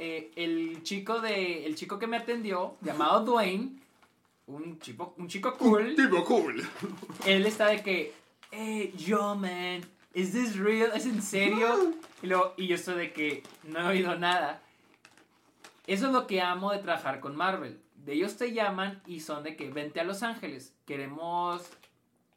Eh, 0.00 0.30
el 0.36 0.82
chico 0.84 1.20
de 1.20 1.66
el 1.66 1.74
chico 1.74 1.98
que 1.98 2.06
me 2.06 2.16
atendió, 2.16 2.76
llamado 2.82 3.24
Dwayne, 3.24 3.72
un 4.46 4.78
chico, 4.78 5.12
un 5.18 5.26
chico 5.26 5.56
cool, 5.58 5.96
Tipo 5.96 6.24
cool. 6.24 6.64
él 7.26 7.44
está 7.46 7.66
de 7.66 7.82
que, 7.82 8.14
eh, 8.52 8.92
yo, 8.96 9.34
man, 9.34 9.80
¿is 10.14 10.30
this 10.32 10.56
real? 10.56 10.92
¿Es 10.94 11.04
en 11.04 11.20
serio? 11.20 11.94
Y, 12.22 12.28
luego- 12.28 12.54
y 12.56 12.68
yo 12.68 12.76
estoy 12.76 12.94
de 12.96 13.12
que 13.12 13.42
no 13.64 13.80
he 13.80 13.86
oído 13.86 14.14
nada. 14.16 14.62
Eso 15.88 16.06
es 16.06 16.12
lo 16.12 16.26
que 16.28 16.40
amo 16.42 16.70
de 16.70 16.78
trabajar 16.78 17.18
con 17.18 17.34
Marvel. 17.34 17.80
De 17.96 18.12
ellos 18.12 18.36
te 18.36 18.52
llaman 18.52 19.02
y 19.06 19.18
son 19.20 19.42
de 19.42 19.56
que 19.56 19.68
vente 19.70 19.98
a 20.00 20.04
Los 20.04 20.22
Ángeles. 20.22 20.72
Queremos 20.86 21.66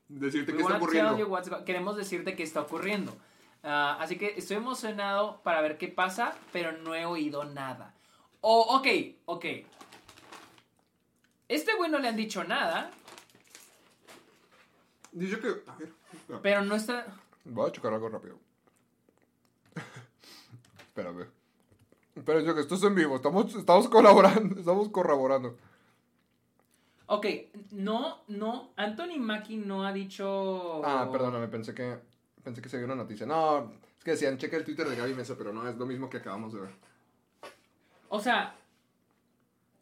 Decirte 0.09 0.51
que 0.53 0.62
está 0.62 0.78
ocurriendo. 0.78 1.64
Queremos 1.66 1.95
decirte 1.95 2.36
qué 2.36 2.43
está 2.43 2.62
ocurriendo. 2.62 3.16
Ah, 3.64 3.97
así 3.99 4.18
que 4.18 4.34
estoy 4.38 4.57
emocionado 4.57 5.41
para 5.43 5.62
ver 5.62 5.78
qué 5.78 5.88
pasa, 5.88 6.36
pero 6.51 6.72
no 6.72 6.95
he 6.95 7.05
oído 7.05 7.43
nada. 7.43 7.93
Oh, 8.41 8.78
ok, 8.78 8.88
ok. 9.26 9.45
Este 11.47 11.74
güey 11.76 11.91
no 11.91 11.99
le 11.99 12.07
han 12.07 12.16
dicho 12.16 12.43
nada, 12.43 12.91
Dice 15.12 15.39
que. 15.39 15.47
A 15.68 15.76
ver. 15.76 15.93
espera. 16.14 16.41
pero 16.41 16.62
no 16.64 16.76
está. 16.76 17.05
Voy 17.43 17.68
a 17.68 17.72
chocar 17.72 17.93
algo 17.93 18.09
rápido. 18.09 18.39
Espérame. 20.80 21.28
Espera, 22.16 22.41
yo 22.41 22.55
que 22.55 22.62
esto 22.62 22.76
es 22.76 22.84
en 22.84 22.95
vivo. 22.95 23.16
Estamos, 23.16 23.53
estamos 23.55 23.89
colaborando. 23.89 24.57
Estamos 24.59 24.89
corroborando. 24.89 25.57
Ok, 27.07 27.26
no, 27.72 28.24
no. 28.28 28.72
Anthony 28.78 29.18
Mackie 29.20 29.57
no 29.57 29.86
ha 29.86 29.91
dicho. 29.91 30.82
Ah, 30.86 31.09
perdóname, 31.12 31.47
pensé 31.47 31.74
que. 31.74 31.99
Pensé 32.44 32.62
que 32.62 32.70
se 32.70 32.78
vio 32.78 32.86
una 32.86 32.96
noticia. 32.96 33.26
No, 33.26 33.72
Es 33.98 34.04
que 34.04 34.12
decían, 34.12 34.38
checa 34.38 34.58
el 34.58 34.66
Twitter 34.66 34.88
de 34.88 34.96
Gaby 34.96 35.14
Mesa, 35.14 35.36
pero 35.38 35.54
no, 35.54 35.68
es 35.68 35.76
lo 35.78 35.86
mismo 35.86 36.10
que 36.10 36.18
acabamos 36.18 36.54
de 36.54 36.62
ver. 36.62 36.72
O 38.10 38.20
sea. 38.20 38.56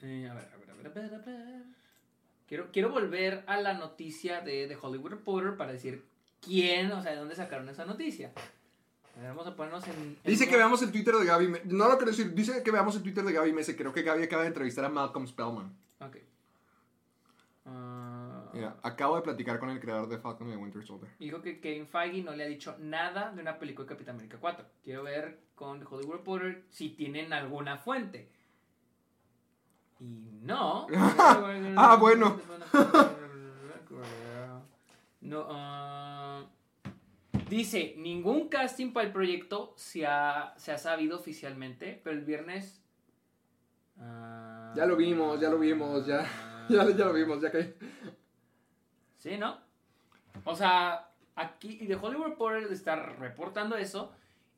eh, 0.02 0.28
a 0.30 0.34
ver, 0.34 0.50
a 0.54 0.58
ver, 0.58 0.70
a 0.70 0.74
ver, 0.74 0.88
a 0.88 0.90
ver, 0.90 1.14
a 1.14 1.18
ver. 1.18 1.64
Quiero, 2.48 2.70
quiero 2.72 2.90
volver 2.90 3.44
a 3.48 3.58
la 3.58 3.74
noticia 3.76 4.42
de 4.42 4.68
The 4.68 4.78
Hollywood 4.82 5.12
Reporter 5.12 5.56
para 5.56 5.72
decir 5.72 6.04
quién, 6.42 6.92
o 6.92 7.02
sea, 7.02 7.12
de 7.12 7.18
dónde 7.18 7.36
sacaron 7.36 7.70
esa 7.70 7.86
noticia. 7.86 8.32
A 9.16 9.22
ver, 9.22 9.30
vamos 9.30 9.48
a 9.48 9.56
ponernos 9.56 9.88
en. 9.88 9.94
en 9.94 10.18
Dice 10.24 10.48
que 10.48 10.56
veamos 10.58 10.82
el 10.82 10.92
Twitter 10.92 11.14
de 11.16 11.26
Gaby 11.26 11.48
Mesa. 11.48 11.64
No 11.68 11.88
lo 11.88 11.98
quiero 11.98 12.12
decir, 12.12 12.34
dice 12.34 12.64
que 12.64 12.72
veamos 12.72 12.96
el 12.96 13.04
Twitter 13.04 13.24
de 13.24 13.34
Gaby 13.34 13.54
Mesa. 13.54 13.76
Creo 13.76 13.94
que 13.94 14.02
Gaby 14.02 14.24
acaba 14.24 14.42
de 14.44 14.48
entrevistar 14.48 14.84
a 14.86 14.90
Malcolm 14.90 15.28
Spellman. 15.28 15.76
Ok. 16.00 16.18
Ah, 17.66 18.29
Mira, 18.54 18.78
acabo 18.84 19.16
de 19.16 19.22
platicar 19.22 19.60
con 19.60 19.70
el 19.70 19.80
creador 19.80 20.08
de 20.10 20.18
Falcon 20.18 20.48
y 20.48 20.52
de 20.52 20.58
Winter 20.58 20.84
Soldier. 20.84 21.12
Dijo 21.20 21.42
que 21.42 21.60
Kevin 21.60 21.88
Feige 21.88 22.24
no 22.24 22.34
le 22.36 22.44
ha 22.44 22.48
dicho 22.48 22.76
nada 22.80 23.32
de 23.32 23.42
una 23.42 23.60
película 23.60 23.86
de 23.86 23.90
Capitán 23.94 24.16
América 24.16 24.38
4. 24.40 24.66
Quiero 24.84 25.04
ver 25.04 25.40
con 25.56 25.86
Hollywood 25.86 26.14
Reporter 26.18 26.64
si 26.70 26.90
tienen 26.90 27.34
alguna 27.34 27.78
fuente. 27.78 28.30
Y 30.00 30.40
no. 30.42 30.88
Ah, 31.78 31.98
bueno. 32.00 32.40
No, 35.22 35.46
ah, 35.50 36.46
dice, 37.50 37.94
ningún 37.98 38.48
casting 38.48 38.94
para 38.94 39.08
el 39.08 39.14
proyecto 39.14 39.74
se 39.76 40.06
ha, 40.08 40.54
se 40.58 40.72
ha 40.72 40.78
sabido 40.78 41.18
oficialmente, 41.18 42.00
pero 42.04 42.16
el 42.16 42.24
viernes... 42.24 42.82
ah, 44.00 44.74
Ya 44.76 44.86
lo 44.86 44.96
vimos, 44.96 45.40
ya 45.40 45.50
lo 45.50 45.60
vimos, 45.60 46.06
ya. 46.06 46.26
Ya, 46.70 46.88
ya 46.92 47.06
lo 47.06 47.14
vimos, 47.14 47.42
ya 47.42 47.52
que. 47.52 47.76
Sí, 49.20 49.38
¿no? 49.38 49.58
O 50.46 50.56
sea, 50.56 51.10
aquí 51.36 51.76
The 51.88 51.96
Hollywood 51.96 52.30
Reporter 52.30 52.72
está 52.72 52.96
reportando 52.96 53.78
eso 53.78 54.12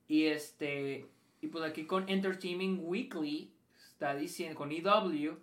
y 0.08 0.26
este 0.28 1.08
y 1.42 1.48
pues 1.48 1.64
aquí 1.64 1.86
con 1.86 2.08
Entertainment 2.08 2.82
Weekly 2.84 3.52
está 3.76 4.16
diciendo 4.16 4.58
con 4.58 4.72
EW 4.72 5.38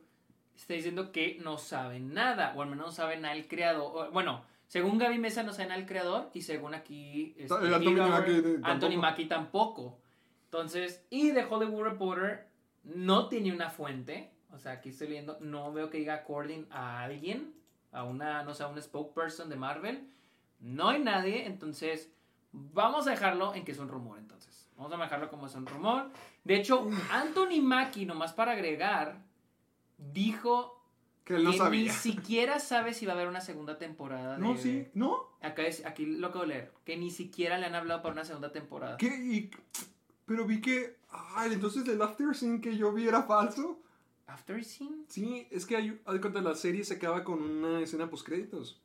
está 0.56 0.74
diciendo 0.74 1.12
que 1.12 1.38
no 1.42 1.58
saben 1.58 2.14
nada 2.14 2.52
o 2.56 2.62
al 2.62 2.68
menos 2.68 2.86
no 2.86 2.92
saben 2.92 3.22
nada 3.22 3.34
el 3.34 3.46
creador. 3.46 4.10
Bueno, 4.12 4.44
según 4.66 4.98
Gaby 4.98 5.18
Mesa 5.18 5.42
no 5.42 5.52
saben 5.52 5.72
el 5.72 5.86
creador 5.86 6.30
y 6.34 6.42
según 6.42 6.74
aquí 6.74 7.34
este, 7.38 7.54
Anthony 7.54 7.90
Mackie, 7.92 8.38
eh, 8.38 8.60
Anthony 8.62 8.62
tampoco. 8.62 9.00
Mackie 9.00 9.24
tampoco. 9.26 9.98
Entonces, 10.44 11.04
y 11.10 11.32
The 11.32 11.44
Hollywood 11.44 11.84
Reporter 11.84 12.46
no 12.84 13.28
tiene 13.28 13.52
una 13.52 13.70
fuente. 13.70 14.30
O 14.52 14.58
sea, 14.58 14.72
aquí 14.72 14.88
estoy 14.88 15.08
viendo, 15.08 15.38
no 15.40 15.72
veo 15.72 15.90
que 15.90 15.98
diga 15.98 16.14
according 16.14 16.66
a 16.70 17.02
alguien, 17.02 17.52
a 17.92 18.04
una, 18.04 18.42
no 18.42 18.54
sé, 18.54 18.62
a 18.62 18.68
un 18.68 18.80
spokesperson 18.80 19.48
de 19.48 19.56
Marvel. 19.56 20.08
No 20.60 20.88
hay 20.88 21.00
nadie, 21.00 21.46
entonces 21.46 22.10
vamos 22.52 23.06
a 23.06 23.10
dejarlo 23.10 23.54
en 23.54 23.64
que 23.64 23.72
es 23.72 23.78
un 23.78 23.88
rumor, 23.88 24.18
entonces. 24.18 24.68
Vamos 24.76 24.92
a 24.92 24.96
dejarlo 25.02 25.28
como 25.30 25.46
es 25.46 25.54
un 25.54 25.66
rumor. 25.66 26.10
De 26.44 26.54
hecho, 26.56 26.88
Anthony 27.10 27.60
Mackie, 27.62 28.06
nomás 28.06 28.32
para 28.32 28.52
agregar, 28.52 29.20
dijo 29.96 30.82
Que 31.24 31.36
él 31.36 31.44
no 31.44 31.50
que 31.50 31.56
ni 31.56 31.58
sabía. 31.58 31.92
siquiera 31.92 32.58
sabe 32.60 32.94
si 32.94 33.06
va 33.06 33.12
a 33.12 33.16
haber 33.16 33.28
una 33.28 33.40
segunda 33.40 33.78
temporada. 33.78 34.38
No, 34.38 34.54
de- 34.54 34.58
sí, 34.62 34.88
¿no? 34.94 35.18
Acá 35.40 35.62
es, 35.62 35.84
aquí 35.84 36.06
lo 36.06 36.28
acabo 36.28 36.42
de 36.42 36.48
leer, 36.48 36.72
que 36.84 36.96
ni 36.96 37.10
siquiera 37.10 37.58
le 37.58 37.66
han 37.66 37.74
hablado 37.74 38.02
para 38.02 38.12
una 38.12 38.24
segunda 38.24 38.52
temporada. 38.52 38.96
¿Qué? 38.96 39.06
Y- 39.08 39.50
Pero 40.26 40.44
vi 40.44 40.60
que. 40.60 40.96
Ay, 41.10 41.52
entonces 41.54 41.86
el 41.88 42.00
after 42.02 42.34
scene 42.34 42.60
que 42.60 42.76
yo 42.76 42.92
vi 42.92 43.08
era 43.08 43.22
falso. 43.22 43.80
After 44.28 44.62
Scene? 44.64 45.04
Sí, 45.08 45.48
es 45.50 45.66
que 45.66 45.76
hay. 45.76 46.00
Haz 46.04 46.14
de 46.14 46.20
cuenta, 46.20 46.40
la 46.40 46.54
serie 46.54 46.84
se 46.84 46.94
acaba 46.94 47.24
con 47.24 47.42
una 47.42 47.80
escena 47.80 48.08
post 48.08 48.26
créditos. 48.26 48.80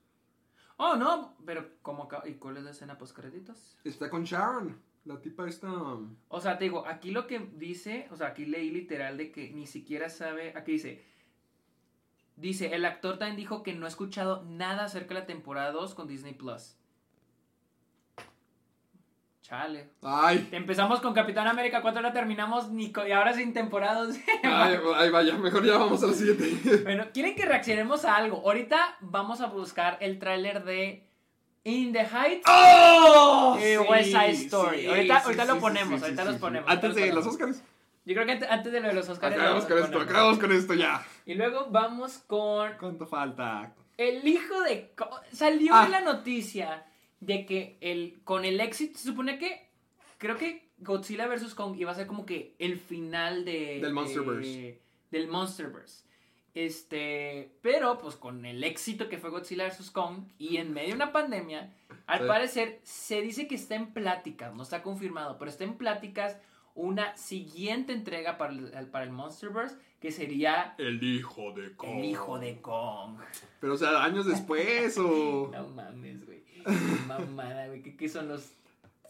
Oh, 0.78 0.96
no, 0.96 1.36
pero 1.46 1.70
¿cómo 1.82 2.04
acaba? 2.04 2.28
¿Y 2.28 2.34
cuál 2.36 2.58
es 2.58 2.64
la 2.64 2.72
escena 2.72 2.98
post 2.98 3.16
créditos? 3.16 3.78
Está 3.84 4.10
con 4.10 4.24
Sharon, 4.24 4.82
la 5.06 5.22
tipa 5.22 5.48
esta. 5.48 5.68
um, 5.72 6.16
O 6.30 6.42
sea, 6.42 6.58
te 6.58 6.64
digo, 6.64 6.88
aquí 6.88 7.12
lo 7.12 7.28
que 7.28 7.40
dice, 7.40 8.08
o 8.10 8.16
sea, 8.16 8.28
aquí 8.28 8.46
leí 8.46 8.72
literal 8.72 9.18
de 9.18 9.32
que 9.32 9.52
ni 9.52 9.68
siquiera 9.68 10.10
sabe, 10.10 10.54
aquí 10.58 10.72
dice, 10.74 11.04
dice, 12.38 12.74
el 12.74 12.86
actor 12.86 13.20
también 13.20 13.38
dijo 13.38 13.62
que 13.64 13.74
no 13.76 13.86
ha 13.86 13.90
escuchado 13.90 14.44
nada 14.46 14.86
acerca 14.86 15.14
de 15.14 15.20
la 15.22 15.26
temporada 15.28 15.72
2 15.72 15.94
con 15.94 16.08
Disney 16.08 16.34
Plus. 16.34 16.76
Chale. 19.44 19.90
Ay, 20.02 20.48
Empezamos 20.54 21.02
con 21.02 21.14
Capitán 21.14 21.48
América 21.48 21.82
4, 21.82 22.00
ahora 22.00 22.14
terminamos 22.14 22.68
y 22.72 22.94
ahora 23.12 23.34
sin 23.34 23.52
temporada 23.54 24.00
11. 24.00 24.24
ay, 24.44 24.78
ay, 24.96 25.10
vaya, 25.10 25.34
mejor 25.38 25.66
ya 25.66 25.78
vamos 25.78 26.02
a 26.02 26.08
la 26.08 26.14
siguiente. 26.14 26.78
bueno, 26.84 27.08
¿quieren 27.14 27.36
que 27.36 27.46
reaccionemos 27.46 28.06
a 28.06 28.16
algo? 28.16 28.38
Ahorita 28.38 28.96
vamos 29.02 29.42
a 29.42 29.48
buscar 29.48 29.98
el 30.00 30.18
tráiler 30.18 30.64
de 30.64 31.06
In 31.66 31.92
the 31.92 32.00
Heights. 32.06 32.46
¡Oh! 32.48 33.58
Eh, 33.60 33.78
West 33.80 34.12
Side 34.12 34.32
Story. 34.32 34.80
sí, 34.80 34.88
Ahorita- 34.88 35.20
sí, 35.20 35.26
ahorita 35.26 35.44
sí, 35.44 35.50
lo 35.50 35.60
ponemos, 35.60 36.02
ahorita 36.02 36.24
los 36.24 36.36
ponemos, 36.38 36.70
Antes 36.72 36.96
de 36.96 37.14
los. 37.14 37.26
Oscars. 37.28 37.62
Yo 38.06 38.14
creo 38.16 38.26
que 38.26 38.32
ante- 38.34 38.48
antes 38.48 38.72
de 38.72 38.80
lo 38.80 38.88
de 38.88 38.94
los 38.94 39.10
Oscars. 39.10 39.36
Acabamos 39.36 39.66
con 39.66 39.78
esto, 39.78 40.00
acabamos 40.00 40.40
con 40.40 40.52
esto 40.54 40.74
ya. 40.74 41.06
Y 41.26 41.34
luego 41.36 41.68
vamos 41.70 42.18
con 42.28 42.74
¿Cuánto 42.80 43.06
falta? 43.06 43.74
el 43.98 44.26
hijo 44.28 44.62
de... 44.62 44.92
Co- 44.96 45.10
Salió 45.32 45.74
Ah. 45.76 45.88
la 45.90 46.02
noticia 46.02 46.86
de 47.26 47.46
que 47.46 47.78
el, 47.82 48.22
con 48.24 48.46
el 48.46 48.60
éxito, 48.60 48.98
se 49.00 49.10
supone 49.10 49.38
que, 49.38 49.70
creo 50.18 50.38
que 50.38 50.70
Godzilla 50.80 51.28
vs. 51.28 51.54
Kong 51.56 51.76
iba 51.80 51.92
a 51.92 51.96
ser 51.96 52.08
como 52.08 52.26
que 52.26 52.56
el 52.60 52.78
final 52.78 53.46
de... 53.46 53.76
Del 53.76 53.82
de- 53.82 53.92
Monsterverse. 53.94 54.82
del 55.12 55.28
Monsterverse. 55.28 56.04
Este, 56.56 57.52
pero 57.62 57.98
pues 57.98 58.16
con 58.16 58.46
el 58.46 58.64
éxito 58.64 59.10
que 59.10 59.18
fue 59.18 59.32
Godzilla 59.32 59.66
vs. 59.68 59.90
Kong 59.92 60.26
y 60.38 60.58
en 60.58 60.72
medio 60.72 60.90
de 60.90 60.96
una 60.96 61.12
pandemia, 61.12 61.74
al 62.06 62.20
Sí. 62.22 62.26
parecer 62.28 62.80
se 62.84 63.22
dice 63.22 63.48
que 63.48 63.56
está 63.56 63.76
en 63.76 63.92
pláticas, 63.94 64.54
no 64.54 64.62
está 64.64 64.84
confirmado, 64.84 65.38
pero 65.40 65.50
está 65.50 65.64
en 65.64 65.74
pláticas 65.78 66.38
una 66.76 67.16
siguiente 67.18 67.94
entrega 67.94 68.38
para 68.38 68.52
el, 68.54 68.88
para 68.90 69.06
el 69.06 69.12
Monsterverse 69.12 69.78
que 70.00 70.12
sería 70.12 70.76
El 70.78 71.04
hijo 71.04 71.54
de 71.54 71.76
Kong. 71.76 71.90
el 72.00 72.06
hijo 72.06 72.38
de 72.40 72.60
Kong. 72.62 73.18
Pero, 73.60 73.74
o 73.74 73.78
sea, 73.78 74.04
años 74.04 74.26
después 74.26 74.98
o. 74.98 75.50
No 75.54 75.68
mames, 75.70 76.26
güey. 76.26 76.43
Mamada, 77.08 77.68
güey. 77.68 77.82
¿Qué, 77.82 77.96
qué 77.96 78.10
son 78.10 78.28
los 78.30 78.50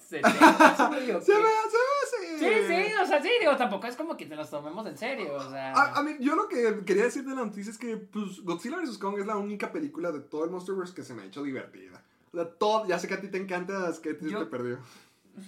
70? 0.10 0.88
güey, 0.90 1.12
o 1.12 1.22
Se 1.22 1.34
ve, 1.34 1.42
se 1.70 2.20
ve, 2.20 2.40
Sí, 2.40 2.48
sí, 2.68 2.94
o 3.02 3.06
sea, 3.06 3.22
sí, 3.22 3.30
digo, 3.40 3.56
tampoco 3.56 3.88
es 3.88 3.96
como 3.96 4.18
que 4.18 4.26
te 4.26 4.36
los 4.36 4.50
tomemos 4.50 4.86
en 4.88 4.98
serio, 4.98 5.36
o 5.36 5.50
sea. 5.50 5.72
A, 5.74 6.00
a 6.00 6.04
mí, 6.04 6.16
yo 6.20 6.36
lo 6.36 6.48
que 6.50 6.84
quería 6.86 7.04
decir 7.04 7.24
de 7.24 7.36
la 7.36 7.46
noticia 7.46 7.72
es 7.72 7.78
que 7.78 7.96
pues, 7.98 8.42
Godzilla 8.42 8.78
vs. 8.78 8.98
Kong 8.98 9.20
es 9.20 9.26
la 9.26 9.38
única 9.38 9.72
película 9.72 10.12
de 10.12 10.20
todo 10.20 10.44
el 10.46 10.52
Monsterverse 10.52 10.94
que 10.94 11.04
se 11.04 11.14
me 11.14 11.22
ha 11.22 11.26
hecho 11.26 11.44
divertida. 11.44 12.02
O 12.34 12.38
sea, 12.38 12.50
todo, 12.50 12.88
ya 12.88 12.98
sé 13.00 13.08
que 13.08 13.14
a 13.14 13.22
ti 13.22 13.28
te 13.28 13.38
encanta, 13.38 13.88
es 13.90 14.00
que 14.00 14.18
Yo- 14.22 14.40
te 14.40 14.46
perdió. 14.48 14.80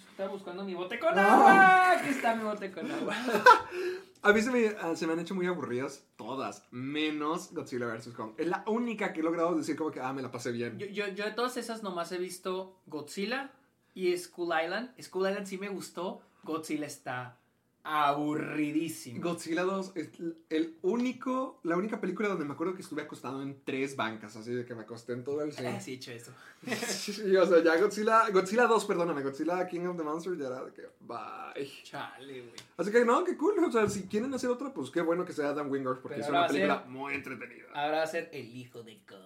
Estaba 0.09 0.31
buscando 0.31 0.63
mi 0.63 0.73
bote 0.73 0.99
con 0.99 1.17
Ah. 1.17 1.33
agua. 1.33 1.91
Aquí 1.99 2.09
está 2.09 2.35
mi 2.35 2.43
bote 2.43 2.71
con 2.71 2.89
agua. 2.91 3.15
A 4.23 4.33
mí 4.33 4.41
se 4.41 4.49
me, 4.49 4.75
ah, 4.81 4.95
se 4.95 5.05
me 5.05 5.13
han 5.13 5.19
hecho 5.19 5.35
muy 5.35 5.45
aburridas 5.45 6.03
todas, 6.15 6.63
menos 6.71 7.53
Godzilla 7.53 7.85
vs. 7.85 8.07
Kong. 8.15 8.31
Es 8.37 8.47
la 8.47 8.63
única 8.65 9.13
que 9.13 9.19
he 9.19 9.23
logrado 9.23 9.53
decir 9.55 9.75
como 9.75 9.91
que, 9.91 9.99
ah, 9.99 10.13
me 10.13 10.23
la 10.23 10.31
pasé 10.31 10.51
bien. 10.51 10.79
Yo, 10.79 10.87
yo, 10.87 11.07
yo 11.09 11.25
de 11.25 11.31
todas 11.31 11.57
esas 11.57 11.83
nomás 11.83 12.11
he 12.11 12.17
visto 12.17 12.79
Godzilla 12.87 13.51
y 13.93 14.17
Skull 14.17 14.49
Island. 14.63 14.99
Skull 14.99 15.29
Island 15.29 15.45
sí 15.45 15.59
me 15.59 15.69
gustó. 15.69 16.21
Godzilla 16.43 16.87
está 16.87 17.37
aburridísimo. 17.85 19.21
Godzilla 19.21 19.63
2 19.63 19.91
es 19.95 20.09
el 20.49 20.75
único, 20.81 21.59
la 21.63 21.77
única 21.77 22.01
película 22.01 22.27
donde 22.29 22.43
me 22.43 22.53
acuerdo 22.53 22.73
que 22.73 22.81
estuve 22.81 23.03
acostado 23.03 23.41
en 23.43 23.61
tres 23.63 23.95
bancas, 23.95 24.35
así 24.35 24.51
de 24.53 24.65
que 24.65 24.73
me 24.73 24.81
acosté 24.81 25.13
en 25.13 25.23
todo 25.23 25.41
el 25.43 25.49
Eh, 25.49 25.53
cine. 25.55 25.79
he 25.85 25.91
hecho 25.93 26.11
eso. 26.11 26.31
Sí, 26.65 27.35
o 27.37 27.45
sea, 27.45 27.63
ya 27.63 27.77
Godzilla, 27.79 28.29
Godzilla 28.31 28.65
2, 28.65 28.85
perdóname, 28.85 29.21
Godzilla 29.21 29.67
King 29.67 29.85
of 29.85 29.97
the 29.97 30.03
Monsters 30.03 30.37
ya 30.39 30.47
era 30.47 30.63
de 30.65 30.73
que, 30.73 30.81
bye. 31.01 31.71
Chale, 31.83 32.41
güey. 32.41 32.53
Así 32.77 32.91
que 32.91 33.05
no, 33.05 33.23
qué 33.23 33.37
cool, 33.37 33.63
o 33.63 33.71
sea, 33.71 33.87
si 33.87 34.03
quieren 34.07 34.33
hacer 34.33 34.49
otra, 34.49 34.73
pues 34.73 34.89
qué 34.89 35.01
bueno 35.01 35.23
que 35.23 35.33
sea 35.33 35.53
Dan 35.53 35.69
Wingard, 35.69 35.99
porque 35.99 36.15
Pero 36.15 36.23
es 36.25 36.29
una 36.29 36.47
ser- 36.47 36.55
película 36.55 36.83
muy 36.87 37.13
entretenida. 37.13 37.65
Ahora 37.73 37.97
va 37.97 38.03
a 38.03 38.07
ser 38.07 38.29
el 38.33 38.45
hijo 38.55 38.81
de 38.81 38.97
Kong. 39.07 39.19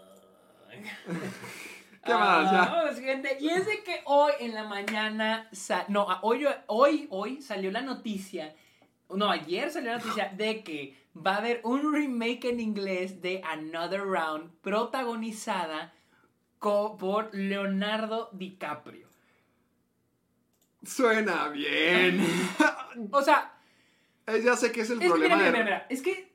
¿Qué 2.03 2.13
más? 2.13 2.51
Ya. 2.51 2.65
Vamos, 2.65 2.99
gente. 2.99 3.37
Y 3.39 3.49
es 3.49 3.65
de 3.65 3.83
que 3.83 4.01
hoy 4.05 4.31
en 4.39 4.53
la 4.53 4.63
mañana, 4.63 5.49
no, 5.89 6.07
hoy, 6.21 6.45
hoy, 6.67 7.07
hoy 7.09 7.41
salió 7.41 7.71
la 7.71 7.81
noticia, 7.81 8.55
no, 9.09 9.29
ayer 9.29 9.71
salió 9.71 9.91
la 9.91 9.97
noticia 9.97 10.29
de 10.35 10.63
que 10.63 10.95
va 11.15 11.35
a 11.35 11.37
haber 11.37 11.61
un 11.63 11.93
remake 11.93 12.45
en 12.45 12.59
inglés 12.59 13.21
de 13.21 13.41
Another 13.43 14.01
Round 14.01 14.51
protagonizada 14.61 15.93
por 16.59 17.33
Leonardo 17.33 18.29
DiCaprio. 18.33 19.07
Suena 20.83 21.49
bien. 21.49 22.25
O 23.11 23.21
sea, 23.21 23.53
Eh, 24.27 24.41
ya 24.43 24.55
sé 24.55 24.71
que 24.71 24.81
es 24.81 24.89
el 24.89 24.97
es 24.97 25.03
que 25.03 25.09
problema 25.09 25.35
mira, 25.35 25.45
de... 25.45 25.51
mira, 25.51 25.63
mira, 25.63 25.87
es 25.89 26.01
que 26.01 26.31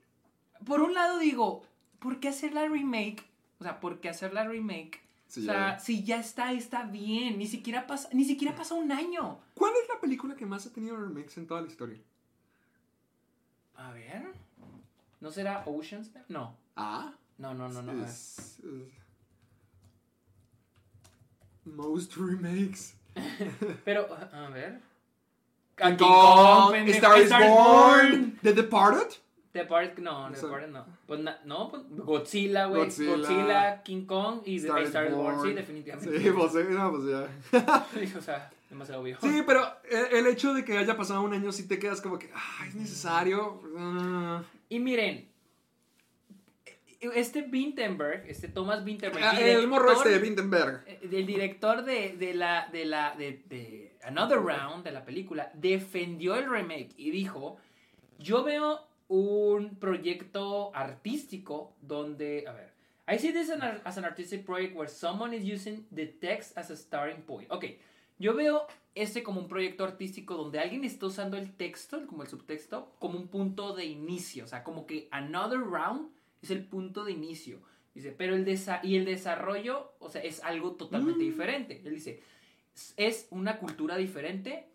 por 0.64 0.80
un 0.80 0.94
lado 0.94 1.18
digo, 1.18 1.62
¿por 1.98 2.20
qué 2.20 2.28
hacer 2.28 2.54
la 2.54 2.66
remake? 2.66 3.22
O 3.58 3.64
sea, 3.64 3.80
¿por 3.80 4.00
qué 4.00 4.08
hacer 4.08 4.32
la 4.32 4.44
remake? 4.44 5.00
Sí, 5.34 5.40
o 5.40 5.44
sea, 5.52 5.78
si 5.80 6.04
ya 6.04 6.20
está, 6.20 6.52
está 6.52 6.84
bien. 6.84 7.38
Ni 7.38 7.46
siquiera 7.46 7.86
pasa, 7.88 8.08
ni 8.12 8.24
siquiera 8.24 8.54
pasa 8.54 8.74
un 8.74 8.92
año. 8.92 9.40
¿Cuál 9.54 9.72
es 9.82 9.88
la 9.92 10.00
película 10.00 10.36
que 10.36 10.46
más 10.46 10.64
ha 10.66 10.72
tenido 10.72 10.96
remakes 10.96 11.36
en 11.38 11.46
toda 11.48 11.60
la 11.60 11.66
historia? 11.66 11.98
A 13.76 13.90
ver. 13.92 14.32
¿No 15.20 15.30
será 15.32 15.64
Ocean's? 15.66 16.10
No. 16.28 16.56
Ah, 16.76 17.12
No, 17.38 17.52
no, 17.52 17.68
no, 17.68 17.82
no. 17.82 18.04
es- 18.04 18.38
es- 18.60 18.64
Most 21.64 22.16
remakes. 22.16 22.94
Pero, 23.84 24.06
a 24.32 24.48
ver. 24.50 24.80
King 25.76 25.96
Kong, 25.96 26.72
Kong. 26.72 26.88
Star 26.90 27.18
is 27.18 27.26
Star 27.26 27.42
is 27.42 27.48
Born, 27.48 28.10
Born. 28.10 28.38
The 28.42 28.52
Departed. 28.52 29.16
The 29.54 29.64
Part, 29.66 29.98
no, 29.98 30.30
The 30.32 30.46
Part 30.48 30.68
no. 30.68 30.84
Pues 31.06 31.20
na- 31.20 31.38
no, 31.44 31.70
pues 31.70 31.82
Godzilla, 31.90 32.66
güey. 32.66 32.82
Godzilla. 32.86 33.16
Godzilla. 33.16 33.82
King 33.84 34.04
Kong 34.04 34.40
y 34.44 34.58
The 34.60 34.66
Star 34.66 34.82
Star. 34.82 35.10
Born. 35.12 35.42
Sí, 35.42 35.52
definitivamente. 35.54 36.18
Sí, 36.18 36.30
pues, 36.30 36.54
no, 36.70 36.90
pues 36.90 37.02
ya. 37.08 38.16
o 38.18 38.20
sea, 38.20 38.50
demasiado 38.68 39.00
obvio. 39.02 39.16
Sí, 39.22 39.42
pero 39.46 39.64
el, 39.88 40.18
el 40.18 40.26
hecho 40.26 40.52
de 40.54 40.64
que 40.64 40.76
haya 40.76 40.96
pasado 40.96 41.22
un 41.22 41.32
año 41.32 41.52
sí 41.52 41.68
te 41.68 41.78
quedas 41.78 42.00
como 42.00 42.18
que, 42.18 42.30
ah, 42.34 42.64
es 42.66 42.74
necesario. 42.74 43.62
Ah. 43.78 44.42
Y 44.68 44.80
miren, 44.80 45.28
este 47.00 47.42
Vinterberg, 47.42 48.24
este 48.28 48.48
Thomas 48.48 48.82
Vinterberg, 48.84 49.22
Ah, 49.24 49.38
el 49.40 49.68
morro 49.68 49.92
este 49.92 50.08
de 50.08 50.18
Vindenberg. 50.18 50.82
eh, 50.86 50.98
el 51.12 51.26
director 51.26 51.84
de, 51.84 52.16
de 52.16 52.34
la 52.34 52.68
de 52.72 52.84
la 52.86 53.14
de, 53.16 53.42
de 53.48 53.96
Another 54.02 54.38
Round 54.38 54.82
de 54.84 54.90
la 54.90 55.04
película 55.04 55.50
defendió 55.54 56.34
el 56.36 56.50
remake 56.50 56.90
y 56.96 57.10
dijo 57.10 57.58
yo 58.18 58.42
veo 58.42 58.80
un 59.16 59.76
proyecto 59.76 60.74
artístico 60.74 61.74
donde 61.80 62.44
a 62.48 62.52
ver 62.52 62.72
I 63.06 63.18
see 63.18 63.32
this 63.32 63.50
as 63.50 63.98
an 63.98 64.04
artistic 64.04 64.44
project 64.46 64.74
where 64.74 64.88
someone 64.90 65.36
is 65.36 65.44
using 65.44 65.86
the 65.94 66.06
text 66.06 66.56
as 66.56 66.70
a 66.70 66.76
starting 66.76 67.22
point. 67.22 67.50
Ok 67.52 67.64
yo 68.18 68.34
veo 68.34 68.66
este 68.94 69.22
como 69.22 69.40
un 69.40 69.48
proyecto 69.48 69.84
artístico 69.84 70.34
donde 70.36 70.58
alguien 70.58 70.84
está 70.84 71.06
usando 71.06 71.36
el 71.36 71.52
texto 71.54 72.06
como 72.06 72.22
el 72.22 72.28
subtexto 72.28 72.92
como 72.98 73.18
un 73.18 73.28
punto 73.28 73.74
de 73.74 73.84
inicio. 73.84 74.44
O 74.44 74.46
sea 74.48 74.62
como 74.64 74.86
que 74.86 75.08
Another 75.10 75.60
Round 75.60 76.10
es 76.42 76.50
el 76.50 76.64
punto 76.64 77.04
de 77.04 77.12
inicio. 77.12 77.60
Dice, 77.94 78.10
pero 78.10 78.34
el 78.34 78.44
desa 78.44 78.80
y 78.82 78.96
el 78.96 79.04
desarrollo, 79.04 79.92
o 80.00 80.08
sea, 80.10 80.20
es 80.22 80.42
algo 80.42 80.72
totalmente 80.72 81.22
diferente. 81.22 81.80
Él 81.84 81.94
dice, 81.94 82.20
"Es- 82.74 82.94
es 82.96 83.26
una 83.30 83.58
cultura 83.58 83.96
diferente, 83.96 84.66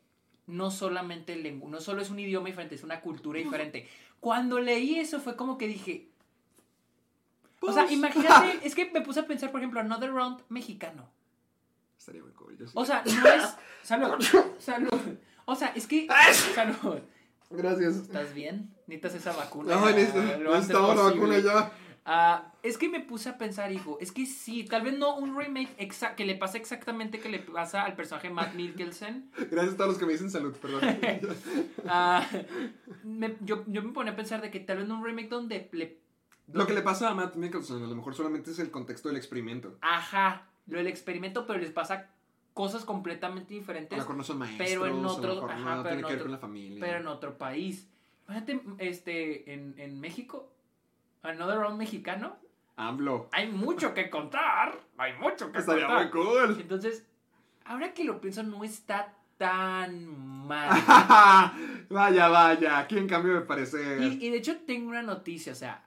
no 0.47 0.71
solamente 0.71 1.33
el 1.33 1.43
lengu- 1.43 1.67
no 1.69 1.81
solo 1.81 2.01
es 2.01 2.09
un 2.09 2.19
idioma 2.19 2.47
diferente, 2.47 2.75
es 2.75 2.83
una 2.83 3.01
cultura 3.01 3.37
diferente. 3.39 3.87
Cuando 4.19 4.59
leí 4.59 4.99
eso 4.99 5.19
fue 5.19 5.35
como 5.35 5.57
que 5.57 5.67
dije, 5.67 6.09
o 7.61 7.71
sea, 7.73 7.83
Pues, 7.83 7.93
imagínate, 7.93 8.59
es 8.63 8.75
que 8.75 8.89
me 8.91 9.01
puse 9.01 9.19
a 9.21 9.27
pensar, 9.27 9.51
por 9.51 9.59
ejemplo, 9.59 9.79
Another 9.79 10.11
Round 10.11 10.41
mexicano. 10.49 11.09
Estaría 11.97 12.21
muy 12.23 12.31
cool. 12.31 12.57
yo 12.57 12.65
sí. 12.65 12.71
O 12.75 12.85
sea, 12.85 13.03
no 13.05 13.27
es 13.27 13.55
salud, 13.83 14.25
salud. 14.57 14.89
O 15.45 15.55
sea, 15.55 15.69
es 15.75 15.87
que 15.87 16.07
salud. 16.55 16.99
Gracias. 17.49 17.95
¿Estás 17.95 18.33
bien? 18.33 18.73
¿Necesitas 18.87 19.15
esa 19.15 19.31
vacuna? 19.33 19.75
No, 19.75 19.85
antes 19.85 20.13
necesitamos 20.13 20.95
la 20.95 21.01
vacuna 21.03 21.39
ya. 21.39 21.71
Ah, 22.11 22.51
es 22.63 22.79
que 22.79 22.89
me 22.89 23.01
puse 23.01 23.29
a 23.29 23.37
pensar, 23.37 23.71
hijo, 23.71 23.99
es 24.01 24.11
que 24.11 24.25
sí, 24.25 24.63
tal 24.63 24.81
vez 24.81 24.97
no 24.97 25.15
un 25.15 25.37
remake 25.37 25.69
que 26.15 26.25
le 26.25 26.33
pasa 26.33 26.57
exactamente 26.57 27.19
que 27.19 27.29
le 27.29 27.37
pasa 27.37 27.83
al 27.83 27.95
personaje 27.95 28.31
Matt 28.31 28.55
Mikkelsen. 28.55 29.29
Gracias 29.51 29.75
a 29.75 29.77
todos 29.77 29.89
los 29.91 29.99
que 29.99 30.07
me 30.07 30.13
dicen 30.13 30.31
salud, 30.31 30.55
perdón. 30.57 30.81
Ah, 31.87 32.25
me- 33.03 33.35
yo, 33.41 33.63
yo 33.67 33.83
me 33.83 33.91
ponía 33.91 34.13
a 34.13 34.15
pensar 34.15 34.41
de 34.41 34.49
que 34.49 34.59
tal 34.59 34.77
vez 34.77 34.87
no 34.87 34.97
un 34.97 35.05
remake 35.05 35.29
donde 35.29 35.69
le... 35.71 35.99
Lo 36.51 36.65
que 36.65 36.73
le 36.73 36.81
pasa 36.81 37.09
a 37.09 37.13
Matt 37.13 37.35
Mikkelsen 37.35 37.83
a 37.83 37.87
lo 37.87 37.95
mejor 37.95 38.15
solamente 38.15 38.49
es 38.49 38.57
el 38.59 38.71
contexto 38.71 39.09
del 39.09 39.17
experimento. 39.17 39.77
Ajá, 39.81 40.47
lo 40.65 40.79
del 40.79 40.87
experimento, 40.87 41.45
pero 41.45 41.59
les 41.59 41.69
pasa 41.71 42.09
cosas 42.55 42.85
completamente 42.85 43.53
A 43.53 43.55
lo 43.55 43.59
diferentes, 43.59 43.97
mejor 43.99 44.15
no 44.17 44.23
son 44.23 44.39
maestros, 44.39 44.67
pero 44.67 44.85
en 44.87 44.93
a 44.93 45.01
lo 45.03 45.11
otro, 45.11 45.33
mejor 45.35 45.51
ajá, 45.51 45.63
nada 45.63 45.83
pero 45.83 45.95
tiene 45.95 46.01
en 46.01 46.07
que 46.07 46.13
ver 46.13 46.15
otro- 46.15 46.25
con 46.25 46.31
la 46.31 46.37
familia. 46.39 46.79
pero 46.79 46.97
en 46.99 47.07
otro 47.07 47.37
país. 47.37 47.87
Imagínate, 48.27 48.61
este, 48.79 49.53
en, 49.53 49.75
en 49.77 49.99
México, 50.01 50.51
Another 51.21 51.57
Round 51.59 51.77
mexicano, 51.77 52.37
AMLO. 52.77 53.29
hay 53.31 53.47
mucho 53.51 53.93
que 53.93 54.09
contar, 54.09 54.79
hay 54.97 55.13
mucho 55.13 55.51
que 55.51 55.59
Estaría 55.59 55.85
contar. 55.87 56.03
muy 56.03 56.11
cool. 56.11 56.57
Entonces, 56.61 57.05
ahora 57.65 57.93
que 57.93 58.03
lo 58.05 58.21
pienso, 58.21 58.41
no 58.43 58.63
está 58.63 59.13
tan 59.37 60.07
mal. 60.47 60.69
vaya, 61.89 62.27
vaya. 62.29 62.79
Aquí 62.79 62.97
en 62.97 63.07
cambio 63.07 63.33
me 63.33 63.41
parece. 63.41 63.97
y, 64.01 64.25
y 64.25 64.29
de 64.29 64.37
hecho, 64.37 64.57
tengo 64.61 64.89
una 64.89 65.01
noticia, 65.01 65.51
o 65.53 65.55
sea, 65.55 65.83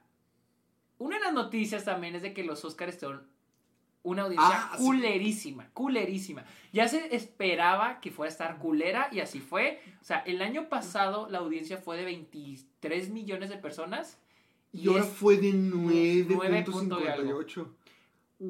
una 0.98 1.16
de 1.18 1.24
las 1.24 1.32
noticias 1.32 1.84
también 1.84 2.14
es 2.14 2.22
de 2.22 2.32
que 2.32 2.44
los 2.44 2.64
Oscars 2.64 2.98
son 2.98 3.26
una 4.04 4.22
audiencia 4.22 4.48
Ah, 4.52 4.72
sí. 4.76 4.84
culerísima, 4.84 5.68
culerísima. 5.72 6.44
Ya 6.72 6.88
se 6.88 7.14
esperaba 7.14 8.00
que 8.00 8.10
fuera 8.10 8.28
a 8.28 8.32
estar 8.32 8.58
culera 8.58 9.08
y 9.12 9.20
así 9.20 9.40
fue. 9.40 9.80
O 10.00 10.04
sea, 10.04 10.18
el 10.26 10.42
año 10.42 10.68
pasado 10.68 11.28
la 11.30 11.38
audiencia 11.38 11.78
fue 11.78 11.96
de 11.96 12.04
23 12.04 13.10
millones 13.10 13.48
de 13.48 13.58
personas. 13.58 14.18
Y 14.72 14.88
ahora 14.88 15.04
fue 15.04 15.36
de 15.36 15.52
nueve 15.52 16.64
punto 16.64 17.00
y 17.02 17.06
algo. 17.06 17.42
9.58. 17.42 17.66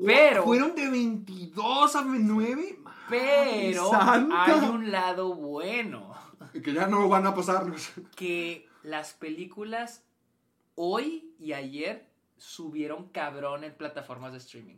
Pero- 0.06 0.44
Fueron 0.44 0.74
de 0.74 0.88
22 0.88 1.96
a 1.96 2.02
9. 2.02 2.78
Pero 3.10 3.90
Santa. 3.90 4.44
hay 4.44 4.68
un 4.70 4.90
lado 4.90 5.34
bueno. 5.34 6.14
Que 6.52 6.72
ya 6.72 6.86
no 6.86 7.08
van 7.08 7.26
a 7.26 7.34
pasarlos. 7.34 7.90
que 8.16 8.66
las 8.82 9.12
películas 9.12 10.04
hoy 10.76 11.34
y 11.38 11.52
ayer 11.52 12.08
subieron 12.38 13.08
cabrón 13.10 13.64
en 13.64 13.74
plataformas 13.74 14.32
de 14.32 14.38
streaming. 14.38 14.76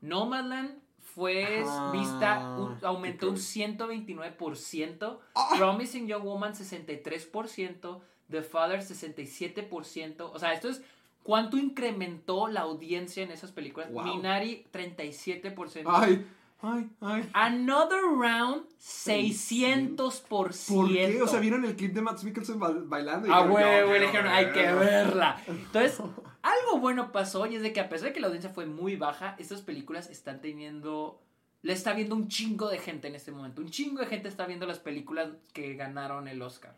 Nomadland 0.00 0.78
fue 1.00 1.62
Ah, 1.66 1.90
vista, 1.92 2.56
un- 2.58 2.78
aumentó 2.84 3.28
un 3.28 3.34
ok. 3.36 3.40
129%, 3.40 5.20
Ah. 5.34 5.54
Promising 5.56 6.06
Young 6.08 6.24
Woman 6.24 6.54
63%, 6.54 8.02
The 8.30 8.42
Father 8.42 8.80
67%, 8.80 10.20
o 10.32 10.38
sea, 10.38 10.52
esto 10.52 10.68
es 10.68 10.82
cuánto 11.22 11.56
incrementó 11.58 12.48
la 12.48 12.60
audiencia 12.62 13.22
en 13.22 13.30
esas 13.30 13.52
películas. 13.52 13.90
Wow. 13.92 14.04
Minari 14.16 14.64
37%. 14.72 15.84
Ay, 15.86 16.26
ay, 16.62 16.88
ay. 17.00 17.28
Another 17.32 18.02
Round 18.02 18.64
600%. 18.80 20.26
¿Por 20.28 20.88
qué? 20.92 21.22
O 21.22 21.26
sea, 21.28 21.40
vieron 21.40 21.64
el 21.64 21.76
clip 21.76 21.92
de 21.94 22.02
Matt 22.02 22.22
Mikkelsen 22.22 22.58
ba- 22.58 22.72
bailando. 22.84 23.28
y 23.28 23.30
Ah, 23.32 23.40
güey, 23.46 23.64
"Yo 23.80 23.86
güey, 23.88 24.00
le 24.00 24.06
dijeron, 24.06 24.28
hay 24.32 24.46
que 24.52 24.62
verlo". 24.62 24.80
verla. 24.80 25.40
Entonces, 25.46 25.98
algo 26.42 26.78
bueno 26.80 27.12
pasó 27.12 27.46
y 27.46 27.56
es 27.56 27.62
de 27.62 27.72
que 27.72 27.80
a 27.80 27.88
pesar 27.88 28.08
de 28.08 28.12
que 28.12 28.20
la 28.20 28.26
audiencia 28.28 28.50
fue 28.50 28.66
muy 28.66 28.96
baja, 28.96 29.36
estas 29.38 29.62
películas 29.62 30.10
están 30.10 30.40
teniendo... 30.40 31.20
Le 31.62 31.72
está 31.72 31.94
viendo 31.94 32.14
un 32.14 32.28
chingo 32.28 32.68
de 32.68 32.78
gente 32.78 33.08
en 33.08 33.16
este 33.16 33.32
momento. 33.32 33.60
Un 33.60 33.70
chingo 33.70 34.00
de 34.00 34.06
gente 34.06 34.28
está 34.28 34.46
viendo 34.46 34.66
las 34.66 34.78
películas 34.78 35.30
que 35.52 35.74
ganaron 35.74 36.28
el 36.28 36.40
Oscar. 36.42 36.76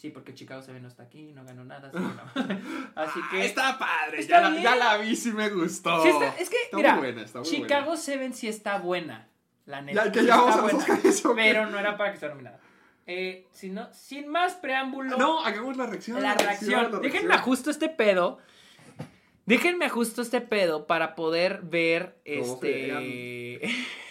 Sí, 0.00 0.08
porque 0.08 0.32
Chicago 0.32 0.62
se 0.62 0.72
ve 0.72 0.80
no 0.80 0.88
está 0.88 1.02
aquí, 1.02 1.32
no 1.34 1.44
ganó 1.44 1.62
nada. 1.62 1.88
Así 1.92 1.98
que, 1.98 2.44
no. 2.54 2.60
Así 2.94 3.20
que- 3.30 3.36
Ah, 3.42 3.44
está 3.44 3.78
padre. 3.78 4.20
Está 4.20 4.36
ya, 4.36 4.40
la, 4.40 4.50
bien. 4.50 4.62
ya 4.62 4.76
la 4.76 4.96
vi, 4.96 5.14
sí 5.14 5.30
me 5.32 5.50
gustó. 5.50 6.02
Sí 6.02 6.08
está- 6.08 6.34
es 6.38 6.48
que, 6.48 6.56
Está 6.64 6.76
mira, 6.78 6.92
muy 6.94 7.00
buena, 7.02 7.22
está 7.22 7.40
muy 7.40 7.48
Chicago 7.48 7.86
buena. 7.88 8.00
Seven 8.00 8.32
sí 8.34 8.48
está 8.48 8.78
buena. 8.78 9.28
La 9.66 9.82
neta. 9.82 10.06
Ya, 10.06 10.10
que 10.12 10.24
ya 10.24 10.36
vamos 10.36 10.48
está 10.50 10.58
a 10.60 10.62
buena, 10.62 10.78
Oscars, 10.78 11.24
¿o 11.26 11.34
qué? 11.34 11.42
Pero 11.42 11.66
no 11.66 11.78
era 11.78 11.98
para 11.98 12.12
que 12.12 12.18
sea 12.18 12.30
nominada. 12.30 12.58
Eh, 13.06 13.46
si 13.52 13.68
no- 13.68 13.92
sin 13.92 14.28
más 14.28 14.54
preámbulo. 14.54 15.18
No, 15.18 15.44
hagamos 15.44 15.76
la 15.76 15.86
reacción. 15.86 16.22
La 16.22 16.34
reacción. 16.34 16.92
la 16.92 16.98
Déjenme 17.00 17.34
ajusto 17.34 17.70
este 17.70 17.88
pedo. 17.90 18.38
Déjenme 19.44 19.84
ajusto 19.84 20.22
este 20.22 20.40
pedo 20.40 20.86
para 20.86 21.14
poder 21.14 21.60
ver 21.62 22.16
¿Cómo 22.24 22.54
este. 22.54 23.60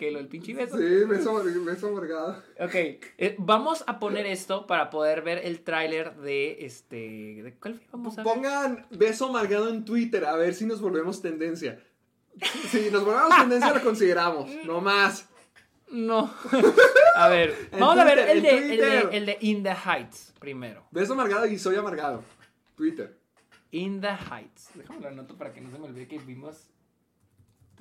que 0.00 0.10
lo 0.10 0.18
del 0.18 0.28
pinche 0.28 0.54
beso. 0.54 0.78
Sí, 0.78 1.04
beso, 1.04 1.44
beso 1.44 1.88
amargado. 1.88 2.42
Ok, 2.58 2.74
eh, 2.74 3.36
vamos 3.36 3.84
a 3.86 3.98
poner 3.98 4.24
esto 4.24 4.66
para 4.66 4.88
poder 4.88 5.20
ver 5.20 5.42
el 5.44 5.60
tráiler 5.60 6.16
de 6.16 6.64
este. 6.64 7.42
¿De 7.42 7.54
cuál 7.60 7.74
fue? 7.74 7.86
Vamos 7.92 8.18
a 8.18 8.22
ver. 8.22 8.32
Pongan 8.32 8.86
beso 8.90 9.26
amargado 9.26 9.68
en 9.68 9.84
Twitter 9.84 10.24
a 10.24 10.36
ver 10.36 10.54
si 10.54 10.64
nos 10.64 10.80
volvemos 10.80 11.20
tendencia. 11.20 11.84
Si 12.70 12.90
nos 12.90 13.04
volvemos 13.04 13.36
tendencia 13.36 13.74
lo 13.74 13.82
consideramos, 13.82 14.50
no 14.64 14.80
más. 14.80 15.28
No. 15.90 16.32
a 17.14 17.28
ver, 17.28 17.68
vamos 17.72 17.98
a 17.98 18.04
ver 18.04 18.20
el 18.20 18.40
de, 18.40 18.50
el, 18.50 18.60
de, 18.60 18.68
Twitter. 18.68 19.08
el 19.12 19.26
de 19.26 19.38
In 19.42 19.62
the 19.62 19.74
Heights 19.74 20.32
primero. 20.40 20.86
Beso 20.90 21.12
amargado 21.12 21.44
y 21.44 21.58
soy 21.58 21.76
amargado. 21.76 22.24
Twitter. 22.74 23.18
In 23.70 24.00
the 24.00 24.08
Heights. 24.08 24.70
Déjame 24.74 25.00
lo 25.02 25.08
anoto 25.08 25.36
para 25.36 25.52
que 25.52 25.60
no 25.60 25.70
se 25.70 25.78
me 25.78 25.88
olvide 25.88 26.08
que 26.08 26.18
vimos 26.20 26.70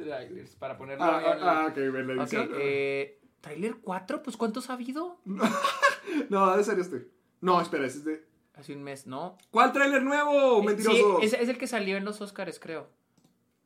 trailers. 0.03 0.55
Para 0.55 0.77
ponerlo 0.77 1.03
Ah, 1.03 1.21
ah, 1.25 1.37
ah, 1.41 1.67
ok, 1.69 1.75
ven 1.75 2.15
la 2.15 2.27
eh, 2.31 3.19
¿Trailer 3.41 3.77
4? 3.81 4.23
Pues 4.23 4.37
¿cuántos 4.37 4.69
ha 4.69 4.73
habido? 4.73 5.19
No, 6.29 6.49
debe 6.51 6.63
ser 6.63 6.79
este. 6.79 7.07
No, 7.41 7.61
espera, 7.61 7.85
ese 7.85 7.99
es 7.99 8.05
de. 8.05 8.27
Hace 8.55 8.73
un 8.73 8.83
mes, 8.83 9.05
¿no? 9.07 9.37
¿Cuál 9.51 9.71
tráiler 9.71 10.01
nuevo? 10.01 10.61
Eh, 10.61 10.65
Mentiroso. 10.65 11.19
Sí, 11.19 11.25
es, 11.25 11.33
es 11.33 11.47
el 11.49 11.57
que 11.57 11.67
salió 11.67 11.97
en 11.97 12.03
los 12.03 12.19
Oscars, 12.19 12.59
creo. 12.59 12.89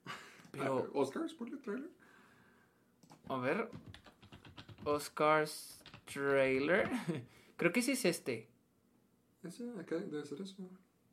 Pero, 0.52 0.90
¿Oscars? 0.94 1.34
¿Por 1.34 1.50
qué 1.50 1.56
tráiler? 1.58 1.90
a 3.30 3.38
ver. 3.38 3.70
Oscars 4.84 5.82
trailer. 6.14 6.90
creo 7.58 7.72
que 7.72 7.82
sí 7.82 7.94
es 7.94 8.06
este. 8.06 8.50
Ese, 9.44 9.64
acá 9.80 9.96
debe 9.96 10.26
ser 10.26 10.42
eso. 10.42 10.56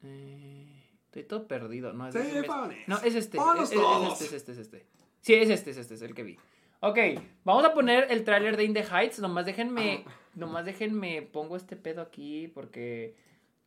Eh, 0.03 0.83
estoy 1.07 1.25
todo 1.25 1.47
perdido. 1.47 1.93
No, 1.93 2.09
es, 2.09 2.15
Sí, 2.15 2.21
es 2.21 2.27
un 2.27 2.41
mes. 2.41 2.47
pon 2.47 2.71
ese. 2.73 2.85
no, 2.89 2.97
es 2.99 3.15
este. 3.15 3.39
Es, 3.39 3.45
es- 3.45 3.73
este, 3.73 4.25
es 4.25 4.33
este, 4.33 4.53
es 4.53 4.59
este. 4.59 4.87
Sí, 5.21 5.35
es 5.35 5.51
este, 5.51 5.71
es 5.71 5.77
este, 5.77 5.95
es 5.95 6.03
el 6.03 6.15
que 6.15 6.23
vi. 6.23 6.39
Ok, 6.81 6.99
vamos 7.45 7.65
a 7.65 7.75
poner 7.75 8.07
el 8.11 8.25
tráiler 8.25 8.57
de 8.57 8.65
In 8.65 8.73
the 8.75 8.85
Heights. 8.85 9.19
Nomás 9.21 9.45
déjenme, 9.47 10.05
Ah. 10.07 10.11
nomás 10.35 10.65
déjenme, 10.65 11.23
pongo 11.23 11.57
este 11.57 11.77
pedo 11.77 12.01
aquí 12.01 12.49
porque 12.49 13.15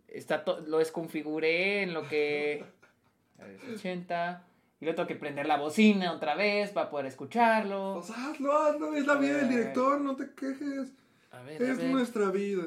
está 0.08 0.44
lo 0.68 0.80
desconfiguré 0.80 1.84
en 1.84 1.94
lo 1.94 2.08
que... 2.08 2.66
A 3.40 3.46
ver, 3.46 3.60
80. 3.74 4.46
Y 4.80 4.86
luego 4.86 4.96
tengo 4.96 5.08
que 5.08 5.16
prender 5.16 5.46
la 5.48 5.58
bocina 5.58 6.12
otra 6.14 6.36
vez 6.36 6.72
para 6.72 6.90
poder 6.90 7.08
escucharlo. 7.08 7.96
Pues 7.96 8.10
hazlo, 8.18 8.58
hazlo. 8.58 8.94
Es 8.96 9.06
la 9.06 9.16
vida 9.16 9.38
del 9.38 9.50
director, 9.50 10.00
no 10.02 10.16
te 10.16 10.30
quejes. 10.36 10.92
A 11.32 11.42
ver, 11.42 11.62
a 11.62 11.72
Es 11.72 11.78
ver. 11.78 11.90
nuestra 11.92 12.30
vida. 12.32 12.64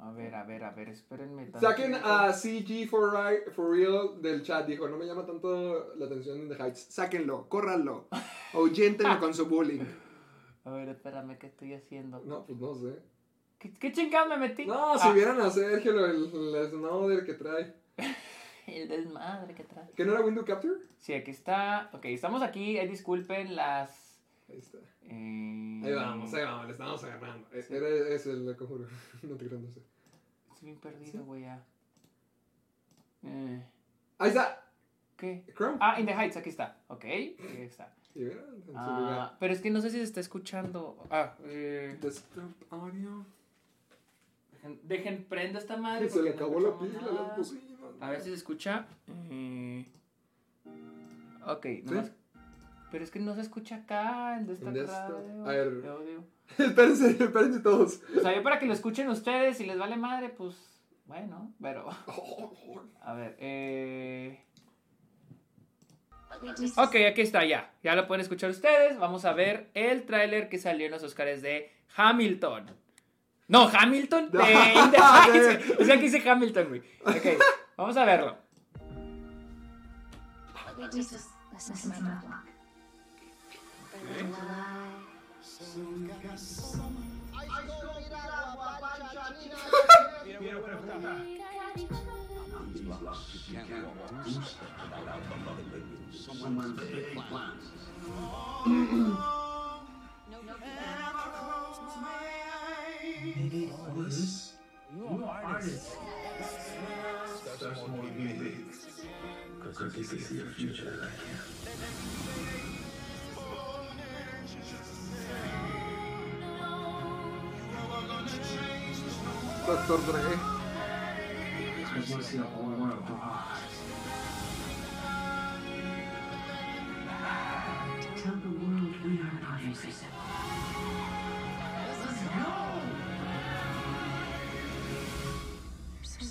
A 0.00 0.12
ver, 0.12 0.34
a 0.34 0.44
ver, 0.44 0.62
a 0.64 0.70
ver, 0.70 0.88
espérenme. 0.90 1.50
Saquen 1.60 1.92
tantito. 1.92 2.08
a 2.12 2.32
CG 2.32 2.88
for, 2.88 3.12
Real 3.70 4.22
del 4.22 4.42
chat. 4.42 4.66
Dijo, 4.66 4.88
no 4.88 4.96
me 4.96 5.06
llama 5.06 5.26
tanto 5.26 5.94
la 5.96 6.06
atención 6.06 6.38
en 6.40 6.48
The 6.48 6.54
Heights. 6.62 6.86
Sáquenlo, 6.90 7.48
córranlo. 7.48 8.06
Ahuyéntenlo 8.52 9.18
con 9.18 9.34
su 9.34 9.46
bullying. 9.46 9.84
A 10.64 10.70
ver, 10.70 10.88
espérame, 10.88 11.36
¿qué 11.38 11.48
estoy 11.48 11.74
haciendo? 11.74 12.20
No, 12.24 12.44
pues 12.46 12.58
no 12.60 12.74
sé. 12.74 12.98
¿Qué, 13.58 13.74
qué 13.74 13.90
chingado 13.90 14.28
me 14.28 14.36
metí? 14.36 14.66
No, 14.66 14.96
si 14.98 15.08
Ah, 15.08 15.12
vieran 15.12 15.40
a 15.40 15.50
Sergio 15.50 15.92
el, 16.04 16.30
el 16.54 16.70
snowder 16.70 17.24
que 17.24 17.34
trae. 17.34 17.74
El 18.68 18.86
desmadre 18.86 19.54
que 19.54 19.64
trae. 19.64 19.88
¿Que 19.96 20.04
no 20.04 20.12
era 20.12 20.20
Window 20.20 20.44
Capture? 20.44 20.74
Sí, 20.98 21.14
aquí 21.14 21.30
está. 21.30 21.88
Ok, 21.94 22.04
estamos 22.04 22.42
aquí. 22.42 22.76
eh, 22.76 22.86
disculpen 22.86 23.56
las. 23.56 24.07
Ahí 24.48 24.58
está. 24.58 24.78
eh, 25.02 25.82
Ahí 25.84 25.92
vamos, 25.92 26.32
ahí 26.34 26.44
vamos, 26.44 26.66
le 26.66 26.72
estamos 26.72 27.04
agarrando. 27.04 27.48
E- 27.52 27.62
Sí. 27.62 27.74
Era 27.74 27.88
ese 28.14 28.30
el 28.32 28.56
conjuro. 28.56 28.86
No 29.22 29.36
te 29.36 29.46
creas, 29.46 29.62
no 29.62 29.70
sé. 29.70 29.82
Estoy 30.54 30.68
bien 30.70 30.80
perdido, 30.80 31.24
güey. 31.24 31.44
Eh, 33.22 33.62
Ahí 34.18 34.28
está. 34.28 34.64
¿Qué? 35.16 35.44
Chrome. 35.56 35.78
Ah, 35.80 35.98
In 36.00 36.06
the 36.06 36.12
Heights, 36.14 36.36
aquí 36.36 36.48
está. 36.50 36.78
Ok, 36.88 37.04
aquí 37.04 37.36
está. 37.62 37.94
Y 38.14 38.20
mira, 38.20 38.42
en 38.54 38.62
su 38.64 38.72
Ah, 38.76 38.98
lugar. 39.00 39.36
pero 39.38 39.52
es 39.52 39.60
que 39.60 39.70
no 39.70 39.80
sé 39.80 39.90
si 39.90 39.96
se 39.98 40.02
está 40.04 40.20
escuchando. 40.20 40.96
Ah, 41.10 41.36
eh, 41.44 41.96
Desktop 42.00 42.50
audio. 42.72 43.24
dejen, 44.52 44.80
dejen 44.84 45.24
prendo 45.28 45.58
esta 45.58 45.76
madre. 45.76 46.08
Se 46.08 46.22
le 46.22 46.30
no 46.30 46.36
acabó 46.36 46.60
la 46.60 46.78
pila 46.78 47.00
a 47.00 47.12
las 47.12 47.36
bocinas. 47.36 47.64
A 48.00 48.10
ver 48.10 48.20
si 48.20 48.28
se 48.30 48.34
escucha. 48.36 48.86
Eh, 49.30 49.86
ok, 51.46 51.66
nomás. 51.84 52.12
Pero 52.90 53.04
es 53.04 53.10
que 53.10 53.18
no 53.20 53.34
se 53.34 53.42
escucha 53.42 53.76
acá 53.76 54.36
en 54.38 54.46
Desktop 54.46 54.68
En 54.68 54.74
desktop. 54.74 55.10
Radio, 55.10 55.44
A 55.44 55.48
ver. 55.48 55.70
de 55.82 55.88
audio. 55.88 56.24
espérense, 56.58 57.10
espérense 57.10 57.60
todos. 57.60 58.00
O 58.16 58.20
sea, 58.20 58.34
yo 58.34 58.42
para 58.42 58.58
que 58.58 58.66
lo 58.66 58.72
escuchen 58.72 59.08
ustedes 59.08 59.60
y 59.60 59.66
les 59.66 59.78
vale 59.78 59.96
madre, 59.96 60.30
pues 60.30 60.56
bueno, 61.06 61.52
pero. 61.60 61.88
A 63.02 63.14
ver, 63.14 63.36
eh. 63.38 64.44
Ok, 66.76 66.94
aquí 67.10 67.22
está 67.22 67.44
ya. 67.44 67.72
Ya 67.82 67.94
lo 67.94 68.06
pueden 68.06 68.20
escuchar 68.20 68.50
ustedes. 68.50 68.98
Vamos 68.98 69.24
a 69.24 69.32
ver 69.32 69.70
el 69.74 70.04
tráiler 70.04 70.48
que 70.48 70.58
salió 70.58 70.86
en 70.86 70.92
los 70.92 71.02
Oscars 71.02 71.42
de 71.42 71.72
Hamilton. 71.96 72.66
No, 73.48 73.66
Hamilton 73.68 74.30
de. 74.30 74.38
O 75.80 75.84
sea, 75.84 75.96
que 75.96 76.02
dice 76.02 76.28
Hamilton, 76.28 76.68
güey. 76.68 76.82
Ok, 77.04 77.42
vamos 77.76 77.96
a 77.96 78.04
verlo. 78.04 78.36
Jesus, 83.98 85.84
listen 96.12 96.28
to 96.28 96.44
my 96.44 96.48
monologue. 96.48 96.78
Doctor 96.78 97.06
Dre. 102.08 102.78
Tell 107.58 107.70
the 107.70 107.80
world 107.80 108.10
we 108.16 108.26
are 110.80 110.96
not 110.96 111.10
invisible. 111.88 112.37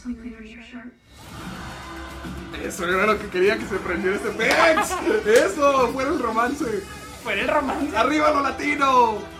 Your 0.07 0.63
shirt. 0.63 0.93
Eso 2.63 2.87
era 2.87 3.05
lo 3.05 3.19
que 3.19 3.27
quería 3.27 3.57
que 3.57 3.65
se 3.65 3.75
prendiera 3.77 4.15
este 4.15 4.29
Pex. 4.29 4.91
Eso, 5.25 5.89
fuera 5.89 6.09
el 6.11 6.19
romance. 6.19 6.83
Fue 7.23 7.41
el 7.41 7.47
romance. 7.47 7.97
¡Arriba 7.97 8.31
lo 8.31 8.41
latino! 8.41 9.36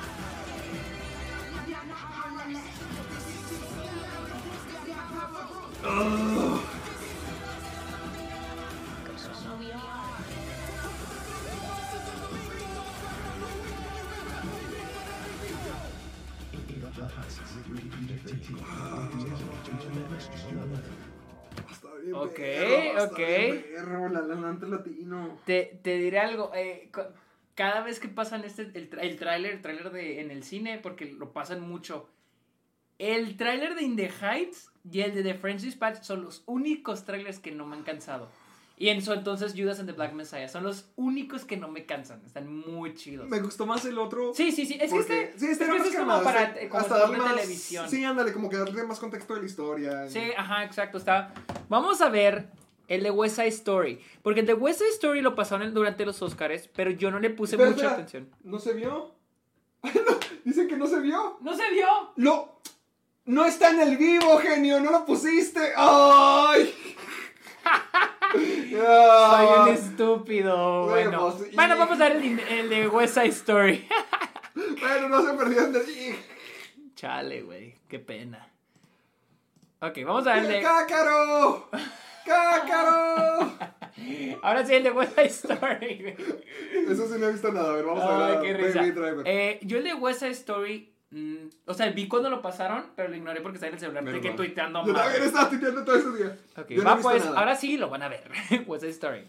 Ok, 22.24 22.36
perro, 22.36 23.04
ok. 23.06 23.16
perro, 23.16 24.10
la 24.10 24.22
latino. 24.68 25.40
Te, 25.46 25.80
te 25.84 25.98
diré 25.98 26.20
algo. 26.20 26.52
eh, 26.56 26.90
cada 27.56 27.82
vez 27.82 28.00
que 28.00 28.08
pasan 28.08 28.44
este, 28.44 28.64
el, 28.74 28.90
el 29.02 29.18
tráiler, 29.18 29.54
el 29.54 29.62
tráiler 29.62 29.92
de, 29.92 30.22
en 30.22 30.32
el 30.32 30.44
cine, 30.44 30.78
porque 30.78 31.06
lo 31.06 31.34
pasan 31.34 31.62
mucho. 31.62 32.10
El 33.00 33.38
tráiler 33.38 33.76
de 33.76 33.84
In 33.84 33.96
the 33.96 34.10
Heights 34.10 34.72
y 34.92 35.02
el 35.02 35.14
de 35.14 35.24
The 35.24 35.36
French 35.36 35.62
Dispatch 35.62 36.02
son 36.02 36.24
los 36.24 36.44
únicos 36.46 37.06
trailers 37.06 37.40
que 37.40 37.52
no 37.52 37.66
me 37.66 37.76
han 37.76 37.84
cansado. 37.84 38.30
Y 38.80 38.90
en 38.90 39.02
su 39.02 39.12
entonces 39.12 39.54
Judas 39.58 39.80
and 39.80 39.90
the 39.90 39.94
Black 39.96 40.14
Messiah 40.14 40.48
son 40.48 40.64
los 40.64 40.86
únicos 40.98 41.46
que 41.46 41.58
no 41.58 41.68
me 41.68 41.88
cansan. 41.88 42.22
Están 42.24 42.48
muy 42.48 42.94
chidos. 42.94 43.28
Me 43.28 43.40
gustó 43.40 43.66
más 43.66 43.84
el 43.86 43.98
otro. 43.98 44.34
Sí, 44.36 44.52
sí, 44.52 44.68
sí. 44.68 44.78
Es 44.80 44.92
que 44.94 45.00
este, 45.00 45.34
sí, 45.36 45.48
este 45.48 45.64
es, 45.66 45.72
que 45.72 45.78
este 45.88 45.98
como 45.98 46.22
para 46.22 46.44
este- 46.44 46.70
como 46.70 46.82
hasta 46.82 46.98
darle 47.00 47.18
más- 47.18 47.34
televisión. 47.36 47.90
Sí, 47.90 48.04
ándale, 48.04 48.32
como 48.34 48.50
que 48.50 48.58
darle 48.58 48.84
más 48.84 49.00
contexto 49.00 49.34
de 49.34 49.40
la 49.42 49.46
historia. 49.48 50.08
Sí, 50.10 50.22
ajá, 50.38 50.64
exacto. 50.64 51.00
Está. 51.00 51.34
Vamos 51.70 52.02
a 52.02 52.10
ver 52.10 52.50
el 52.88 53.02
de 53.02 53.10
West 53.10 53.38
Side 53.38 53.48
Story. 53.48 54.00
Porque 54.22 54.42
el 54.42 54.46
de 54.46 54.54
West 54.54 54.78
Side 54.80 54.92
Story 54.92 55.22
lo 55.22 55.34
pasaron 55.34 55.74
durante 55.74 56.06
los 56.06 56.22
Oscars, 56.22 56.70
pero 56.76 56.92
yo 56.92 57.10
no 57.10 57.20
le 57.20 57.32
puse 57.32 57.56
Espera, 57.56 57.72
mucha 57.72 57.82
espera, 57.82 57.94
atención. 57.96 58.30
¿No 58.44 58.60
se 58.60 58.74
vio? 58.74 59.16
no, 59.84 59.92
dicen 60.46 60.68
que 60.68 60.78
no 60.78 60.86
se 60.86 61.00
vio. 61.00 61.38
¡No 61.42 61.56
se 61.58 61.68
vio! 61.72 61.88
Lo. 62.18 62.62
No 63.26 63.44
está 63.44 63.72
en 63.72 63.80
el 63.82 63.98
vivo, 63.98 64.38
genio, 64.38 64.80
no 64.80 64.92
lo 64.92 65.04
pusiste. 65.04 65.74
¡Ay! 65.76 66.74
Soy 68.34 69.60
un 69.62 69.68
estúpido. 69.70 70.88
Bueno, 70.88 71.12
Bueno, 71.20 71.36
pues, 71.38 71.52
y- 71.52 71.56
bueno 71.56 71.78
vamos 71.78 72.00
a 72.02 72.10
ver 72.10 72.18
el, 72.18 72.40
el 72.40 72.70
de 72.70 72.88
West 72.88 73.14
Side 73.16 73.28
Story. 73.28 73.88
Bueno, 74.56 75.08
no 75.10 75.22
se 75.24 75.34
perdían 75.38 75.72
de 75.72 75.82
ti. 75.82 76.16
Chale, 76.96 77.44
güey. 77.44 77.76
Qué 77.88 78.00
pena. 78.00 78.50
Ok, 79.82 80.00
vamos 80.04 80.26
a 80.26 80.34
ver 80.34 80.46
el 80.46 80.52
de. 80.52 80.62
¡Cácaro! 80.64 81.70
¡Cácaro! 82.26 83.52
Ahora 84.42 84.66
sí, 84.66 84.74
el 84.74 84.84
de 84.84 84.92
West 84.92 85.14
Side 85.14 85.28
Story, 85.28 86.00
güey. 86.02 86.16
Eso 86.92 87.08
sí 87.08 87.20
no 87.20 87.28
he 87.28 87.32
visto 87.34 87.52
nada. 87.52 87.70
A 87.70 87.76
ver, 87.76 87.86
vamos 87.86 88.04
a 88.04 88.40
ver. 88.40 88.56
A 88.56 88.58
risa. 88.58 88.80
Baby 88.80 88.92
Driver. 88.92 89.24
Eh, 89.28 89.60
yo 89.62 89.78
el 89.78 89.84
de 89.84 89.94
West 89.94 90.20
Side 90.22 90.32
Story. 90.32 90.92
Mm, 91.12 91.36
o 91.66 91.74
sea, 91.74 91.90
vi 91.92 92.08
cuando 92.08 92.30
lo 92.30 92.42
pasaron, 92.42 92.86
pero 92.96 93.10
lo 93.10 93.16
ignoré 93.16 93.42
porque 93.42 93.56
está 93.58 93.68
en 93.68 93.74
el 93.74 93.80
celular. 93.80 94.04
Estoy 94.06 94.22
que 94.22 94.28
mal. 94.30 94.38
tuiteando 94.38 94.86
Yo 94.86 94.94
también 94.94 95.24
estaba 95.24 95.50
tuiteando 95.50 95.84
todo 95.84 95.96
ese 95.96 96.12
día. 96.24 96.38
Ok, 96.58 96.70
Yo 96.70 96.76
no 96.78 96.82
he 96.82 96.86
va 96.86 96.96
visto 96.96 97.10
pues, 97.10 97.26
nada. 97.26 97.40
ahora 97.40 97.56
sí 97.56 97.78
lo 97.78 97.90
van 97.90 98.02
a 98.04 98.08
ver. 98.10 98.30
Side 98.50 98.90
Story. 98.90 99.26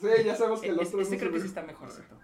Sí, 0.00 0.08
ya 0.24 0.34
sabemos 0.36 0.60
que 0.60 0.68
el 0.68 0.78
Es- 0.80 0.88
otro 0.88 1.00
este 1.00 1.14
no 1.16 1.20
creo 1.20 1.32
que 1.32 1.40
sí 1.40 1.46
está 1.46 1.62
mejorcito. 1.62 2.18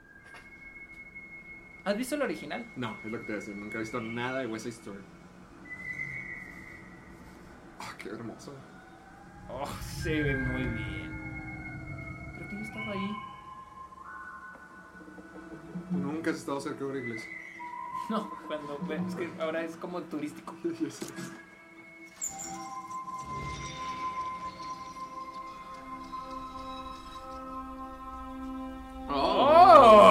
¿Has 1.85 1.97
visto 1.97 2.15
el 2.15 2.23
original? 2.23 2.67
No, 2.77 2.97
es 3.05 3.11
lo 3.11 3.19
que 3.19 3.25
te 3.25 3.33
voy 3.33 3.33
a 3.33 3.37
decir. 3.37 3.57
Nunca 3.57 3.77
he 3.77 3.81
visto 3.81 4.01
nada 4.03 4.41
de 4.41 4.47
West 4.47 4.65
Side 4.67 4.77
Story. 4.77 5.01
Ah, 7.81 7.95
qué 7.99 8.11
hermoso. 8.11 8.55
Oh, 9.49 9.67
se 9.81 10.23
ve 10.23 10.37
muy 10.37 10.63
bien. 10.63 11.11
Creo 12.37 12.49
que 12.51 12.57
yo 12.57 12.63
estaba 12.63 12.93
ahí. 12.93 13.11
Tú 15.91 15.97
nunca 15.97 16.31
has 16.31 16.37
estado 16.37 16.61
cerca 16.61 16.81
de 16.81 16.85
una 16.85 16.99
iglesia. 17.01 17.31
No, 18.11 18.29
cuando 18.49 18.77
es 19.09 19.15
que 19.15 19.31
ahora 19.41 19.63
es 19.63 19.77
como 19.77 20.03
turístico. 20.03 20.53
¡Oh! 29.09 30.10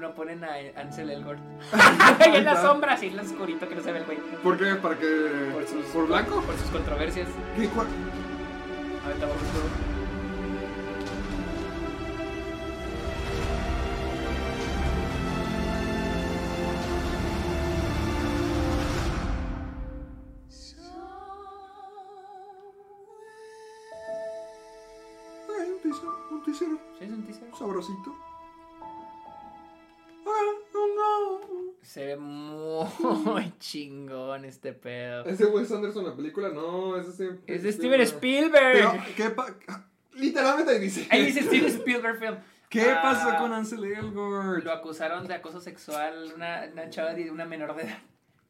No 0.00 0.14
ponen 0.14 0.42
a 0.42 0.54
Ansel 0.76 1.10
Elgort. 1.10 1.38
Ahí 2.20 2.36
en 2.36 2.44
la 2.44 2.60
sombra, 2.60 2.94
así 2.94 3.06
en 3.08 3.16
lo 3.16 3.22
oscurito 3.22 3.68
que 3.68 3.74
no 3.76 3.82
se 3.82 3.92
ve 3.92 3.98
el 4.00 4.04
güey. 4.06 4.18
¿Por 4.42 4.56
qué? 4.58 4.74
¿Para 4.76 4.96
qué? 4.98 5.50
Por 5.52 5.66
sus- 5.66 5.84
¿Por 5.92 6.06
blanco? 6.08 6.40
Por 6.42 6.56
sus 6.56 6.70
controversias. 6.70 7.28
¿Qué? 7.56 7.68
¿Cuál? 7.68 7.86
Ahorita 9.04 9.26
vamos 9.26 9.42
a 9.42 9.56
un 9.56 10.60
Sí, 26.54 26.64
es 27.00 27.10
un 27.10 27.22
teaser. 27.24 27.48
sabrosito. 27.56 28.14
Ve 32.10 32.16
muy 32.16 33.52
chingón 33.58 34.44
este 34.44 34.72
pedo. 34.72 35.24
¿Es 35.24 35.38
de 35.38 35.46
Wes 35.46 35.70
Anderson 35.72 36.04
la 36.06 36.14
película? 36.14 36.48
No, 36.50 36.96
es 36.96 37.18
de... 37.18 37.38
Es 37.46 37.62
de 37.62 37.72
Steven 37.72 38.00
Spielberg. 38.02 38.72
Pero, 38.72 38.92
¿qué 39.16 39.30
pa- 39.30 39.54
Literalmente 40.14 40.72
ahí 40.72 40.78
dice. 40.80 41.06
Ahí 41.10 41.26
dice 41.26 41.42
Steven 41.42 41.66
Spielberg 41.66 42.18
film. 42.18 42.36
¿Qué 42.68 42.82
Ah, 42.90 43.00
pasó 43.02 43.36
con 43.38 43.52
Ansel 43.52 43.84
Elgort? 43.84 44.62
Lo 44.64 44.72
acusaron 44.72 45.26
de 45.26 45.34
acoso 45.34 45.60
sexual 45.60 46.32
una, 46.36 46.68
una 46.72 46.88
chava 46.90 47.14
de 47.14 47.30
una 47.30 47.44
menor 47.44 47.74
de 47.74 47.82
edad. 47.84 47.98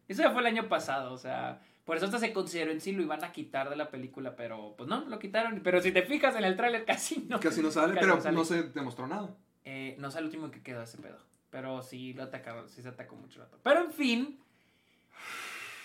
Eso 0.09 0.23
ya 0.23 0.31
fue 0.32 0.41
el 0.43 0.47
año 0.49 0.69
pasado, 0.69 1.12
o 1.12 1.16
sea, 1.19 1.61
por 1.85 1.97
eso 1.97 2.05
hasta 2.07 2.19
se 2.19 2.32
consideró 2.32 2.70
en 2.73 2.81
sí 2.81 2.93
lo 2.93 3.03
iban 3.03 3.23
a 3.24 3.31
quitar 3.32 3.70
de 3.70 3.77
la 3.77 3.91
película, 3.91 4.35
pero 4.37 4.74
pues 4.77 4.89
no, 4.91 5.05
lo 5.07 5.19
quitaron. 5.19 5.61
Pero 5.62 5.81
si 5.81 5.93
te 5.93 6.03
fijas 6.03 6.35
en 6.37 6.45
el 6.45 6.57
tráiler 6.57 6.85
casi 6.85 7.24
no. 7.28 7.39
Casi 7.41 7.62
no 7.62 7.70
sale, 7.70 7.95
Casi 7.95 8.01
pero 8.05 8.16
no 8.16 8.20
sale. 8.23 8.37
no 8.37 8.45
se 8.45 8.62
demostró 8.65 9.07
nada. 9.07 9.31
Eh, 9.65 9.95
no 9.99 10.11
sé 10.11 10.19
el 10.19 10.24
último 10.27 10.51
que 10.51 10.62
quedó 10.62 10.82
ese 10.82 10.99
pedo. 10.99 11.19
Pero 11.51 11.83
sí 11.83 12.13
lo 12.15 12.23
atacaron, 12.25 12.69
sí 12.69 12.81
se 12.83 12.89
atacó 12.89 13.17
mucho 13.17 13.41
rato. 13.41 13.59
Pero 13.63 13.81
en 13.85 13.93
fin. 13.93 14.39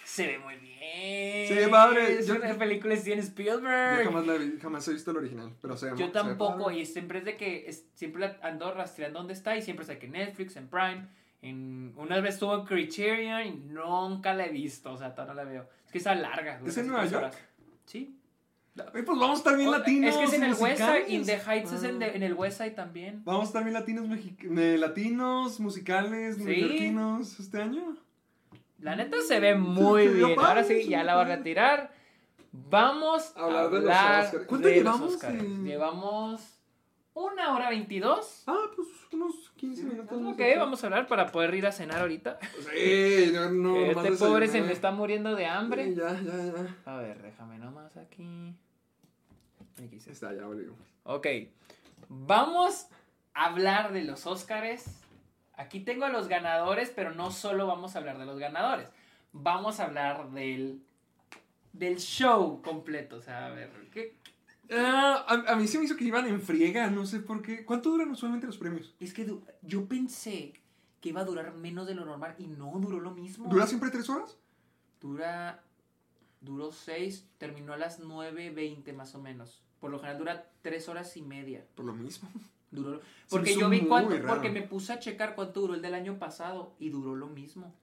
Se 0.03 0.27
ve 0.27 0.39
muy 0.39 0.55
bien. 0.57 1.47
Se 1.47 1.55
ve 1.55 1.67
padre. 1.67 2.19
Es 2.19 2.27
Yo- 2.27 2.35
una 2.35 2.53
película 2.57 2.93
de 2.93 3.01
Steven 3.01 3.19
Yo 3.19 3.25
Spielberg. 3.25 4.03
jamás, 4.05 4.27
la 4.27 4.33
vi- 4.35 4.59
jamás 4.61 4.87
he 4.87 4.93
visto 4.93 5.11
el 5.11 5.17
original, 5.17 5.51
pero 5.61 5.75
se 5.75 5.87
llama- 5.87 5.97
Yo 5.97 6.05
se 6.05 6.11
ve 6.11 6.13
tampoco, 6.13 6.71
y 6.71 6.85
siempre 6.85 7.19
es 7.19 7.25
de 7.25 7.35
que 7.37 7.67
es- 7.67 7.85
siempre 7.95 8.37
ando 8.41 8.71
rastreando 8.73 9.19
dónde 9.19 9.33
está 9.33 9.57
y 9.57 9.61
siempre 9.61 9.85
sé 9.85 9.97
que 9.97 10.07
Netflix, 10.07 10.55
en 10.55 10.69
Prime, 10.69 11.07
en, 11.41 11.93
una 11.97 12.21
vez 12.21 12.35
estuvo 12.35 12.55
en 12.55 12.65
Criterion 12.65 13.45
y 13.45 13.51
nunca 13.51 14.33
la 14.33 14.45
he 14.45 14.49
visto, 14.51 14.93
o 14.93 14.97
sea, 14.97 15.13
todavía 15.13 15.33
no 15.33 15.43
la 15.43 15.49
veo. 15.49 15.69
Es 15.85 15.91
que 15.91 15.97
está 15.97 16.15
larga. 16.15 16.61
¿Es 16.65 16.77
en 16.77 16.87
Nueva 16.87 17.05
York? 17.05 17.15
horas. 17.25 17.37
Sí. 17.85 18.17
Ay, 18.77 19.03
pues 19.03 19.17
vamos 19.19 19.31
a 19.31 19.37
estar 19.37 19.55
bien 19.57 19.69
O- 19.69 19.71
latinos. 19.71 20.09
Es 20.11 20.17
que 20.17 20.23
es 20.25 20.33
en 20.33 20.43
el 20.43 20.53
West 20.53 20.77
Side, 20.77 20.87
musicales. 20.87 21.09
in 21.09 21.25
the 21.25 21.37
Heights 21.39 21.71
es 21.71 21.83
en, 21.83 21.95
Ah. 21.95 21.99
de- 22.05 22.15
en 22.17 22.23
el 22.23 22.33
West 22.33 22.57
Side 22.57 22.71
también. 22.71 23.21
Vamos 23.23 23.43
a 23.43 23.45
estar 23.45 23.63
bien 23.63 23.73
latinos, 23.73 24.05
eh, 24.57 24.77
latinos, 24.77 25.59
musicales, 25.61 26.35
Sí. 26.37 26.43
neoyorquinos 26.43 27.39
este 27.39 27.61
año. 27.61 27.95
La 28.79 28.95
neta 28.97 29.17
se 29.25 29.39
ve 29.39 29.55
muy 29.55 30.03
Se 30.07 30.13
bien. 30.13 30.35
padre, 30.35 30.47
Ahora 30.49 30.63
sí, 30.65 30.87
ya 30.89 31.03
la 31.03 31.15
voy 31.15 31.23
a 31.23 31.35
retirar. 31.37 31.91
Vamos 32.51 33.33
a 33.35 33.43
Hablar 33.45 33.63
hablar, 33.65 33.81
de 33.81 33.87
los 33.87 33.95
Oscars. 33.95 34.45
¿Cuánto 34.47 34.67
de 34.67 34.73
los 34.75 34.83
llevamos 34.83 35.13
Oscars. 35.15 35.33
en- 35.39 35.65
Llevamos 35.65 36.59
una 37.13 37.53
hora 37.55 37.69
veintidós. 37.69 38.43
Ah, 38.47 38.57
pues 38.75 38.87
unos 39.13 39.51
15 39.55 39.83
minutos. 39.83 40.21
Ok, 40.25 40.41
vamos 40.57 40.83
a 40.83 40.87
hablar 40.87 41.07
para 41.07 41.27
poder 41.31 41.53
ir 41.55 41.65
a 41.65 41.71
cenar 41.71 42.01
ahorita. 42.01 42.37
Sí, 42.73 43.31
no, 43.33 43.49
no, 43.51 43.77
este 43.77 44.11
pobre 44.13 44.47
se 44.47 44.53
desayuné. 44.53 44.67
me 44.67 44.73
está 44.73 44.91
muriendo 44.91 45.33
de 45.35 45.45
hambre. 45.45 45.85
Sí, 45.85 45.95
ya, 45.95 46.11
ya, 46.21 46.53
ya. 46.53 46.75
A 46.91 46.97
ver, 46.97 47.21
déjame 47.21 47.57
nomás 47.57 47.95
aquí. 47.97 48.53
Está, 49.77 50.33
ya 50.33 50.45
volvimos. 50.45 50.77
Ok, 51.03 51.27
vamos 52.07 52.87
a 53.33 53.45
hablar 53.45 53.93
de 53.93 54.03
los 54.03 54.25
Óscares. 54.25 54.85
Aquí 55.53 55.79
tengo 55.79 56.05
a 56.05 56.09
los 56.09 56.27
ganadores, 56.27 56.91
pero 56.95 57.13
no 57.13 57.31
solo 57.31 57.67
vamos 57.67 57.95
a 57.95 57.99
hablar 57.99 58.17
de 58.17 58.25
los 58.25 58.39
ganadores. 58.39 58.87
Vamos 59.33 59.79
a 59.79 59.85
hablar 59.85 60.31
del, 60.31 60.81
del 61.73 61.97
show 61.97 62.61
completo. 62.61 63.17
O 63.17 63.21
sea, 63.21 63.47
a 63.47 63.49
ver, 63.51 63.69
¿qué? 63.91 64.15
Ah, 64.71 65.25
a, 65.27 65.53
a 65.53 65.55
mí 65.55 65.67
se 65.67 65.77
me 65.77 65.85
hizo 65.85 65.95
que 65.95 66.05
iban 66.05 66.25
en 66.27 66.41
friega, 66.41 66.89
no 66.89 67.05
sé 67.05 67.19
por 67.19 67.41
qué. 67.41 67.65
¿Cuánto 67.65 67.91
duran 67.91 68.09
usualmente 68.11 68.47
los 68.47 68.57
premios? 68.57 68.95
Es 68.99 69.13
que 69.13 69.29
yo 69.61 69.87
pensé 69.87 70.53
que 71.01 71.09
iba 71.09 71.21
a 71.21 71.25
durar 71.25 71.53
menos 71.53 71.85
de 71.85 71.95
lo 71.95 72.05
normal 72.05 72.35
y 72.39 72.47
no 72.47 72.71
duró 72.79 72.99
lo 72.99 73.11
mismo. 73.11 73.49
¿Dura 73.49 73.67
siempre 73.67 73.91
tres 73.91 74.09
horas? 74.09 74.37
Dura. 74.99 75.61
Duró 76.41 76.71
6, 76.71 77.27
terminó 77.39 77.73
a 77.73 77.77
las 77.77 77.99
9.20 77.99 78.93
más 78.93 79.15
o 79.15 79.21
menos. 79.21 79.64
Por 79.79 79.91
lo 79.91 79.99
general 79.99 80.17
dura 80.17 80.49
3 80.61 80.89
horas 80.89 81.15
y 81.17 81.21
media. 81.21 81.65
Por 81.75 81.85
lo 81.85 81.93
mismo. 81.93 82.29
Duró. 82.71 82.99
Porque 83.29 83.55
yo 83.55 83.69
vi 83.69 83.81
cuánto. 83.81 84.11
raro. 84.17 84.27
Porque 84.27 84.49
me 84.49 84.61
puse 84.61 84.91
a 84.93 84.99
checar 84.99 85.35
cuánto 85.35 85.61
duró 85.61 85.75
el 85.75 85.81
del 85.81 85.93
año 85.93 86.17
pasado 86.19 86.75
y 86.79 86.89
duró 86.89 87.15
lo 87.15 87.27
mismo. 87.27 87.73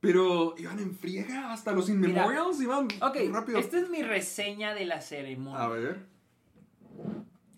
Pero 0.00 0.54
iban 0.58 0.78
en 0.78 0.94
friega, 0.94 1.52
hasta 1.52 1.72
los 1.72 1.88
inmemorials 1.88 2.60
iban 2.60 2.86
Ok, 3.00 3.16
rápido. 3.32 3.58
esta 3.58 3.78
es 3.80 3.88
mi 3.88 4.02
reseña 4.02 4.74
de 4.74 4.84
la 4.84 5.00
ceremonia. 5.00 5.62
A 5.64 5.68
ver. 5.68 6.06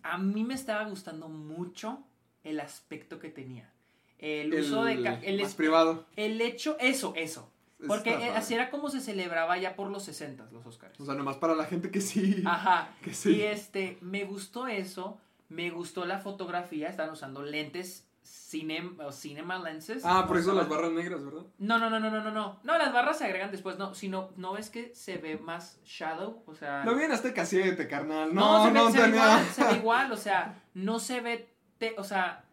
A 0.02 0.16
mí 0.18 0.44
me 0.44 0.54
estaba 0.54 0.84
gustando 0.88 1.28
mucho 1.28 2.02
el 2.44 2.60
aspecto 2.60 3.18
que 3.18 3.28
tenía. 3.28 3.70
El, 4.18 4.52
El 4.54 4.60
uso 4.60 4.84
de. 4.84 5.18
El, 5.22 5.42
más 5.42 5.54
privado. 5.54 6.06
el 6.16 6.40
hecho. 6.40 6.76
Eso, 6.80 7.12
eso. 7.16 7.50
Porque 7.86 8.10
eh, 8.14 8.30
así 8.30 8.54
era 8.54 8.70
como 8.70 8.90
se 8.90 9.00
celebraba 9.00 9.56
ya 9.58 9.76
por 9.76 9.88
los 9.90 10.04
60 10.04 10.48
los 10.52 10.66
Oscars. 10.66 10.98
O 11.00 11.04
sea, 11.04 11.14
nomás 11.14 11.36
para 11.36 11.54
la 11.54 11.64
gente 11.64 11.90
que 11.90 12.00
sí. 12.00 12.42
Ajá. 12.44 12.90
Que 13.02 13.14
sí. 13.14 13.36
Y 13.36 13.42
este, 13.42 13.98
me 14.00 14.24
gustó 14.24 14.66
eso. 14.66 15.18
Me 15.48 15.70
gustó 15.70 16.04
la 16.04 16.18
fotografía. 16.18 16.88
Están 16.88 17.10
usando 17.10 17.42
lentes 17.42 18.04
cinem, 18.22 18.98
o 19.00 19.12
cinema 19.12 19.58
lenses. 19.58 20.02
Ah, 20.04 20.26
por 20.26 20.38
eso 20.38 20.52
las 20.54 20.68
barras 20.68 20.90
negras, 20.92 21.24
¿verdad? 21.24 21.42
No, 21.58 21.78
no, 21.78 21.88
no, 21.88 22.00
no, 22.00 22.10
no, 22.10 22.22
no, 22.22 22.30
no. 22.30 22.58
No, 22.62 22.78
las 22.78 22.92
barras 22.92 23.18
se 23.18 23.24
agregan 23.24 23.50
después, 23.50 23.78
no. 23.78 23.94
Sino, 23.94 24.30
¿no 24.36 24.52
ves 24.54 24.70
que 24.70 24.92
se 24.94 25.16
ve 25.18 25.38
más 25.38 25.78
shadow? 25.84 26.42
O 26.46 26.54
sea. 26.54 26.84
Lo 26.84 26.94
vi 26.96 27.04
en 27.04 27.12
este 27.12 27.32
casete, 27.32 27.86
carnal. 27.86 28.34
No, 28.34 28.58
No, 28.58 28.64
se, 28.64 28.70
ve, 28.72 28.78
no, 28.78 28.90
se 28.90 29.00
ve 29.00 29.08
igual, 29.16 29.46
se 29.54 29.64
ve 29.64 29.72
igual, 29.76 30.12
o 30.12 30.16
sea, 30.16 30.62
no 30.74 30.98
se 30.98 31.20
ve, 31.20 31.48
te- 31.78 31.94
o 31.96 32.04
sea, 32.04 32.44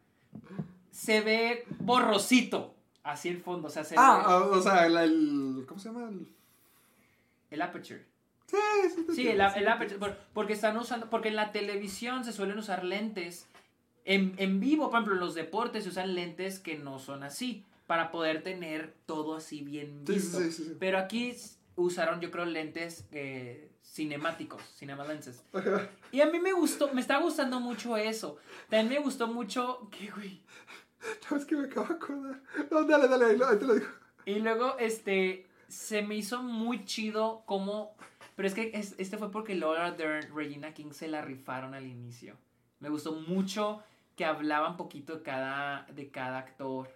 se 0.91 1.21
ve 1.21 1.65
borrosito, 1.79 2.74
así 3.05 3.29
el 3.29 3.41
fondo, 3.41 3.67
o 3.67 3.71
sea, 3.71 3.83
se 3.85 3.95
Ah, 3.97 4.17
ve 4.17 4.23
ah, 4.25 4.37
o 4.57 4.61
sea, 4.61 4.85
el, 4.85 4.97
el- 4.97 5.65
¿Cómo 5.67 5.79
se 5.79 5.89
llama? 5.89 6.09
El... 6.09 6.27
el 7.51 7.61
aperture. 7.61 8.05
Sí, 8.47 8.57
sí, 8.93 9.03
te 9.07 9.13
Sí, 9.13 9.27
el, 9.27 9.41
el 9.41 9.67
aperture, 9.67 9.97
por- 9.99 10.17
porque 10.33 10.53
están 10.53 10.75
usando, 10.77 11.09
porque 11.09 11.29
en 11.29 11.35
la 11.35 11.51
televisión 11.51 12.23
se 12.25 12.33
suelen 12.33 12.57
usar 12.59 12.83
lentes, 12.83 13.47
en, 14.03 14.35
en 14.37 14.59
vivo, 14.59 14.89
por 14.89 14.99
ejemplo, 14.99 15.13
en 15.15 15.19
los 15.21 15.33
deportes 15.35 15.83
se 15.83 15.89
usan 15.89 16.13
lentes 16.13 16.59
que 16.59 16.77
no 16.77 16.99
son 16.99 17.23
así, 17.23 17.63
para 17.87 18.11
poder 18.11 18.43
tener 18.43 18.93
todo 19.05 19.35
así 19.35 19.61
bien 19.61 20.01
Sí, 20.05 20.13
sí, 20.13 20.19
visto. 20.19 20.37
sí, 20.39 20.51
sí, 20.51 20.63
sí. 20.65 20.75
Pero 20.79 20.97
aquí 20.99 21.35
usaron, 21.75 22.19
yo 22.21 22.29
creo, 22.31 22.45
lentes 22.45 23.05
eh, 23.11 23.69
cinemáticos, 23.83 24.61
cinema 24.75 25.05
lenses. 25.05 25.43
Ajá. 25.53 25.87
Y 26.11 26.21
a 26.21 26.25
mí 26.27 26.39
me 26.39 26.53
gustó, 26.53 26.91
me 26.93 27.01
está 27.01 27.17
gustando 27.17 27.59
mucho 27.59 27.95
eso. 27.97 28.37
También 28.69 28.89
me 28.89 28.99
gustó 29.05 29.27
mucho, 29.27 29.87
¿qué 29.91 30.09
güey? 30.11 30.41
¿Sabes 31.27 31.45
que 31.45 31.55
me 31.55 31.65
acabo 31.65 31.87
de 31.87 31.93
acordar? 31.95 32.41
No, 32.71 32.83
dale, 32.83 33.07
dale, 33.07 33.25
ahí, 33.25 33.37
te 33.59 33.65
lo 33.65 33.73
digo. 33.75 33.87
Y 34.25 34.35
luego, 34.39 34.77
este, 34.79 35.47
se 35.67 36.01
me 36.01 36.15
hizo 36.15 36.41
muy 36.41 36.85
chido 36.85 37.43
como, 37.45 37.95
pero 38.35 38.47
es 38.47 38.53
que 38.53 38.71
es- 38.73 38.95
este 38.97 39.17
fue 39.17 39.31
porque 39.31 39.55
Laura 39.55 39.91
Dern, 39.91 40.35
Regina 40.35 40.73
King 40.73 40.91
se 40.91 41.07
la 41.07 41.21
rifaron 41.21 41.73
al 41.73 41.85
inicio. 41.85 42.35
Me 42.79 42.89
gustó 42.89 43.13
mucho 43.13 43.83
que 44.15 44.25
hablaban 44.25 44.77
poquito 44.77 45.15
de 45.17 45.23
cada, 45.23 45.85
de 45.93 46.09
cada 46.09 46.39
actor 46.39 46.89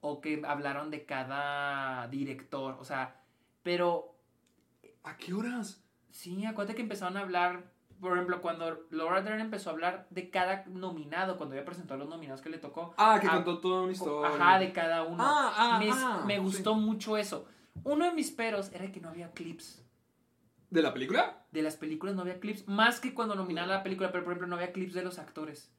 o 0.00 0.20
que 0.20 0.42
hablaron 0.46 0.90
de 0.90 1.04
cada 1.06 2.06
director, 2.08 2.76
o 2.78 2.84
sea, 2.84 3.20
pero 3.62 4.10
¿A 5.02 5.16
qué 5.16 5.34
horas? 5.34 5.82
Sí, 6.10 6.46
acuérdate 6.46 6.76
que 6.76 6.82
empezaron 6.82 7.16
a 7.16 7.20
hablar, 7.20 7.64
por 8.00 8.12
ejemplo, 8.12 8.40
cuando 8.42 8.86
Laura 8.90 9.22
Dern 9.22 9.40
empezó 9.40 9.70
a 9.70 9.72
hablar 9.72 10.06
de 10.10 10.30
cada 10.30 10.64
nominado, 10.66 11.36
cuando 11.36 11.54
ella 11.54 11.64
presentó 11.64 11.94
a 11.94 11.96
los 11.96 12.08
nominados 12.08 12.40
que 12.42 12.50
le 12.50 12.58
tocó. 12.58 12.94
Ah, 12.96 13.18
que 13.20 13.26
Ah, 13.26 13.34
contó 13.36 13.58
toda 13.60 13.82
una 13.82 13.92
historia. 13.92 14.34
Ajá, 14.34 14.58
de 14.58 14.72
cada 14.72 15.02
uno. 15.04 15.22
Ah, 15.24 15.52
ah, 15.56 15.78
me, 15.78 15.90
ah, 15.92 16.22
me 16.26 16.34
sí. 16.36 16.40
gustó 16.40 16.74
mucho 16.74 17.16
eso. 17.16 17.46
Uno 17.82 18.04
de 18.06 18.12
mis 18.12 18.30
peros 18.30 18.70
era 18.72 18.90
que 18.92 19.00
no 19.00 19.08
había 19.08 19.30
clips. 19.32 19.82
¿De 20.70 20.82
la 20.82 20.92
película? 20.92 21.44
De 21.52 21.62
las 21.62 21.76
películas 21.76 22.14
no 22.14 22.22
había 22.22 22.40
clips. 22.40 22.66
Más 22.68 23.00
que 23.00 23.14
cuando 23.14 23.34
nominaron 23.34 23.70
la 23.70 23.82
película, 23.82 24.10
pero 24.12 24.24
por 24.24 24.32
ejemplo 24.32 24.48
no 24.48 24.56
había 24.56 24.72
clips 24.72 24.92
de 24.94 25.02
los 25.04 25.18
actores. 25.18 25.70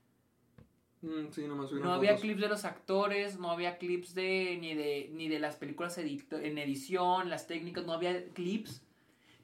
Mm, 1.01 1.29
sí, 1.31 1.47
nomás 1.47 1.71
No 1.71 1.93
había 1.93 2.11
fotos. 2.11 2.21
clips 2.21 2.41
de 2.41 2.47
los 2.49 2.65
actores, 2.65 3.37
no 3.37 3.51
había 3.51 3.77
clips 3.77 4.15
de 4.15 4.57
ni 4.59 4.73
de 4.73 5.09
ni 5.13 5.27
de 5.27 5.39
las 5.39 5.55
películas 5.55 5.97
edito- 5.97 6.39
en 6.39 6.57
edición, 6.57 7.29
las 7.29 7.45
técnicas, 7.47 7.85
no 7.85 7.93
había 7.93 8.25
clips. 8.29 8.81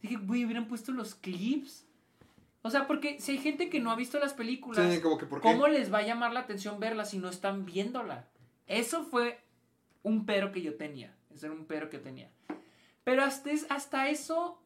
Dije, 0.01 0.15
güey, 0.15 0.45
hubieran 0.45 0.67
puesto 0.67 0.91
los 0.91 1.13
clips. 1.13 1.85
O 2.63 2.69
sea, 2.69 2.85
porque 2.87 3.19
si 3.19 3.33
hay 3.33 3.37
gente 3.39 3.69
que 3.69 3.79
no 3.79 3.91
ha 3.91 3.95
visto 3.95 4.19
las 4.19 4.33
películas, 4.33 4.93
Sí, 4.93 5.01
como 5.01 5.17
que 5.17 5.25
por 5.25 5.41
qué. 5.41 5.47
¿cómo 5.47 5.67
les 5.67 5.91
va 5.91 5.99
a 5.99 6.03
llamar 6.03 6.31
la 6.33 6.41
atención 6.41 6.79
verla 6.79 7.05
si 7.05 7.17
no 7.17 7.29
están 7.29 7.65
viéndola? 7.65 8.27
Eso 8.67 9.03
fue 9.03 9.39
un 10.03 10.25
pero 10.25 10.51
que 10.51 10.61
yo 10.61 10.75
tenía. 10.75 11.15
Ese 11.33 11.47
era 11.47 11.55
un 11.55 11.65
pero 11.65 11.89
que 11.89 11.97
yo 11.97 12.03
tenía. 12.03 12.29
Pero 13.03 13.23
hasta, 13.23 13.49
hasta 13.69 14.09
eso, 14.09 14.61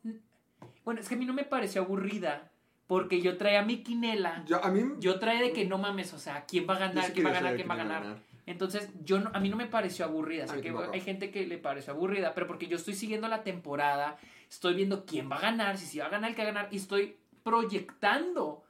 bueno, 0.83 0.99
es 0.99 1.07
que 1.07 1.15
a 1.15 1.17
mí 1.17 1.25
no 1.25 1.33
me 1.33 1.45
pareció 1.45 1.83
aburrida 1.83 2.51
porque 2.87 3.21
yo 3.21 3.37
traía 3.37 3.61
mi 3.63 3.81
quinela. 3.81 4.43
Yo, 4.45 4.63
a 4.63 4.69
mí... 4.69 4.83
Yo 4.99 5.17
traía 5.19 5.41
de 5.41 5.53
que 5.53 5.65
no 5.65 5.77
mames, 5.77 6.13
o 6.13 6.19
sea, 6.19 6.45
¿quién 6.45 6.67
va 6.69 6.75
a 6.75 6.79
ganar? 6.79 7.05
sí 7.05 7.13
¿Quién 7.13 7.25
va 7.25 7.29
a 7.31 7.33
ganar? 7.33 7.55
¿Quién 7.55 7.69
va 7.69 7.73
a 7.73 7.77
ganar? 7.77 8.17
Entonces, 8.45 8.89
yo 9.03 9.19
no- 9.19 9.31
a 9.33 9.39
mí 9.39 9.49
no 9.49 9.55
me 9.55 9.65
pareció 9.65 10.05
aburrida. 10.05 10.43
A 10.43 10.47
Sé 10.47 10.57
mí 10.57 10.61
que 10.61 10.73
hay 10.93 11.01
gente 11.01 11.31
que 11.31 11.47
le 11.47 11.57
pareció 11.57 11.93
aburrida, 11.93 12.33
pero 12.35 12.45
porque 12.45 12.67
yo 12.67 12.75
estoy 12.75 12.93
siguiendo 12.93 13.27
la 13.27 13.41
temporada, 13.43 14.17
estoy 14.49 14.75
viendo 14.75 15.05
quién 15.05 15.31
va 15.31 15.37
a 15.37 15.41
ganar, 15.41 15.77
si 15.77 15.87
sí 15.87 15.97
va 15.97 16.05
a 16.05 16.09
ganar 16.09 16.29
el 16.29 16.35
que 16.35 16.43
va 16.43 16.49
a 16.49 16.53
ganar, 16.53 16.67
y 16.71 16.77
estoy 16.77 17.17
proyectando 17.45 18.63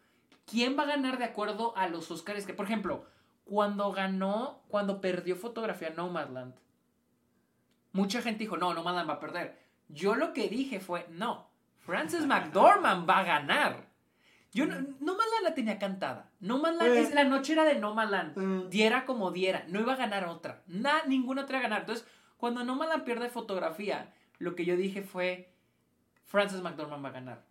quién 0.46 0.78
va 0.78 0.84
a 0.84 0.88
ganar 0.88 1.18
de 1.18 1.24
acuerdo 1.26 1.76
a 1.78 1.88
los 1.88 2.12
Oscars. 2.12 2.46
Que, 2.46 2.54
por 2.54 2.66
ejemplo, 2.66 3.06
cuando 3.46 3.92
ganó, 3.94 4.62
cuando 4.68 5.00
perdió 5.02 5.38
fotografía 5.38 5.90
Nomadland, 5.92 6.54
mucha 7.94 8.22
gente 8.22 8.40
dijo, 8.44 8.58
no, 8.58 8.74
Nomadland 8.74 9.10
va 9.10 9.14
a 9.16 9.20
perder. 9.20 9.58
Yo 9.88 10.16
lo 10.16 10.34
que 10.34 10.50
dije 10.50 10.80
fue, 10.82 11.08
no, 11.10 11.50
Frances 11.80 12.26
McDormand 12.28 13.10
va 13.10 13.20
a 13.20 13.24
ganar. 13.24 13.88
Yo 14.52 14.66
no, 14.66 14.76
Nomadland 15.00 15.44
la 15.44 15.54
tenía 15.56 15.80
cantada. 15.80 16.30
Nomadland, 16.42 16.94
Eh. 16.94 17.02
es, 17.02 17.14
la 17.14 17.24
noche 17.24 17.54
era 17.54 17.64
de 17.64 17.76
Nomadland. 17.80 18.38
Eh. 18.38 18.68
Diera 18.70 19.06
como 19.06 19.32
diera. 19.32 19.66
No 19.70 19.80
iba 19.80 19.94
a 19.94 19.98
ganar 19.98 20.26
otra. 20.26 20.62
Na- 20.68 21.04
ninguna 21.08 21.44
otra 21.44 21.58
iba 21.58 21.66
a 21.66 21.70
ganar. 21.70 21.82
Entonces, 21.82 22.06
cuando 22.38 22.64
Nomadland 22.64 23.04
pierde 23.04 23.30
fotografía, 23.30 24.14
lo 24.38 24.56
que 24.56 24.66
yo 24.66 24.76
dije 24.76 25.02
fue, 25.02 25.54
Frances 26.26 26.62
McDormand 26.62 27.04
va 27.04 27.10
a 27.10 27.14
ganar. 27.14 27.44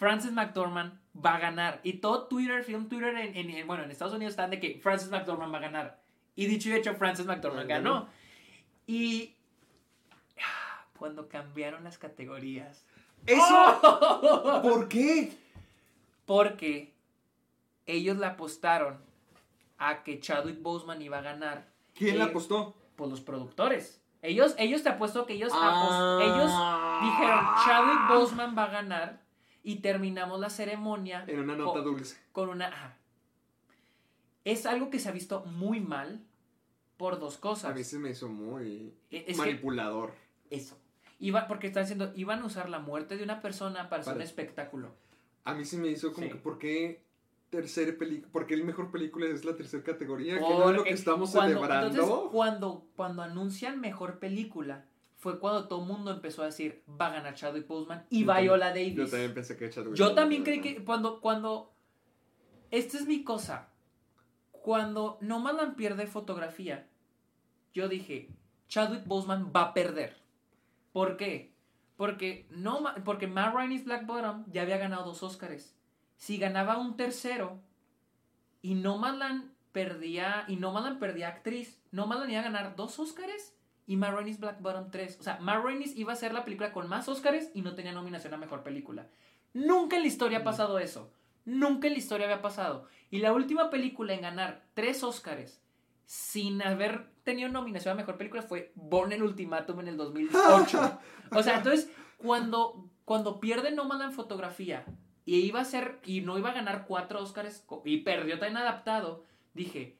Frances 0.00 0.32
McDormand 0.32 0.94
va 1.14 1.34
a 1.34 1.38
ganar. 1.38 1.80
Y 1.82 1.98
todo 1.98 2.24
Twitter, 2.26 2.64
film 2.64 2.88
Twitter, 2.88 3.14
en, 3.14 3.36
en- 3.36 3.50
en- 3.50 3.66
bueno, 3.66 3.82
en 3.84 3.90
Estados 3.90 4.14
Unidos 4.14 4.32
están 4.32 4.48
de 4.48 4.58
que 4.58 4.80
Frances 4.82 5.10
McDormand 5.10 5.52
va 5.52 5.58
a 5.58 5.60
ganar. 5.60 6.00
Y 6.34 6.46
dicho 6.46 6.70
y 6.70 6.72
hecho, 6.72 6.94
Frances 6.94 7.26
McDormand 7.26 7.68
Ganó. 7.68 8.08
Y 8.86 9.34
cuando 10.98 11.28
cambiaron 11.28 11.84
las 11.84 11.98
categorías. 11.98 12.82
¿Eso? 13.26 14.60
¿Por 14.62 14.88
qué? 14.88 15.36
Porque 16.26 16.94
ellos 17.86 18.16
le 18.16 18.24
apostaron 18.26 18.98
a 19.78 20.02
que 20.02 20.18
Chadwick 20.20 20.62
Boseman 20.62 21.02
iba 21.02 21.18
a 21.18 21.22
ganar. 21.22 21.66
¿Quién 21.94 22.18
la 22.18 22.24
Eh, 22.24 22.28
apostó? 22.28 22.74
Pues 22.96 23.10
los 23.10 23.20
productores. 23.20 24.00
Ellos, 24.22 24.54
ellos 24.58 24.82
te 24.82 24.88
apuesto 24.90 25.26
que 25.26 25.34
ellos, 25.34 25.52
Ah. 25.54 26.18
ellos 26.22 27.10
dijeron 27.10 27.44
Chadwick 27.66 28.08
Boseman 28.08 28.56
va 28.56 28.64
a 28.64 28.70
ganar 28.70 29.20
y 29.62 29.76
terminamos 29.76 30.40
la 30.40 30.50
ceremonia 30.50 31.24
En 31.26 31.40
una 31.40 31.56
nota 31.56 31.82
con, 31.82 31.84
dulce. 31.96 32.16
con 32.32 32.48
una. 32.48 32.68
ajá. 32.68 32.96
Es 34.44 34.66
algo 34.66 34.90
que 34.90 34.98
se 34.98 35.08
ha 35.08 35.12
visto 35.12 35.44
muy 35.46 35.80
mal 35.80 36.20
por 36.96 37.18
dos 37.18 37.36
cosas. 37.36 37.70
A 37.70 37.74
mí 37.74 37.84
se 37.84 37.98
me 37.98 38.10
hizo 38.10 38.28
muy 38.28 38.94
E- 39.10 39.24
que- 39.24 39.34
manipulador. 39.34 40.12
Eso. 40.50 40.76
Iba, 41.18 41.46
porque 41.46 41.66
están 41.66 41.82
diciendo, 41.84 42.12
iban 42.14 42.40
a 42.40 42.46
usar 42.46 42.68
la 42.70 42.78
muerte 42.78 43.16
de 43.16 43.24
una 43.24 43.42
persona 43.42 43.88
para 43.90 44.02
hacer 44.02 44.16
un 44.16 44.22
espectáculo. 44.22 44.94
A 45.44 45.54
mí 45.54 45.64
se 45.64 45.76
me 45.76 45.88
hizo 45.88 46.12
como 46.12 46.26
Sí. 46.26 46.32
que 46.32 46.38
¿por 46.38 46.58
qué 46.58 47.02
tercera 47.50 47.96
película? 47.98 48.32
¿Por 48.32 48.46
qué 48.46 48.54
el 48.54 48.64
mejor 48.64 48.90
película 48.90 49.26
es 49.26 49.44
la 49.44 49.54
tercera 49.54 49.82
categoría? 49.82 50.34
¿Qué 50.36 50.40
no 50.40 50.70
es 50.70 50.76
lo 50.76 50.84
que 50.84 50.90
estamos 50.90 51.30
cuando- 51.32 51.54
celebrando? 51.58 51.86
Entonces, 52.00 52.30
cuando, 52.32 52.86
cuando 52.96 53.22
anuncian 53.22 53.80
mejor 53.80 54.18
película, 54.18 54.86
fue 55.20 55.38
cuando 55.38 55.68
todo 55.68 55.82
el 55.82 55.86
mundo 55.86 56.10
empezó 56.10 56.42
a 56.42 56.46
decir, 56.46 56.82
va 57.00 57.06
a 57.08 57.12
ganar 57.12 57.34
Chadwick 57.34 57.66
Boseman 57.66 58.06
y 58.08 58.20
Yo 58.20 58.26
también- 58.26 58.44
Viola 58.46 58.68
Davis. 58.70 58.94
Yo 58.96 59.06
también 59.08 59.34
pensé 59.34 59.56
que 59.56 59.68
Chadwick 59.70 59.94
Yo 59.94 60.14
también 60.14 60.42
creí 60.42 60.60
que 60.62 60.82
cuando, 60.82 61.20
cuando, 61.20 61.74
esta 62.70 62.96
es 62.96 63.06
mi 63.06 63.22
cosa, 63.22 63.68
cuando 64.50 65.18
Nomadland 65.20 65.76
pierde 65.76 66.06
fotografía, 66.06 66.88
yo 67.74 67.88
dije, 67.88 68.30
Chadwick 68.68 69.06
Boseman 69.06 69.52
va 69.54 69.62
a 69.62 69.74
perder. 69.74 70.16
¿Por 70.92 71.18
qué? 71.18 71.54
Porque, 71.96 72.46
no, 72.50 72.82
porque 73.04 73.26
Matt 73.26 73.54
Ryan's 73.54 73.84
Black 73.84 74.06
Bottom 74.06 74.46
ya 74.50 74.62
había 74.62 74.78
ganado 74.78 75.04
dos 75.04 75.22
Oscars. 75.22 75.76
Si 76.16 76.38
ganaba 76.38 76.78
un 76.78 76.96
tercero 76.96 77.60
y 78.62 78.74
Nomadland 78.74 79.52
perdía, 79.72 80.44
y 80.48 80.56
Nomadland 80.56 80.98
perdía 80.98 81.28
actriz, 81.28 81.78
Nomadland 81.92 82.30
iba 82.30 82.40
a 82.40 82.44
ganar 82.44 82.74
dos 82.74 82.98
Oscars 82.98 83.54
y 83.90 83.96
Matt 83.96 84.14
Ryan's 84.14 84.38
Black 84.38 84.60
Bottom 84.60 84.90
tres. 84.92 85.16
O 85.18 85.22
sea, 85.24 85.38
Matt 85.40 85.64
Ryan's 85.64 85.96
iba 85.96 86.12
a 86.12 86.16
ser 86.16 86.32
la 86.32 86.44
película 86.44 86.72
con 86.72 86.88
más 86.88 87.08
Oscars 87.08 87.50
y 87.54 87.62
no 87.62 87.74
tenía 87.74 87.90
nominación 87.90 88.32
a 88.32 88.36
Mejor 88.36 88.62
Película. 88.62 89.08
Nunca 89.52 89.96
en 89.96 90.02
la 90.02 90.08
historia 90.08 90.38
ha 90.38 90.44
pasado 90.44 90.78
eso. 90.78 91.12
Nunca 91.44 91.88
en 91.88 91.94
la 91.94 91.98
historia 91.98 92.26
había 92.26 92.40
pasado. 92.40 92.86
Y 93.10 93.18
la 93.18 93.32
última 93.32 93.68
película 93.68 94.14
en 94.14 94.20
ganar 94.20 94.62
tres 94.74 95.02
Oscars 95.02 95.60
sin 96.04 96.62
haber 96.62 97.10
tenido 97.24 97.48
nominación 97.48 97.92
a 97.92 97.96
Mejor 97.96 98.16
Película 98.16 98.42
fue 98.42 98.70
Born 98.76 99.10
el 99.12 99.24
Ultimátum 99.24 99.80
en 99.80 99.88
el 99.88 99.96
2008. 99.96 100.98
o 101.32 101.42
sea, 101.42 101.56
entonces, 101.56 101.90
cuando, 102.16 102.88
cuando 103.04 103.40
pierde 103.40 103.72
Nomadland 103.72 104.10
en 104.12 104.16
fotografía 104.16 104.84
y 105.24 105.36
iba 105.40 105.60
a 105.60 105.64
ser, 105.64 105.98
y 106.04 106.20
no 106.20 106.38
iba 106.38 106.50
a 106.50 106.54
ganar 106.54 106.84
cuatro 106.86 107.20
Oscars 107.20 107.64
co- 107.66 107.82
y 107.84 108.02
perdió 108.02 108.38
tan 108.38 108.56
adaptado, 108.56 109.24
dije, 109.52 109.98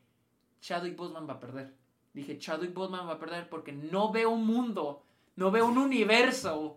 Chadwick 0.60 0.96
Boseman 0.96 1.28
va 1.28 1.34
a 1.34 1.40
perder. 1.40 1.79
Dije, 2.12 2.38
Chadwick 2.38 2.74
Boseman 2.74 3.06
va 3.08 3.12
a 3.14 3.18
perder 3.18 3.48
porque 3.48 3.72
no 3.72 4.10
veo 4.12 4.30
un 4.30 4.46
mundo, 4.46 5.02
no 5.36 5.50
veo 5.50 5.66
un 5.66 5.78
universo 5.78 6.76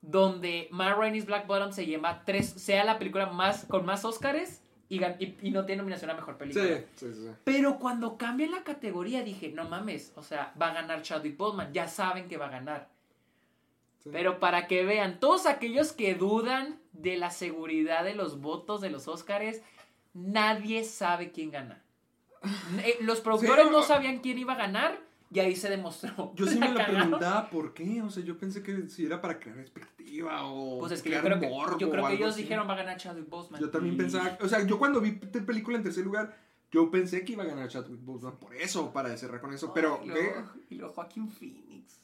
donde 0.00 0.68
Matt 0.70 0.98
Ryan's 0.98 1.26
Black 1.26 1.46
Bottom 1.46 1.72
se 1.72 1.86
lleva 1.86 2.24
tres, 2.24 2.50
sea 2.50 2.84
la 2.84 2.98
película 2.98 3.26
más 3.26 3.64
con 3.64 3.84
más 3.86 4.04
Oscars 4.04 4.60
y, 4.88 4.98
gan- 5.00 5.16
y, 5.18 5.48
y 5.48 5.50
no 5.50 5.64
tiene 5.64 5.78
nominación 5.80 6.10
a 6.10 6.14
mejor 6.14 6.36
película. 6.36 6.64
Sí, 6.64 6.84
sí, 6.94 7.14
sí. 7.14 7.28
Pero 7.42 7.78
cuando 7.78 8.16
cambia 8.18 8.46
la 8.48 8.62
categoría 8.64 9.22
dije, 9.22 9.48
no 9.50 9.64
mames, 9.68 10.12
o 10.16 10.22
sea, 10.22 10.52
va 10.60 10.70
a 10.70 10.74
ganar 10.74 11.02
Chadwick 11.02 11.36
Boseman, 11.36 11.72
ya 11.72 11.88
saben 11.88 12.28
que 12.28 12.36
va 12.36 12.46
a 12.46 12.50
ganar. 12.50 12.88
Sí. 14.00 14.10
Pero 14.12 14.38
para 14.38 14.66
que 14.66 14.84
vean, 14.84 15.18
todos 15.18 15.46
aquellos 15.46 15.92
que 15.92 16.14
dudan 16.14 16.78
de 16.92 17.16
la 17.16 17.30
seguridad 17.30 18.04
de 18.04 18.14
los 18.14 18.40
votos 18.40 18.82
de 18.82 18.90
los 18.90 19.08
Oscars, 19.08 19.62
nadie 20.12 20.84
sabe 20.84 21.32
quién 21.32 21.50
gana. 21.50 21.82
Eh, 22.78 22.98
Los 23.00 23.20
productores 23.20 23.66
Sí, 23.66 23.70
no 23.72 23.82
sabían 23.82 24.18
quién 24.18 24.38
iba 24.38 24.52
a 24.54 24.56
ganar 24.56 25.00
y 25.32 25.40
ahí 25.40 25.56
se 25.56 25.68
demostró. 25.68 26.32
Yo 26.36 26.46
sí 26.46 26.58
La 26.60 26.68
me 26.68 26.74
lo 26.78 26.84
preguntaba 26.84 27.50
por 27.50 27.74
qué. 27.74 28.02
O 28.02 28.10
sea, 28.10 28.22
yo 28.22 28.38
pensé 28.38 28.62
que 28.62 28.88
si 28.88 29.04
era 29.06 29.20
para 29.20 29.38
crear 29.38 29.58
expectativa 29.58 30.44
o. 30.46 30.78
Pues 30.78 30.92
es 30.92 31.02
que 31.02 31.10
yo 31.10 31.20
crear 31.20 31.38
creo 31.38 31.40
que, 31.40 31.48
morbo 31.48 31.78
yo 31.78 31.90
creo 31.90 32.06
que 32.06 32.14
ellos 32.14 32.32
así. 32.34 32.42
dijeron 32.42 32.68
va 32.68 32.74
a 32.74 32.76
ganar 32.76 32.96
Chadwick 32.96 33.28
Boseman. 33.28 33.60
Yo 33.60 33.70
también 33.70 33.94
Y- 33.94 33.98
pensaba. 33.98 34.38
O 34.40 34.48
sea, 34.48 34.64
yo 34.66 34.78
cuando 34.78 35.00
vi 35.00 35.12
t- 35.12 35.40
película 35.40 35.76
en 35.76 35.82
tercer 35.82 36.04
lugar, 36.04 36.36
yo 36.70 36.90
pensé 36.90 37.24
que 37.24 37.32
iba 37.32 37.42
a 37.44 37.46
ganar 37.46 37.68
Chadwick 37.68 38.04
Boseman 38.04 38.36
por 38.36 38.54
eso, 38.54 38.92
para 38.92 39.16
cerrar 39.16 39.40
con 39.40 39.52
eso. 39.52 39.72
Pero, 39.74 40.00
y 40.70 40.74
luego 40.76 40.92
Joaquín 40.92 41.28
Phoenix. 41.30 42.00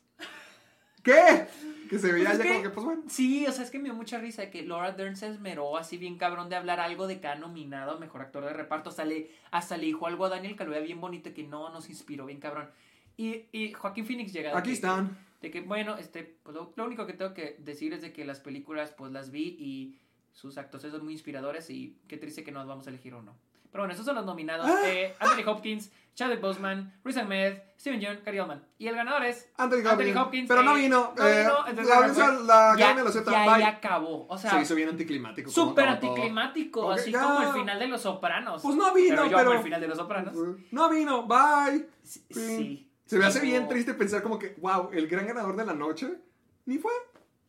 ¿Qué? 1.03 1.47
Que 1.89 1.99
se 1.99 2.13
veía 2.13 2.27
Pues 2.29 2.39
es 2.39 2.39
ya 2.39 2.43
que- 2.45 2.49
como 2.51 2.63
que, 2.63 2.71
pues 2.71 2.87
bueno. 2.87 3.03
Sí, 3.09 3.47
o 3.47 3.53
sea, 3.53 3.65
es 3.65 3.71
que 3.71 3.79
me 3.79 3.85
dio 3.85 3.95
mucha 3.95 4.19
risa 4.19 4.43
de 4.43 4.51
que 4.51 4.63
Laura 4.63 4.93
Dern 4.93 5.17
se 5.17 5.27
esmeró 5.29 5.77
así 5.77 5.97
bien 5.99 6.19
cabrón 6.19 6.49
de 6.49 6.57
hablar 6.57 6.79
algo 6.81 7.07
de 7.07 7.21
que 7.21 7.27
ha 7.27 7.35
nominado 7.35 7.93
a 7.93 7.99
mejor 7.99 8.21
actor 8.23 8.45
de 8.45 8.53
reparto. 8.53 8.91
Hasta 8.91 9.05
le, 9.05 9.31
hasta 9.51 9.77
le 9.77 9.87
dijo 9.87 10.07
algo 10.07 10.25
a 10.27 10.29
Daniel 10.29 10.55
Kaluuya 10.57 10.81
bien 10.81 11.01
bonito 11.01 11.33
que 11.35 11.43
no 11.43 11.71
nos 11.71 11.89
inspiró 11.89 12.27
bien 12.27 12.39
cabrón. 12.39 12.71
Y, 13.17 13.47
y 13.53 13.73
Joaquín 13.73 14.07
Phoenix 14.07 14.33
llega 14.33 14.51
de 14.53 14.59
Aquí 14.59 14.69
que- 14.71 14.75
están. 14.75 15.17
De 15.41 15.51
que, 15.51 15.63
bueno, 15.63 15.97
este, 15.97 16.23
pues 16.43 16.55
lo, 16.55 16.73
lo 16.77 16.85
único 16.85 17.07
que 17.07 17.15
tengo 17.15 17.33
que 17.33 17.57
decir 17.61 17.95
es 17.95 18.03
de 18.03 18.13
que 18.13 18.27
las 18.27 18.41
películas, 18.41 18.91
pues 18.97 19.11
las 19.11 19.31
vi 19.31 19.57
y 19.59 19.99
sus 20.33 20.59
actores 20.59 20.93
son 20.93 21.03
muy 21.03 21.15
inspiradores 21.15 21.71
y 21.71 21.97
qué 22.09 22.19
triste 22.19 22.45
que 22.45 22.53
no 22.53 22.59
nos 22.61 22.69
vamos 22.69 22.87
a 22.87 22.91
elegir 22.91 23.15
uno. 23.15 23.35
Pero 23.73 23.83
bueno, 23.83 23.95
esos 23.95 24.05
son 24.05 24.17
los 24.17 24.27
nominados. 24.27 24.67
Ah. 24.69 24.83
Eh, 24.87 25.15
Anthony 25.19 25.49
Hopkins, 25.51 25.91
Chadwick 26.15 26.41
Boseman, 26.41 27.01
Riz 27.05 27.17
Ahmed, 27.17 27.59
Steven 27.79 28.01
Yeun, 28.01 28.21
Gary 28.25 28.39
Oldman. 28.41 28.63
Y 28.77 28.89
el 28.89 28.95
ganador 28.95 29.25
es 29.25 29.51
Anthony 29.57 29.79
Anthony 29.79 29.91
Hopkins. 29.93 30.17
Hopkins. 30.17 30.49
Pero 30.49 30.63
no 30.63 30.77
eh, 30.77 30.81
vino. 30.83 31.15
no 31.17 31.27
eh, 31.27 31.39
vino, 31.41 31.67
entonces, 31.67 31.87
la 31.89 31.97
audiencia- 31.97 32.73
academia 32.73 33.03
lo 33.05 33.09
acepta. 33.09 33.59
ya, 33.59 33.69
acabó. 33.69 34.27
O 34.29 34.37
sea, 34.37 34.51
Se 34.51 34.61
hizo 34.61 34.75
bien 34.75 34.91
anticlimático. 34.91 35.51
súper 35.51 35.89
anticlimático. 35.89 36.91
Así 36.91 37.11
ya. 37.13 37.23
como 37.23 37.43
el 37.43 37.53
final 37.53 37.79
de 37.79 37.89
Los 37.89 38.03
Sopranos. 38.03 38.61
Pues 38.63 38.77
no 38.77 38.93
vino, 38.93 39.17
pero 39.17 39.25
yo 39.31 39.37
pero- 39.39 39.51
amo 39.51 39.59
el 39.59 39.65
final 39.65 39.81
de 39.81 39.89
Los 39.89 39.97
Sopranos. 39.99 40.35
No 40.71 40.91
vino. 40.91 41.27
Bye. 41.27 41.89
Sí. 42.03 42.87
Se 43.07 43.19
me 43.19 43.25
hace 43.25 43.41
Como- 43.41 43.51
bien 43.51 43.69
triste 43.69 43.95
pensar 43.95 44.23
como 44.23 44.39
que, 44.39 44.55
wow, 44.61 44.91
el 44.93 45.09
gran 45.09 45.27
ganador 45.27 45.57
de 45.57 45.65
la 45.65 45.75
noche. 45.75 46.19
Ni 46.67 46.79
fue. 46.79 46.93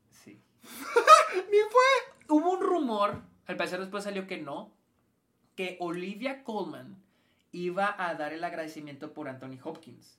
Sí. 0.09 0.41
Ni 1.51 1.57
fue. 1.69 2.27
Hubo 2.29 2.51
un 2.51 2.61
rumor, 2.61 3.21
al 3.47 3.57
parecer 3.57 3.79
después 3.79 4.03
salió 4.05 4.25
que 4.25 4.37
no, 4.37 4.73
que 5.55 5.77
Olivia 5.81 6.43
Colman 6.45 6.95
iba 7.51 7.95
a 7.97 8.15
dar 8.15 8.33
el 8.33 8.43
agradecimiento 8.43 9.13
por 9.13 9.27
Anthony 9.27 9.57
Hopkins. 9.63 10.17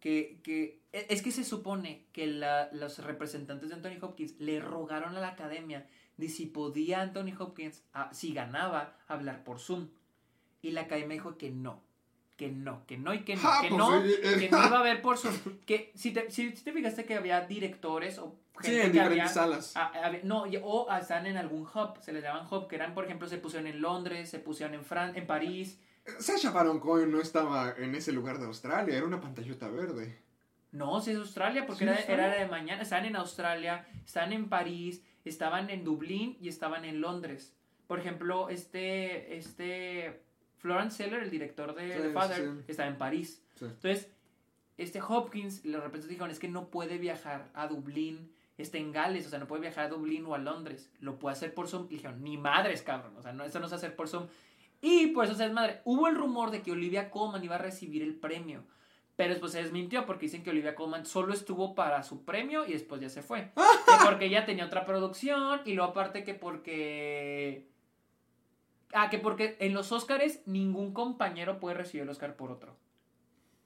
Que, 0.00 0.38
que 0.42 0.80
e- 0.92 1.06
es 1.08 1.22
que 1.22 1.30
se 1.32 1.44
supone 1.44 2.04
que 2.12 2.26
la- 2.26 2.68
los 2.72 2.98
representantes 2.98 3.70
de 3.70 3.76
Anthony 3.76 3.98
Hopkins 4.02 4.38
le 4.38 4.60
rogaron 4.60 5.16
a 5.16 5.20
la 5.20 5.28
academia 5.28 5.86
de 6.18 6.28
si 6.28 6.46
podía 6.46 7.00
Anthony 7.00 7.32
Hopkins, 7.38 7.82
ah, 7.94 8.10
si 8.12 8.34
ganaba, 8.34 8.96
hablar 9.08 9.44
por 9.44 9.58
Zoom. 9.60 9.88
Y 10.60 10.72
la 10.72 10.82
academia 10.82 11.14
dijo 11.14 11.38
que 11.38 11.50
no, 11.50 11.82
que 12.36 12.50
no, 12.50 12.84
que 12.86 12.98
no 12.98 13.14
y 13.14 13.20
que 13.24 13.36
no, 13.36 13.42
Ah, 13.44 13.58
que 13.62 13.68
pues, 13.68 13.78
no, 13.78 13.86
oye, 14.00 14.14
eh. 14.22 14.38
que 14.40 14.50
no 14.50 14.58
iba 14.66 14.76
a 14.76 14.80
haber 14.80 15.00
por 15.00 15.16
Zoom. 15.16 15.34
Que 15.66 15.90
si 15.94 16.12
te, 16.12 16.30
si, 16.30 16.50
te 16.52 16.72
fijaste 16.72 17.04
que 17.06 17.14
había 17.14 17.40
directores 17.46 18.18
o 18.18 18.36
Sí, 18.60 18.66
gente 18.68 18.84
en 18.86 18.92
que 18.92 18.98
diferentes 19.00 19.36
había, 19.36 19.42
salas. 19.62 19.72
Ah, 19.74 19.90
ah, 19.94 20.12
no, 20.22 20.46
y- 20.46 20.60
o 20.62 20.86
están 20.94 21.26
en 21.26 21.36
algún 21.38 21.62
hub, 21.62 21.98
se 22.02 22.12
les 22.12 22.22
llaman 22.22 22.46
hub, 22.50 22.68
que 22.68 22.76
eran, 22.76 22.92
por 22.94 23.04
ejemplo, 23.06 23.26
se 23.26 23.38
pusieron 23.38 23.66
en 23.66 23.80
Londres, 23.80 24.28
se 24.30 24.38
pusieron 24.38 24.74
en 24.74 24.84
Fran 24.84 25.16
en 25.16 25.26
París. 25.26 25.80
Sasha 26.18 26.50
Baron 26.50 26.80
Cohen 26.80 27.10
no 27.10 27.20
estaba 27.20 27.74
en 27.78 27.94
ese 27.94 28.12
lugar 28.12 28.38
de 28.38 28.46
Australia, 28.46 28.96
era 28.96 29.06
una 29.06 29.20
pantallota 29.20 29.68
verde. 29.68 30.18
No, 30.72 31.00
si 31.00 31.12
es 31.12 31.16
Australia, 31.18 31.66
porque 31.66 31.80
Sí, 31.80 31.84
era, 31.84 31.96
Australia. 31.96 32.26
era 32.26 32.44
de 32.44 32.50
mañana. 32.50 32.82
Estaban 32.82 33.04
en 33.06 33.16
Australia, 33.16 33.86
estaban 34.04 34.32
en 34.32 34.48
París, 34.48 35.02
estaban 35.24 35.70
en 35.70 35.84
Dublín 35.84 36.36
y 36.40 36.48
estaban 36.48 36.84
en 36.84 37.00
Londres. 37.00 37.54
Por 37.86 37.98
ejemplo, 38.00 38.48
este, 38.48 39.36
este 39.36 40.22
Florence 40.58 40.96
Seller, 40.96 41.22
el 41.22 41.30
director 41.30 41.74
de 41.74 41.92
Sí, 41.94 42.02
The 42.02 42.10
Father, 42.10 42.36
sí, 42.44 42.50
sí. 42.56 42.64
estaba 42.68 42.88
en 42.88 42.98
París. 42.98 43.42
Sí. 43.54 43.66
Entonces, 43.66 44.10
este 44.76 45.00
Hopkins, 45.00 45.62
de 45.62 45.78
repente 45.80 46.08
dijeron, 46.08 46.30
es 46.30 46.38
que 46.40 46.48
no 46.48 46.68
puede 46.70 46.98
viajar 46.98 47.50
a 47.54 47.68
Dublín, 47.68 48.32
está 48.58 48.78
en 48.78 48.90
Gales, 48.90 49.26
o 49.26 49.30
sea, 49.30 49.38
no 49.38 49.46
puede 49.46 49.62
viajar 49.62 49.84
a 49.84 49.88
Dublín 49.88 50.26
o 50.26 50.34
a 50.34 50.38
Londres, 50.38 50.90
lo 50.98 51.18
puede 51.18 51.34
hacer 51.34 51.54
por 51.54 51.68
Zoom. 51.68 51.86
Y 51.90 51.94
dijeron, 51.96 52.22
ni 52.24 52.36
madres, 52.36 52.82
cabrón, 52.82 53.16
o 53.16 53.22
sea, 53.22 53.32
no, 53.32 53.44
esto 53.44 53.60
no 53.60 53.68
se 53.68 53.76
hace 53.76 53.90
por 53.90 54.08
Zoom. 54.08 54.26
Y 54.86 55.06
por 55.08 55.24
eso 55.24 55.34
se 55.34 55.44
desmadre. 55.44 55.80
Hubo 55.84 56.08
el 56.08 56.14
rumor 56.14 56.50
de 56.50 56.60
que 56.60 56.70
Olivia 56.72 57.10
Colman 57.10 57.42
iba 57.42 57.54
a 57.54 57.58
recibir 57.58 58.02
el 58.02 58.14
premio, 58.14 58.64
pero 59.16 59.30
después 59.30 59.52
se 59.52 59.62
desmintió 59.62 60.04
porque 60.04 60.26
dicen 60.26 60.42
que 60.42 60.50
Olivia 60.50 60.74
Colman 60.74 61.06
solo 61.06 61.32
estuvo 61.32 61.74
para 61.74 62.02
su 62.02 62.24
premio 62.26 62.66
y 62.66 62.72
después 62.72 63.00
ya 63.00 63.08
se 63.08 63.22
fue. 63.22 63.50
Que 63.86 64.04
porque 64.04 64.26
ella 64.26 64.44
tenía 64.44 64.66
otra 64.66 64.84
producción 64.84 65.60
y 65.64 65.72
luego 65.72 65.92
aparte 65.92 66.22
que 66.22 66.34
porque... 66.34 67.66
Ah, 68.92 69.08
que 69.08 69.18
porque 69.18 69.56
en 69.58 69.72
los 69.72 69.90
Oscars 69.90 70.40
ningún 70.46 70.92
compañero 70.92 71.58
puede 71.60 71.76
recibir 71.76 72.02
el 72.02 72.10
Oscar 72.10 72.36
por 72.36 72.50
otro. 72.52 72.72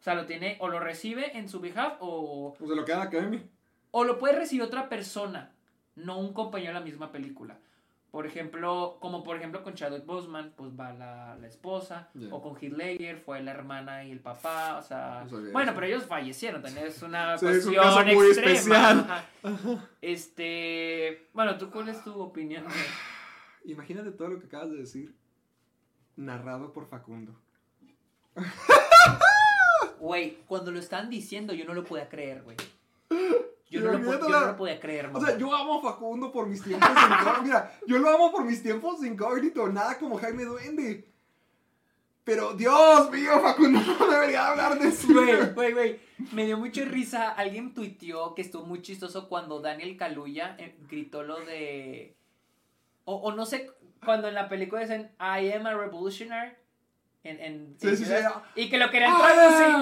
O 0.00 0.02
sea, 0.02 0.14
lo 0.14 0.24
tiene 0.26 0.56
o 0.60 0.68
lo 0.68 0.78
recibe 0.78 1.36
en 1.36 1.48
su 1.48 1.58
behalf 1.58 1.94
o, 1.98 2.54
Pues 2.56 2.70
de 2.70 2.76
lo 2.76 2.84
que 2.84 2.92
da 2.92 2.98
la 2.98 3.04
academia. 3.06 3.42
o 3.90 4.04
lo 4.04 4.18
puede 4.18 4.36
recibir 4.36 4.62
otra 4.62 4.88
persona, 4.88 5.52
no 5.96 6.18
un 6.18 6.32
compañero 6.32 6.72
de 6.74 6.78
la 6.78 6.84
misma 6.84 7.10
película. 7.10 7.58
Por 8.18 8.26
ejemplo, 8.26 8.98
como 8.98 9.22
por 9.22 9.36
ejemplo 9.36 9.62
con 9.62 9.74
Chadwick 9.74 10.04
Boseman, 10.04 10.52
pues 10.56 10.72
va 10.72 10.92
la, 10.92 11.36
la 11.36 11.46
esposa, 11.46 12.08
o 12.32 12.42
con 12.42 12.58
Ledger 12.60 13.20
fue 13.20 13.40
la 13.44 13.52
hermana 13.52 14.04
y 14.04 14.10
el 14.10 14.18
papá, 14.18 14.76
o 14.76 14.82
sea, 14.82 15.24
bueno, 15.52 15.70
pero 15.72 15.86
ellos 15.86 16.04
fallecieron, 16.04 16.60
también 16.60 16.88
es 16.88 17.00
una 17.00 17.38
Sí, 17.38 17.46
es 17.46 17.64
un 17.64 17.74
cuestión 17.74 17.84
caso 17.84 18.04
muy 18.06 18.26
extrema, 18.26 18.50
especial. 18.50 19.24
ajá. 19.44 19.88
Este, 20.02 21.28
bueno, 21.32 21.56
¿tú 21.58 21.70
cuál 21.70 21.90
es 21.90 22.02
tu 22.02 22.20
opinión? 22.20 22.64
Imagínate 23.64 24.10
todo 24.10 24.26
lo 24.26 24.40
que 24.40 24.46
acabas 24.46 24.72
de 24.72 24.78
decir. 24.78 25.14
Narrado 26.16 26.72
por 26.72 26.88
Facundo. 26.88 27.40
Güey, 30.00 30.38
cuando 30.48 30.72
lo 30.72 30.80
están 30.80 31.08
diciendo 31.08 31.54
yo 31.54 31.64
no 31.64 31.72
lo 31.72 31.84
podía 31.84 32.08
creer, 32.08 32.42
güey. 32.42 32.56
Yo, 33.70 33.80
no 33.80 33.92
lo, 33.98 33.98
yo 34.18 34.28
no 34.28 34.40
lo 34.46 34.56
podía 34.56 34.80
creer, 34.80 35.06
O 35.06 35.12
mamá. 35.12 35.26
sea, 35.26 35.36
yo 35.36 35.54
amo 35.54 35.78
a 35.78 35.82
Facundo 35.82 36.32
por 36.32 36.46
mis 36.46 36.62
tiempos 36.62 36.88
de 36.88 37.00
incógnito. 37.02 37.42
Mira, 37.42 37.72
yo 37.86 37.98
lo 37.98 38.08
amo 38.10 38.32
por 38.32 38.44
mis 38.44 38.62
tiempos 38.62 39.04
incógnito. 39.04 39.68
Nada 39.68 39.98
como 39.98 40.16
Jaime 40.18 40.44
Duende. 40.44 41.04
Pero, 42.24 42.54
Dios 42.54 43.10
mío, 43.10 43.40
Facundo 43.40 43.80
no 44.00 44.06
debería 44.06 44.48
hablar 44.48 44.78
de 44.78 44.88
eso. 44.88 45.08
Güey, 45.12 45.52
güey, 45.54 45.72
güey. 45.72 46.00
Me 46.32 46.46
dio 46.46 46.58
mucha 46.58 46.84
risa. 46.84 47.30
Alguien 47.30 47.74
tuiteó 47.74 48.34
que 48.34 48.42
estuvo 48.42 48.64
muy 48.64 48.82
chistoso 48.82 49.28
cuando 49.28 49.60
Daniel 49.60 49.96
Kaluuya 49.96 50.56
eh, 50.58 50.76
gritó 50.88 51.22
lo 51.22 51.40
de. 51.40 52.16
O, 53.04 53.16
o 53.16 53.32
no 53.32 53.46
sé, 53.46 53.70
cuando 54.04 54.28
en 54.28 54.34
la 54.34 54.48
película 54.48 54.80
dicen 54.82 55.10
I 55.18 55.52
am 55.52 55.66
a 55.66 55.74
revolutionary. 55.74 56.52
En, 57.24 57.40
en, 57.40 57.76
Sí, 57.80 57.88
en 57.88 57.96
sí, 57.96 58.04
sí. 58.04 58.12
Y 58.54 58.68
que 58.70 58.78
lo 58.78 58.90
querían 58.90 59.12
I 59.12 59.16
traducir, 59.18 59.78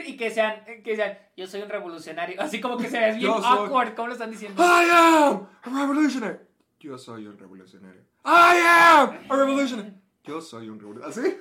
traducir 0.00 0.14
y 0.14 0.16
que 0.16 0.30
sean, 0.30 0.64
que 0.84 0.96
sean, 0.96 1.18
yo 1.36 1.46
soy 1.46 1.62
un 1.62 1.68
revolucionario. 1.68 2.40
Así 2.40 2.60
como 2.60 2.76
que 2.76 2.88
se 2.88 2.98
ve 2.98 3.12
bien 3.14 3.32
soy- 3.32 3.42
awkward. 3.44 3.94
¿Cómo 3.94 4.08
lo 4.08 4.12
están 4.14 4.30
diciendo? 4.30 4.62
I 4.62 4.88
am 4.90 5.46
a 5.62 5.80
revolutionary. 5.80 6.38
Yo 6.80 6.96
soy 6.98 7.26
un 7.26 7.38
revolucionario. 7.38 8.00
I 8.24 8.60
am 8.66 9.18
a 9.28 9.36
revolutionary. 9.36 9.92
Yo 10.24 10.40
soy 10.40 10.68
un 10.68 10.78
revolucionario. 10.78 11.22
¿Así? 11.26 11.36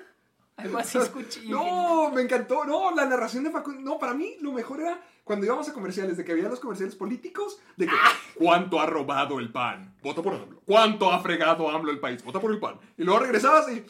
Algo 0.58 0.78
así 0.78 0.98
escuché. 1.02 1.42
No, 1.48 2.12
me 2.12 2.22
encantó. 2.22 2.66
No, 2.66 2.92
la 2.94 3.06
narración 3.06 3.44
de 3.46 3.52
Facundo. 3.52 3.82
No, 3.82 3.98
para 4.00 4.14
mí 4.14 4.36
lo 4.42 4.52
mejor 4.52 4.82
era 4.82 5.00
cuando 5.24 5.46
íbamos 5.46 5.70
a 5.70 5.74
comerciales, 5.74 6.18
de 6.18 6.26
que 6.26 6.32
había 6.32 6.50
los 6.50 6.60
comerciales 6.60 6.96
políticos, 6.96 7.60
de 7.78 7.86
que 7.86 7.94
¿cuánto 8.34 8.82
ha 8.82 8.88
robado 8.88 9.38
el 9.40 9.52
pan? 9.52 9.94
Vota 10.02 10.24
por 10.24 10.34
AMLO. 10.34 10.60
¿Cuánto 10.66 11.12
ha 11.12 11.20
fregado 11.20 11.70
AMLO 11.70 11.92
el 11.92 12.00
país? 12.00 12.24
Vota 12.24 12.40
por 12.40 12.52
el 12.52 12.60
pan. 12.60 12.80
Y 12.98 13.04
luego 13.04 13.20
regresabas 13.20 13.70
y, 13.72 13.86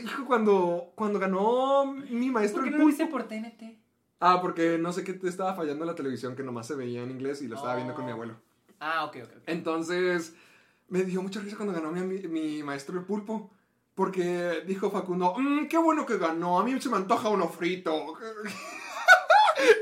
dijo 0.00 0.24
cuando, 0.24 0.92
cuando 0.94 1.18
ganó 1.18 1.84
mi 1.84 2.30
maestro 2.30 2.62
¿Por 2.62 2.70
qué 2.70 2.74
el 2.74 2.78
no 2.82 2.88
lo 2.88 2.96
pulpo. 2.96 3.10
por 3.10 3.24
TNT? 3.24 3.81
Ah, 4.24 4.38
porque 4.40 4.78
no 4.78 4.92
sé 4.92 5.02
qué 5.02 5.14
te 5.14 5.28
estaba 5.28 5.54
fallando 5.56 5.84
la 5.84 5.96
televisión 5.96 6.36
que 6.36 6.44
nomás 6.44 6.68
se 6.68 6.76
veía 6.76 7.02
en 7.02 7.10
inglés 7.10 7.42
y 7.42 7.48
lo 7.48 7.56
estaba 7.56 7.74
viendo 7.74 7.92
con 7.94 8.04
mi 8.04 8.12
Oh. 8.12 8.14
abuelo. 8.14 8.36
Ah, 8.78 9.04
ok, 9.04 9.16
ok. 9.24 9.30
ok. 9.36 9.42
Entonces, 9.46 10.34
me 10.88 11.02
dio 11.02 11.20
mucha 11.22 11.40
risa 11.40 11.56
cuando 11.56 11.74
ganó 11.74 11.90
mi, 11.90 12.62
maestro 12.62 12.98
el 12.98 13.04
pulpo. 13.04 13.50
Porque 13.96 14.62
dijo 14.66 14.90
Facundo, 14.90 15.34
"Mm, 15.36 15.66
qué 15.66 15.76
bueno 15.76 16.06
que 16.06 16.16
ganó, 16.18 16.58
a 16.60 16.64
mí 16.64 16.80
se 16.80 16.88
me 16.88 16.96
antoja 16.98 17.28
uno 17.28 17.48
frito. 17.48 17.92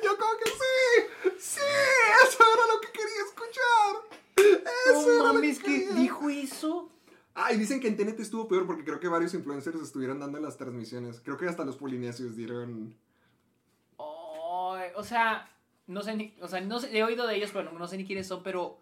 Yo 0.05 0.17
como 0.19 0.33
que 0.43 0.51
sí, 0.51 1.39
sí, 1.39 1.61
eso 2.27 2.39
era 2.55 2.75
lo 2.75 2.81
que 2.81 2.89
quería 2.93 3.23
escuchar. 3.27 4.65
Eso 4.87 5.03
No 5.07 5.13
era 5.15 5.23
lo 5.29 5.35
mames, 5.35 5.59
que 5.59 5.65
que 5.65 5.73
quería. 5.87 5.95
dijo 6.01 6.29
eso. 6.31 6.91
Ah, 7.35 7.53
y 7.53 7.57
dicen 7.57 7.79
que 7.81 7.89
en 7.89 7.97
TNT 7.97 8.21
estuvo 8.21 8.49
peor 8.49 8.67
porque 8.67 8.85
creo 8.85 8.99
que 9.01 9.09
varios 9.09 9.33
influencers 9.35 9.81
estuvieron 9.81 10.19
dando 10.19 10.41
las 10.41 10.57
transmisiones. 10.57 11.21
Creo 11.21 11.37
que 11.37 11.47
hasta 11.47 11.65
los 11.65 11.77
polinesios 11.77 12.35
dieron... 12.37 12.97
O 14.97 15.03
sea, 15.05 15.49
no 15.87 16.03
sé 16.03 16.15
ni, 16.17 16.35
o 16.41 16.49
sea, 16.49 16.61
no 16.61 16.79
sé, 16.79 16.97
he 16.97 17.03
oído 17.03 17.27
de 17.27 17.37
ellos, 17.37 17.51
pero 17.53 17.71
no, 17.73 17.79
no 17.79 17.87
sé 17.87 17.97
ni 17.97 18.05
quiénes 18.07 18.27
son, 18.27 18.43
pero 18.43 18.79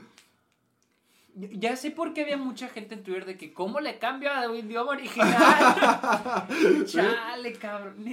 ya 1.35 1.77
sé 1.77 1.91
por 1.91 2.13
qué 2.15 2.23
había 2.23 2.37
mucha 2.37 2.69
gente 2.69 2.95
en 2.95 3.03
Twitter 3.05 3.25
de 3.25 3.37
que 3.37 3.53
cómo 3.53 3.81
le 3.81 3.99
cambio 3.99 4.33
a 4.33 4.45
idioma 4.57 4.91
original. 4.93 6.47
Chale, 6.87 7.53
cabrón. 7.55 8.05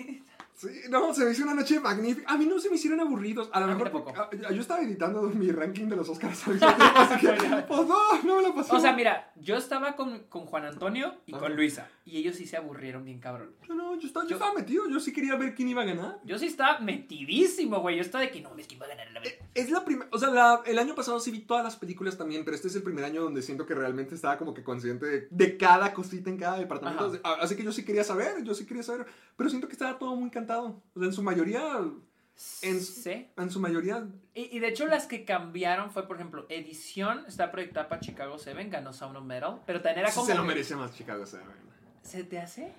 Sí, 0.55 0.69
no, 0.89 1.13
se 1.13 1.25
me 1.25 1.31
hizo 1.31 1.43
una 1.43 1.53
noche 1.53 1.79
magnífica. 1.81 2.31
A 2.31 2.37
mí 2.37 2.45
no 2.45 2.57
se 2.59 2.69
me 2.69 2.75
hicieron 2.75 3.01
aburridos. 3.01 3.49
A 3.51 3.59
lo 3.59 3.65
A 3.65 3.69
mejor 3.69 3.91
porque- 3.91 4.37
yo 4.53 4.61
estaba 4.61 4.81
editando 4.81 5.23
mi 5.23 5.51
ranking 5.51 5.87
de 5.87 5.95
los 5.97 6.07
Oscars 6.07 6.47
al 6.47 6.53
mismo 6.53 6.67
tiempo, 6.73 6.99
así 6.99 7.19
que, 7.25 7.33
pues 7.67 7.87
no, 7.87 8.21
no 8.23 8.35
me 8.37 8.41
la 8.41 8.53
pasé. 8.53 8.73
O 8.75 8.79
sea, 8.79 8.93
mira, 8.93 9.31
yo 9.35 9.57
estaba 9.57 9.95
con, 9.97 10.19
con 10.29 10.45
Juan 10.45 10.65
Antonio 10.65 11.13
y 11.25 11.33
con 11.33 11.55
Luisa, 11.55 11.89
y 12.07 12.17
ellos 12.17 12.35
sí 12.35 12.45
se 12.45 12.55
aburrieron 12.55 13.03
bien 13.03 13.19
cabrón. 13.19 13.55
No, 13.67 13.73
no, 13.73 13.99
yo 13.99 14.05
estaba, 14.07 14.25
yo 14.25 14.29
Yo- 14.29 14.35
estaba 14.35 14.53
metido. 14.53 14.87
Yo 14.87 14.99
sí 14.99 15.11
quería 15.11 15.35
ver 15.35 15.55
quién 15.55 15.67
iba 15.69 15.81
a 15.81 15.85
ganar. 15.85 16.19
Yo 16.23 16.37
sí 16.37 16.45
estaba 16.45 16.77
metidísimo, 16.79 17.79
güey. 17.81 17.95
Yo 17.95 18.01
estaba 18.03 18.23
de 18.23 18.29
que 18.31 18.41
no, 18.41 18.55
es 18.57 18.67
que 18.67 18.75
iba 18.75 18.85
a 18.85 18.89
ganar 18.89 19.11
la 19.11 19.19
vez. 19.19 19.35
Es 19.55 19.69
la 19.71 19.83
primera, 19.83 20.07
o 20.11 20.17
sea, 20.19 20.29
la- 20.29 20.61
el 20.65 20.77
año 20.77 20.93
pasado 20.95 21.19
sí 21.19 21.31
vi 21.31 21.39
todas 21.39 21.63
las 21.63 21.75
películas 21.75 22.17
también, 22.17 22.45
pero 22.45 22.55
este 22.55 22.67
es 22.67 22.75
el 22.75 22.83
primer 22.83 23.03
año 23.05 23.23
donde 23.23 23.41
siento 23.41 23.65
que 23.65 23.73
realmente 23.73 24.13
estaba 24.15 24.37
como 24.37 24.53
que 24.53 24.63
consciente 24.63 25.05
de, 25.05 25.27
de 25.31 25.57
cada 25.57 25.93
cosita 25.93 26.29
en 26.29 26.37
cada 26.37 26.59
departamento. 26.59 27.19
Ajá. 27.23 27.41
Así 27.41 27.55
que 27.55 27.63
yo 27.63 27.71
sí 27.71 27.83
quería 27.83 28.03
saber, 28.03 28.43
yo 28.43 28.53
sí 28.53 28.65
quería 28.65 28.83
saber, 28.83 29.07
pero 29.35 29.49
siento 29.49 29.67
que 29.67 29.73
estaba 29.73 29.97
todo 29.97 30.15
muy 30.15 30.25
encantado. 30.25 30.83
O 30.93 30.99
sea, 30.99 31.07
en 31.07 31.13
su 31.13 31.23
mayoría, 31.23 31.79
en, 32.61 32.81
Sí. 32.81 33.27
en 33.37 33.49
su 33.49 33.59
mayoría, 33.59 34.07
Y, 34.33 34.55
y 34.55 34.59
de 34.59 34.67
hecho 34.67 34.85
las 34.85 35.07
que 35.07 35.23
cambiaron 35.25 35.89
fue, 35.89 36.05
por 36.07 36.17
ejemplo, 36.17 36.45
edición 36.49 37.23
está 37.27 37.51
proyectada 37.51 37.87
para 37.87 38.01
Chicago 38.01 38.37
7, 38.37 38.65
ganó 38.69 38.91
Sound 38.93 39.15
of 39.17 39.23
Metal, 39.23 39.61
pero 39.65 39.81
también 39.81 40.05
era 40.05 40.13
como... 40.13 40.25
se 40.27 40.35
lo 40.35 40.43
merece 40.43 40.75
más 40.75 40.93
Chicago 40.93 41.25
Seven. 41.25 41.65
¿Se 42.05 42.23
te 42.23 42.39
hace? 42.39 42.71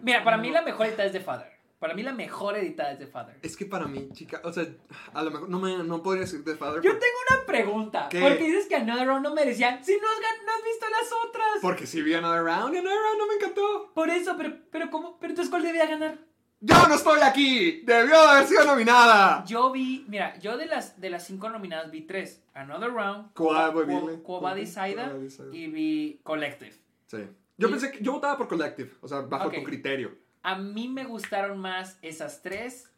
Mira, 0.00 0.22
para 0.24 0.36
mí 0.36 0.50
la 0.50 0.62
mejor 0.62 0.86
editada 0.86 1.06
es 1.06 1.12
The 1.12 1.20
Father. 1.20 1.46
Para 1.78 1.94
mí 1.94 2.02
la 2.02 2.12
mejor 2.12 2.56
editada 2.56 2.92
es 2.92 2.98
The 2.98 3.06
Father. 3.06 3.36
Es 3.40 3.56
que 3.56 3.64
para 3.64 3.86
mí, 3.86 4.08
chica, 4.12 4.40
o 4.42 4.52
sea, 4.52 4.66
a 5.14 5.22
lo 5.22 5.30
mejor 5.30 5.48
no, 5.48 5.60
me, 5.60 5.76
no 5.84 6.02
podría 6.02 6.22
decir 6.22 6.44
The 6.44 6.56
Father. 6.56 6.82
Yo 6.82 6.90
por- 6.90 6.98
tengo 7.00 7.14
una 7.30 7.46
pregunta. 7.46 8.08
¿Qué? 8.10 8.20
Porque 8.20 8.44
dices 8.44 8.66
que 8.66 8.74
Another 8.74 9.06
Round 9.06 9.22
no 9.22 9.32
merecían. 9.34 9.84
Si 9.84 9.92
no 9.96 10.08
has, 10.08 10.18
gan- 10.18 10.44
no 10.44 10.52
has 10.52 10.64
visto 10.64 10.86
las 10.90 11.10
otras. 11.28 11.48
Porque 11.62 11.86
si 11.86 12.02
vi 12.02 12.14
Another 12.14 12.42
Round 12.42 12.74
y 12.74 12.78
Another 12.78 12.98
Round 12.98 13.18
no 13.18 13.26
me 13.28 13.34
encantó. 13.34 13.92
Por 13.94 14.10
eso, 14.10 14.34
pero, 14.36 14.56
pero 14.72 14.90
¿cómo? 14.90 15.18
Pero 15.20 15.30
entonces, 15.30 15.50
¿cuál 15.50 15.62
debía 15.62 15.86
ganar? 15.86 16.18
¡Yo 16.60 16.88
no 16.88 16.94
estoy 16.96 17.20
aquí! 17.22 17.82
¡Debió 17.84 18.20
de 18.22 18.28
haber 18.28 18.46
sido 18.48 18.64
nominada! 18.64 19.44
Yo 19.46 19.70
vi, 19.70 20.04
mira, 20.08 20.36
yo 20.40 20.56
de 20.56 20.66
las, 20.66 21.00
de 21.00 21.10
las 21.10 21.24
cinco 21.24 21.48
nominadas 21.48 21.92
vi 21.92 22.00
tres. 22.00 22.42
Another 22.54 22.90
Round, 22.90 23.32
Quo- 23.34 23.54
Quo- 23.72 23.84
Dile. 23.86 24.22
Quo 24.24 24.40
Vadis 24.40 24.76
Aida 24.76 25.04
Quo 25.04 25.14
Vadis 25.14 25.38
Aida. 25.38 25.54
y 25.56 25.66
vi 25.68 26.20
Collective. 26.24 26.74
Sí. 27.06 27.18
Yo 27.58 27.68
Y- 27.68 27.70
pensé 27.72 27.90
que 27.90 28.02
yo 28.02 28.12
votaba 28.12 28.38
por 28.38 28.48
Collective, 28.48 28.92
o 29.00 29.08
sea, 29.08 29.20
bajo 29.20 29.50
tu 29.50 29.62
criterio. 29.64 30.16
A 30.42 30.56
mí 30.56 30.88
me 30.88 31.04
gustaron 31.04 31.58
más 31.58 31.98
esas 32.00 32.40
tres 32.40 32.90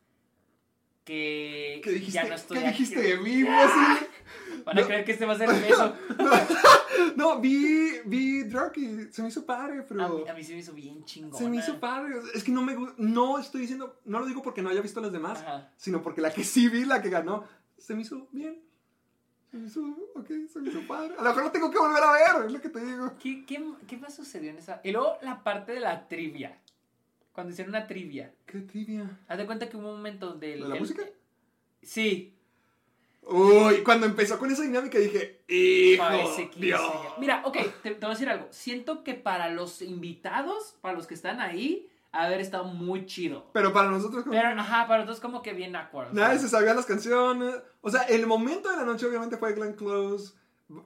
que 1.05 1.81
¿Qué 1.83 1.91
dijiste? 1.93 2.13
ya 2.13 2.25
no 2.29 2.35
estoy 2.35 2.59
¿Qué 2.59 2.67
aquí. 2.67 2.79
dijiste 2.85 3.01
de 3.03 3.17
mí? 3.19 3.43
así? 3.49 4.07
Van 4.65 4.77
a 4.79 4.81
No. 4.83 4.87
creer 4.87 5.05
que 5.05 5.13
este 5.13 5.25
va 5.27 5.33
a 5.33 5.39
ser 5.39 5.49
el 5.51 5.61
beso. 5.63 5.95
No, 7.17 7.41
vi, 7.41 7.93
vi 8.05 8.43
Drunk 8.45 8.77
y 8.77 9.13
se 9.13 9.23
me 9.23 9.29
hizo 9.29 9.45
padre, 9.47 9.79
A 9.81 9.87
pero... 9.87 10.09
mí, 10.19 10.29
a 10.29 10.35
mí 10.35 10.45
se 10.45 10.53
me 10.53 10.59
hizo 10.59 10.73
bien 10.75 11.03
chingón. 11.05 11.39
Se 11.39 11.49
me 11.49 11.57
hizo 11.57 11.81
padre. 11.81 12.17
Es 12.35 12.45
que 12.45 12.53
no 12.53 12.63
me 12.63 12.77
No 12.99 13.39
estoy 13.39 13.63
diciendo... 13.63 13.99
No 14.05 14.21
lo 14.21 14.27
digo 14.27 14.43
porque 14.43 14.61
no 14.63 14.69
haya 14.69 14.83
visto 14.83 15.01
las 15.01 15.11
demás, 15.11 15.41
Ajá. 15.41 15.73
sino 15.77 16.03
porque 16.03 16.21
la 16.21 16.33
que 16.33 16.45
sí 16.45 16.69
vi, 16.69 16.85
la 16.85 17.01
que 17.01 17.09
ganó, 17.09 17.45
se 17.79 17.95
me 17.95 18.03
hizo 18.03 18.29
bien. 18.31 18.61
Se 19.51 19.57
me 19.57 19.67
hizo... 19.67 19.81
Ok, 20.15 20.29
se 20.53 20.61
me 20.61 20.69
hizo 20.71 20.81
padre. 20.87 21.15
A 21.19 21.23
lo 21.23 21.29
mejor 21.31 21.45
lo 21.45 21.51
tengo 21.51 21.71
que 21.71 21.79
volver 21.79 22.03
a 22.03 22.13
ver, 22.13 22.47
es 22.47 22.53
lo 22.53 22.61
que 22.61 22.69
te 22.69 22.85
digo. 22.85 23.13
¿Qué, 23.21 23.45
qué, 23.45 23.63
qué 23.89 23.97
más 23.97 24.15
sucedió 24.15 24.51
en 24.51 24.59
esa? 24.59 24.81
Y 24.85 24.93
luego 24.93 25.17
la 25.23 25.43
parte 25.43 25.73
de 25.73 25.81
la 25.81 26.07
trivia. 26.09 26.57
Cuando 27.33 27.53
hicieron 27.53 27.75
una 27.75 27.87
trivia. 27.87 28.33
Qué 28.47 28.61
trivia. 28.61 29.19
Haz 29.29 29.39
de 29.39 29.47
cuenta 29.47 29.69
que 29.69 29.77
hubo 29.77 29.89
un 29.89 29.97
momento 29.97 30.27
donde... 30.29 30.55
el- 30.55 30.63
¿De 30.63 30.69
la 30.69 30.75
el- 30.75 30.81
música? 30.81 31.03
Sí. 31.83 32.35
Uy, 33.23 33.83
cuando 33.85 34.07
empezó 34.07 34.39
con 34.39 34.51
esa 34.51 34.63
dinámica 34.63 34.99
dije, 34.99 35.41
hijo, 35.49 36.03
Para 36.03 36.23
ese 36.23 36.49
15 36.49 36.61
Dios. 36.67 36.81
Mira, 37.19 37.43
ok, 37.45 37.57
te, 37.83 37.91
te 37.91 37.95
voy 37.95 38.07
a 38.07 38.09
decir 38.11 38.29
algo. 38.29 38.47
Siento 38.51 39.05
que 39.05 39.15
para 39.15 39.51
los 39.51 39.83
invitados, 39.83 40.77
para 40.81 40.95
los 40.95 41.07
que 41.07 41.15
están 41.15 41.41
ahí, 41.41 41.89
haber 42.13 42.41
estado 42.41 42.65
muy 42.65 43.07
chido. 43.07 43.51
Pero 43.53 43.73
para 43.73 43.91
nosotros, 43.91 44.25
como- 44.25 44.35
Pero, 44.35 44.49
ajá, 44.61 44.87
para 44.89 45.01
nosotros 45.05 45.21
como 45.21 45.43
que 45.43 45.53
bien 45.53 45.77
awkward. 45.77 46.11
o 46.11 46.15
nadie 46.15 46.39
se 46.39 46.49
sabía 46.49 46.75
las 46.75 46.87
canciones. 46.87 47.55
O 47.81 47.91
sea, 47.91 48.03
el 48.03 48.27
momento 48.27 48.69
de 48.71 48.77
la 48.77 48.85
noche 48.85 49.07
obviamente 49.07 49.37
fue 49.37 49.53
Glenn 49.55 49.75
Close 49.75 50.35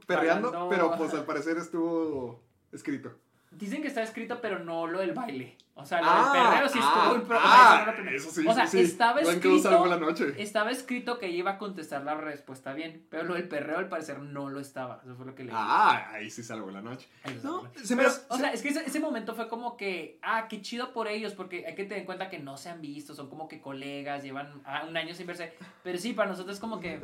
perreando, 0.06 0.68
pero 0.70 0.96
pues 0.96 1.12
al 1.14 1.24
parecer 1.24 1.56
estuvo 1.58 2.42
escrito. 2.72 3.12
Dicen 3.58 3.82
que 3.82 3.88
está 3.88 4.02
escrito, 4.02 4.40
pero 4.40 4.58
no 4.58 4.86
lo 4.86 5.00
del 5.00 5.12
baile. 5.12 5.56
O 5.76 5.84
sea, 5.84 6.00
lo 6.00 6.06
Ah, 6.08 6.30
del 6.32 6.42
perreo 6.52 6.68
sí 6.68 6.78
estuvo 6.78 7.02
ah, 7.02 7.14
impro- 7.16 7.36
o 7.36 7.40
sea, 7.40 7.84
ah, 7.88 7.94
eso 8.14 8.30
sí, 8.30 8.46
O 8.46 8.54
sea, 8.54 8.66
sí, 8.68 8.78
sí. 8.78 8.84
estaba 8.84 9.20
escrito. 9.20 9.86
la 9.86 9.96
noche. 9.96 10.32
Estaba 10.38 10.70
escrito 10.70 11.18
que 11.18 11.28
iba 11.30 11.50
a 11.52 11.58
contestar 11.58 12.04
la 12.04 12.14
respuesta 12.14 12.72
bien. 12.74 13.04
Pero 13.10 13.24
lo 13.24 13.34
del 13.34 13.48
perreo, 13.48 13.78
al 13.78 13.88
parecer, 13.88 14.20
no 14.20 14.50
lo 14.50 14.60
estaba. 14.60 15.00
Eso 15.04 15.16
fue 15.16 15.26
lo 15.26 15.34
que 15.34 15.42
leí. 15.42 15.52
Ah, 15.56 16.10
ahí 16.12 16.30
sí 16.30 16.44
salvo 16.44 16.70
la 16.70 16.80
noche. 16.80 17.08
No, 17.42 17.68
se 17.82 17.96
me 17.96 18.02
Pero, 18.02 18.14
hace- 18.14 18.22
o 18.28 18.36
sea, 18.38 18.52
es 18.52 18.62
que 18.62 18.68
ese, 18.68 18.84
ese 18.86 19.00
momento 19.00 19.34
fue 19.34 19.48
como 19.48 19.76
que, 19.76 20.20
ah, 20.22 20.46
qué 20.48 20.62
chido 20.62 20.92
por 20.92 21.08
ellos, 21.08 21.32
porque 21.34 21.66
hay 21.66 21.74
que 21.74 21.82
tener 21.82 21.98
en 21.98 22.06
cuenta 22.06 22.30
que 22.30 22.38
no 22.38 22.56
se 22.56 22.68
han 22.70 22.80
visto, 22.80 23.12
son 23.12 23.28
como 23.28 23.48
que 23.48 23.60
colegas, 23.60 24.22
llevan 24.22 24.62
ah, 24.64 24.84
un 24.88 24.96
año 24.96 25.12
sin 25.12 25.26
verse. 25.26 25.54
Pero 25.82 25.98
sí, 25.98 26.12
para 26.12 26.30
nosotros 26.30 26.54
es 26.54 26.60
como 26.60 26.78
que. 26.78 27.00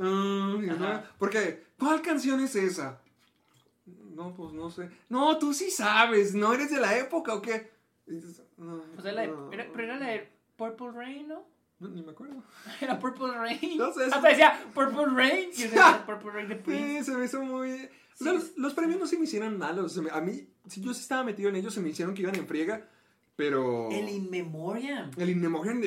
Porque, 1.18 1.64
¿cuál 1.77 2.02
canción 2.02 2.39
es 2.40 2.55
esa? 2.55 3.01
No, 4.15 4.35
pues 4.35 4.53
no 4.53 4.70
sé. 4.70 4.91
No, 5.09 5.39
tú 5.39 5.53
sí 5.55 5.70
sabes, 5.70 6.35
¿no 6.35 6.53
eres 6.53 6.70
de 6.70 6.81
la 6.81 6.97
época 6.99 7.35
o 7.35 7.43
qué? 7.43 7.70
Dices, 8.07 8.43
no, 8.57 8.82
pues 8.95 9.05
era 9.07 9.12
la 9.15 9.27
no, 9.28 9.53
era- 9.53 9.66
pero 9.73 9.85
era 9.85 9.99
la 9.99 10.07
de 10.09 10.28
Purple 10.57 10.91
Rain, 10.93 11.28
¿no? 11.28 11.45
no, 11.78 11.89
ni 11.89 12.03
me 12.03 12.11
acuerdo. 12.11 12.43
Era 12.82 12.99
Purple 12.99 13.32
Rain. 13.32 13.78
No 13.78 13.91
sé, 13.93 14.05
Hasta 14.05 14.28
decía 14.28 14.61
Purple 14.74 15.07
Rain. 15.15 15.49
Y 15.57 15.62
decía 15.62 16.03
Purple 16.07 16.31
Rain 16.32 16.49
de 16.49 16.57
Prince. 16.57 16.99
Sí, 16.99 17.05
se 17.05 17.16
me 17.16 17.24
hizo 17.24 17.41
muy... 17.43 17.70
Sí, 17.78 17.89
O 18.20 18.24
sea, 18.24 18.32
los, 18.35 18.57
los 18.59 18.74
premios 18.74 19.01
no 19.01 19.07
se 19.07 19.16
me 19.16 19.24
hicieron 19.24 19.57
malos. 19.57 19.97
a 20.12 20.20
mí, 20.20 20.47
si 20.66 20.82
yo 20.82 20.91
estaba 20.91 21.24
metido 21.24 21.49
en 21.49 21.57
ellos, 21.57 21.73
se 21.73 21.81
me 21.81 21.89
hicieron 21.89 22.15
que 22.15 22.20
iban 22.20 22.35
en 22.35 22.47
friega, 22.47 22.87
pero... 23.41 23.89
El 23.91 24.07
In 24.11 24.29
Memoriam. 24.29 25.11
El 25.17 25.31
In 25.31 25.41
Memoriam 25.41 25.81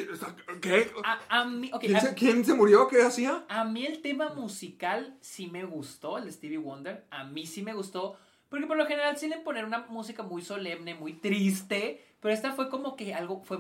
¿Qué? 0.60 0.92
A, 1.04 1.20
a 1.42 1.46
mí, 1.46 1.70
¿Quién, 1.80 1.96
a, 1.96 2.00
se, 2.00 2.16
quién 2.16 2.44
se 2.44 2.56
murió? 2.56 2.88
¿Qué 2.88 3.04
hacía? 3.04 3.46
a 3.48 3.64
mí 3.64 3.86
el 3.86 4.02
tema 4.02 4.30
musical 4.30 5.16
sí 5.22 5.46
me 5.52 5.64
gustó, 5.64 6.18
el 6.18 6.26
de 6.26 6.32
Stevie 6.32 6.58
Wonder. 6.58 7.06
A 7.12 7.26
mí 7.26 7.46
sí 7.46 7.62
me 7.62 7.76
gustó. 7.76 8.18
Porque 8.50 8.66
por 8.66 8.76
lo 8.76 8.88
general 8.88 9.18
suelen 9.20 9.44
poner 9.44 9.66
una 9.66 9.86
música 9.88 10.24
muy 10.24 10.42
solemne, 10.42 10.96
muy 10.96 11.14
triste. 11.14 12.04
Pero 12.22 12.34
esta 12.34 12.54
fue 12.54 12.72
como 12.72 12.96
que 12.96 13.14
algo, 13.14 13.44
fue, 13.44 13.60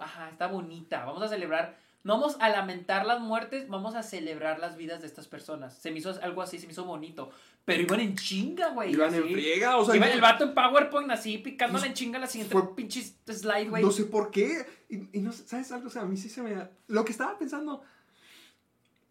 ajá, 0.00 0.28
está 0.28 0.48
bonita. 0.48 1.04
Vamos 1.04 1.22
a 1.22 1.28
celebrar. 1.28 1.78
No 2.04 2.14
vamos 2.18 2.36
a 2.40 2.48
lamentar 2.48 3.06
las 3.06 3.20
muertes, 3.20 3.68
vamos 3.68 3.94
a 3.94 4.02
celebrar 4.02 4.58
las 4.58 4.76
vidas 4.76 5.00
de 5.02 5.06
estas 5.06 5.28
personas. 5.28 5.78
Se 5.78 5.90
me 5.92 5.98
hizo 5.98 6.10
algo 6.22 6.42
así, 6.42 6.58
se 6.58 6.66
me 6.66 6.72
hizo 6.72 6.84
bonito. 6.84 7.30
Pero 7.64 7.82
iban 7.82 8.00
en 8.00 8.16
chinga, 8.16 8.70
güey. 8.70 8.92
Iban 8.92 9.14
en 9.14 9.22
friega, 9.22 9.76
o 9.76 9.84
sea... 9.84 9.94
Iba 9.94 10.08
yo- 10.08 10.14
el 10.14 10.20
vato 10.20 10.42
en 10.44 10.52
PowerPoint 10.54 11.10
así, 11.12 11.38
picándole 11.38 11.86
en 11.86 11.94
chinga 11.94 12.18
la 12.18 12.26
siguiente 12.26 12.52
Fue- 12.54 12.74
pinche 12.74 13.02
slide, 13.02 13.68
güey. 13.70 13.84
No 13.84 13.92
sé 13.92 14.04
por 14.06 14.32
qué. 14.32 14.66
Y, 14.88 15.16
y 15.16 15.20
no 15.22 15.30
¿sabes 15.32 15.70
algo? 15.70 15.86
O 15.86 15.90
sea, 15.90 16.02
a 16.02 16.06
mí 16.06 16.16
sí 16.16 16.28
se 16.28 16.42
me... 16.42 16.56
Lo 16.88 17.04
que 17.04 17.12
estaba 17.12 17.38
pensando... 17.38 17.82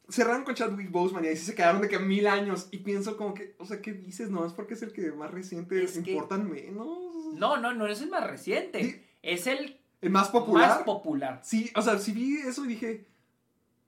Cerraron 0.09 0.43
con 0.43 0.55
Chadwick 0.55 0.91
Boseman 0.91 1.23
y 1.23 1.30
ahí 1.30 1.38
sí 1.38 1.45
se 1.45 1.55
quedaron 1.55 1.81
de 1.81 1.88
que 1.88 1.97
mil 1.97 2.27
años. 2.27 2.68
Y 2.72 2.80
pienso 2.80 3.15
como 3.15 3.34
que, 3.34 3.55
o 3.59 3.65
sea, 3.65 3.81
¿qué 3.81 3.93
dices? 3.93 4.30
No, 4.30 4.45
es 4.45 4.51
porque 4.51 4.73
es 4.73 4.81
el 4.81 4.91
que 4.91 5.11
más 5.13 5.31
reciente 5.31 5.81
Es 5.81 5.97
que- 5.99 6.11
importan 6.11 6.49
menos. 6.51 6.88
No, 7.35 7.55
no, 7.55 7.73
no 7.73 7.88
es 7.88 8.01
el 8.01 8.09
más 8.09 8.27
reciente. 8.30 8.84
Sí. 8.84 9.01
Es 9.22 9.47
El 9.47 9.77
más 10.10 10.30
popular. 10.30 10.69
más 10.69 10.80
popular. 10.84 11.40
sí, 11.44 11.69
o 11.76 11.82
sea, 11.82 11.98
sí 11.99 12.11
vi 12.11 12.38
eso 12.38 12.65
y 12.65 12.69
dije, 12.69 13.06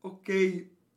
ok, 0.01 0.29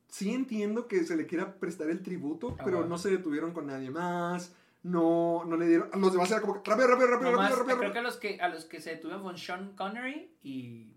sí 0.09 0.33
entiendo 0.35 0.87
que 0.89 1.05
se 1.05 1.17
le 1.17 1.27
quiera 1.27 1.55
prestar 1.55 1.89
el 1.91 2.03
tributo, 2.03 2.57
pero 2.65 2.85
no 2.87 2.99
se 2.99 3.11
detuvieron 3.11 3.53
con 3.53 3.67
nadie 3.67 3.91
más. 3.91 4.53
No, 4.83 5.45
no 5.47 5.57
le 5.57 5.67
dieron... 5.67 5.91
Los 6.01 6.13
demás 6.13 6.31
era 6.31 6.41
como 6.41 6.63
que, 6.63 6.71
rápido, 6.71 6.87
rápido, 6.89 7.09
rápido, 7.09 7.31
Nomás, 7.33 7.51
rápido, 7.51 7.65
rápido. 7.65 7.79
creo 7.81 7.93
que 7.93 7.99
a 7.99 8.03
los 8.03 8.17
que, 8.19 8.41
a 8.41 8.49
los 8.49 8.65
que 8.67 8.81
se 8.81 8.91
detuvieron 8.91 9.23
fueron 9.23 9.39
Sean 9.41 9.73
Connery 9.75 10.31
y, 10.45 10.93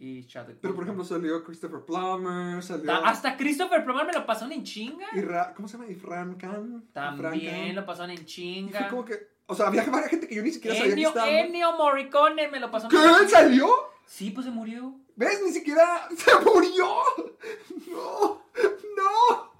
y 0.00 0.24
Chadwick 0.24 0.56
Pero 0.60 0.74
por 0.74 0.82
ejemplo 0.82 1.04
salió 1.04 1.44
Christopher 1.44 1.82
Plummer, 1.86 2.60
salió... 2.60 2.86
Ta- 2.86 3.08
Hasta 3.08 3.36
Christopher 3.36 3.84
Plummer 3.84 4.06
me 4.06 4.12
lo 4.14 4.26
pasaron 4.26 4.50
en 4.52 4.64
chinga. 4.64 5.06
Irra- 5.12 5.54
¿Cómo 5.54 5.68
se 5.68 5.76
llama? 5.78 5.88
Ifran 5.92 6.34
Khan. 6.34 6.82
Ifran 6.88 6.92
También 6.92 7.66
Khan. 7.66 7.76
lo 7.76 7.86
pasaron 7.86 8.10
en 8.10 8.16
Y 8.16 8.18
fue 8.22 8.26
chinga. 8.26 8.88
como 8.88 9.04
que, 9.04 9.28
o 9.46 9.54
sea, 9.54 9.66
había 9.68 9.84
varias 9.84 10.10
gente 10.10 10.26
que 10.28 10.34
yo 10.34 10.42
ni 10.42 10.50
siquiera 10.50 10.76
sabía 10.76 10.88
que 10.94 11.00
Ennio, 11.00 11.08
estaba. 11.08 11.30
Ennio 11.30 11.72
Morricone 11.76 12.48
me 12.48 12.60
lo 12.60 12.70
pasaron 12.70 12.90
¿Qué? 12.90 13.08
chinga. 13.26 13.28
¿Salió? 13.28 13.68
Sí, 14.06 14.30
pues 14.30 14.46
se 14.46 14.52
murió. 14.52 14.94
¿Ves? 15.16 15.40
Ni 15.44 15.52
siquiera 15.52 16.08
se 16.16 16.30
murió. 16.44 16.86
No, 17.86 18.42
no, 18.96 19.52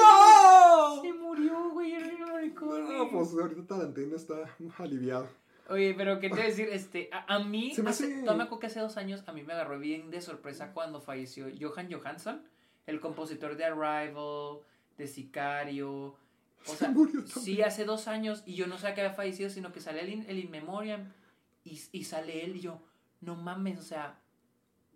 no. 0.00 1.02
Se 1.02 1.12
murió, 1.12 1.70
güey, 1.70 1.94
Ennio 1.94 2.26
Morricone. 2.26 2.96
No, 2.98 3.10
pues 3.10 3.32
ahorita 3.32 3.66
Tarantino 3.66 4.16
está 4.16 4.34
aliviado. 4.78 5.28
Oye, 5.70 5.94
pero 5.94 6.18
qué 6.18 6.30
te 6.30 6.42
decir, 6.42 6.68
este, 6.72 7.10
a, 7.12 7.34
a 7.34 7.38
mí, 7.40 7.74
Se 7.74 7.82
me 7.82 7.90
hace, 7.90 8.04
hace- 8.04 8.22
acuerdo 8.30 8.58
que 8.58 8.66
hace 8.68 8.80
dos 8.80 8.96
años 8.96 9.22
a 9.26 9.32
mí 9.32 9.42
me 9.42 9.52
agarró 9.52 9.78
bien 9.78 10.10
de 10.10 10.22
sorpresa 10.22 10.72
cuando 10.72 11.00
falleció 11.02 11.46
Johan 11.60 11.92
Johansson, 11.92 12.42
el 12.86 13.00
compositor 13.00 13.54
de 13.56 13.66
Arrival, 13.66 14.60
de 14.96 15.06
Sicario. 15.06 16.16
O 16.66 16.74
sea, 16.74 16.88
murió 16.90 17.26
sí, 17.26 17.62
hace 17.62 17.84
dos 17.84 18.08
años 18.08 18.42
y 18.46 18.54
yo 18.54 18.66
no 18.66 18.78
sabía 18.78 18.94
que 18.94 19.00
había 19.02 19.14
fallecido, 19.14 19.50
sino 19.50 19.72
que 19.72 19.80
sale 19.80 20.00
el, 20.02 20.08
in- 20.10 20.24
el 20.28 20.38
In 20.38 20.50
Memoriam 20.50 21.12
y, 21.64 21.80
y 21.92 22.04
sale 22.04 22.44
él 22.44 22.56
y 22.56 22.60
yo, 22.60 22.80
no 23.20 23.36
mames, 23.36 23.78
o 23.78 23.82
sea, 23.82 24.18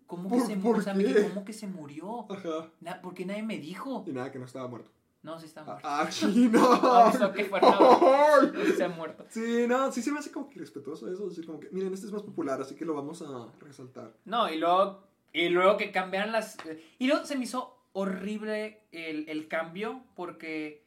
¿cómo 0.06 0.28
que 0.30 0.36
¿Por- 0.38 0.46
se? 0.46 0.68
O 0.68 0.80
sea, 0.82 0.94
me 0.94 1.28
¿cómo 1.28 1.44
que 1.44 1.52
se 1.52 1.66
murió? 1.66 2.26
Ajá. 2.30 2.70
Na- 2.80 3.00
¿Por 3.00 3.14
qué 3.14 3.24
nadie 3.24 3.42
me 3.42 3.58
dijo? 3.58 4.04
Y 4.06 4.12
nada, 4.12 4.30
que 4.30 4.38
no 4.38 4.46
estaba 4.46 4.68
muerto. 4.68 4.90
No, 5.22 5.38
sí 5.38 5.46
está 5.46 5.60
Ah, 5.60 5.64
muerto. 5.64 5.88
ah, 5.88 7.32
que 7.36 7.44
fuera- 7.44 7.68
Ay. 7.78 8.50
No, 8.52 8.64
sí 8.64 8.72
se 8.72 8.84
ha 8.84 8.88
muerto. 8.88 9.24
Sí, 9.28 9.66
no, 9.68 9.92
sí 9.92 10.02
se 10.02 10.10
me 10.10 10.18
hace 10.18 10.32
como 10.32 10.48
que 10.50 10.58
respetuoso 10.58 11.08
eso. 11.12 11.28
Decir 11.28 11.46
como 11.46 11.60
que, 11.60 11.68
miren, 11.70 11.94
este 11.94 12.06
es 12.06 12.12
más 12.12 12.22
popular, 12.22 12.60
así 12.60 12.74
que 12.74 12.84
lo 12.84 12.94
vamos 12.94 13.22
a 13.22 13.46
resaltar. 13.60 14.12
No, 14.24 14.50
y 14.52 14.58
luego, 14.58 15.04
y 15.32 15.48
luego 15.48 15.76
que 15.76 15.92
cambiaran 15.92 16.32
las... 16.32 16.56
Y 16.98 17.06
luego 17.06 17.24
se 17.24 17.36
me 17.36 17.44
hizo 17.44 17.78
horrible 17.92 18.82
el, 18.90 19.28
el 19.28 19.46
cambio 19.46 20.02
porque, 20.16 20.84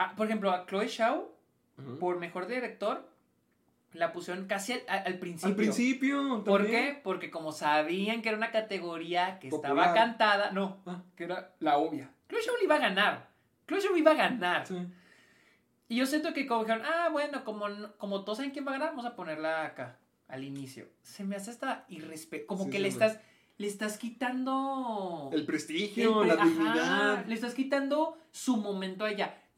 ah, 0.00 0.14
por 0.16 0.26
ejemplo, 0.26 0.50
a 0.50 0.66
Chloe 0.66 0.88
Shaw, 0.88 1.28
por 2.00 2.18
mejor 2.18 2.46
director, 2.46 3.08
la 3.92 4.12
pusieron 4.12 4.46
casi 4.46 4.74
al, 4.88 5.18
principio. 5.18 5.48
Al 5.50 5.56
principio. 5.56 6.44
¿Por 6.44 6.62
también. 6.62 6.94
qué? 6.94 7.00
Porque 7.02 7.30
como 7.30 7.52
sabían 7.52 8.22
que 8.22 8.28
era 8.28 8.38
una 8.38 8.50
categoría 8.50 9.38
que 9.38 9.48
estaba 9.48 9.92
cantada, 9.94 10.52
no, 10.52 10.82
Ah. 10.86 11.02
que 11.16 11.24
era 11.24 11.54
la 11.60 11.76
obvia. 11.78 12.10
Chloe 12.28 12.42
Shaw 12.42 12.56
le 12.58 12.64
iba 12.64 12.74
a 12.76 12.78
ganar. 12.78 13.28
Chloe 13.66 13.80
Shaw 13.80 13.96
iba 13.96 14.10
a 14.12 14.14
ganar. 14.14 14.66
Sí. 14.66 14.76
Y 15.88 15.96
yo 15.96 16.06
siento 16.06 16.32
que 16.32 16.46
como 16.46 16.62
dijeron, 16.64 16.84
ah, 16.86 17.08
bueno, 17.10 17.44
como, 17.44 17.66
como 17.98 18.22
todos 18.24 18.38
saben 18.38 18.52
quién 18.52 18.64
va 18.64 18.70
a 18.70 18.74
ganar, 18.74 18.90
vamos 18.90 19.06
a 19.06 19.16
ponerla 19.16 19.64
acá, 19.64 19.98
al 20.28 20.44
inicio. 20.44 20.86
Se 21.02 21.24
me 21.24 21.34
hace 21.34 21.50
hasta 21.50 21.84
irrespeto, 21.88 22.46
como 22.46 22.64
Sí, 22.64 22.70
que 22.70 22.76
sí, 22.76 22.82
le 22.84 22.88
estás, 22.88 23.18
le 23.58 23.66
estás 23.66 23.98
quitando... 23.98 25.30
El 25.32 25.44
prestigio, 25.44 26.22
el 26.22 26.28
la 26.28 26.36
pre- 26.36 26.44
dignidad. 26.44 27.26
le 27.26 27.34
estás 27.34 27.54
quitando 27.54 28.16
su 28.30 28.56
momento 28.56 29.04
a 29.04 29.10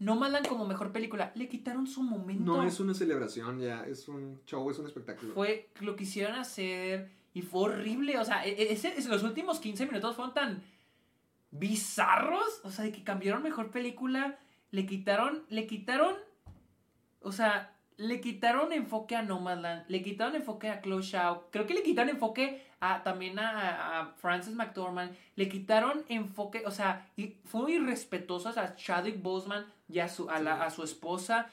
No 0.02 0.16
mandan 0.16 0.44
como 0.44 0.66
mejor 0.66 0.90
película, 0.92 1.30
le 1.36 1.48
quitaron 1.48 1.86
su 1.86 2.02
momento. 2.02 2.44
No 2.56 2.62
es 2.64 2.80
una 2.80 2.92
celebración 2.92 3.60
ya, 3.60 3.84
es 3.86 4.08
un 4.08 4.40
show, 4.46 4.68
es 4.70 4.78
un 4.78 4.86
espectáculo. 4.86 5.32
Fue, 5.34 5.70
lo 5.80 5.94
quisieron 5.94 6.34
hacer 6.36 7.10
y 7.34 7.42
fue 7.42 7.62
horrible. 7.70 8.18
O 8.18 8.24
sea, 8.24 8.44
e- 8.44 8.50
e- 8.50 8.72
ese- 8.72 8.96
ese- 8.98 9.08
los 9.08 9.22
últimos 9.22 9.60
15 9.60 9.86
minutos 9.86 10.16
fueron 10.16 10.34
tan 10.34 10.62
bizarros. 11.50 12.60
O 12.64 12.70
sea, 12.70 12.84
de 12.84 12.92
que 12.92 13.04
cambiaron 13.04 13.42
mejor 13.42 13.70
película. 13.70 14.38
Le 14.70 14.86
quitaron, 14.86 15.44
le 15.50 15.66
quitaron, 15.66 16.14
o 17.20 17.30
sea, 17.30 17.71
le 17.96 18.20
quitaron 18.20 18.72
enfoque 18.72 19.16
a 19.16 19.22
Nomadland. 19.22 19.84
Le 19.88 20.02
quitaron 20.02 20.34
enfoque 20.34 20.68
a 20.68 20.80
Chloe 20.80 21.02
Shaw. 21.02 21.44
Creo 21.50 21.66
que 21.66 21.74
le 21.74 21.82
quitaron 21.82 22.10
enfoque 22.10 22.62
a, 22.80 23.02
también 23.02 23.38
a, 23.38 24.00
a 24.00 24.06
Frances 24.14 24.54
McDormand. 24.54 25.14
Le 25.36 25.48
quitaron 25.48 26.04
enfoque, 26.08 26.62
o 26.66 26.70
sea, 26.70 27.08
y 27.16 27.36
fue 27.44 27.72
irrespetuosos 27.72 28.56
a 28.58 28.74
Chadwick 28.76 29.22
Boseman 29.22 29.66
y 29.88 29.98
a 30.00 30.08
su, 30.08 30.28
a, 30.30 30.40
la- 30.40 30.62
a 30.64 30.70
su 30.70 30.82
esposa. 30.82 31.46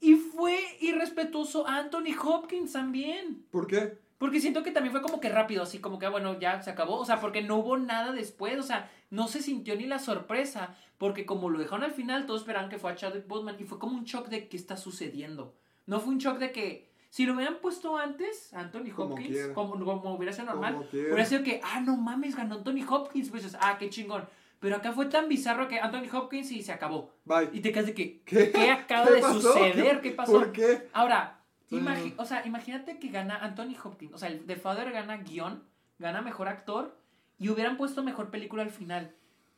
Y 0.00 0.14
fue 0.14 0.58
irrespetuoso 0.80 1.66
a 1.68 1.76
Anthony 1.78 2.14
Hopkins 2.22 2.72
también. 2.72 3.46
¿Por 3.50 3.66
qué? 3.66 3.98
Porque 4.18 4.40
siento 4.40 4.62
que 4.62 4.70
también 4.70 4.92
fue 4.92 5.02
como 5.02 5.20
que 5.20 5.28
rápido, 5.28 5.62
así 5.64 5.78
como 5.80 5.98
que, 5.98 6.06
ah, 6.06 6.10
bueno, 6.10 6.38
ya 6.38 6.60
se 6.62 6.70
acabó. 6.70 6.98
O 6.98 7.04
sea, 7.04 7.20
porque 7.20 7.42
no 7.42 7.56
hubo 7.56 7.76
nada 7.76 8.12
después. 8.12 8.58
O 8.58 8.62
sea, 8.62 8.90
no 9.10 9.26
se 9.28 9.42
sintió 9.42 9.74
ni 9.76 9.86
la 9.86 9.98
sorpresa. 9.98 10.76
Porque 10.98 11.26
como 11.26 11.50
lo 11.50 11.58
dejaron 11.58 11.84
al 11.84 11.90
final, 11.92 12.26
todos 12.26 12.42
esperaban 12.42 12.70
que 12.70 12.78
fue 12.78 12.92
a 12.92 12.94
Chadwick 12.94 13.26
Boseman. 13.26 13.56
Y 13.58 13.64
fue 13.64 13.78
como 13.80 13.96
un 13.96 14.04
shock 14.04 14.28
de 14.28 14.48
qué 14.48 14.56
está 14.56 14.76
sucediendo. 14.76 15.54
No 15.86 16.00
fue 16.00 16.12
un 16.14 16.18
shock 16.18 16.38
de 16.38 16.52
que, 16.52 16.90
si 17.10 17.26
lo 17.26 17.34
hubieran 17.34 17.58
puesto 17.60 17.96
antes, 17.96 18.52
Anthony 18.54 18.90
Hopkins, 18.96 19.48
como, 19.54 19.72
como 19.84 20.14
hubiera 20.14 20.32
sido 20.32 20.46
normal, 20.46 20.88
hubiera 20.92 21.24
sido 21.24 21.42
que, 21.42 21.60
ah, 21.62 21.80
no 21.80 21.96
mames, 21.96 22.36
ganó 22.36 22.56
Anthony 22.56 22.84
Hopkins. 22.88 23.30
Pues 23.30 23.56
ah, 23.60 23.76
qué 23.78 23.90
chingón. 23.90 24.26
Pero 24.60 24.76
acá 24.76 24.92
fue 24.92 25.06
tan 25.06 25.28
bizarro 25.28 25.66
que 25.66 25.80
Anthony 25.80 26.08
Hopkins 26.16 26.52
y 26.52 26.62
se 26.62 26.70
acabó. 26.72 27.12
Bye. 27.24 27.50
Y 27.52 27.60
te 27.60 27.72
quedas 27.72 27.86
de 27.86 27.94
que, 27.94 28.22
¿Qué? 28.22 28.52
¿qué, 28.52 28.70
acaba 28.70 29.06
¿Qué 29.08 29.14
de 29.14 29.20
pasó? 29.20 29.40
suceder? 29.40 30.00
¿Qué 30.00 30.10
pasó? 30.12 30.32
¿Por 30.32 30.52
qué? 30.52 30.88
Ahora, 30.92 31.40
imagi- 31.70 32.14
o 32.16 32.24
sea, 32.24 32.46
imagínate 32.46 32.98
que 33.00 33.08
gana 33.08 33.36
Anthony 33.38 33.74
Hopkins, 33.82 34.14
o 34.14 34.18
sea, 34.18 34.28
el 34.28 34.46
The 34.46 34.54
Father 34.56 34.92
gana 34.92 35.16
guion, 35.16 35.64
gana 35.98 36.22
mejor 36.22 36.46
actor 36.48 36.96
y 37.38 37.48
hubieran 37.48 37.76
puesto 37.76 38.04
mejor 38.04 38.30
película 38.30 38.62
al 38.62 38.70
final. 38.70 39.16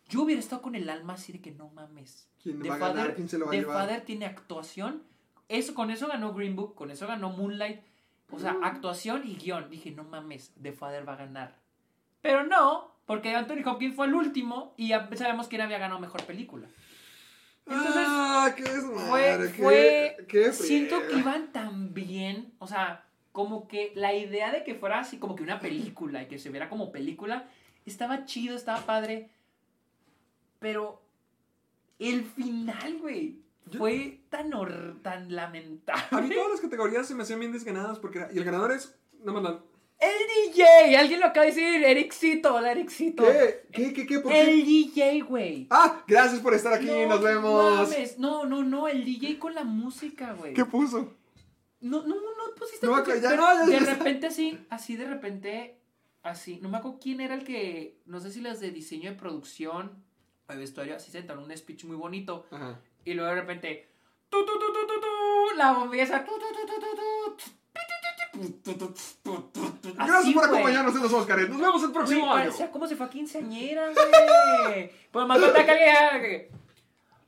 Yo 0.08 0.22
hubiera 0.22 0.40
estado 0.40 0.62
con 0.62 0.74
el 0.74 0.88
alma 0.88 1.14
así 1.14 1.32
de 1.32 1.40
que 1.42 1.50
no 1.50 1.68
mames. 1.68 2.28
¿Quién 2.42 2.60
The 2.62 2.68
va 2.70 2.74
a 2.76 2.78
ganar? 2.78 3.14
¿Quién 3.14 3.28
se 3.28 3.36
lo 3.38 3.44
va 3.44 3.50
a 3.50 3.52
The 3.52 3.58
llevar? 3.60 3.76
Father 3.82 4.00
tiene 4.06 4.24
actuación. 4.26 5.02
Eso, 5.48 5.74
con 5.74 5.90
eso 5.90 6.06
ganó 6.08 6.32
Green 6.34 6.56
Book, 6.56 6.74
con 6.74 6.90
eso 6.90 7.06
ganó 7.06 7.30
Moonlight. 7.30 7.80
O 8.30 8.38
sea, 8.38 8.54
Mm. 8.54 8.64
actuación 8.64 9.22
y 9.26 9.34
guion. 9.36 9.68
Dije, 9.70 9.90
no 9.90 10.04
mames, 10.04 10.52
The 10.62 10.72
Father 10.72 11.06
va 11.08 11.12
a 11.14 11.16
ganar. 11.16 11.54
Pero 12.22 12.44
no, 12.44 12.90
porque 13.06 13.34
Anthony 13.34 13.62
Hopkins 13.66 13.94
fue 13.94 14.06
el 14.06 14.14
último 14.14 14.72
y 14.76 14.88
ya 14.88 15.08
sabemos 15.16 15.46
quién 15.48 15.60
había 15.60 15.78
ganado 15.78 16.00
mejor 16.00 16.24
película. 16.24 16.66
Entonces, 17.66 17.94
ah, 18.06 18.52
qué 18.56 18.62
fue, 18.64 18.72
desmadre, 19.38 19.52
qué- 19.52 19.62
fue, 19.62 20.16
qué 20.28 20.52
siento 20.52 21.06
que 21.06 21.18
iban 21.18 21.52
tan 21.52 21.94
bien, 21.94 22.52
o 22.58 22.66
sea, 22.66 23.06
como 23.32 23.68
que 23.68 23.92
la 23.94 24.12
idea 24.14 24.52
de 24.52 24.64
que 24.64 24.74
fuera 24.74 25.00
así 25.00 25.18
como 25.18 25.34
que 25.34 25.42
una 25.42 25.60
película 25.60 26.22
y 26.22 26.26
que 26.26 26.38
se 26.38 26.50
viera 26.50 26.68
como 26.68 26.92
película, 26.92 27.48
estaba 27.86 28.24
chido, 28.26 28.54
estaba 28.56 28.80
padre, 28.80 29.30
pero 30.58 31.02
el 31.98 32.24
final, 32.24 32.98
güey, 33.00 33.38
Yo- 33.70 33.78
fue 33.78 34.20
tan, 34.28 34.52
hor- 34.52 35.00
tan 35.02 35.34
lamentable. 35.34 36.02
A 36.10 36.20
mí 36.20 36.30
todas 36.34 36.50
las 36.52 36.60
categorías 36.60 37.06
se 37.06 37.14
me 37.14 37.22
hacían 37.22 37.40
bien 37.40 37.52
desganadas 37.52 37.98
porque 37.98 38.26
y 38.32 38.38
el 38.38 38.44
ganador 38.44 38.72
es 38.72 38.94
nada 39.20 39.32
más 39.40 39.42
la- 39.42 39.60
El 40.00 40.52
DJ, 40.52 40.96
alguien 40.98 41.20
lo 41.20 41.26
acaba 41.26 41.46
de 41.46 41.52
decir, 41.52 41.82
Ericito, 41.84 42.54
hola 42.54 42.72
Ericito. 42.72 43.24
¿Qué? 43.24 43.66
¿Qué? 43.72 43.92
¿Qué? 43.94 44.06
¿Qué? 44.06 44.18
¿Por 44.20 44.32
El 44.32 44.46
qué? 44.46 44.62
DJ, 44.64 45.20
güey. 45.22 45.66
Ah, 45.70 46.02
gracias 46.06 46.40
por 46.40 46.52
estar 46.52 46.72
aquí, 46.74 46.86
No 46.86 47.06
nos 47.06 47.22
vemos. 47.22 47.88
mames, 47.90 48.18
No, 48.18 48.44
no, 48.44 48.62
no, 48.64 48.86
el 48.88 49.04
DJ 49.04 49.38
con 49.38 49.54
la 49.54 49.64
música, 49.64 50.32
güey. 50.34 50.52
¿Qué 50.52 50.64
puso? 50.64 51.14
No, 51.80 52.02
no, 52.06 52.14
no 52.16 52.54
pusiste 52.58 52.86
No 52.86 53.04
ya, 53.04 53.36
no, 53.36 53.66
ya, 53.66 53.66
de 53.66 53.78
repente 53.80 54.26
así, 54.26 54.58
así 54.70 54.96
de 54.96 55.06
repente, 55.06 55.78
así, 56.22 56.58
no 56.62 56.68
me 56.68 56.78
acuerdo 56.78 56.98
quién 57.00 57.20
era 57.20 57.34
el 57.34 57.44
que, 57.44 58.00
no 58.06 58.20
sé 58.20 58.30
si 58.30 58.40
las 58.40 58.58
de 58.60 58.70
diseño 58.70 59.10
de 59.10 59.16
producción 59.16 59.92
o 60.48 60.52
de 60.52 60.58
vestuario, 60.58 60.96
así 60.96 61.10
sentaron 61.10 61.44
un 61.44 61.56
speech 61.56 61.84
muy 61.84 61.96
bonito 61.96 62.46
Ajá. 62.50 62.80
Y 63.04 63.14
luego 63.14 63.30
de 63.30 63.40
repente, 63.40 63.88
tu, 64.28 64.44
tu, 64.44 64.52
tu, 64.52 64.72
tu, 64.72 65.00
tu, 65.00 65.56
la 65.56 65.72
bombilla 65.72 66.04
esa, 66.04 66.24
tu, 66.24 66.32
tu, 66.32 66.38
tu, 66.38 66.66
tu, 66.66 66.74
tu, 66.74 67.36
tu. 67.36 67.54
Gracias 69.94 70.34
por 70.34 70.44
acompañarnos 70.44 70.94
en 70.96 71.02
los 71.02 71.12
Oscars. 71.12 71.48
Nos 71.48 71.60
vemos 71.60 71.82
el 71.82 71.92
próximo 71.92 72.32
año. 72.32 72.50
como 72.72 72.86
si 72.86 72.94
fue 72.94 73.08
quinceañera. 73.08 73.90
Pues 75.10 75.26
más 75.26 75.40
falta 75.40 75.64
que 75.64 76.50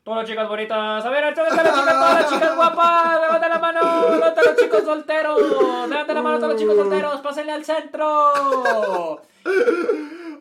Todas 0.03 0.21
las 0.21 0.29
chicas 0.29 0.49
bonitas. 0.49 1.05
A 1.05 1.11
ver, 1.11 1.35
todas 1.35 1.53
las 1.53 1.67
chicas, 1.67 1.85
todas 1.85 2.23
las 2.23 2.33
chicas 2.33 2.57
guapas. 2.57 3.21
Levanten 3.21 3.49
la 3.51 3.59
mano. 3.59 4.11
Levanten 4.11 4.45
los 4.45 4.57
chicos 4.57 4.85
solteros. 4.85 5.89
Levanten 5.89 6.15
la 6.15 6.23
mano 6.23 6.37
a 6.37 6.39
todos 6.39 6.53
los 6.53 6.61
chicos 6.61 6.77
solteros. 6.77 7.21
Pásenle 7.21 7.53
al 7.53 7.65
centro. 7.65 9.23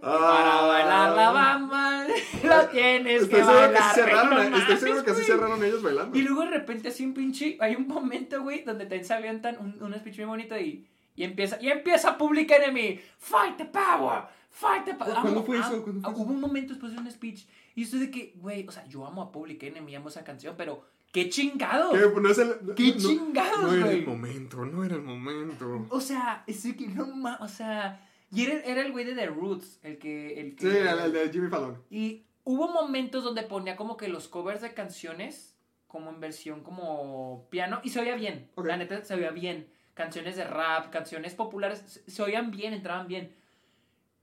Para 0.06 0.62
bailar 0.62 1.16
la 1.16 1.32
bamba, 1.32 2.06
lo 2.44 2.68
tienes 2.70 3.24
Estoy 3.24 3.30
que 3.30 3.36
que 3.38 3.42
bailar. 3.44 3.76
así 3.82 3.96
cerraron, 4.02 4.52
no 4.52 4.58
estoy 4.58 4.78
seguro 4.78 5.04
que 5.04 5.12
así 5.12 5.24
cerraron 5.24 5.64
ellos 5.64 5.82
bailando. 5.82 6.18
Y 6.18 6.22
luego 6.22 6.42
de 6.42 6.52
repente 6.52 6.90
así 6.90 7.06
un 7.06 7.14
pinche, 7.14 7.58
hay 7.60 7.76
un 7.76 7.88
momento, 7.88 8.42
güey, 8.44 8.64
donde 8.64 8.86
te 8.86 9.04
se 9.04 9.14
avientan 9.14 9.58
un, 9.60 9.82
un 9.82 9.94
speech 9.96 10.18
muy 10.18 10.26
bonito 10.26 10.58
y, 10.58 10.88
y 11.16 11.24
empieza, 11.24 11.58
y 11.62 11.70
empieza 11.70 12.18
Public 12.18 12.52
Enemy, 12.52 13.00
fight 13.18 13.58
the 13.58 13.66
power, 13.66 14.24
fight 14.52 14.86
the 14.86 14.94
power. 14.94 15.14
¿Cuándo 15.14 15.40
Amo- 15.40 15.44
fue 15.46 15.58
eso? 15.58 15.68
amo- 15.70 15.82
¿Cuándo 15.84 16.02
fue 16.02 16.12
Hubo 16.12 16.24
eso? 16.24 16.32
un 16.34 16.40
momento 16.42 16.74
después 16.74 16.94
de 16.94 17.00
un 17.00 17.10
speech 17.12 17.46
y 17.76 17.84
yo 17.86 17.98
de 18.00 18.12
que, 18.12 18.34
güey, 18.38 18.68
o 18.68 18.72
sea, 18.72 18.86
yo 18.88 19.06
amo 19.06 19.22
a 19.24 19.32
Public 19.32 19.64
Enemy, 19.64 19.96
amo 19.96 20.10
esa 20.10 20.24
canción, 20.24 20.56
pero 20.58 20.86
qué 21.12 21.30
chingado. 21.30 21.92
¿Qué? 21.94 22.22
No 22.22 22.30
es 22.30 22.38
el, 22.38 22.54
¿Qué 22.76 22.92
no- 22.94 22.98
chingados, 23.00 23.64
No 23.64 23.74
era 23.74 23.92
el 23.92 24.06
momento, 24.06 24.66
no 24.66 24.84
era 24.84 24.96
el 24.96 25.02
momento. 25.02 25.88
O 25.90 26.00
sea, 26.00 26.44
es 26.48 26.62
que 26.62 26.88
no 26.88 27.08
ma- 27.08 27.38
o 27.42 27.48
sea, 27.48 28.05
y 28.32 28.46
era, 28.46 28.60
era 28.66 28.82
el 28.82 28.92
güey 28.92 29.06
de 29.06 29.16
The 29.16 29.28
Roots, 29.28 29.80
el 29.84 29.98
que, 29.98 30.40
el 30.40 30.56
que 30.56 30.72
Sí, 30.72 30.78
el, 30.78 31.00
el 31.00 31.14
de 31.14 31.30
Jimmy 31.30 31.50
Fallon. 31.50 31.82
y 31.90 32.26
hubo 32.44 32.68
momentos 32.68 33.24
donde 33.24 33.44
ponía 33.44 33.76
como 33.76 33.98
que 33.98 34.08
los 34.08 34.28
covers 34.28 34.62
de 34.62 34.74
canciones, 34.74 35.56
como 35.88 36.10
en 36.10 36.20
versión 36.20 36.62
como 36.64 37.48
piano, 37.50 37.80
y 37.84 37.90
se 37.90 38.00
oía 38.00 38.16
bien. 38.16 38.50
La 38.58 38.78
neta 38.78 39.04
se 39.04 39.14
oía 39.14 39.32
bien. 39.32 39.70
Canciones 39.94 40.36
de 40.36 40.44
rap, 40.44 40.92
canciones 40.92 41.36
populares, 41.36 42.04
se, 42.06 42.22
oían 42.22 42.52
bien, 42.52 42.74
entraban 42.74 43.08
bien. 43.08 43.34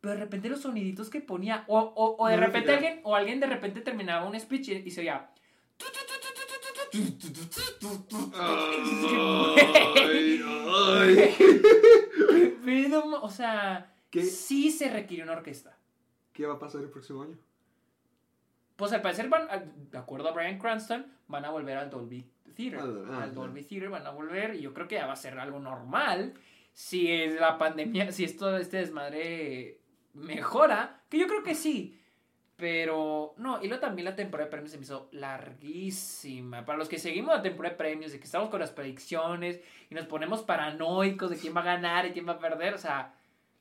Pero 0.02 0.12
de 0.14 0.20
repente 0.20 0.50
los 0.50 0.60
soniditos 0.60 1.08
que 1.08 1.20
ponía, 1.20 1.64
o, 1.66 1.78
o, 1.78 2.22
o 2.22 2.28
de 2.28 2.36
No 2.36 2.42
repente 2.44 2.72
alguien, 2.72 3.00
o 3.04 3.14
alguien 3.16 3.40
de 3.40 3.46
repente 3.46 3.80
terminaba 3.80 4.28
un 4.28 4.38
speech 4.38 4.68
y, 4.68 4.72
y 4.74 4.90
se 4.90 5.00
oía. 5.00 5.30
Ay, 8.34 10.40
ay. 10.46 11.34
Pero, 12.64 13.20
o 13.22 13.30
sea, 13.30 13.91
¿Qué? 14.12 14.22
sí 14.24 14.70
se 14.70 14.88
requiere 14.90 15.24
una 15.24 15.32
orquesta. 15.32 15.76
¿Qué 16.32 16.46
va 16.46 16.54
a 16.54 16.58
pasar 16.58 16.82
el 16.82 16.90
próximo 16.90 17.22
año? 17.22 17.36
Pues 18.76 18.92
al 18.92 19.02
parecer 19.02 19.28
van, 19.28 19.48
de 19.90 19.98
acuerdo 19.98 20.28
a 20.28 20.32
Brian 20.32 20.58
Cranston, 20.58 21.06
van 21.28 21.44
a 21.44 21.50
volver 21.50 21.76
al 21.78 21.90
Dolby 21.90 22.24
Theater. 22.54 22.78
Al- 22.80 23.04
ah, 23.10 23.22
al. 23.24 23.34
Dolby 23.34 23.62
Theater 23.64 23.90
van 23.90 24.06
a 24.06 24.10
volver 24.10 24.54
y 24.54 24.60
yo 24.60 24.72
creo 24.74 24.86
que 24.86 24.94
ya 24.96 25.06
va 25.06 25.14
a 25.14 25.16
ser 25.16 25.38
algo 25.38 25.58
normal 25.58 26.34
si 26.72 27.10
es 27.10 27.38
la 27.40 27.58
pandemia, 27.58 28.12
si 28.12 28.24
esto, 28.24 28.56
este 28.56 28.78
desmadre 28.78 29.78
mejora, 30.14 31.00
que 31.08 31.18
yo 31.18 31.26
creo 31.26 31.42
que 31.42 31.54
sí. 31.54 31.98
Pero, 32.56 33.34
no, 33.38 33.62
y 33.62 33.66
luego 33.66 33.80
también 33.80 34.04
la 34.04 34.14
temporada 34.14 34.46
de 34.46 34.50
premios 34.50 34.70
se 34.70 34.76
me 34.78 34.84
hizo 34.84 35.08
larguísima. 35.12 36.64
Para 36.64 36.78
los 36.78 36.88
que 36.88 36.98
seguimos 36.98 37.34
la 37.34 37.42
temporada 37.42 37.72
de 37.72 37.78
premios, 37.78 38.12
de 38.12 38.18
que 38.18 38.24
estamos 38.24 38.50
con 38.50 38.60
las 38.60 38.70
predicciones 38.70 39.60
y 39.90 39.94
nos 39.94 40.06
ponemos 40.06 40.42
paranoicos 40.42 41.30
de 41.30 41.36
quién 41.38 41.56
va 41.56 41.60
a 41.62 41.64
ganar 41.64 42.06
y 42.06 42.12
quién 42.12 42.26
va 42.28 42.32
a 42.34 42.38
perder, 42.38 42.74
o 42.74 42.78
sea, 42.78 43.14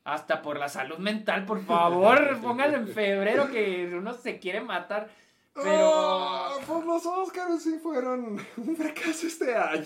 hasta 0.03 0.41
por 0.41 0.57
la 0.59 0.69
salud 0.69 0.97
mental, 0.97 1.45
por 1.45 1.61
favor, 1.65 2.39
pónganlo 2.41 2.77
en 2.77 2.87
febrero 2.87 3.49
que 3.51 3.91
uno 3.95 4.13
se 4.13 4.39
quiere 4.39 4.61
matar. 4.61 5.09
Pero, 5.53 5.91
Ah, 5.93 6.55
pues 6.65 6.85
los 6.85 7.05
Oscars 7.05 7.61
sí 7.63 7.77
fueron 7.83 8.39
un 8.57 8.75
fracaso 8.77 9.27
este 9.27 9.53
año. 9.55 9.85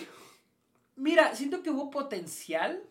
mira, 0.95 1.33
siento 1.35 1.61
que 1.63 1.69
hubo 1.71 1.89
potencial. 1.89 2.83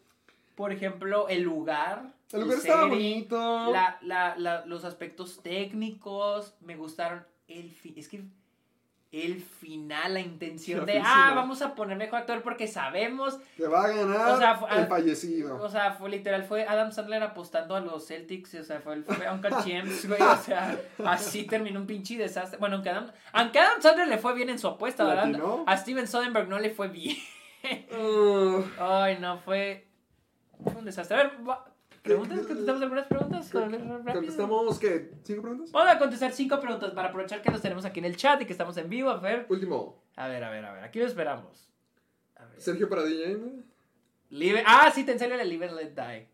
Por 0.56 0.72
ejemplo, 0.72 1.28
el 1.28 1.42
lugar. 1.42 2.12
El 2.32 2.40
lugar 2.42 2.58
estaba 2.58 2.82
setting, 2.84 2.90
bonito. 2.98 3.70
La, 3.72 3.98
la, 4.02 4.34
la- 4.36 4.64
los 4.66 4.84
aspectos 4.84 5.40
técnicos 5.42 6.54
me 6.60 6.76
gustaron. 6.76 7.24
El 7.48 7.72
es 7.96 8.08
que 8.08 8.24
el 9.14 9.40
final, 9.40 10.14
la 10.14 10.20
intención 10.20 10.80
La 10.80 10.86
de, 10.86 10.92
oficina. 10.98 11.28
ah, 11.30 11.34
vamos 11.34 11.62
a 11.62 11.74
poner 11.74 11.96
mejor 11.96 12.18
actor 12.20 12.42
porque 12.42 12.66
sabemos. 12.66 13.38
Que 13.56 13.66
va 13.66 13.84
a 13.84 13.88
ganar 13.88 14.28
O 14.32 14.38
sea, 14.38 14.56
fue- 14.56 14.68
el 14.76 14.86
fallecido. 14.86 15.62
O 15.62 15.68
sea, 15.68 15.92
fue 15.92 16.10
literal, 16.10 16.42
fue 16.44 16.66
Adam 16.66 16.90
Sandler 16.92 17.22
apostando 17.22 17.76
a 17.76 17.80
los 17.80 18.06
Celtics, 18.06 18.54
o 18.54 18.64
sea, 18.64 18.80
fue, 18.80 18.94
el, 18.94 19.04
fue 19.04 19.26
a 19.26 19.32
un 19.32 19.40
James, 19.64 20.08
güey, 20.08 20.20
o 20.20 20.36
sea, 20.36 20.78
así 21.06 21.44
terminó 21.44 21.80
un 21.80 21.86
pinche 21.86 22.16
desastre. 22.16 22.58
Bueno, 22.58 22.76
aunque 22.76 22.90
Adam, 22.90 23.10
aunque 23.32 23.58
Adam 23.60 23.80
Sandler 23.80 24.08
le 24.08 24.18
fue 24.18 24.34
bien 24.34 24.48
en 24.50 24.58
su 24.58 24.66
apuesta, 24.68 25.04
¿verdad? 25.04 25.40
A 25.66 25.76
Steven 25.76 26.06
Soderbergh 26.08 26.48
no 26.48 26.58
le 26.58 26.70
fue 26.70 26.88
bien. 26.88 27.16
Ay, 28.78 29.18
no, 29.20 29.38
fue, 29.38 29.86
fue 30.62 30.74
un 30.74 30.84
desastre. 30.84 31.16
A 31.16 31.22
ver, 31.24 31.32
va- 31.48 31.64
¿preguntas? 32.04 32.46
¿Contestamos 32.46 32.82
algunas 32.82 33.06
preguntas? 33.06 33.50
¿Contestamos 33.50 34.78
qué? 34.78 35.10
¿Cinco 35.24 35.42
preguntas? 35.42 35.72
Vamos 35.72 35.92
a 35.94 35.98
contestar 35.98 36.32
cinco 36.32 36.60
preguntas 36.60 36.90
para 36.92 37.08
aprovechar 37.08 37.42
que 37.42 37.50
los 37.50 37.60
tenemos 37.60 37.84
aquí 37.84 37.98
en 37.98 38.04
el 38.04 38.16
chat 38.16 38.40
y 38.42 38.46
que 38.46 38.52
estamos 38.52 38.76
en 38.76 38.88
vivo. 38.88 39.10
A 39.10 39.18
ver, 39.18 39.46
Último. 39.48 40.02
a 40.16 40.28
ver, 40.28 40.44
a 40.44 40.50
ver, 40.50 40.64
a 40.64 40.72
ver, 40.74 40.84
aquí 40.84 41.00
lo 41.00 41.06
esperamos. 41.06 41.68
A 42.36 42.44
ver. 42.44 42.60
Sergio 42.60 42.88
para 42.88 43.02
DJ. 43.04 43.34
¿no? 43.38 43.62
Live- 44.30 44.62
ah, 44.66 44.90
sí, 44.94 45.04
te 45.04 45.12
enseño 45.12 45.34
el 45.34 45.48
Live 45.48 45.66
and 45.68 45.76
Let 45.76 45.90
Die. 45.94 46.28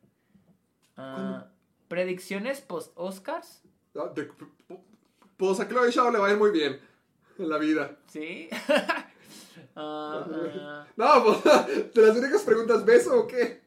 ¿Cuándo? 0.95 1.47
Predicciones 1.89 2.61
post-Oscars. 2.61 3.63
Ah, 3.97 4.11
de- 4.15 4.31
Pues 5.37 5.61
a 5.61 5.69
Chloe 5.69 5.91
Shaw 5.91 6.13
le 6.13 6.19
va 6.19 6.29
a 6.29 6.33
ir 6.33 6.37
muy 6.37 6.51
bien 6.51 6.79
en 7.39 7.49
la 7.49 7.59
vida. 7.59 7.97
Sí. 8.09 8.49
Ah, 9.77 10.27
ah. 10.33 10.87
No, 10.97 11.25
pues 11.25 11.45
de 11.95 12.03
las 12.07 12.17
únicas 12.17 12.43
preguntas, 12.43 12.85
¿beso 12.85 13.21
o 13.21 13.27
qué? 13.27 13.63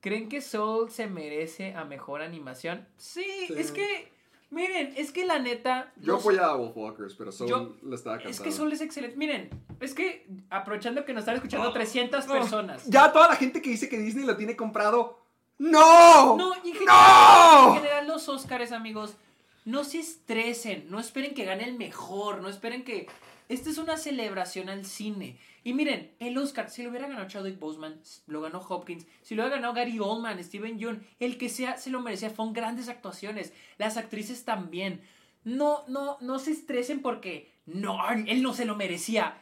¿Creen 0.00 0.28
que 0.28 0.40
Soul 0.40 0.90
se 0.90 1.06
merece 1.08 1.74
a 1.74 1.84
mejor 1.84 2.22
animación? 2.22 2.86
Sí, 2.96 3.24
Sí. 3.48 3.54
es 3.56 3.72
que, 3.72 4.12
miren, 4.50 4.94
es 4.96 5.10
que 5.12 5.24
la 5.26 5.38
neta. 5.40 5.92
Yo 5.96 6.12
no- 6.14 6.18
apoyaba 6.20 6.52
a 6.52 6.56
Wolfwalkers, 6.56 7.14
pero 7.14 7.32
Soul 7.32 7.48
Yo- 7.50 7.76
la 7.82 7.96
estaba 7.96 8.16
cantando. 8.16 8.30
Es 8.30 8.40
que 8.40 8.52
Soul 8.52 8.72
es 8.72 8.80
excelente. 8.80 9.16
Miren, 9.16 9.50
es 9.80 9.94
que 9.94 10.26
aprovechando 10.50 11.04
que 11.04 11.12
nos 11.12 11.22
están 11.22 11.34
escuchando 11.36 11.72
300 11.72 12.26
personas. 12.26 12.84
Ya 12.86 13.12
toda 13.12 13.28
la 13.28 13.36
gente 13.36 13.60
que 13.60 13.70
dice 13.70 13.88
que 13.88 13.98
Disney 13.98 14.24
lo 14.24 14.36
tiene 14.36 14.54
comprado. 14.56 15.18
¡No! 15.58 16.36
No, 16.36 16.52
y 16.62 16.68
en 16.70 16.74
general, 16.74 16.96
¡No! 16.96 17.68
en 17.70 17.74
general 17.82 18.06
los 18.06 18.28
Oscars, 18.28 18.70
amigos, 18.70 19.16
no 19.64 19.82
se 19.82 19.98
estresen, 19.98 20.86
no 20.88 21.00
esperen 21.00 21.34
que 21.34 21.44
gane 21.44 21.64
el 21.64 21.76
mejor, 21.76 22.40
no 22.40 22.48
esperen 22.48 22.84
que... 22.84 23.08
Esta 23.48 23.70
es 23.70 23.78
una 23.78 23.96
celebración 23.96 24.68
al 24.68 24.84
cine. 24.84 25.38
Y 25.64 25.72
miren, 25.72 26.14
el 26.18 26.36
Oscar, 26.36 26.70
si 26.70 26.82
lo 26.82 26.90
hubiera 26.90 27.08
ganado 27.08 27.28
Chadwick 27.28 27.58
Boseman, 27.58 28.00
lo 28.26 28.40
ganó 28.42 28.58
Hopkins, 28.60 29.06
si 29.22 29.34
lo 29.34 29.42
hubiera 29.42 29.56
ganado 29.56 29.74
Gary 29.74 29.98
Oldman, 29.98 30.42
Steven 30.42 30.78
Yeun, 30.78 31.06
el 31.18 31.38
que 31.38 31.48
sea, 31.48 31.76
se 31.78 31.90
lo 31.90 32.00
merecía. 32.00 32.30
Fueron 32.30 32.52
grandes 32.52 32.88
actuaciones. 32.88 33.52
Las 33.78 33.96
actrices 33.96 34.44
también. 34.44 35.02
No, 35.44 35.84
no, 35.88 36.18
no 36.20 36.38
se 36.38 36.50
estresen 36.50 37.00
porque 37.00 37.50
no, 37.64 37.98
él 38.10 38.42
no 38.42 38.52
se 38.52 38.66
lo 38.66 38.76
merecía. 38.76 39.38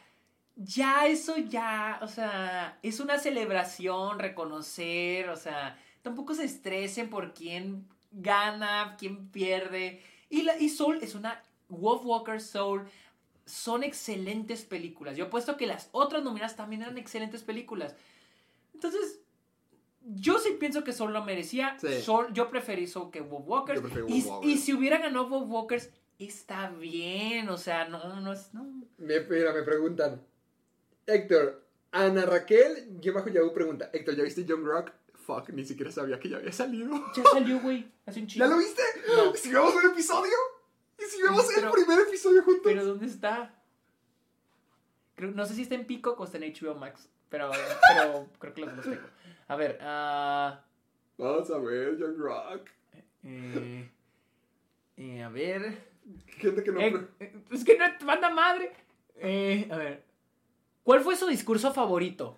Ya 0.55 1.05
eso 1.05 1.37
ya, 1.37 1.99
o 2.01 2.07
sea, 2.07 2.79
es 2.81 2.99
una 2.99 3.19
celebración, 3.19 4.19
reconocer, 4.19 5.29
o 5.29 5.35
sea, 5.35 5.77
tampoco 6.01 6.33
se 6.33 6.45
estresen 6.45 7.09
por 7.09 7.33
quién 7.33 7.87
gana, 8.11 8.95
quién 8.97 9.29
pierde. 9.29 10.01
Y, 10.29 10.43
la, 10.43 10.57
y 10.57 10.69
Soul 10.69 10.99
es 11.01 11.13
una 11.13 11.43
Wolf 11.69 12.01
Walker 12.05 12.41
Soul. 12.41 12.87
Son 13.47 13.83
excelentes 13.83 14.63
películas. 14.63 15.17
Yo 15.17 15.25
apuesto 15.25 15.57
que 15.57 15.65
las 15.65 15.89
otras 15.93 16.23
nominadas 16.23 16.55
también 16.55 16.81
eran 16.83 16.97
excelentes 16.97 17.43
películas. 17.43 17.95
Entonces, 18.73 19.21
yo 20.01 20.37
sí 20.37 20.57
pienso 20.59 20.83
que 20.83 20.93
Soul 20.93 21.13
lo 21.13 21.23
merecía. 21.23 21.77
Sí. 21.79 22.01
Soul, 22.01 22.33
yo 22.33 22.49
preferí 22.49 22.87
Soul 22.87 23.09
que 23.09 23.21
Wolf 23.21 23.47
Walkers. 23.47 23.81
Yo 23.81 24.05
y, 24.07 24.25
y 24.43 24.57
si 24.57 24.73
hubiera 24.73 24.97
ganado 24.97 25.29
Wolf 25.29 25.49
Walkers, 25.49 25.89
está 26.19 26.69
bien, 26.69 27.49
o 27.49 27.57
sea, 27.57 27.87
no, 27.87 28.19
no 28.19 28.33
es, 28.33 28.53
no. 28.53 28.63
Me, 28.97 29.21
mira, 29.21 29.53
me 29.53 29.63
preguntan. 29.63 30.21
Héctor, 31.05 31.65
Ana 31.91 32.25
Raquel, 32.25 32.99
y 33.01 33.09
bajo 33.09 33.29
Yahoo 33.29 33.53
pregunta, 33.53 33.89
Héctor, 33.93 34.15
¿ya 34.15 34.23
viste 34.23 34.43
Young 34.43 34.65
Rock? 34.65 34.91
Fuck, 35.13 35.49
ni 35.49 35.65
siquiera 35.65 35.91
sabía 35.91 36.19
que 36.19 36.29
ya 36.29 36.37
había 36.37 36.51
salido. 36.51 36.91
Ya 37.15 37.23
salió, 37.23 37.59
güey, 37.61 37.89
hace 38.05 38.19
un 38.19 38.27
chingo. 38.27 38.45
¿Ya 38.45 38.51
lo 38.51 38.57
viste? 38.57 38.81
No. 39.07 39.33
¿Si 39.35 39.51
vemos 39.51 39.73
un 39.75 39.91
episodio? 39.91 40.33
¿Y 41.07 41.15
si 41.15 41.21
vemos 41.21 41.45
Pero- 41.53 41.67
el 41.67 41.73
primer 41.73 41.99
episodio 42.07 42.43
juntos? 42.43 42.61
Pero 42.65 42.85
¿dónde 42.85 43.05
está? 43.05 43.53
Creo- 45.15 45.31
no 45.31 45.45
sé 45.45 45.55
si 45.55 45.63
está 45.63 45.75
en 45.75 45.85
Peacock 45.85 46.19
o 46.19 46.23
está 46.25 46.37
en 46.37 46.43
HBO 46.53 46.75
Max, 46.75 47.09
pero, 47.29 47.49
pero 47.89 48.27
creo 48.39 48.53
que 48.53 48.61
los 48.61 48.75
dos 48.75 48.85
tengo. 48.85 49.07
A 49.47 49.55
ver, 49.55 49.79
ah, 49.81 50.61
Vamos 51.17 51.49
a 51.49 51.57
ver, 51.57 51.97
Young 51.97 52.17
Rock. 52.17 52.69
eh, 53.23 53.89
eh, 54.97 55.23
a 55.23 55.29
ver... 55.29 55.87
Gente 56.27 56.63
que 56.63 56.71
no... 56.71 56.79
Eh, 56.79 57.07
eh, 57.19 57.43
es 57.51 57.63
que 57.65 57.77
no 57.77 57.85
manda 58.05 58.29
madre. 58.29 58.71
Eh, 59.15 59.67
a 59.71 59.77
ver. 59.77 60.03
¿Cuál 60.83 61.01
fue 61.01 61.15
su 61.15 61.25
discurso 61.27 61.73
favorito? 61.73 62.37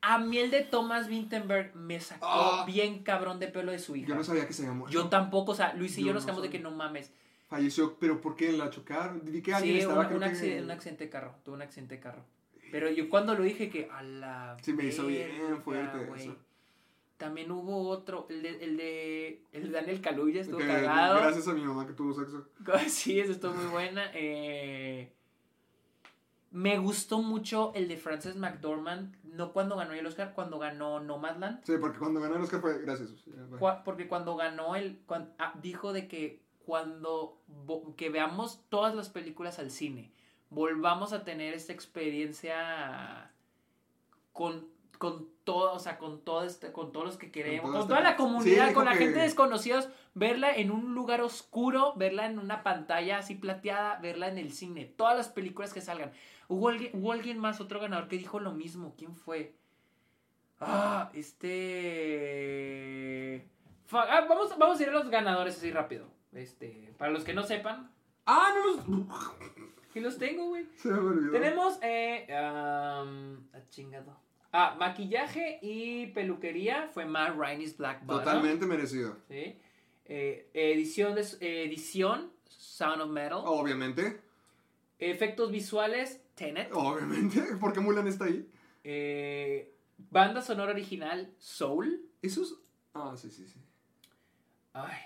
A 0.00 0.18
mí 0.18 0.38
el 0.38 0.50
de 0.50 0.62
Thomas 0.62 1.06
Vinterberg 1.08 1.74
me 1.76 2.00
sacó 2.00 2.26
Ah. 2.26 2.64
bien 2.66 3.02
cabrón 3.02 3.38
de 3.38 3.48
pelo 3.48 3.70
de 3.72 3.78
su 3.78 3.94
hija. 3.96 4.08
Yo 4.08 4.14
no 4.14 4.24
sabía 4.24 4.46
que 4.46 4.52
se 4.54 4.62
había 4.62 4.74
muerto. 4.74 4.92
Yo 4.94 5.08
tampoco, 5.08 5.52
o 5.52 5.54
sea, 5.54 5.74
Luis 5.74 5.96
y 5.98 6.00
yo, 6.00 6.08
Yo 6.08 6.14
nos 6.14 6.22
no 6.22 6.26
quedamos 6.26 6.42
de 6.42 6.50
que 6.50 6.58
sabía. 6.58 6.70
no 6.70 6.76
mames. 6.76 7.12
Falleció, 7.48 7.96
pero 7.98 8.20
¿por 8.20 8.36
qué? 8.36 8.52
¿La 8.52 8.68
chocaron? 8.70 9.22
Vi 9.24 9.40
que 9.42 9.54
alguien 9.54 9.76
Sí, 9.76 9.80
estaba... 9.82 10.06
un, 10.08 10.18
que- 10.18 10.24
accidente, 10.24 10.62
un 10.64 10.70
accidente 10.70 11.04
de 11.04 11.10
carro. 11.10 11.34
Tuvo 11.44 11.54
un 11.54 11.62
accidente 11.62 11.94
de 11.96 12.00
carro. 12.00 12.24
Pero 12.70 12.90
yo 12.90 13.08
cuando 13.08 13.34
lo 13.34 13.42
dije 13.42 13.70
que 13.70 13.88
a 13.90 14.02
la. 14.02 14.56
Sí, 14.62 14.74
me 14.74 14.84
hizo 14.84 15.06
bien 15.06 15.30
fuerte 15.64 16.06
eso. 16.16 16.36
También 17.16 17.50
hubo 17.50 17.88
otro, 17.88 18.26
el 18.30 18.42
de, 18.42 18.64
el 18.64 18.76
de, 18.76 19.42
el 19.52 19.62
de 19.64 19.70
Daniel 19.70 20.00
Kaluuya 20.00 20.42
estuvo 20.42 20.58
Que 20.58 20.66
cagado. 20.68 21.16
Gracias 21.18 21.48
a 21.48 21.52
mi 21.54 21.64
mamá 21.64 21.84
que 21.86 21.92
tuvo 21.94 22.12
sexo. 22.14 22.46
Sí, 22.88 23.18
eso 23.18 23.32
estuvo 23.32 23.54
muy 23.54 23.66
buena. 23.72 24.10
Eh, 24.14 25.12
me 26.50 26.78
gustó 26.78 27.20
mucho 27.20 27.72
el 27.74 27.88
de 27.88 27.96
Frances 27.96 28.36
McDormand, 28.36 29.16
no 29.24 29.52
cuando 29.52 29.76
ganó 29.76 29.94
el 29.94 30.06
Oscar, 30.06 30.32
cuando 30.34 30.58
ganó 30.58 31.00
Nomadland. 31.00 31.64
Sí, 31.64 31.72
porque 31.80 31.98
cuando 31.98 32.20
ganó 32.20 32.36
el 32.36 32.42
Oscar 32.42 32.60
fue... 32.60 32.80
Gracias. 32.82 33.10
Porque 33.84 34.06
cuando 34.06 34.36
ganó 34.36 34.76
el... 34.76 35.00
ah, 35.38 35.54
dijo 35.60 35.92
de 35.92 36.06
que 36.08 36.40
cuando 36.68 37.40
que 37.96 38.10
veamos 38.10 38.60
todas 38.68 38.94
las 38.94 39.08
películas 39.08 39.58
al 39.58 39.70
cine, 39.70 40.12
volvamos 40.50 41.14
a 41.14 41.24
tener 41.24 41.54
esta 41.54 41.72
experiencia 41.72 43.32
con, 44.34 44.68
con 44.98 45.30
todo, 45.44 45.72
o 45.72 45.78
sea, 45.78 45.96
con 45.96 46.20
todo 46.20 46.44
este, 46.44 46.70
con 46.70 46.92
todos 46.92 47.06
los 47.06 47.16
que 47.16 47.30
queremos, 47.30 47.70
con, 47.74 47.88
toda 47.88 48.02
la 48.02 48.16
comunidad, 48.16 48.68
Sí, 48.68 48.74
con 48.74 48.84
la 48.84 48.92
que- 48.92 48.98
gente 48.98 49.20
desconocida, 49.20 49.90
verla 50.12 50.54
en 50.54 50.70
un 50.70 50.94
lugar 50.94 51.22
oscuro, 51.22 51.94
verla 51.96 52.26
en 52.26 52.38
una 52.38 52.62
pantalla 52.62 53.16
así 53.16 53.34
plateada, 53.34 53.98
verla 54.00 54.28
en 54.28 54.36
el 54.36 54.52
cine, 54.52 54.84
todas 54.84 55.16
las 55.16 55.28
películas 55.30 55.72
que 55.72 55.80
salgan. 55.80 56.12
Hubo 56.48 56.68
alguien, 56.68 56.90
hubo 56.92 57.12
alguien 57.12 57.38
más, 57.38 57.62
otro 57.62 57.80
ganador 57.80 58.08
que 58.08 58.18
dijo 58.18 58.40
lo 58.40 58.52
mismo. 58.52 58.92
¿Quién 58.98 59.16
fue? 59.16 59.54
Ah, 60.60 61.10
este. 61.14 61.48
Ah, 63.90 64.26
vamos, 64.28 64.50
vamos 64.58 64.78
a 64.78 64.82
ir 64.82 64.90
a 64.90 64.92
los 64.92 65.08
ganadores 65.08 65.56
así 65.56 65.70
rápido. 65.70 66.17
Este, 66.38 66.94
para 66.98 67.10
los 67.10 67.24
que 67.24 67.34
no 67.34 67.42
sepan, 67.42 67.90
Ah, 68.30 68.52
no 68.54 68.66
los... 68.66 69.08
aquí 69.88 70.00
los 70.00 70.18
tengo, 70.18 70.48
güey. 70.48 70.66
Se 70.76 70.88
me 70.90 70.98
olvidó. 70.98 71.32
Tenemos, 71.32 71.78
eh, 71.80 72.26
ah, 72.30 73.06
chingado. 73.70 74.14
Ah, 74.52 74.76
maquillaje 74.78 75.58
y 75.62 76.08
peluquería 76.08 76.88
fue 76.88 77.06
Matt 77.06 77.36
Rainey's 77.38 77.76
Black 77.76 78.04
Bottom. 78.04 78.24
Totalmente 78.24 78.66
merecido. 78.66 79.16
¿sí? 79.28 79.58
Eh, 80.04 80.50
edición, 80.52 81.14
de, 81.14 81.22
edición, 81.40 82.30
Sound 82.48 83.00
of 83.00 83.10
Metal. 83.10 83.40
Obviamente. 83.44 84.20
Efectos 84.98 85.50
visuales, 85.50 86.20
Tenet. 86.34 86.70
Obviamente. 86.72 87.40
¿Por 87.60 87.72
qué 87.72 87.80
Mulan 87.80 88.08
está 88.08 88.26
ahí? 88.26 88.46
Eh, 88.84 89.74
banda 90.10 90.42
sonora 90.42 90.72
original, 90.72 91.32
Soul. 91.38 92.02
Esos... 92.20 92.60
Ah, 92.92 93.14
sí, 93.16 93.30
sí, 93.30 93.46
sí. 93.46 93.58
Ay, 94.74 94.98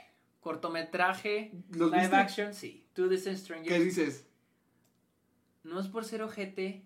cortometraje, 0.43 1.52
¿Los 1.70 1.90
live 1.90 2.02
viste? 2.02 2.16
action, 2.16 2.52
sí. 2.55 2.85
Two 2.93 3.09
Distant 3.09 3.36
¿Qué 3.39 3.43
Strangers. 3.43 3.85
dices? 3.85 4.27
No 5.64 5.81
es 5.81 5.89
por 5.89 6.05
ser 6.05 6.23
ojete. 6.23 6.82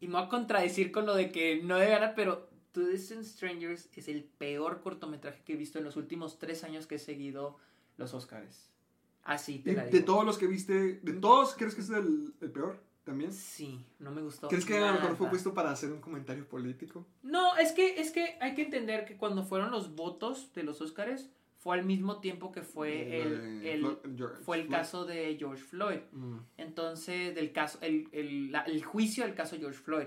Y 0.00 0.08
me 0.08 0.14
voy 0.14 0.24
a 0.24 0.28
contradecir 0.28 0.92
con 0.92 1.06
lo 1.06 1.14
de 1.14 1.30
que 1.30 1.62
no 1.62 1.78
debe 1.78 1.92
ganar, 1.92 2.14
pero 2.14 2.50
Two 2.72 2.86
Distant 2.86 3.24
Strangers 3.24 3.88
es 3.96 4.08
el 4.08 4.24
peor 4.24 4.80
cortometraje 4.82 5.42
que 5.44 5.54
he 5.54 5.56
visto 5.56 5.78
en 5.78 5.84
los 5.84 5.96
últimos 5.96 6.38
tres 6.38 6.64
años 6.64 6.86
que 6.86 6.96
he 6.96 6.98
seguido 6.98 7.56
los 7.96 8.12
Oscars. 8.14 8.68
Así 9.22 9.58
te 9.58 9.70
De, 9.70 9.76
la 9.76 9.84
de 9.84 9.90
digo. 9.90 10.04
todos 10.04 10.24
los 10.24 10.38
que 10.38 10.46
viste, 10.46 11.00
¿de 11.02 11.12
todos 11.14 11.54
crees 11.54 11.74
que 11.74 11.82
es 11.82 11.90
el, 11.90 12.34
el 12.40 12.50
peor? 12.50 12.82
¿También? 13.04 13.32
Sí, 13.32 13.84
no 13.98 14.10
me 14.10 14.22
gustó. 14.22 14.48
¿Crees 14.48 14.64
que 14.64 14.76
a 14.78 14.86
lo 14.88 14.92
mejor 14.94 15.16
fue 15.16 15.26
nada. 15.26 15.30
puesto 15.30 15.54
para 15.54 15.70
hacer 15.70 15.92
un 15.92 16.00
comentario 16.00 16.46
político? 16.48 17.06
No, 17.22 17.56
es 17.56 17.72
que, 17.72 18.00
es 18.00 18.10
que 18.10 18.36
hay 18.40 18.54
que 18.54 18.62
entender 18.62 19.04
que 19.04 19.16
cuando 19.16 19.44
fueron 19.44 19.70
los 19.70 19.94
votos 19.94 20.52
de 20.54 20.62
los 20.62 20.80
Oscars 20.80 21.28
fue 21.60 21.78
al 21.78 21.84
mismo 21.84 22.20
tiempo 22.20 22.50
que 22.52 22.62
fue 22.62 22.90
Eh, 23.18 23.22
el, 23.22 23.82
el- 23.84 24.26
fue 24.42 24.56
el 24.56 24.62
Floyd. 24.64 24.70
caso 24.70 25.04
de 25.04 25.36
George 25.38 25.62
Floyd. 25.62 26.00
Mm. 26.12 26.38
Entonces, 26.56 27.34
del 27.34 27.52
caso, 27.52 27.78
el, 27.82 28.08
el, 28.12 28.50
la- 28.50 28.62
el 28.62 28.82
juicio 28.82 29.24
del 29.24 29.34
caso 29.34 29.56
George 29.58 29.78
Floyd. 29.78 30.06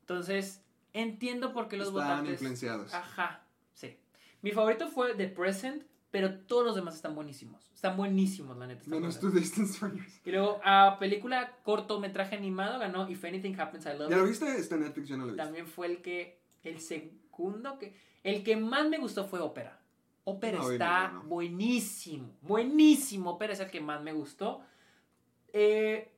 Entonces, 0.00 0.64
entiendo 0.92 1.52
por 1.52 1.68
qué 1.68 1.76
los 1.76 1.88
Estaban 1.88 2.08
votantes. 2.08 2.32
influenciados. 2.34 2.94
Ajá, 2.94 3.44
sí. 3.74 3.96
Mi 4.42 4.52
favorito 4.52 4.88
fue 4.88 5.14
The 5.14 5.28
Present, 5.28 5.82
pero 6.10 6.38
todos 6.40 6.64
los 6.64 6.74
demás 6.76 6.94
están 6.94 7.14
buenísimos. 7.14 7.70
Están 7.74 7.96
buenísimos, 7.98 8.56
la 8.56 8.66
neta. 8.66 8.80
están 8.82 8.98
Menos 9.00 9.20
buenos. 9.20 9.34
tu 9.34 9.38
Distant 9.38 9.68
Strangers. 9.68 10.20
Y 10.24 10.30
luego, 10.30 10.60
a 10.64 10.96
película 10.98 11.58
cortometraje 11.62 12.36
animado 12.36 12.78
ganó 12.78 13.06
If 13.10 13.22
Anything 13.24 13.54
Happens, 13.58 13.84
I 13.84 13.98
Love 13.98 14.08
¿Ya 14.10 14.16
lo 14.16 14.24
viste? 14.24 14.46
Está 14.56 14.76
en 14.76 14.82
Netflix, 14.82 15.08
yo 15.08 15.16
no 15.18 15.26
lo 15.26 15.32
vi. 15.32 15.36
También 15.36 15.66
fue 15.66 15.88
el 15.88 16.00
que, 16.00 16.40
el 16.64 16.80
segundo 16.80 17.78
que, 17.78 17.94
el 18.22 18.42
que 18.42 18.56
más 18.56 18.88
me 18.88 18.96
gustó 18.96 19.26
fue 19.26 19.40
Ópera. 19.40 19.78
Ópera 20.28 20.58
No, 20.58 20.70
está 20.72 21.08
no, 21.08 21.22
no. 21.22 21.28
buenísimo, 21.28 22.28
buenísimo. 22.42 23.30
Ópera 23.30 23.52
es 23.52 23.60
el 23.60 23.70
que 23.70 23.80
más 23.80 24.02
me 24.02 24.12
gustó. 24.12 24.60
Eh, 25.52 26.10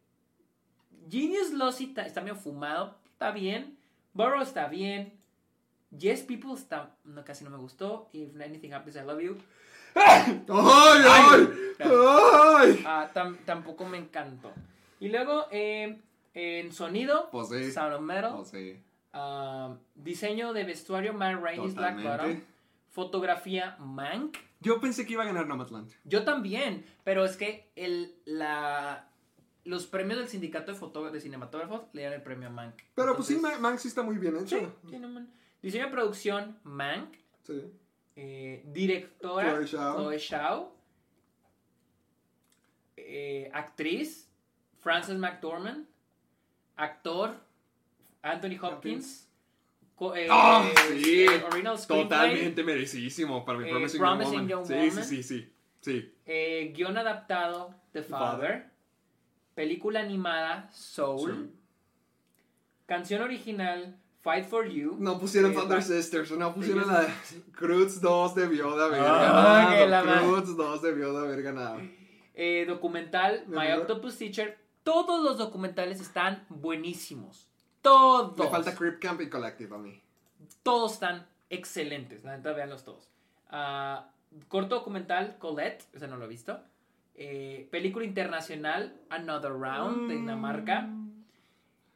Genius 1.11 1.53
Lossy 1.53 1.89
ta- 1.89 2.07
está 2.07 2.21
medio 2.23 2.35
fumado, 2.37 2.97
está 3.13 3.31
bien. 3.33 3.77
Burrow 4.15 4.43
está 4.43 4.67
bien. 4.69 5.13
Yes 5.97 6.23
People 6.23 6.55
está, 6.55 6.91
no, 7.05 7.25
casi 7.25 7.45
no 7.45 7.51
me 7.51 7.59
gustó. 7.59 8.09
If 8.13 8.35
Anything 8.41 8.73
Happens, 8.73 8.97
I 8.97 9.01
Love 9.01 9.21
You. 9.21 9.37
¡Ay, 9.95 10.43
ay! 10.49 11.49
¡Ay! 11.81 12.83
Ah, 12.87 13.11
tam- 13.15 13.37
tampoco 13.45 13.85
me 13.87 13.99
encantó. 13.99 14.53
Y 15.01 15.09
luego, 15.09 15.47
eh, 15.51 15.99
en 16.35 16.73
sonido, 16.73 17.29
Pues 17.31 17.49
sí. 17.49 17.71
Sound 17.73 17.95
of 17.95 18.01
Metal. 18.03 18.45
Sí. 18.47 18.81
Ah, 19.13 19.75
diseño 19.95 20.53
de 20.53 20.65
vestuario, 20.65 21.13
Man 21.15 21.43
Rainey's 21.43 21.75
Black. 21.75 22.03
Bottom. 22.03 22.41
Fotografía, 22.99 23.77
Mank. 23.79 24.39
Yo 24.59 24.81
pensé 24.81 25.07
que 25.07 25.13
iba 25.13 25.23
a 25.23 25.27
ganar 25.27 25.47
Nomadland. 25.47 25.89
Yo 26.03 26.25
también, 26.25 26.85
pero 27.05 27.25
es 27.25 27.37
que 27.37 27.71
el, 27.77 28.17
la, 28.25 29.09
los 29.63 29.87
premios 29.87 30.19
del 30.19 30.27
sindicato 30.27 30.73
de, 30.73 30.77
fotógrafos 30.77 31.13
de 31.13 31.21
cinematógrafos 31.21 31.83
le 31.93 32.03
dan 32.03 32.15
el 32.15 32.23
premio 32.23 32.49
a 32.49 32.51
Mank. 32.51 32.75
Pero 32.97 33.15
pues 33.15 33.29
sí, 33.29 33.37
Mank 33.37 33.79
sí 33.79 33.87
está 33.87 34.03
muy 34.03 34.19
bien 34.19 34.37
hecho. 34.37 34.77
sí, 34.91 34.99
no, 34.99 35.09
man. 35.11 35.33
Diseño 35.63 35.85
de 35.85 35.91
producción, 35.93 36.59
Mank. 36.65 37.15
Sí. 37.45 37.71
Eh, 38.17 38.65
directora, 38.67 39.53
Chloe 39.53 39.69
Zhao. 39.69 39.97
Chloe 39.97 40.19
Zhao. 40.19 40.77
Eh, 42.97 43.49
actriz, 43.55 44.29
Frances 44.77 45.17
McDormand. 45.17 45.87
Actor, 46.75 47.37
Anthony 48.23 48.59
Hopkins. 48.61 49.28
Eh, 50.15 50.29
¡Ah, 50.31 50.65
eh, 50.67 51.01
sí! 51.03 51.27
original 51.27 51.79
screenplay. 51.79 52.09
Totalmente 52.09 52.63
merecidísimo 52.65 53.45
para 53.45 53.59
mi 53.59 53.69
Eh, 53.69 53.71
Promising, 53.71 54.01
Promising 54.01 54.39
Young 54.41 54.49
Young 54.49 54.63
Woman. 54.63 54.83
Sí, 54.83 54.89
Woman. 54.91 55.05
sí, 55.05 55.23
sí, 55.23 55.39
sí. 55.41 55.53
Sí. 55.81 56.15
Eh, 56.27 56.73
guion 56.77 56.97
adaptado, 56.97 57.75
The 57.93 58.03
Father. 58.03 58.71
Película 59.55 60.01
animada, 60.01 60.69
Soul. 60.73 61.31
Soul. 61.31 61.51
Canción 62.87 63.23
original, 63.23 63.97
Fight 64.23 64.47
for 64.47 64.67
You. 64.69 64.97
No 64.99 65.19
pusieron 65.19 65.53
Eh, 65.53 65.55
Thunder 65.55 65.83
Sisters, 65.83 66.31
no 66.33 66.55
pusieron 66.55 66.87
la 66.87 67.03
de 67.03 67.09
Cruz 67.53 68.01
2 68.01 68.35
debió 68.35 68.77
de 68.77 68.85
haber 68.85 69.01
Ah, 69.03 69.75
ganado. 69.79 70.35
Cruz 70.43 70.57
2 70.57 70.83
debió 70.83 71.13
de 71.13 71.27
haber 71.27 71.43
ganado. 71.43 71.81
Eh, 72.35 72.65
documental, 72.69 73.45
My. 73.49 73.73
Octopus 73.73 74.17
Teacher. 74.17 74.59
Todos 74.85 75.23
los 75.23 75.39
documentales 75.39 76.01
están 76.01 76.45
buenísimos. 76.49 77.48
Todos. 77.89 78.39
Le 78.39 78.49
falta 78.51 78.75
Crip 78.75 78.99
Camp 79.01 79.21
y 79.21 79.29
Collective 79.29 79.75
a 79.75 79.79
mí. 79.79 80.01
Todos 80.63 80.95
están 80.95 81.27
excelentes. 81.51 82.23
La 82.25 82.37
neta, 82.37 82.53
véanlos 82.53 82.85
todos. 82.85 83.11
Ah, 83.51 84.09
corto 84.49 84.77
documental, 84.77 85.37
Colette. 85.39 85.85
Ese 85.95 86.07
no 86.09 86.17
lo 86.17 86.25
he 86.27 86.29
visto. 86.29 86.61
Eh, 87.15 87.67
película 87.71 88.05
internacional, 88.05 88.95
Another 89.11 89.53
Round, 89.53 90.09
de 90.09 90.15
Mm. 90.15 90.19
Dinamarca. 90.21 90.89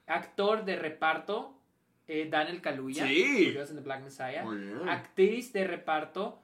Actor 0.07 0.65
de 0.65 0.77
reparto, 0.77 1.55
eh, 2.09 2.29
Daniel 2.31 2.61
Kaluuya. 2.61 3.07
Sí. 3.07 3.55
And 3.57 3.69
the 3.75 3.81
Black 3.81 4.03
Messiah. 4.03 4.43
Muy 4.45 4.57
bien. 4.59 4.89
Actriz 4.89 5.53
de 5.53 5.65
reparto, 5.67 6.41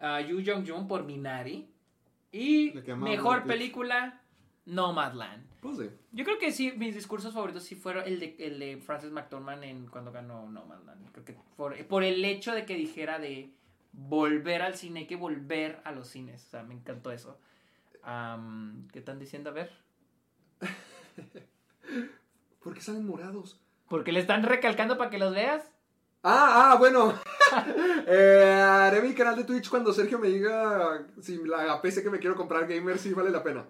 ah, 0.00 0.20
Yu 0.20 0.42
Jong 0.46 0.66
Jun 0.68 0.86
por 0.86 1.04
Minari. 1.04 1.68
Y 2.30 2.72
mejor 2.96 3.44
película, 3.44 4.20
Nomadland. 4.66 5.44
Pues 5.62 5.78
sí. 5.78 5.88
Yo 6.10 6.24
creo 6.24 6.40
que 6.40 6.50
sí, 6.50 6.72
mis 6.76 6.92
discursos 6.92 7.32
favoritos 7.32 7.62
sí 7.62 7.76
fueron 7.76 8.02
el 8.04 8.18
de, 8.18 8.34
el 8.40 8.58
de 8.58 8.78
Francis 8.78 9.12
McDormand 9.12 9.62
en 9.62 9.86
cuando 9.86 10.10
ganó 10.10 10.50
Nomadland. 10.50 11.12
Creo 11.12 11.24
que 11.24 11.36
por, 11.56 11.86
por 11.86 12.02
el 12.02 12.24
hecho 12.24 12.52
de 12.52 12.66
que 12.66 12.74
dijera 12.74 13.20
de 13.20 13.52
volver 13.92 14.62
al 14.62 14.74
cine, 14.74 15.00
hay 15.00 15.06
que 15.06 15.14
volver 15.14 15.80
a 15.84 15.92
los 15.92 16.08
cines. 16.08 16.44
O 16.46 16.50
sea, 16.50 16.64
me 16.64 16.74
encantó 16.74 17.12
eso. 17.12 17.38
Am, 18.02 18.88
¿Qué 18.92 18.98
están 18.98 19.20
diciendo? 19.20 19.50
A 19.50 19.52
ver. 19.52 19.70
¿Por 22.60 22.74
qué 22.74 22.80
salen 22.80 23.06
morados? 23.06 23.60
Porque 23.88 24.10
le 24.10 24.18
están 24.18 24.42
recalcando 24.42 24.98
para 24.98 25.10
que 25.10 25.18
los 25.18 25.32
veas. 25.32 25.62
Ah, 26.24 26.72
ah, 26.72 26.76
bueno. 26.76 27.14
Eh, 28.06 28.50
haré 28.50 29.02
mi 29.02 29.12
canal 29.12 29.36
de 29.36 29.44
Twitch 29.44 29.68
cuando 29.68 29.92
Sergio 29.92 30.18
me 30.18 30.28
diga 30.28 31.06
si 31.20 31.36
la 31.44 31.82
PC 31.82 32.02
que 32.02 32.08
me 32.08 32.18
quiero 32.18 32.34
comprar 32.34 32.66
gamer 32.66 32.98
sí 32.98 33.12
vale 33.12 33.30
la 33.30 33.42
pena. 33.42 33.66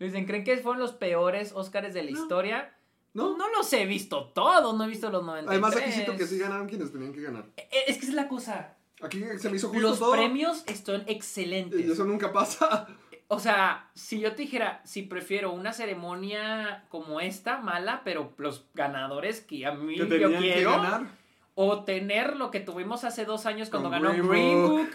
Dicen, 0.00 0.24
¿creen 0.26 0.44
que 0.44 0.56
fueron 0.58 0.80
los 0.80 0.92
peores 0.92 1.52
Oscars 1.54 1.94
de 1.94 2.02
la 2.02 2.10
historia? 2.10 2.74
¿No? 3.12 3.36
No 3.36 3.48
los 3.50 3.72
he 3.72 3.86
visto 3.86 4.26
todos, 4.34 4.76
no 4.76 4.84
he 4.84 4.88
visto 4.88 5.10
los 5.10 5.22
93. 5.24 5.50
Además 5.50 5.76
aquí 5.76 5.92
siento 5.92 6.16
que 6.16 6.26
sí 6.26 6.38
ganaron 6.38 6.68
quienes 6.68 6.92
tenían 6.92 7.12
que 7.12 7.22
ganar. 7.22 7.44
Eh, 7.56 7.68
Es 7.88 7.98
que 7.98 8.06
es 8.06 8.14
la 8.14 8.28
cosa. 8.28 8.76
Aquí 9.02 9.22
se 9.38 9.48
me 9.50 9.56
hizo 9.56 9.68
justo 9.68 9.82
Los 9.88 9.98
todo. 9.98 10.12
premios 10.12 10.62
están 10.66 11.04
excelentes. 11.06 11.80
Y 11.80 11.90
eso 11.90 12.04
nunca 12.04 12.32
pasa. 12.32 12.86
O 13.28 13.38
sea, 13.38 13.88
si 13.94 14.20
yo 14.20 14.32
te 14.34 14.42
dijera, 14.42 14.80
si 14.84 15.02
prefiero 15.02 15.52
una 15.52 15.72
ceremonia 15.72 16.84
como 16.88 17.20
esta, 17.20 17.58
mala, 17.58 18.02
pero 18.04 18.32
los 18.38 18.66
ganadores 18.74 19.40
que 19.40 19.64
a 19.66 19.72
mí 19.72 19.96
yo 19.96 20.08
tenían 20.08 20.32
que 20.32 20.38
quiero, 20.38 20.70
ganar. 20.72 21.06
o 21.54 21.84
tener 21.84 22.36
lo 22.36 22.50
que 22.50 22.60
tuvimos 22.60 23.04
hace 23.04 23.24
dos 23.24 23.46
años 23.46 23.70
cuando 23.70 23.88
Con 23.90 24.02
ganó 24.02 24.12
Green 24.12 24.28
Green 24.28 24.62
Book. 24.62 24.80
Book 24.80 24.90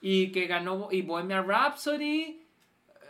y 0.00 0.32
que 0.32 0.46
ganó 0.46 0.88
y 0.90 1.02
Bohemian 1.02 1.46
Rhapsody. 1.48 2.42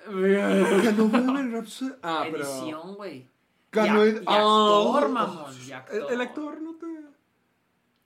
Ganó 0.09 1.05
Bohemian 1.09 1.52
Rhapsody. 1.55 1.93
Ah, 2.02 2.26
pero. 2.30 2.44
Edición, 2.44 2.94
güey. 2.94 3.28
Ganó 3.72 4.05
Y 4.05 4.09
el- 4.09 4.16
ac- 4.16 4.22
y 4.22 4.35
actor, 4.35 5.05
Ah, 5.05 5.09
mamón, 5.09 5.55
y 5.60 5.66
El, 5.66 5.72
actor. 5.74 6.12
el 6.12 6.20
actor 6.20 6.60
no 6.62 6.74
te. 6.76 6.86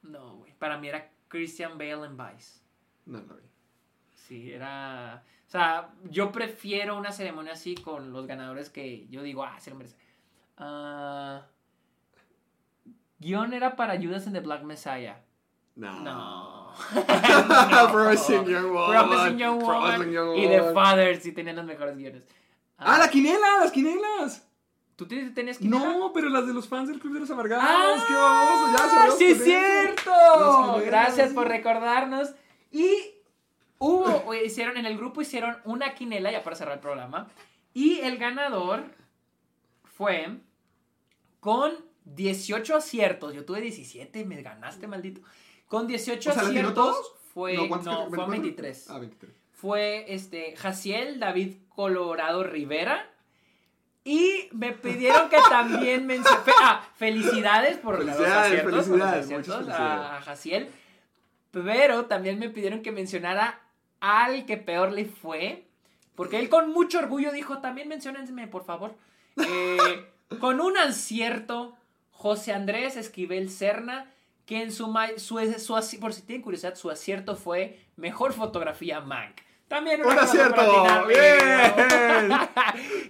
No, 0.03 0.37
güey. 0.39 0.53
Para 0.59 0.79
mí 0.79 0.89
era 0.89 1.11
Christian 1.29 1.79
Bale 1.79 2.05
en 2.07 2.17
Vice. 2.17 2.61
No 3.07 3.21
lo 3.21 3.37
vi. 3.37 3.43
Sí, 4.15 4.53
era. 4.53 5.23
O 5.47 5.51
sea, 5.53 5.91
yo 6.11 6.33
prefiero 6.33 6.97
una 6.97 7.13
ceremonia 7.13 7.53
así 7.53 7.75
con 7.75 8.13
los 8.13 8.27
ganadores 8.27 8.71
que 8.71 9.07
yo 9.09 9.23
digo, 9.23 9.45
ah, 9.45 9.61
se 9.61 9.71
lo 9.71 9.77
merece. 9.77 9.97
Ah, 10.57 11.47
guion 13.19 13.53
era 13.53 13.77
para 13.77 13.97
Judas 14.01 14.27
and 14.27 14.35
the 14.37 14.41
Black 14.41 14.63
Messiah. 14.63 15.21
No. 15.77 16.01
No. 16.01 16.73
Promising 17.93 18.45
Young 18.47 18.73
Woman. 18.73 18.91
Promising 18.91 19.39
Young 19.39 19.61
Woman 19.61 19.83
Promising 19.83 20.13
Young 20.13 20.37
y 20.37 20.49
The. 20.49 20.73
Father 20.73 21.21
sí 21.21 21.33
tenían 21.33 21.57
los 21.57 21.65
mejores 21.65 21.97
guiones. 21.97 22.25
Ah, 22.79 22.99
la 22.99 23.09
quinela, 23.09 23.59
las 23.61 23.71
quinelas. 23.71 24.47
¿Tú 24.97 25.07
tienes, 25.07 25.35
tenías 25.35 25.59
que 25.59 25.65
No, 25.65 26.13
pero 26.13 26.29
las 26.29 26.47
de 26.47 26.53
los 26.53 26.69
fans 26.69 26.89
del 26.89 27.01
Club 27.01 27.15
de 27.15 27.21
los 27.21 27.31
Amargados. 27.31 27.65
¡Ah! 27.67 28.05
¡Qué 28.07 28.15
baboso! 28.15 29.09
Ya 29.09 29.17
¡Sí, 29.17 29.25
es 29.25 29.45
cierto! 29.45 30.83
Gracias 30.85 31.33
por 31.33 31.49
recordarnos. 31.49 32.31
Y 32.71 33.15
hubo, 33.79 34.25
o 34.27 34.35
hicieron, 34.35 34.77
en 34.77 34.87
el 34.87 34.97
grupo 34.97 35.23
hicieron 35.23 35.59
una 35.65 35.95
quinela, 35.95 36.31
ya 36.31 36.43
para 36.43 36.57
cerrar 36.57 36.75
el 36.75 36.81
programa. 36.81 37.29
Y 37.75 38.01
el 38.01 38.19
ganador 38.19 38.85
fue 39.85 40.39
con 41.41 41.73
18 42.05 42.77
aciertos. 42.77 43.35
Yo 43.35 43.45
tuve 43.45 43.61
17, 43.61 44.25
me 44.25 44.43
ganaste, 44.43 44.87
maldito. 44.87 45.23
Con 45.73 45.87
18 45.87 46.31
O 46.31 46.35
sea, 46.35 46.43
¿le 46.43 46.51
tiró 46.51 46.69
aciertos 46.69 46.75
todos? 46.95 47.13
fue. 47.33 47.55
No, 47.55 47.63
No, 47.63 47.69
¿cuántos 47.69 47.95
que- 47.95 48.09
fue 48.11 48.17
cuántos? 48.19 48.29
23. 48.31 48.91
Ah, 48.91 48.99
23. 48.99 49.33
Fue 49.55 50.05
este 50.09 50.55
Jaciel 50.57 51.19
David 51.19 51.57
Colorado 51.71 52.45
Rivera. 52.45 53.09
Y 54.05 54.49
me 54.53 54.73
pidieron 54.73 55.31
que 55.31 55.39
también 55.49 56.07
mencionara. 56.07 56.43
Ah, 56.61 56.89
felicidades 56.97 57.79
por 57.79 57.95
los 58.05 58.05
Felicidades, 58.05 58.47
aciertos, 58.53 58.89
por 58.89 58.99
los 58.99 59.07
aciertos 59.09 59.55
felicidades. 59.57 59.81
a, 59.81 60.17
a 60.17 60.21
Jaciel. 60.21 60.69
Pero 61.53 62.05
también 62.05 62.39
me 62.39 62.51
pidieron 62.51 62.83
que 62.83 62.93
mencionara 62.93 63.61
al 64.01 64.45
que 64.45 64.59
peor 64.59 64.93
le 64.93 65.07
fue. 65.07 65.65
Porque 66.15 66.39
él 66.39 66.51
con 66.51 66.71
mucho 66.71 66.99
orgullo 66.99 67.33
dijo, 67.33 67.59
también 67.63 67.89
menciónenme, 67.89 68.47
por 68.47 68.65
favor. 68.67 68.95
Eh, 69.39 70.11
con 70.39 70.61
un 70.61 70.77
acierto, 70.77 71.75
José 72.11 72.53
Andrés 72.53 72.97
Esquivel 72.97 73.49
Serna, 73.49 74.12
que 74.47 74.63
en 74.63 74.73
su, 74.73 74.93
su, 75.19 75.39
su 75.59 76.01
por 76.01 76.13
si 76.13 76.23
tienen 76.23 76.43
curiosidad, 76.43 76.75
su 76.75 76.91
acierto 76.91 77.37
fue 77.37 77.79
mejor 77.97 78.33
fotografía 78.33 79.01
Mank. 79.01 79.41
También 79.69 80.05
¡Un 80.05 80.19
acierto! 80.19 80.85
¡Bien! 81.09 82.29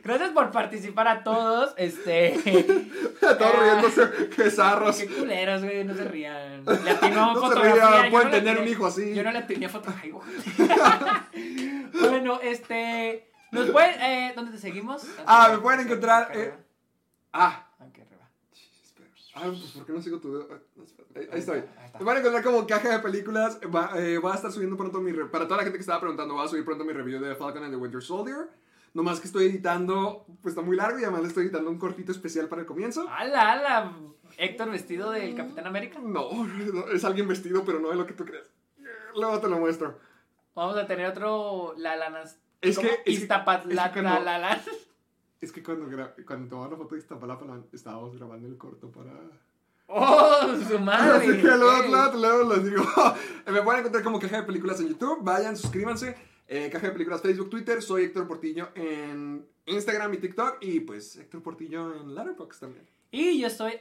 Gracias 0.04 0.30
por 0.30 0.52
participar 0.52 1.08
a 1.08 1.24
todos. 1.24 1.74
Este. 1.76 2.38
Todos 3.20 3.58
riéndose, 3.58 4.28
qué 4.36 4.48
zarros. 4.48 4.96
Qué 4.96 5.08
culeros, 5.08 5.64
güey, 5.64 5.82
no 5.82 5.92
se 5.94 6.04
rían. 6.04 6.64
Le 6.64 6.90
atinó 6.92 7.34
No 7.34 7.40
se 7.40 7.40
fotografía. 7.48 7.74
rían, 8.02 8.10
pueden 8.12 8.28
no 8.30 8.36
tener 8.36 8.56
atiné- 8.58 8.62
un 8.62 8.68
hijo 8.68 8.86
así. 8.86 9.12
Yo 9.12 9.24
no 9.24 9.32
le 9.32 9.42
tenía 9.42 9.68
fotografía. 9.68 10.12
bueno, 12.00 12.40
este. 12.42 13.28
¿Nos 13.50 13.68
pueden, 13.70 14.00
eh, 14.00 14.32
¿Dónde 14.36 14.52
te 14.52 14.58
seguimos? 14.58 15.04
Ah, 15.26 15.48
me 15.52 15.58
pueden 15.58 15.80
encontrar, 15.80 16.30
eh. 16.34 16.54
Ah. 17.32 17.66
Ah, 19.34 19.44
pues 19.46 19.60
¿por 19.74 19.86
qué 19.86 19.92
no 19.92 20.02
sigo 20.02 20.18
tu 20.18 20.32
dedo? 20.36 20.48
Ahí, 21.16 21.28
ahí 21.32 21.38
estoy. 21.38 21.62
Me 21.98 22.04
van 22.04 22.16
a 22.16 22.20
encontrar 22.20 22.44
como 22.44 22.66
caja 22.66 22.90
de 22.90 22.98
películas. 22.98 23.58
Va, 23.74 23.92
eh, 23.96 24.18
voy 24.18 24.30
a 24.30 24.34
estar 24.34 24.52
subiendo 24.52 24.76
pronto 24.76 25.00
mi... 25.00 25.10
re- 25.12 25.26
Para 25.26 25.44
toda 25.46 25.58
la 25.58 25.62
gente 25.64 25.78
que 25.78 25.82
estaba 25.82 26.00
preguntando, 26.00 26.34
voy 26.34 26.44
a 26.44 26.48
subir 26.48 26.64
pronto 26.64 26.84
mi 26.84 26.92
review 26.92 27.20
de 27.20 27.34
Falcon 27.34 27.64
and 27.64 27.72
the 27.72 27.76
Winter 27.78 28.02
Soldier. 28.02 28.48
Nomás 28.94 29.20
que 29.20 29.26
estoy 29.26 29.46
editando, 29.46 30.26
pues 30.42 30.52
está 30.52 30.60
muy 30.60 30.76
largo 30.76 30.98
y 30.98 31.02
además 31.04 31.22
le 31.22 31.28
estoy 31.28 31.44
editando 31.46 31.70
un 31.70 31.78
cortito 31.78 32.12
especial 32.12 32.48
para 32.48 32.60
el 32.60 32.66
comienzo. 32.66 33.06
¡Hala, 33.08 33.52
hala! 33.52 33.92
Héctor 34.36 34.70
vestido 34.70 35.10
del 35.10 35.34
Capitán 35.34 35.66
América. 35.66 35.98
No, 35.98 36.28
no, 36.74 36.88
es 36.88 37.02
alguien 37.04 37.26
vestido, 37.26 37.64
pero 37.64 37.80
no 37.80 37.88
de 37.88 37.96
lo 37.96 38.06
que 38.06 38.12
tú 38.12 38.24
crees. 38.26 38.50
Luego 39.16 39.40
te 39.40 39.48
lo 39.48 39.58
muestro. 39.58 39.98
Vamos 40.54 40.76
a 40.76 40.86
tener 40.86 41.06
otro 41.06 41.72
La 41.78 41.96
Lanas. 41.96 42.38
Es 42.60 42.78
que- 42.78 42.86
es 42.86 43.02
que- 43.02 43.12
es 43.12 43.20
que 43.20 43.26
la- 43.74 43.92
cuando- 43.92 44.20
la- 44.24 44.38
la- 44.38 44.60
Es 45.42 45.52
que 45.52 45.62
cuando, 45.62 45.86
cuando 46.26 46.48
tomaba 46.48 46.70
la 46.70 46.76
foto 46.78 46.94
de 46.94 47.00
Iztapalapa, 47.00 47.44
la- 47.44 47.60
estábamos 47.72 48.16
grabando 48.16 48.48
el 48.48 48.56
corto 48.56 48.90
para... 48.90 49.12
¡Oh, 49.88 50.56
su 50.68 50.78
madre! 50.80 51.32
Así 51.32 51.42
que 51.42 51.48
luego, 51.48 51.88
luego, 51.90 52.16
luego 52.18 52.54
les 52.54 52.64
digo. 52.64 52.84
Me 53.46 53.60
pueden 53.60 53.80
encontrar 53.80 54.04
como 54.04 54.18
Caja 54.18 54.38
de 54.38 54.42
Películas 54.44 54.80
en 54.80 54.88
YouTube. 54.88 55.18
Vayan, 55.22 55.56
suscríbanse. 55.56 56.16
Eh, 56.48 56.70
Caja 56.72 56.86
de 56.86 56.92
Películas 56.92 57.20
Facebook, 57.20 57.50
Twitter. 57.50 57.82
Soy 57.82 58.04
Héctor 58.04 58.26
Portillo 58.28 58.68
en 58.76 59.44
Instagram 59.66 60.14
y 60.14 60.18
TikTok. 60.18 60.58
Y 60.60 60.80
pues 60.80 61.16
Héctor 61.16 61.42
Portillo 61.42 61.94
en 62.00 62.14
Letterboxd 62.14 62.60
también. 62.60 62.88
Y 63.10 63.40
yo 63.40 63.48
estoy 63.48 63.72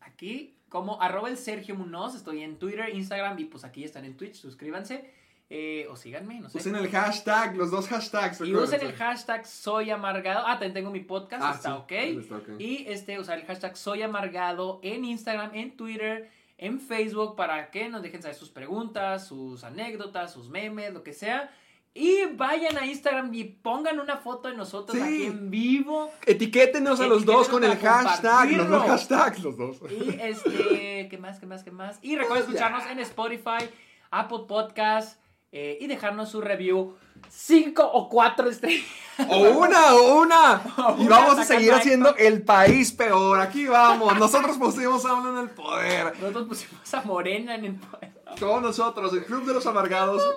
aquí 0.00 0.56
como 0.70 1.00
arroba 1.00 1.28
el 1.28 1.36
Sergio 1.36 1.74
Munoz. 1.74 2.14
Estoy 2.14 2.40
en 2.42 2.58
Twitter, 2.58 2.88
Instagram 2.94 3.38
y 3.38 3.44
pues 3.44 3.64
aquí 3.64 3.84
están 3.84 4.04
en 4.06 4.16
Twitch. 4.16 4.36
Suscríbanse 4.36 5.12
eh, 5.54 5.86
o 5.90 5.96
síganme, 5.96 6.40
no 6.40 6.48
sé. 6.48 6.56
Usen 6.58 6.76
el 6.76 6.88
hashtag, 6.90 7.56
los 7.56 7.70
dos 7.70 7.86
hashtags. 7.88 8.40
y 8.40 8.54
usen 8.54 8.80
el 8.80 8.94
hashtag 8.94 9.46
Soy 9.46 9.90
Amargado. 9.90 10.46
Ah, 10.46 10.52
también 10.54 10.72
tengo 10.72 10.90
mi 10.90 11.00
podcast, 11.00 11.42
Ah, 11.44 11.52
está 11.54 11.68
sí, 11.68 11.74
ok. 11.82 11.92
está 12.22 12.36
ok. 12.36 12.48
Y 12.58 12.86
este, 12.88 13.18
usar 13.18 13.38
el 13.38 13.44
hashtag 13.44 13.76
Soy 13.76 14.00
Amargado 14.02 14.80
en 14.82 15.04
Instagram, 15.04 15.50
en 15.54 15.76
Twitter, 15.76 16.30
en 16.56 16.80
Facebook 16.80 17.36
para 17.36 17.70
que 17.70 17.90
nos 17.90 18.00
dejen 18.02 18.22
saber 18.22 18.34
sus 18.34 18.48
preguntas, 18.48 19.26
sus 19.26 19.62
anécdotas, 19.62 20.32
sus 20.32 20.48
memes, 20.48 20.94
lo 20.94 21.02
que 21.02 21.12
sea. 21.12 21.50
Y 21.94 22.24
vayan 22.36 22.78
a 22.78 22.86
Instagram 22.86 23.34
y 23.34 23.44
pongan 23.44 24.00
una 24.00 24.16
foto 24.16 24.48
de 24.48 24.56
nosotros 24.56 24.96
Sí. 24.96 25.02
aquí 25.02 25.24
en 25.24 25.50
vivo. 25.50 26.10
Etiquétenos 26.24 26.98
a 27.00 27.06
los 27.06 27.26
dos 27.26 27.50
con 27.50 27.62
el 27.64 27.76
hashtag. 27.76 28.52
Los 28.52 28.70
dos 28.70 28.82
hashtags, 28.84 29.40
los 29.42 29.58
dos. 29.58 29.76
Y 29.90 30.18
este, 30.18 31.08
¿qué 31.10 31.18
más, 31.20 31.38
qué 31.38 31.44
más, 31.44 31.62
qué 31.62 31.70
más? 31.70 31.98
Y 32.00 32.16
recuerden 32.16 32.44
escucharnos 32.48 32.86
en 32.86 33.00
Spotify, 33.00 33.68
Apple 34.10 34.44
Podcast 34.48 35.20
eh, 35.52 35.76
y 35.80 35.86
dejarnos 35.86 36.30
su 36.30 36.40
review. 36.40 36.96
Cinco 37.28 37.84
o 37.84 38.08
cuatro 38.08 38.48
estrellas. 38.48 38.86
O 39.28 39.38
una, 39.50 39.94
o 39.94 40.20
una. 40.20 40.62
Y 40.98 41.06
Una 41.06 41.18
vamos 41.18 41.38
a 41.38 41.44
seguir 41.44 41.72
haciendo 41.72 42.16
el 42.16 42.42
país 42.42 42.92
peor. 42.92 43.40
Aquí 43.40 43.66
vamos. 43.66 44.18
Nosotros 44.18 44.56
pusimos 44.56 45.04
a 45.04 45.14
uno 45.14 45.38
en 45.38 45.44
el 45.44 45.50
poder. 45.50 46.14
Nosotros 46.18 46.48
pusimos 46.48 46.94
a 46.94 47.02
Morena 47.02 47.54
en 47.54 47.64
el 47.66 47.74
poder. 47.74 48.21
Todos 48.42 48.60
nosotros, 48.60 49.12
el 49.12 49.24
Club 49.24 49.44
de 49.44 49.54
los 49.54 49.64
Amargados, 49.66 50.20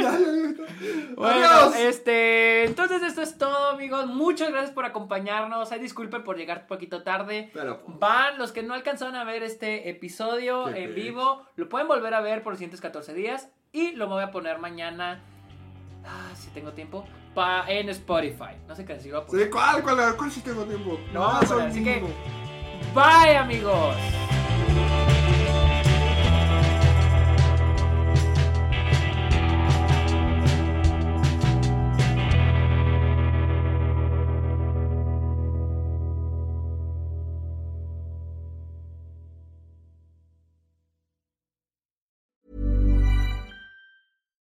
ya. 0.00 0.16
Bueno, 1.16 1.48
Adiós. 1.48 1.74
este, 1.76 2.66
entonces 2.66 3.02
esto 3.02 3.20
es 3.20 3.36
todo, 3.36 3.70
amigos. 3.70 4.06
Muchas 4.06 4.50
gracias 4.50 4.70
por 4.70 4.84
acompañarnos. 4.84 5.72
Ay, 5.72 5.80
disculpen 5.80 6.22
por 6.22 6.36
llegar 6.36 6.60
un 6.60 6.66
poquito 6.68 7.02
tarde. 7.02 7.50
Pero, 7.52 7.82
Van, 7.98 8.38
los 8.38 8.52
que 8.52 8.62
no 8.62 8.74
alcanzaron 8.74 9.16
a 9.16 9.24
ver 9.24 9.42
este 9.42 9.90
episodio 9.90 10.68
en 10.68 10.94
vivo, 10.94 11.42
lo 11.56 11.68
pueden 11.68 11.88
volver 11.88 12.14
a 12.14 12.20
ver 12.20 12.44
por 12.44 12.52
los 12.52 12.58
siguientes 12.58 12.80
14 12.80 13.12
días. 13.12 13.48
Y 13.72 13.90
lo 13.96 14.06
voy 14.06 14.22
a 14.22 14.30
poner 14.30 14.60
mañana, 14.60 15.20
ah, 16.04 16.30
si 16.36 16.50
tengo 16.50 16.70
tiempo, 16.74 17.04
pa, 17.34 17.64
en 17.66 17.88
Spotify. 17.88 18.54
No 18.68 18.76
sé 18.76 18.84
qué 18.84 18.94
poner. 18.94 19.46
Sí, 19.46 19.50
¿cuál, 19.50 19.82
cuál, 19.82 20.16
cuál 20.16 20.30
sí 20.30 20.42
tengo 20.42 20.62
tiempo? 20.62 20.96
No, 21.12 21.24
Ah, 21.24 21.40
bueno, 21.40 21.48
soy 21.48 21.62
así 21.62 21.82
que-. 21.82 22.04
Bye, 22.94 23.36
amigos. 23.36 23.96